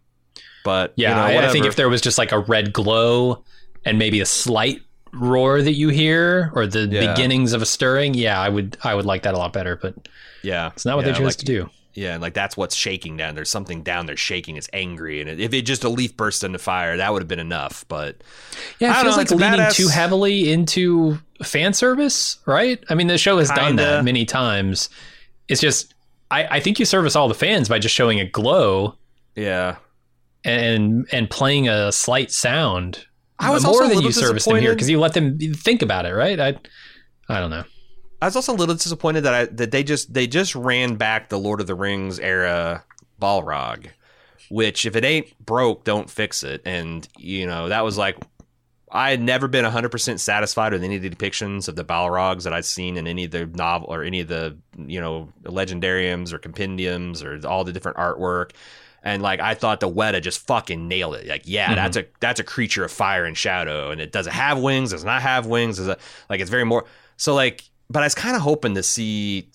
but 0.63 0.93
Yeah, 0.97 1.09
you 1.27 1.35
know, 1.35 1.41
I, 1.41 1.49
I 1.49 1.51
think 1.51 1.65
if 1.65 1.75
there 1.75 1.89
was 1.89 2.03
just 2.03 2.19
like 2.19 2.33
a 2.33 2.39
red 2.39 2.75
glow 2.75 3.43
and 3.83 3.99
maybe 3.99 4.21
a 4.21 4.27
slight 4.27 4.83
roar 5.13 5.63
that 5.63 5.73
you 5.75 5.89
hear 5.89 6.51
or 6.55 6.67
the 6.67 6.87
Yeah. 6.87 7.13
beginnings 7.13 7.53
of 7.53 7.63
a 7.63 7.67
stirring, 7.67 8.15
yeah, 8.15 8.41
I 8.41 8.49
would 8.49 8.77
I 8.83 8.95
would 8.95 9.07
like 9.07 9.23
that 9.23 9.35
a 9.35 9.39
lot 9.39 9.53
better. 9.53 9.77
But 9.77 9.95
yeah, 10.43 10.71
it's 10.75 10.85
not 10.85 10.97
what 10.97 11.07
yeah, 11.07 11.13
they 11.13 11.19
chose 11.19 11.27
like- 11.27 11.37
to 11.39 11.45
do. 11.45 11.71
Yeah, 11.93 12.13
and 12.13 12.23
like 12.23 12.35
that's 12.35 12.57
what's 12.57 12.77
shaking 12.77 13.17
down. 13.17 13.35
There's 13.35 13.51
something 13.51 13.83
down 13.83 14.07
there 14.07 14.17
shaking. 14.17 14.57
It's 14.57 14.69
angry, 14.73 15.21
and 15.21 15.29
it, 15.29 15.41
if 15.41 15.53
it 15.53 15.63
just 15.63 15.83
a 15.83 15.89
leaf 15.89 16.17
burst 16.17 16.45
into 16.45 16.59
fire, 16.61 16.97
that 16.97 17.13
would 17.13 17.21
have 17.21 17.29
been 17.29 17.41
enough. 17.41 17.85
But 17.89 18.23
Yeah, 18.79 18.93
it 18.93 19.03
feels 19.03 19.17
know, 19.17 19.21
like 19.21 19.31
leaning 19.33 19.59
badass- 19.61 19.75
too 19.75 19.89
heavily 19.89 20.53
into 20.53 21.19
fan 21.43 21.73
service, 21.75 22.39
right? 22.47 22.83
I 22.89 22.95
mean, 22.95 23.09
the 23.09 23.19
show 23.19 23.39
has 23.39 23.49
done 23.49 23.71
Kinda. 23.77 23.83
that 23.83 24.05
many 24.05 24.25
times. 24.25 24.89
It's 25.49 25.61
just 25.61 25.93
I, 26.31 26.45
I 26.45 26.61
think 26.61 26.79
you 26.79 26.85
service 26.85 27.17
all 27.17 27.27
the 27.27 27.35
fans 27.35 27.69
by 27.69 27.81
just 27.81 27.95
showing 27.95 28.21
a 28.21 28.25
glow 28.25 28.95
yeah, 29.35 29.77
and 30.45 31.09
and 31.11 31.29
playing 31.29 31.69
a 31.69 31.91
slight 31.91 32.31
sound. 32.31 33.05
I 33.41 33.51
was 33.51 33.65
more 33.65 33.83
also 33.83 33.95
than 33.95 34.03
you 34.03 34.13
service 34.13 34.45
them 34.45 34.59
here 34.59 34.73
because 34.73 34.91
you 34.91 35.01
let 35.01 35.15
them 35.15 35.39
think 35.39 35.83
about 35.83 36.07
it, 36.07 36.15
right? 36.15 36.39
I 36.39 36.59
I 37.29 37.41
don't 37.41 37.51
know. 37.51 37.65
I 38.23 38.27
was 38.27 38.37
also 38.37 38.53
a 38.53 38.57
little 38.57 38.75
disappointed 38.75 39.23
that 39.23 39.35
I 39.35 39.45
that 39.47 39.71
they 39.71 39.83
just 39.83 40.13
they 40.13 40.27
just 40.27 40.55
ran 40.55 40.97
back 40.97 41.29
the 41.29 41.39
Lord 41.39 41.61
of 41.61 41.67
the 41.67 41.75
Rings 41.75 42.19
era 42.19 42.85
Balrog, 43.21 43.89
which 44.51 44.85
if 44.85 44.95
it 44.95 45.05
ain't 45.05 45.39
broke, 45.45 45.85
don't 45.85 46.11
fix 46.11 46.43
it. 46.43 46.63
And 46.65 47.09
you 47.17 47.47
know 47.47 47.69
that 47.69 47.83
was 47.83 47.97
like 47.97 48.17
I 48.93 49.11
had 49.11 49.23
never 49.23 49.47
been 49.47 49.65
100% 49.65 50.19
satisfied 50.19 50.73
with 50.73 50.83
any 50.83 50.97
of 50.97 51.03
the 51.03 51.11
depictions 51.11 51.69
of 51.69 51.77
the 51.77 51.85
Balrogs 51.85 52.43
that 52.43 52.53
I'd 52.53 52.65
seen 52.65 52.97
in 52.97 53.07
any 53.07 53.25
of 53.25 53.31
the 53.31 53.47
novel 53.47 53.89
or 53.89 54.03
any 54.03 54.21
of 54.21 54.29
the, 54.29 54.59
you 54.77 55.01
know, 55.01 55.33
legendariums 55.45 56.33
or 56.33 56.39
compendiums 56.39 57.23
or 57.23 57.41
all 57.47 57.63
the 57.63 57.73
different 57.73 57.99
artwork. 57.99 58.51
And 59.03 59.23
like 59.23 59.41
I 59.41 59.55
thought 59.55 59.81
the 59.81 59.91
Weta 59.91 60.21
just 60.21 60.47
fucking 60.47 60.87
nailed 60.87 61.15
it. 61.15 61.27
Like, 61.27 61.43
yeah, 61.45 61.75
that's 61.75 61.97
mm-hmm. 61.97 62.09
a 62.11 62.19
that's 62.21 62.41
a 62.41 62.45
creature 62.45 62.85
of 62.85 62.93
fire 62.93 63.25
and 63.25 63.37
shadow. 63.37 63.91
And 63.91 64.01
it 64.01 64.13
doesn't 64.13 64.33
have 64.33 64.59
wings, 64.59 64.91
does 64.91 65.05
not 65.05 65.23
have 65.23 65.47
wings, 65.47 65.79
is 65.79 65.89
it 65.89 65.99
like 66.29 66.41
it's 66.41 66.51
very 66.51 66.65
more 66.65 66.85
so 67.17 67.35
like 67.35 67.65
but 67.89 68.03
I 68.03 68.07
was 68.07 68.15
kind 68.15 68.37
of 68.37 68.43
hoping 68.43 68.75
to 68.75 68.83
see 68.83 69.49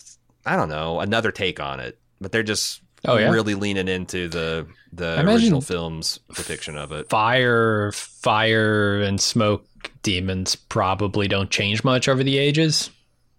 I 0.45 0.55
don't 0.55 0.69
know, 0.69 0.99
another 0.99 1.31
take 1.31 1.59
on 1.59 1.79
it. 1.79 1.99
But 2.19 2.31
they're 2.31 2.43
just 2.43 2.81
Oh, 3.07 3.17
yeah? 3.17 3.29
really 3.29 3.53
leaning 3.53 3.87
into 3.87 4.27
the 4.27 4.65
the 4.91 5.13
imagine- 5.19 5.29
original 5.29 5.61
film's 5.61 6.19
depiction 6.33 6.77
of 6.77 6.91
it. 6.91 7.09
Fire, 7.09 7.91
fire, 7.91 9.01
and 9.01 9.21
smoke 9.21 9.67
demons 10.01 10.55
probably 10.55 11.27
don't 11.27 11.51
change 11.51 11.83
much 11.83 12.07
over 12.07 12.23
the 12.23 12.37
ages. 12.37 12.89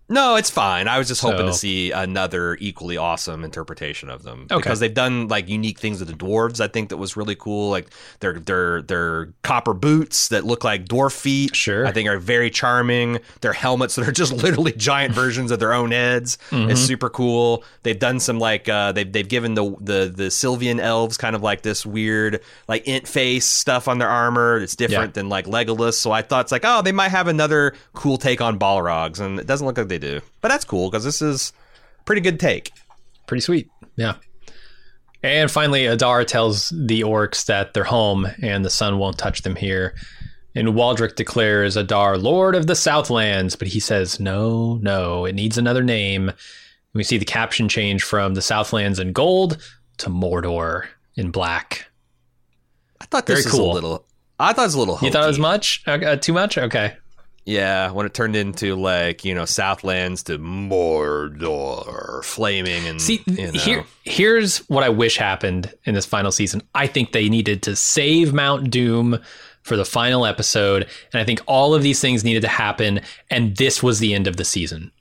No, 0.09 0.37
it's 0.37 0.51
fine. 0.51 0.87
I 0.87 0.99
was 0.99 1.09
just 1.09 1.20
hoping 1.20 1.47
to 1.47 1.53
see 1.53 1.91
another 1.91 2.57
equally 2.61 2.97
awesome 2.97 3.43
interpretation 3.43 4.09
of 4.09 4.23
them 4.23 4.43
Okay. 4.51 4.57
because 4.57 4.78
they've 4.78 4.95
done 4.95 5.27
like 5.27 5.49
unique 5.49 5.81
things 5.81 5.99
with 5.99 6.09
the 6.09 6.15
dwarves. 6.15 6.61
I 6.61 6.69
think 6.69 6.91
that 6.91 6.97
was 6.97 7.16
really 7.16 7.35
cool. 7.35 7.70
Like 7.70 7.89
their 8.20 8.35
their 8.39 8.83
their 8.83 9.33
copper 9.43 9.74
boots 9.74 10.28
that 10.28 10.45
look 10.45 10.62
like 10.62 10.85
dwarf 10.85 11.11
feet. 11.12 11.57
Sure. 11.57 11.85
I 11.85 11.91
think 11.91 12.09
are 12.09 12.19
very 12.20 12.51
charming. 12.51 13.19
Their 13.41 13.53
helmets 13.53 13.97
that 13.97 14.07
are 14.07 14.12
just 14.12 14.33
literally 14.45 14.73
giant 14.73 15.12
versions 15.12 15.51
of 15.51 15.59
their 15.59 15.73
own 15.73 15.91
heads 15.91 16.39
Mm-hmm. 16.51 16.70
is 16.70 16.87
super 16.87 17.11
cool. 17.11 17.65
They've 17.83 17.99
done 17.99 18.20
some 18.20 18.39
like 18.39 18.69
uh, 18.69 18.93
they've 18.93 19.11
they've 19.11 19.28
given 19.28 19.55
the 19.55 19.77
the 19.81 20.12
the 20.15 20.24
Sylvian 20.31 20.78
elves 20.78 21.16
kind 21.16 21.35
of 21.35 21.43
like 21.43 21.62
this 21.62 21.85
weird 21.85 22.43
like 22.69 22.87
int 22.87 23.09
face 23.09 23.45
stuff 23.45 23.89
on 23.89 23.99
their 23.99 24.09
armor. 24.09 24.59
It's 24.59 24.77
different 24.77 25.15
than 25.15 25.28
like 25.28 25.47
Legolas. 25.47 25.95
So 25.95 26.12
I 26.12 26.23
thought 26.23 26.43
it's 26.45 26.53
like 26.53 26.62
oh 26.65 26.83
they 26.83 26.93
might 26.93 27.09
have 27.09 27.27
another 27.27 27.74
cool 27.95 28.19
take 28.19 28.41
on 28.41 28.57
Balrogs, 28.59 29.19
and 29.19 29.41
it 29.41 29.47
doesn't 29.49 29.66
look 29.66 29.77
like 29.78 29.89
they 29.89 29.95
do. 29.98 30.20
But 30.40 30.48
that's 30.48 30.64
cool 30.64 30.90
because 30.90 31.05
this 31.05 31.23
is 31.23 31.52
pretty 32.05 32.20
good 32.20 32.40
take. 32.40 32.73
Pretty 33.27 33.40
sweet. 33.40 33.68
Yeah. 33.97 34.14
And 35.23 35.51
finally, 35.51 35.86
Adar 35.86 36.24
tells 36.24 36.68
the 36.70 37.01
orcs 37.01 37.47
that 37.47 37.74
they're 37.74 37.85
home 37.85 38.27
and 38.43 38.64
the 38.64 38.70
sun 38.70 38.98
won't 38.98 39.18
touch 39.18 39.43
them 39.43 39.56
here. 39.56 39.94
And 40.55 40.68
Waldreg 40.68 41.16
declares 41.16 41.77
Adar 41.77 42.16
Lord 42.16 42.55
of 42.55 42.66
the 42.66 42.77
Southlands, 42.77 43.56
but 43.56 43.68
he 43.68 43.81
says, 43.81 44.20
no, 44.20 44.78
no, 44.82 45.24
it 45.24 45.35
needs 45.35 45.59
another 45.59 45.82
name. 45.82 46.28
And 46.28 46.36
we 46.94 47.02
see 47.05 47.18
the 47.18 47.24
caption 47.24 47.68
change 47.68 48.02
from 48.05 48.35
the 48.35 48.43
Southlands 48.43 48.98
in 48.98 49.12
gold 49.12 49.59
to 49.98 50.09
Mordor 50.09 50.86
in 51.16 51.31
black. 51.31 51.90
I 53.01 53.05
thought 53.06 53.27
this 53.27 53.44
Very 53.44 53.52
was 53.52 53.60
cool. 53.60 53.73
a 53.73 53.74
little. 53.74 54.06
I 54.39 54.52
thought 54.52 54.62
it 54.62 54.66
was 54.66 54.74
a 54.74 54.78
little. 54.78 54.98
You 55.02 55.10
thought 55.10 55.24
it 55.24 55.28
was 55.28 55.39
much? 55.39 55.82
Uh, 55.86 56.16
too 56.16 56.32
much? 56.32 56.56
Okay. 56.56 56.97
Yeah, 57.47 57.93
when 57.93 58.05
it 58.06 58.12
turned 58.12 58.35
into 58.36 58.74
like 58.74 59.24
you 59.24 59.32
know 59.35 59.44
Southlands 59.44 60.24
to 60.24 60.36
Mordor, 60.39 62.24
flaming 62.24 62.86
and 62.86 63.01
See, 63.01 63.23
you 63.27 63.47
know. 63.47 63.52
here, 63.52 63.85
here's 64.05 64.59
what 64.68 64.82
I 64.82 64.89
wish 64.89 65.16
happened 65.16 65.73
in 65.85 65.94
this 65.94 66.06
final 66.06 66.32
season. 66.32 66.62
I 66.74 66.86
think 66.86 67.12
they 67.12 67.28
needed 67.28 67.62
to 67.64 67.77
save 67.77 68.32
Mount 68.35 68.70
Doom 68.70 69.18
for 69.62 69.77
the 69.77 69.85
final 69.85 70.27
episode, 70.27 70.89
and 71.12 71.20
I 71.20 71.24
think 71.24 71.40
all 71.47 71.74
of 71.74 71.82
these 71.82 72.01
things 72.01 72.24
needed 72.24 72.43
to 72.43 72.48
happen, 72.48 73.01
and 73.31 73.56
this 73.56 73.82
was 73.82 73.98
the 73.98 74.14
end 74.14 74.27
of 74.27 74.36
the 74.36 74.44
season. 74.44 74.93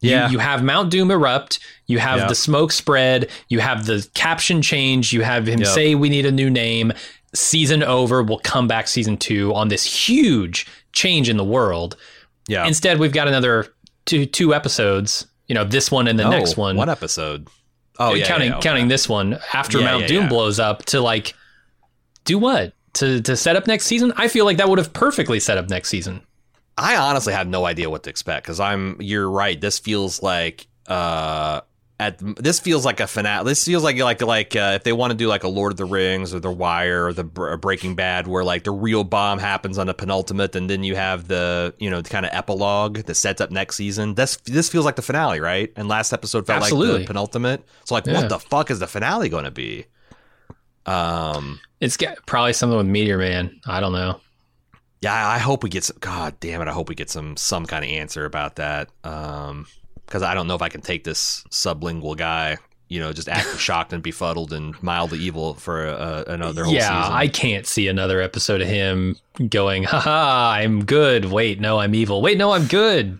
Yeah. 0.00 0.26
You, 0.26 0.32
you 0.32 0.38
have 0.38 0.62
Mount 0.62 0.90
Doom 0.90 1.10
erupt. 1.10 1.58
You 1.86 1.98
have 1.98 2.20
Yep. 2.20 2.28
the 2.28 2.34
smoke 2.34 2.72
spread. 2.72 3.30
You 3.48 3.60
have 3.60 3.86
the 3.86 4.06
caption 4.14 4.60
change. 4.60 5.12
You 5.14 5.22
have 5.22 5.46
him 5.48 5.60
Yep. 5.60 5.68
say, 5.68 5.94
We 5.94 6.10
need 6.10 6.26
a 6.26 6.32
new 6.32 6.50
name. 6.50 6.92
Season 7.34 7.82
over. 7.82 8.22
We'll 8.22 8.38
come 8.40 8.68
back 8.68 8.86
season 8.86 9.16
two 9.16 9.54
on 9.54 9.68
this 9.68 9.84
huge 10.08 10.66
change 10.94 11.28
in 11.28 11.36
the 11.36 11.44
world. 11.44 11.96
Yeah. 12.48 12.66
Instead, 12.66 12.98
we've 12.98 13.12
got 13.12 13.28
another 13.28 13.66
two 14.06 14.26
two 14.26 14.54
episodes. 14.54 15.26
You 15.48 15.54
know, 15.54 15.64
this 15.64 15.90
one 15.90 16.08
and 16.08 16.18
the 16.18 16.24
No, 16.24 16.30
next 16.30 16.56
one. 16.56 16.76
One 16.76 16.88
episode. 16.88 17.48
Oh, 17.98 18.14
yeah. 18.14 18.26
counting 18.26 18.48
yeah, 18.50 18.56
okay. 18.56 18.68
counting 18.68 18.88
this 18.88 19.08
one 19.08 19.38
after 19.52 19.78
Yeah, 19.78 19.84
Mount 19.84 20.08
Doom 20.08 20.28
blows 20.28 20.58
up 20.58 20.84
to 20.86 21.00
like 21.00 21.34
do 22.24 22.38
what 22.38 22.72
to 22.94 23.20
to 23.22 23.36
set 23.36 23.54
up 23.56 23.66
next 23.66 23.86
season. 23.86 24.12
I 24.16 24.28
feel 24.28 24.44
like 24.44 24.56
that 24.56 24.68
would 24.68 24.78
have 24.78 24.92
perfectly 24.92 25.38
set 25.40 25.58
up 25.58 25.68
next 25.68 25.90
season. 25.90 26.22
I 26.76 26.96
honestly 26.96 27.32
have 27.34 27.46
no 27.46 27.66
idea 27.66 27.88
what 27.88 28.02
to 28.04 28.10
expect 28.10 28.44
because 28.44 28.58
I'm. 28.58 28.96
You're 29.00 29.30
right. 29.30 29.60
This 29.60 29.78
feels 29.78 30.22
like. 30.22 30.66
uh 30.86 31.60
at 32.06 32.18
this 32.42 32.60
feels 32.60 32.84
like 32.84 33.00
a 33.00 33.06
finale. 33.06 33.44
This 33.44 33.64
feels 33.64 33.82
like 33.82 33.98
like 33.98 34.20
like 34.22 34.54
uh, 34.56 34.72
if 34.76 34.84
they 34.84 34.92
want 34.92 35.10
to 35.12 35.16
do 35.16 35.26
like 35.28 35.44
a 35.44 35.48
Lord 35.48 35.72
of 35.72 35.76
the 35.78 35.84
Rings 35.84 36.34
or 36.34 36.40
The 36.40 36.50
Wire 36.50 37.06
or 37.06 37.12
the 37.12 37.24
Br- 37.24 37.56
Breaking 37.56 37.94
Bad, 37.94 38.26
where 38.26 38.44
like 38.44 38.64
the 38.64 38.70
real 38.70 39.04
bomb 39.04 39.38
happens 39.38 39.78
on 39.78 39.86
the 39.86 39.94
penultimate, 39.94 40.54
and 40.56 40.68
then 40.68 40.84
you 40.84 40.96
have 40.96 41.28
the 41.28 41.74
you 41.78 41.90
know 41.90 42.00
the 42.00 42.10
kind 42.10 42.26
of 42.26 42.32
epilogue 42.32 42.98
that 43.04 43.14
sets 43.14 43.40
up 43.40 43.50
next 43.50 43.76
season. 43.76 44.14
This 44.14 44.36
this 44.44 44.68
feels 44.68 44.84
like 44.84 44.96
the 44.96 45.02
finale, 45.02 45.40
right? 45.40 45.72
And 45.76 45.88
last 45.88 46.12
episode 46.12 46.46
felt 46.46 46.62
like 46.62 46.70
the 46.72 47.04
penultimate. 47.06 47.62
So 47.84 47.94
like, 47.94 48.06
Yeah. 48.06 48.14
what 48.14 48.28
the 48.28 48.38
fuck 48.38 48.70
is 48.70 48.78
the 48.78 48.86
finale 48.86 49.28
going 49.28 49.44
to 49.44 49.50
be? 49.50 49.86
Um. 50.86 51.60
It's 51.80 51.96
got 51.96 52.24
probably 52.26 52.52
something 52.54 52.76
with 52.78 52.86
Meteor 52.86 53.18
Man. 53.18 53.60
I 53.66 53.80
don't 53.80 53.92
know. 53.92 54.20
Yeah, 55.02 55.12
I 55.12 55.34
I 55.34 55.38
hope 55.38 55.62
we 55.62 55.68
get 55.68 55.84
some. 55.84 55.98
God 56.00 56.34
damn 56.40 56.62
it! 56.62 56.68
I 56.68 56.72
hope 56.72 56.88
we 56.88 56.94
get 56.94 57.10
some 57.10 57.36
some 57.36 57.66
kind 57.66 57.84
of 57.84 57.90
answer 57.90 58.24
about 58.24 58.56
that. 58.56 58.88
Um, 59.02 59.66
because 60.06 60.22
I 60.22 60.34
don't 60.34 60.46
know 60.46 60.54
if 60.54 60.62
I 60.62 60.68
can 60.68 60.80
take 60.80 61.04
this 61.04 61.44
sublingual 61.50 62.16
guy, 62.16 62.58
you 62.88 63.00
know, 63.00 63.12
just 63.12 63.28
acting 63.28 63.58
shocked 63.58 63.92
and 63.92 64.02
befuddled 64.02 64.52
and 64.52 64.80
mildly 64.82 65.18
evil 65.18 65.54
for 65.54 65.86
uh, 65.86 66.24
another 66.26 66.64
whole 66.64 66.74
yeah, 66.74 67.02
season. 67.02 67.16
I 67.16 67.28
can't 67.28 67.66
see 67.66 67.88
another 67.88 68.20
episode 68.20 68.60
of 68.60 68.68
him 68.68 69.16
going, 69.48 69.84
haha, 69.84 70.52
I'm 70.52 70.84
good. 70.84 71.26
Wait, 71.26 71.60
no, 71.60 71.80
I'm 71.80 71.94
evil. 71.94 72.22
Wait, 72.22 72.38
no, 72.38 72.52
I'm 72.52 72.66
good. 72.66 73.18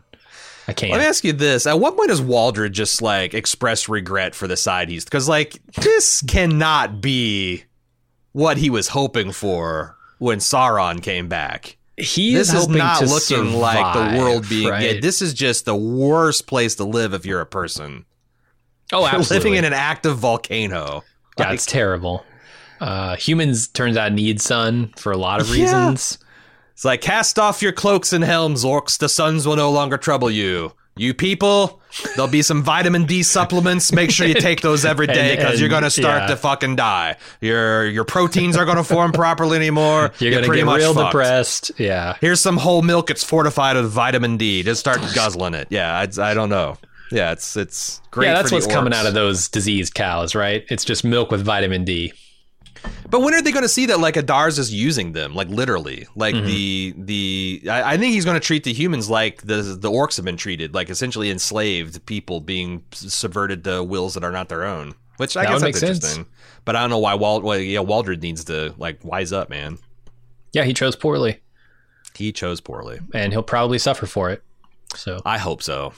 I 0.66 0.72
can't. 0.72 0.92
Let 0.92 1.00
me 1.00 1.06
ask 1.06 1.24
you 1.24 1.32
this: 1.32 1.66
At 1.66 1.78
what 1.78 1.96
point 1.96 2.08
does 2.08 2.22
Waldreg 2.22 2.72
just 2.72 3.02
like 3.02 3.34
express 3.34 3.88
regret 3.88 4.34
for 4.34 4.48
the 4.48 4.56
side 4.56 4.88
he's? 4.88 5.04
Because 5.04 5.28
like 5.28 5.60
this 5.74 6.22
cannot 6.22 7.02
be 7.02 7.64
what 8.32 8.56
he 8.56 8.70
was 8.70 8.88
hoping 8.88 9.32
for 9.32 9.96
when 10.18 10.38
Sauron 10.38 11.02
came 11.02 11.28
back. 11.28 11.76
He 11.96 12.34
this 12.34 12.52
is 12.52 12.60
hoping 12.62 12.78
not 12.78 13.02
looking 13.02 13.54
like 13.54 13.94
the 14.12 14.18
world 14.18 14.48
being. 14.48 14.68
right? 14.68 14.94
Yeah, 14.96 15.00
this 15.00 15.22
is 15.22 15.32
just 15.34 15.64
the 15.64 15.76
worst 15.76 16.46
place 16.46 16.74
to 16.76 16.84
live 16.84 17.14
if 17.14 17.24
you're 17.24 17.40
a 17.40 17.46
person. 17.46 18.04
oh, 18.92 19.06
absolutely. 19.10 19.36
living 19.50 19.54
in 19.58 19.64
an 19.64 19.72
active 19.72 20.18
volcano. 20.18 21.04
yeah, 21.38 21.46
Like, 21.46 21.54
it's 21.54 21.66
terrible. 21.66 22.24
Uh, 22.80 23.16
humans 23.16 23.68
turns 23.68 23.96
out 23.96 24.12
need 24.12 24.40
sun 24.40 24.92
for 24.96 25.12
a 25.12 25.16
lot 25.16 25.40
of 25.40 25.48
Yeah. 25.48 25.62
reasons. 25.62 26.18
it's 26.72 26.84
like 26.84 27.00
cast 27.00 27.38
off 27.38 27.62
your 27.62 27.72
cloaks 27.72 28.12
and 28.12 28.24
helms, 28.24 28.64
orcs. 28.64 28.98
The 28.98 29.08
suns 29.08 29.46
will 29.46 29.56
no 29.56 29.70
longer 29.70 29.96
trouble 29.96 30.30
you. 30.30 30.72
You 30.96 31.12
people, 31.12 31.80
there'll 32.14 32.30
be 32.30 32.42
some 32.42 32.62
vitamin 32.62 33.04
D 33.04 33.24
supplements. 33.24 33.92
Make 33.92 34.12
sure 34.12 34.26
you 34.28 34.34
take 34.34 34.60
those 34.60 34.84
every 34.84 35.08
day 35.08 35.34
because 35.34 35.60
you're 35.60 35.68
gonna 35.68 35.90
start 35.90 36.22
yeah. 36.22 36.26
to 36.28 36.36
fucking 36.36 36.76
die. 36.76 37.16
Your 37.40 37.86
your 37.86 38.04
proteins 38.04 38.56
are 38.56 38.64
gonna 38.64 38.84
form 38.84 39.10
properly 39.10 39.56
anymore. 39.56 40.12
You're 40.18 40.30
gonna 40.30 40.46
pretty 40.46 40.60
get 40.60 40.66
much 40.66 40.78
real 40.78 40.94
fucked. 40.94 41.10
depressed. 41.10 41.72
Yeah. 41.78 42.16
Here's 42.20 42.40
some 42.40 42.56
whole 42.56 42.82
milk. 42.82 43.10
It's 43.10 43.24
fortified 43.24 43.76
with 43.76 43.90
vitamin 43.90 44.36
D. 44.36 44.62
Just 44.62 44.78
start 44.78 45.00
guzzling 45.14 45.54
it. 45.54 45.66
Yeah, 45.70 45.92
I, 45.98 46.30
I 46.30 46.34
don't 46.34 46.48
know. 46.48 46.78
Yeah, 47.10 47.32
it's 47.32 47.56
it's 47.56 48.00
great. 48.10 48.26
yeah, 48.26 48.34
that's 48.34 48.52
what's 48.52 48.66
coming 48.66 48.94
out 48.94 49.06
of 49.06 49.14
those 49.14 49.48
diseased 49.48 49.94
cows, 49.94 50.34
right? 50.34 50.64
It's 50.68 50.84
just 50.84 51.04
milk 51.04 51.30
with 51.30 51.44
vitamin 51.44 51.84
D. 51.84 52.12
But 53.10 53.20
when 53.20 53.34
are 53.34 53.42
they 53.42 53.52
going 53.52 53.62
to 53.62 53.68
see 53.68 53.86
that 53.86 54.00
like 54.00 54.16
Adar's 54.16 54.58
is 54.58 54.72
using 54.72 55.12
them, 55.12 55.34
like 55.34 55.48
literally, 55.48 56.06
like 56.16 56.34
Mm-hmm. 56.34 56.46
the 56.46 56.94
the? 57.62 57.70
I, 57.70 57.92
I 57.92 57.96
think 57.96 58.12
he's 58.14 58.24
going 58.24 58.34
to 58.40 58.44
treat 58.44 58.64
the 58.64 58.72
humans 58.72 59.08
like 59.08 59.42
the 59.42 59.56
the 59.78 59.90
orcs 59.90 60.16
have 60.16 60.24
been 60.24 60.36
treated, 60.36 60.74
like 60.74 60.90
essentially 60.90 61.30
enslaved 61.30 62.04
people 62.06 62.40
being 62.40 62.82
subverted 62.92 63.62
to 63.64 63.82
wills 63.84 64.14
that 64.14 64.24
are 64.24 64.32
not 64.32 64.48
their 64.48 64.64
own. 64.64 64.94
Which 65.18 65.36
I 65.36 65.42
That 65.44 65.50
guess 65.50 65.60
that's 65.60 65.62
make 65.62 65.76
sense. 65.76 65.96
interesting. 65.98 66.26
But 66.64 66.74
I 66.76 66.80
don't 66.80 66.90
know 66.90 66.98
why 66.98 67.14
Wald. 67.14 67.44
Well, 67.44 67.58
yeah, 67.58 67.78
Waldreg 67.80 68.20
needs 68.22 68.44
to 68.46 68.74
like 68.78 69.04
wise 69.04 69.32
up, 69.32 69.48
man. 69.48 69.78
Yeah, 70.52 70.64
he 70.64 70.72
chose 70.74 70.96
poorly, 70.96 71.40
He 72.16 72.32
chose 72.32 72.60
poorly. 72.60 72.98
and 73.12 73.32
he'll 73.32 73.42
probably 73.44 73.78
suffer 73.78 74.06
for 74.06 74.30
it. 74.30 74.42
So 74.96 75.20
I 75.24 75.38
hope 75.38 75.62
so. 75.62 75.92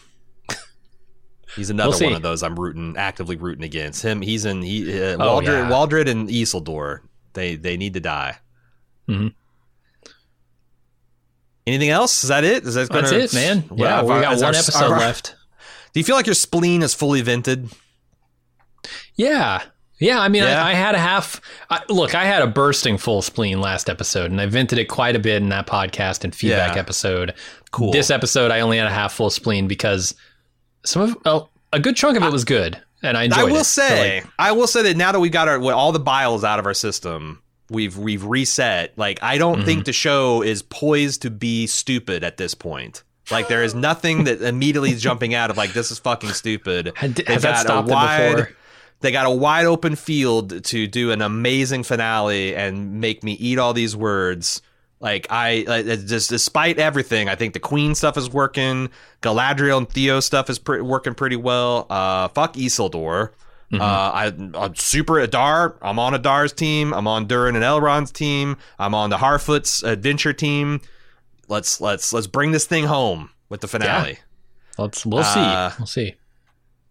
He's 1.55 1.70
another 1.70 1.90
We'll 1.90 2.01
one 2.09 2.12
of 2.14 2.23
those 2.23 2.43
I'm 2.43 2.59
rooting, 2.59 2.97
actively 2.97 3.36
rooting 3.36 3.64
against. 3.64 4.02
Him, 4.02 4.20
he's 4.20 4.44
in 4.44 4.62
he 4.62 4.90
uh, 5.01 5.16
Oh, 5.20 5.40
Waldreg, 5.40 5.44
yeah. 5.47 5.70
Waldreg 5.70 6.09
and 6.09 6.28
Isildur. 6.28 7.01
They 7.35 7.55
they 7.56 7.77
need 7.77 7.94
to 7.94 8.01
die. 8.01 8.39
Mhm. 9.09 9.32
Anything 11.66 11.90
else? 11.90 12.23
Is 12.23 12.28
that 12.28 12.44
it? 12.44 12.64
Is 12.64 12.74
that 12.74 12.90
that's 12.90 13.10
gonna, 13.10 13.23
it, 13.24 13.35
man. 13.35 13.64
Well, 13.70 13.78
Yeah, 13.78 14.02
we 14.02 14.10
our- 14.12 14.20
got 14.23 14.35
one 14.36 14.44
our- 14.44 14.51
episode 14.51 14.93
our- 14.93 14.98
left. 14.98 15.35
Do 15.93 16.01
you 16.01 16.05
feel 16.05 16.16
like 16.16 16.27
your 16.27 16.35
spleen 16.35 16.82
is 16.82 16.94
fully 16.94 17.23
vented? 17.23 17.70
Yeah. 19.16 19.62
Yeah, 19.98 20.20
I 20.20 20.28
mean, 20.28 20.43
Yeah? 20.43 20.62
I, 20.62 20.70
I 20.70 20.74
had 20.74 20.94
a 20.94 20.98
half. 20.98 21.40
I, 21.70 21.81
look, 21.89 22.14
I 22.14 22.27
had 22.27 22.43
a 22.43 22.47
bursting 22.47 22.98
full 22.98 23.23
spleen 23.23 23.60
last 23.62 23.89
episode, 23.89 24.31
and 24.31 24.40
I 24.40 24.47
vented 24.47 24.78
it 24.78 24.85
quite 24.86 25.16
a 25.16 25.18
bit 25.18 25.40
in 25.43 25.48
that 25.48 25.66
podcast 25.66 26.23
and 26.23 26.35
feedback 26.35 26.74
Yeah. 26.74 26.81
episode. 26.81 27.32
Cool. 27.70 27.93
This 27.93 28.10
episode, 28.10 28.51
I 28.51 28.60
only 28.60 28.77
had 28.77 28.86
a 28.86 28.90
half 28.90 29.14
full 29.14 29.31
spleen 29.31 29.66
because 29.66 30.14
some 30.86 31.02
of 31.02 31.16
well, 31.24 31.50
a 31.72 31.80
good 31.80 31.96
chunk 31.96 32.16
of 32.16 32.22
it 32.22 32.32
was 32.32 32.44
good, 32.44 32.80
and 33.02 33.16
I 33.16 33.24
enjoyed 33.24 33.38
I 33.40 33.44
will 33.44 33.56
it. 33.56 33.64
So, 33.64 33.82
say, 33.82 34.20
like, 34.22 34.30
I 34.38 34.52
will 34.52 34.66
say 34.66 34.82
that 34.82 34.96
now 34.96 35.12
that 35.12 35.20
we 35.20 35.28
got 35.28 35.48
our 35.48 35.60
all 35.72 35.92
the 35.92 35.98
biles 36.00 36.44
out 36.44 36.58
of 36.58 36.66
our 36.66 36.74
system, 36.74 37.42
we've 37.70 37.96
we've 37.98 38.24
reset. 38.24 38.96
Like 38.96 39.22
I 39.22 39.38
don't 39.38 39.56
Mm-hmm. 39.58 39.64
think 39.66 39.84
the 39.86 39.92
show 39.92 40.42
is 40.42 40.62
poised 40.62 41.22
to 41.22 41.30
be 41.30 41.66
stupid 41.66 42.24
at 42.24 42.36
this 42.36 42.54
point. 42.54 43.02
Like 43.30 43.48
there 43.48 43.62
is 43.64 43.74
nothing 43.88 44.24
that 44.24 44.40
immediately 44.42 44.90
is 44.90 45.02
jumping 45.02 45.34
out 45.34 45.50
of 45.50 45.56
like 45.56 45.72
this 45.72 45.90
is 45.90 45.98
fucking 45.98 46.30
stupid. 46.30 46.92
Had- 46.96 47.16
They 47.16 47.24
got 47.24 47.44
a 47.44 47.58
stopped 47.58 47.88
wide- 47.88 48.30
before? 48.36 48.50
They 49.00 49.12
got 49.12 49.26
a 49.26 49.30
wide 49.30 49.66
open 49.66 49.94
field 49.94 50.64
to 50.64 50.86
do 50.86 51.10
an 51.12 51.20
amazing 51.20 51.82
finale 51.82 52.56
and 52.56 52.98
make 52.98 53.22
me 53.22 53.32
eat 53.34 53.58
all 53.58 53.74
these 53.74 53.94
words. 53.94 54.62
Like 54.98 55.27
I, 55.28 55.64
like, 55.66 55.86
just 56.06 56.31
despite 56.31 56.78
everything, 56.78 57.28
I 57.28 57.35
think 57.35 57.52
the 57.52 57.60
Queen 57.60 57.94
stuff 57.94 58.16
is 58.16 58.31
working. 58.31 58.89
Galadriel 59.23 59.78
and 59.78 59.89
Theo 59.89 60.20
stuff 60.20 60.48
is 60.48 60.59
pre- 60.59 60.81
working 60.81 61.14
pretty 61.14 61.36
well. 61.36 61.86
Uh, 61.90 62.28
fuck 62.28 62.55
Isildur. 62.55 63.31
Mm-hmm. 63.73 63.81
Uh, 63.81 63.85
I, 63.85 64.64
I'm 64.66 64.74
super 64.77 65.18
Adar. 65.18 65.77
I'm 65.82 65.98
on 65.98 66.14
Adar's 66.14 66.52
team. 66.52 66.94
I'm 66.94 67.06
on 67.06 67.27
Durin 67.27 67.56
and 67.56 67.64
Elrond's 67.64 68.12
team. 68.12 68.56
I'm 68.78 68.94
on 68.94 69.10
the 69.10 69.16
Harfoot's 69.16 69.82
adventure 69.82 70.32
team. 70.32 70.81
Let's 71.48 71.81
let's 71.81 72.12
let's 72.12 72.27
bring 72.27 72.52
this 72.52 72.64
thing 72.64 72.85
home 72.85 73.31
with 73.48 73.60
the 73.60 73.68
finale. 73.68 74.18
let's 74.78 75.05
we'll 75.05 75.24
see. 75.24 75.40
Uh, 75.40 75.70
we'll 75.78 75.86
see. 75.86 76.14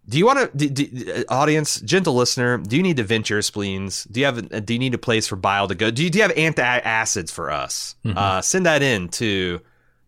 Do 0.08 0.18
you 0.18 0.26
want 0.26 0.52
to, 0.52 0.70
do, 0.70 0.86
do, 0.86 1.24
audience, 1.30 1.82
gentle 1.82 2.14
listener? 2.14 2.58
Do 2.60 2.78
you 2.78 2.84
need 2.84 2.98
to 2.98 3.04
vent 3.04 3.30
your 3.30 3.42
spleens? 3.42 4.04
Do 4.06 4.20
you 4.20 4.26
have? 4.28 4.66
Do 4.66 4.74
you 4.74 4.80
need 4.80 4.94
a 4.94 5.00
place 5.00 5.28
for 5.28 5.36
bile 5.36 5.68
to 5.68 5.76
go? 5.76 5.90
Do 5.90 6.04
you, 6.04 6.10
do 6.10 6.20
you 6.20 6.24
have 6.24 6.34
antacids 6.34 7.32
for 7.32 7.50
us? 7.52 7.96
Uh, 8.06 8.42
send 8.42 8.66
that 8.68 8.84
in 8.84 9.10
to 9.10 9.62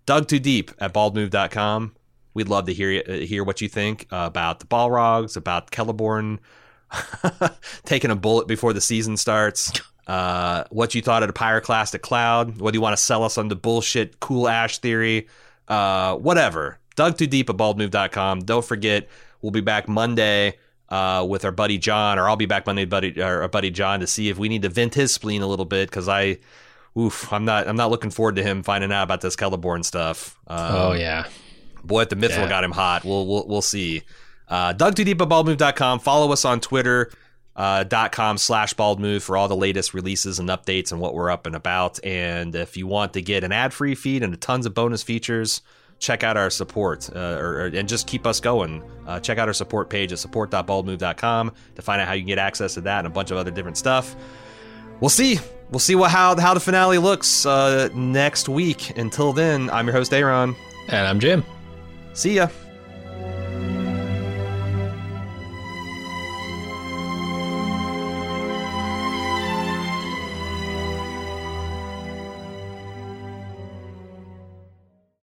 dug 0.06 0.28
Too 0.28 0.40
Deep 0.40 0.72
at 0.80 0.94
baldmove.com. 0.94 1.95
We'd 2.36 2.48
love 2.49 2.68
to 2.68 2.74
hear 2.74 3.03
uh, 3.07 3.14
hear 3.14 3.44
what 3.44 3.61
you 3.61 3.68
think 3.68 4.06
uh, 4.11 4.26
about 4.28 4.60
the 4.60 4.68
Balrogs, 4.68 5.36
about 5.36 5.72
Celeborn 5.72 6.38
taking 7.86 8.11
a 8.11 8.15
bullet 8.15 8.48
before 8.48 8.74
the 8.74 8.82
season 8.82 9.18
starts. 9.18 9.72
Uh, 10.06 10.64
what 10.69 10.95
you 10.95 11.02
thought 11.02 11.24
of 11.24 11.28
the 11.28 11.34
pyroclastic 11.34 12.02
cloud? 12.02 12.61
Whether 12.61 12.76
you 12.76 12.82
want 12.82 12.95
to 12.95 13.02
sell 13.02 13.24
us 13.24 13.38
on 13.38 13.48
the 13.48 13.56
bullshit 13.56 14.19
cool 14.19 14.48
ash 14.48 14.78
theory, 14.78 15.28
uh, 15.68 16.15
whatever. 16.15 16.80
Dug 16.95 17.18
Too 17.18 17.28
Deep 17.28 17.49
at 17.49 17.57
baldmove.com. 17.57 18.41
Don't 18.41 18.65
forget, 18.65 19.07
we'll 19.41 19.51
be 19.51 19.61
back 19.61 19.88
Monday 19.88 20.57
uh, 20.89 21.26
with 21.27 21.43
our 21.45 21.51
buddy 21.51 21.77
John, 21.77 22.18
or 22.19 22.30
I'll 22.30 22.35
be 22.35 22.45
back 22.45 22.65
Monday, 22.65 22.85
buddy, 22.85 23.22
our 23.22 23.47
buddy 23.47 23.69
John, 23.72 23.99
to 23.99 24.07
see 24.07 24.30
if 24.30 24.38
we 24.38 24.49
need 24.49 24.61
to 24.61 24.69
vent 24.69 24.93
his 24.95 25.14
spleen 25.14 25.41
a 25.41 25.47
little 25.47 25.65
bit 25.65 25.89
because 25.89 26.07
I, 26.07 26.38
oof, 26.97 27.31
I'm 27.34 27.45
not, 27.45 27.68
I'm 27.68 27.76
not 27.76 27.91
looking 27.91 28.09
forward 28.09 28.35
to 28.38 28.43
him 28.43 28.64
finding 28.64 28.91
out 28.91 29.03
about 29.03 29.22
this 29.22 29.35
Celeborn 29.35 29.84
stuff. 29.84 30.38
Um, 30.47 30.76
oh 30.76 30.91
yeah. 30.93 31.26
Boy, 31.84 32.01
if 32.03 32.09
the 32.09 32.15
Mithril 32.15 32.30
Yeah. 32.38 32.49
got 32.49 32.64
him 32.64 32.72
hot, 32.72 33.03
we'll 33.05 33.26
we'll, 33.27 33.47
we'll 33.47 33.61
see. 33.61 34.03
Uh, 34.47 34.73
Dug 34.73 34.95
Too 34.95 35.03
Deep 35.03 35.22
at 35.22 35.27
baldmove.com. 35.30 35.99
Follow 35.99 36.31
us 36.31 36.45
on 36.45 36.59
Twitter. 36.59 37.11
Uh, 37.55 37.84
dot 37.84 38.11
com 38.11 38.38
slash 38.38 38.76
baldmove 38.76 39.23
for 39.23 39.35
all 39.35 39.47
the 39.47 39.55
latest 39.55 39.95
releases 39.95 40.38
and 40.38 40.47
updates 40.47 40.91
and 40.91 41.01
what 41.01 41.15
we're 41.15 41.31
up 41.31 41.47
and 41.47 41.55
about. 41.55 41.97
And 42.05 42.53
if 42.53 42.77
you 42.77 42.85
want 42.85 43.14
to 43.14 43.22
get 43.23 43.43
an 43.43 43.51
ad 43.51 43.73
free 43.73 43.95
feed 43.95 44.22
and 44.22 44.39
tons 44.39 44.68
of 44.68 44.76
bonus 44.76 45.01
features, 45.01 45.64
check 45.99 46.24
out 46.24 46.38
our 46.38 46.49
support 46.49 47.10
uh, 47.15 47.19
or, 47.19 47.61
or- 47.61 47.65
and 47.68 47.88
just 47.90 48.07
keep 48.07 48.26
us 48.28 48.40
going. 48.40 48.84
Uh, 49.07 49.19
check 49.19 49.38
out 49.38 49.48
our 49.48 49.53
support 49.53 49.90
page 49.90 50.11
at 50.11 50.19
support.baldmove.com 50.19 51.52
to 51.76 51.82
find 51.82 52.02
out 52.02 52.07
how 52.07 52.14
you 52.14 52.22
can 52.22 52.28
get 52.28 52.38
access 52.40 52.74
to 52.76 52.82
that 52.82 52.99
and 52.99 53.07
a 53.07 53.10
bunch 53.10 53.32
of 53.32 53.38
other 53.38 53.52
different 53.52 53.78
stuff. 53.78 54.15
We'll 54.99 55.10
see. 55.10 55.40
We'll 55.69 55.80
see 55.80 55.95
what 55.95 56.11
how 56.11 56.40
how 56.40 56.53
the 56.53 56.60
finale 56.60 56.98
looks 56.98 57.45
uh, 57.45 57.90
next 57.94 58.48
week. 58.49 58.98
Until 58.98 59.34
then, 59.34 59.69
I'm 59.69 59.86
your 59.86 59.95
host 59.95 60.14
Aaron. 60.14 60.56
And 60.88 61.07
I'm 61.07 61.19
Jim. 61.19 61.44
See 62.14 62.36
ya. 62.36 62.48